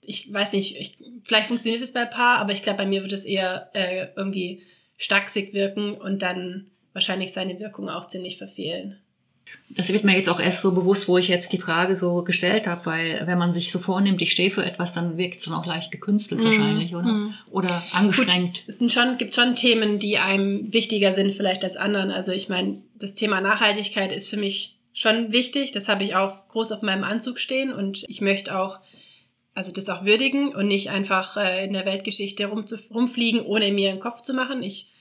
ich 0.08 0.34
weiß 0.34 0.54
nicht, 0.54 0.80
ich, 0.80 0.98
vielleicht 1.26 1.48
funktioniert 1.48 1.84
es 1.84 1.92
bei 1.92 2.02
ein 2.02 2.10
paar, 2.10 2.40
aber 2.40 2.54
ich 2.54 2.64
glaube, 2.64 2.78
bei 2.78 2.86
mir 2.86 3.02
wird 3.02 3.12
es 3.12 3.26
eher 3.26 3.70
äh, 3.74 4.08
irgendwie 4.16 4.64
stachsig 4.96 5.54
wirken 5.54 5.94
und 5.94 6.22
dann 6.22 6.68
wahrscheinlich 6.94 7.34
seine 7.34 7.60
Wirkung 7.60 7.90
auch 7.90 8.08
ziemlich 8.08 8.38
verfehlen. 8.38 8.98
Das 9.70 9.92
wird 9.92 10.06
mir 10.06 10.16
jetzt 10.16 10.30
auch 10.30 10.40
erst 10.40 10.62
so 10.62 10.72
bewusst, 10.72 11.10
wo 11.10 11.18
ich 11.18 11.28
jetzt 11.28 11.52
die 11.52 11.58
Frage 11.58 11.96
so 11.96 12.24
gestellt 12.24 12.68
habe, 12.68 12.86
weil 12.86 13.24
wenn 13.26 13.38
man 13.38 13.54
sich 13.54 13.72
so 13.72 13.80
vornimmt, 13.80 14.22
ich 14.22 14.32
stehe 14.32 14.50
für 14.50 14.66
etwas, 14.66 14.94
dann 14.94 15.18
wirkt 15.18 15.40
es 15.40 15.46
dann 15.46 15.54
auch 15.54 15.66
leicht 15.66 15.92
gekünstelt 15.92 16.42
mm, 16.42 16.46
wahrscheinlich, 16.46 16.96
oder? 16.96 17.08
Mm. 17.08 17.34
Oder 17.52 17.84
angestrengt. 17.92 18.56
Gut, 18.56 18.64
es 18.68 18.80
sind 18.80 18.92
schon, 18.92 19.18
gibt 19.18 19.36
schon 19.36 19.56
Themen, 19.56 20.00
die 20.00 20.18
einem 20.18 20.74
wichtiger 20.74 21.14
sind 21.14 21.36
vielleicht 21.36 21.64
als 21.66 21.76
anderen. 21.76 22.12
Also 22.12 22.32
ich 22.32 22.48
meine, 22.48 22.82
das 22.96 23.14
Thema 23.14 23.42
Nachhaltigkeit 23.42 24.12
ist 24.14 24.30
für 24.30 24.38
mich 24.38 24.78
schon 24.94 25.32
wichtig. 25.34 25.74
Das 25.74 25.90
habe 25.90 26.06
ich 26.06 26.16
auch 26.16 26.48
groß 26.48 26.72
auf 26.72 26.82
meinem 26.82 27.04
Anzug 27.04 27.40
stehen 27.40 27.74
und 27.74 28.06
ich 28.08 28.22
möchte 28.22 28.58
auch 28.58 28.80
also 29.58 29.72
das 29.72 29.90
auch 29.90 30.06
würdigen 30.06 30.50
und 30.54 30.68
nicht 30.68 30.92
einfach 30.92 31.36
äh, 31.36 31.66
in 31.66 31.74
der 31.74 31.84
Weltgeschichte 31.84 32.46
rumfliegen, 32.46 33.42
ohne 33.42 33.72
mir 33.72 33.90
einen 33.90 34.00
Kopf 34.00 34.22
zu 34.22 34.36
machen. 34.36 34.62
Ich 34.62 34.92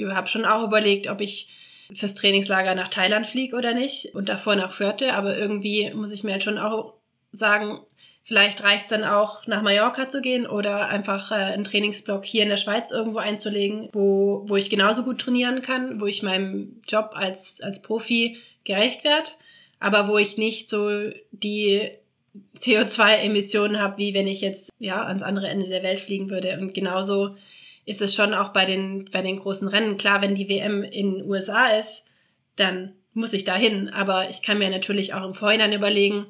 habe 0.00 0.28
schon 0.28 0.44
auch 0.44 0.64
überlegt, 0.64 1.08
ob 1.08 1.20
ich 1.20 1.48
fürs 1.92 2.14
Trainingslager 2.14 2.76
nach 2.76 2.86
Thailand 2.86 3.26
fliege 3.26 3.56
oder 3.56 3.74
nicht 3.74 4.14
und 4.14 4.28
davor 4.28 4.54
nach 4.54 4.70
Förte, 4.70 5.14
aber 5.14 5.36
irgendwie 5.36 5.92
muss 5.94 6.12
ich 6.12 6.22
mir 6.22 6.30
halt 6.30 6.44
schon 6.44 6.58
auch 6.58 6.94
sagen, 7.32 7.80
vielleicht 8.22 8.62
reicht 8.62 8.84
es 8.84 8.90
dann 8.90 9.02
auch 9.02 9.48
nach 9.48 9.62
Mallorca 9.62 10.08
zu 10.08 10.22
gehen 10.22 10.46
oder 10.46 10.86
einfach 10.88 11.32
äh, 11.32 11.34
einen 11.34 11.64
Trainingsblock 11.64 12.24
hier 12.24 12.44
in 12.44 12.50
der 12.50 12.56
Schweiz 12.56 12.92
irgendwo 12.92 13.18
einzulegen, 13.18 13.88
wo, 13.92 14.44
wo 14.46 14.54
ich 14.54 14.70
genauso 14.70 15.02
gut 15.02 15.20
trainieren 15.20 15.60
kann, 15.60 16.00
wo 16.00 16.06
ich 16.06 16.22
meinem 16.22 16.80
Job 16.86 17.14
als, 17.14 17.60
als 17.60 17.82
Profi 17.82 18.38
gerecht 18.62 19.02
werde, 19.02 19.30
aber 19.80 20.06
wo 20.06 20.18
ich 20.18 20.38
nicht 20.38 20.70
so 20.70 21.10
die 21.32 21.90
CO2-Emissionen 22.58 23.80
habe, 23.80 23.98
wie 23.98 24.14
wenn 24.14 24.26
ich 24.26 24.40
jetzt 24.40 24.70
ja 24.78 25.04
ans 25.04 25.22
andere 25.22 25.48
Ende 25.48 25.68
der 25.68 25.82
Welt 25.82 26.00
fliegen 26.00 26.30
würde. 26.30 26.58
Und 26.60 26.74
genauso 26.74 27.36
ist 27.86 28.02
es 28.02 28.14
schon 28.14 28.34
auch 28.34 28.48
bei 28.48 28.64
den, 28.64 29.08
bei 29.12 29.22
den 29.22 29.38
großen 29.38 29.68
Rennen. 29.68 29.96
Klar, 29.96 30.22
wenn 30.22 30.34
die 30.34 30.48
WM 30.48 30.82
in 30.82 31.14
den 31.14 31.30
USA 31.30 31.66
ist, 31.66 32.04
dann 32.56 32.92
muss 33.12 33.32
ich 33.32 33.44
da 33.44 33.56
hin. 33.56 33.88
Aber 33.88 34.30
ich 34.30 34.42
kann 34.42 34.58
mir 34.58 34.70
natürlich 34.70 35.14
auch 35.14 35.24
im 35.24 35.34
Vorhinein 35.34 35.72
überlegen, 35.72 36.26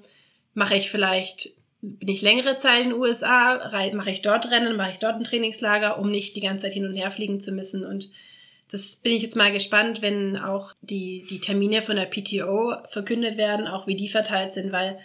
mache 0.53 0.77
ich 0.77 0.91
vielleicht, 0.91 1.51
bin 1.81 2.09
ich 2.09 2.23
längere 2.23 2.57
Zeit 2.57 2.83
in 2.83 2.91
den 2.91 2.99
USA, 2.99 3.71
mache 3.95 4.11
ich 4.11 4.23
dort 4.23 4.51
Rennen, 4.51 4.77
mache 4.77 4.93
ich 4.93 4.99
dort 4.99 5.17
ein 5.17 5.25
Trainingslager, 5.25 5.99
um 5.99 6.11
nicht 6.11 6.37
die 6.37 6.41
ganze 6.41 6.67
Zeit 6.67 6.75
hin 6.75 6.87
und 6.87 6.95
her 6.95 7.11
fliegen 7.11 7.41
zu 7.41 7.53
müssen. 7.53 7.85
Und 7.85 8.11
das 8.71 8.97
bin 8.97 9.13
ich 9.13 9.23
jetzt 9.23 9.37
mal 9.37 9.53
gespannt, 9.53 10.03
wenn 10.03 10.37
auch 10.37 10.73
die, 10.81 11.25
die 11.31 11.41
Termine 11.41 11.83
von 11.83 11.97
der 11.97 12.07
PTO 12.07 12.75
verkündet 12.91 13.37
werden, 13.37 13.67
auch 13.67 13.87
wie 13.87 13.97
die 13.97 14.09
verteilt 14.09 14.53
sind, 14.53 14.73
weil 14.73 14.99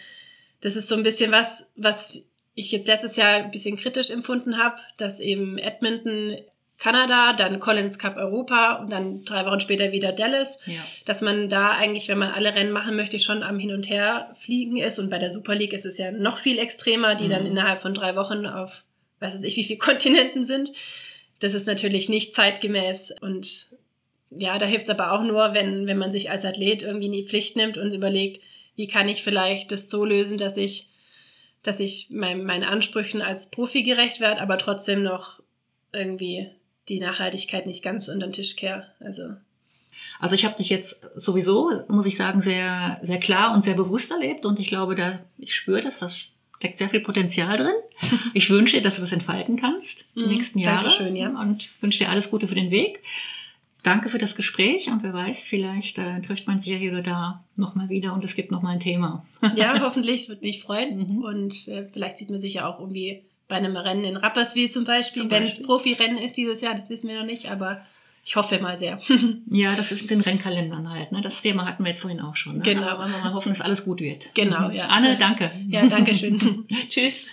das 0.62 0.76
ist 0.76 0.88
so 0.88 0.96
ein 0.96 1.04
bisschen 1.04 1.32
was, 1.32 1.72
was 1.76 2.26
ich 2.56 2.72
jetzt 2.72 2.88
letztes 2.88 3.16
Jahr 3.16 3.36
ein 3.36 3.52
bisschen 3.52 3.78
kritisch 3.78 4.10
empfunden 4.10 4.58
habe, 4.58 4.78
dass 4.98 5.20
eben 5.20 5.58
Edmonton 5.58 6.38
Kanada, 6.80 7.34
dann 7.34 7.60
Collins 7.60 8.00
Cup 8.00 8.16
Europa 8.16 8.76
und 8.76 8.90
dann 8.90 9.26
drei 9.26 9.46
Wochen 9.46 9.60
später 9.60 9.92
wieder 9.92 10.14
Dallas, 10.14 10.60
ja. 10.66 10.80
dass 11.06 11.22
man 11.22 11.50
da 11.50 11.72
eigentlich, 11.72 12.08
wenn 12.08 12.18
man 12.18 12.32
alle 12.32 12.56
Rennen 12.56 12.72
machen 12.72 12.96
möchte, 12.96 13.20
schon 13.20 13.44
am 13.44 13.60
Hin 13.60 13.74
und 13.74 13.90
Her 13.90 14.34
fliegen 14.40 14.78
ist. 14.78 14.98
Und 14.98 15.10
bei 15.10 15.20
der 15.20 15.30
Super 15.30 15.56
League 15.56 15.74
ist 15.74 15.86
es 15.86 15.98
ja 15.98 16.12
noch 16.12 16.38
viel 16.38 16.58
extremer, 16.58 17.16
die 17.16 17.26
mhm. 17.26 17.32
dann 17.32 17.46
innerhalb 17.46 17.82
von 17.82 17.94
drei 17.94 18.16
Wochen 18.16 18.46
auf, 18.46 18.86
weiß 19.20 19.44
ich, 19.44 19.58
wie 19.58 19.66
viele 19.66 19.80
Kontinenten 19.80 20.46
sind. 20.46 20.72
Das 21.42 21.54
ist 21.54 21.68
natürlich 21.68 22.08
nicht 22.08 22.34
zeitgemäß 22.34 23.14
und 23.22 23.78
ja, 24.32 24.58
da 24.58 24.66
hilft 24.66 24.86
es 24.86 24.92
aber 24.92 25.12
auch 25.12 25.24
nur, 25.24 25.54
wenn, 25.54 25.88
wenn 25.88 25.98
man 25.98 26.12
sich 26.12 26.30
als 26.30 26.46
Athlet 26.46 26.84
irgendwie 26.84 27.08
in 27.08 27.12
die 27.14 27.26
Pflicht 27.26 27.56
nimmt 27.56 27.78
und 27.78 27.94
überlegt, 27.94 28.42
wie 28.80 28.88
kann 28.88 29.10
ich 29.10 29.24
vielleicht 29.24 29.74
das 29.74 29.90
so 29.90 30.06
lösen, 30.06 30.38
dass 30.38 30.56
ich, 30.56 30.88
dass 31.64 31.82
ich 31.82 32.08
mein, 32.12 32.46
meinen 32.46 32.64
Ansprüchen 32.64 33.22
als 33.22 33.52
Profi 33.52 33.84
gerecht 33.84 34.22
werde, 34.22 34.40
aber 34.40 34.58
trotzdem 34.58 35.04
noch 35.04 35.42
irgendwie 35.92 36.48
die 36.88 37.02
Nachhaltigkeit 37.02 37.66
nicht 37.66 37.84
ganz 37.84 38.08
unter 38.08 38.28
den 38.28 38.32
Tisch 38.32 38.56
kehre. 38.56 38.88
Also. 39.02 39.34
Also 40.22 40.36
ich 40.36 40.46
habe 40.46 40.56
dich 40.56 40.70
jetzt 40.70 41.02
sowieso, 41.18 41.70
muss 41.90 42.06
ich 42.06 42.16
sagen, 42.16 42.40
sehr, 42.42 43.02
sehr 43.02 43.20
klar 43.20 43.54
und 43.54 43.66
sehr 43.66 43.74
bewusst 43.74 44.12
erlebt 44.12 44.46
und 44.46 44.62
ich 44.62 44.68
glaube, 44.68 44.96
da, 44.96 45.20
ich 45.38 45.54
spüre 45.54 45.82
das, 45.82 46.00
das 46.00 46.30
steckt 46.58 46.78
sehr 46.78 46.88
viel 46.88 47.02
Potenzial 47.02 47.58
drin. 47.58 47.76
Ich 48.34 48.50
wünsche 48.50 48.78
dir, 48.78 48.82
dass 48.82 48.96
du 48.96 49.02
das 49.02 49.12
entfalten 49.12 49.58
kannst 49.58 50.10
die 50.16 50.22
mhm, 50.22 50.30
nächsten 50.30 50.60
Jahre. 50.60 50.84
Dankeschön, 50.84 51.18
ja. 51.18 51.38
Und 51.38 51.70
wünsche 51.82 52.00
dir 52.00 52.10
alles 52.10 52.32
Gute 52.32 52.48
für 52.48 52.56
den 52.56 52.72
Weg. 52.72 53.02
Danke 53.84 54.10
für 54.10 54.18
das 54.18 54.36
Gespräch 54.36 54.90
und 54.90 55.04
wer 55.04 55.14
weiß, 55.14 55.48
vielleicht 55.48 55.98
äh, 55.98 56.20
trifft 56.22 56.48
man 56.48 56.60
sich 56.60 56.74
ja 56.74 56.78
hier 56.78 56.92
oder 56.92 57.02
da 57.02 57.46
nochmal 57.56 57.90
wieder 57.90 58.14
und 58.14 58.24
es 58.26 58.36
gibt 58.36 58.52
nochmal 58.52 58.74
ein 58.74 58.80
Thema. 58.80 59.26
ja, 59.56 59.80
hoffentlich, 59.84 60.22
es 60.22 60.30
würde 60.30 60.42
mich 60.42 60.62
freuen. 60.62 60.98
Mhm. 60.98 61.18
Und 61.24 61.68
äh, 61.68 61.88
vielleicht 61.88 62.18
sieht 62.18 62.30
man 62.30 62.40
sich 62.40 62.56
ja 62.56 62.68
auch 62.68 62.80
irgendwie 62.80 63.24
bei 63.48 63.56
einem 63.56 63.76
Rennen 63.78 64.04
in 64.04 64.18
Rapperswil 64.18 64.70
zum 64.70 64.84
Beispiel, 64.84 65.24
zum 65.24 65.30
Beispiel. 65.30 65.48
wenn 65.48 65.52
es 65.52 65.62
Profirennen 65.62 66.18
ist 66.18 66.36
dieses 66.36 66.62
Jahr, 66.62 66.76
das 66.76 66.90
wissen 66.90 67.10
wir 67.10 67.20
noch 67.20 67.26
nicht, 67.26 67.50
aber 67.50 67.82
ich 68.24 68.36
hoffe 68.36 68.60
mal 68.60 68.78
sehr. 68.78 69.00
ja, 69.50 69.76
das 69.76 69.92
ist 69.92 70.02
mit 70.02 70.12
den 70.12 70.22
Rennkalendern 70.22 70.90
halt. 70.90 71.12
Ne? 71.12 71.22
Das 71.22 71.42
Thema 71.42 71.66
hatten 71.66 71.84
wir 71.84 71.90
jetzt 71.90 72.02
vorhin 72.02 72.20
auch 72.20 72.36
schon. 72.36 72.58
Ne? 72.58 72.64
Genau. 72.64 72.84
Aber 72.84 73.04
wollen 73.04 73.12
wir 73.12 73.20
mal 73.20 73.34
hoffen, 73.34 73.50
dass 73.50 73.62
alles 73.62 73.86
gut 73.86 74.02
wird. 74.02 74.34
Genau, 74.36 74.70
ja. 74.70 74.88
Anne, 74.88 75.18
danke. 75.18 75.52
Ja, 75.68 75.88
danke 75.88 76.14
schön. 76.14 76.68
Tschüss. 76.90 77.28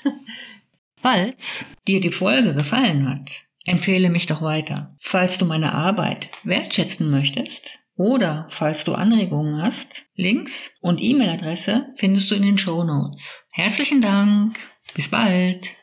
Falls 1.02 1.64
dir 1.86 2.00
die 2.00 2.10
Folge 2.10 2.54
gefallen 2.54 3.08
hat, 3.08 3.45
empfehle 3.66 4.08
mich 4.08 4.26
doch 4.26 4.40
weiter. 4.40 4.94
Falls 4.98 5.38
du 5.38 5.44
meine 5.44 5.74
Arbeit 5.74 6.30
wertschätzen 6.44 7.10
möchtest 7.10 7.78
oder 7.96 8.46
falls 8.48 8.84
du 8.84 8.94
Anregungen 8.94 9.60
hast, 9.60 10.06
Links 10.14 10.70
und 10.80 11.02
E-Mail-Adresse 11.02 11.88
findest 11.96 12.30
du 12.30 12.36
in 12.36 12.42
den 12.42 12.58
Show 12.58 12.84
Notes. 12.84 13.46
Herzlichen 13.52 14.00
Dank. 14.00 14.58
Bis 14.94 15.10
bald. 15.10 15.75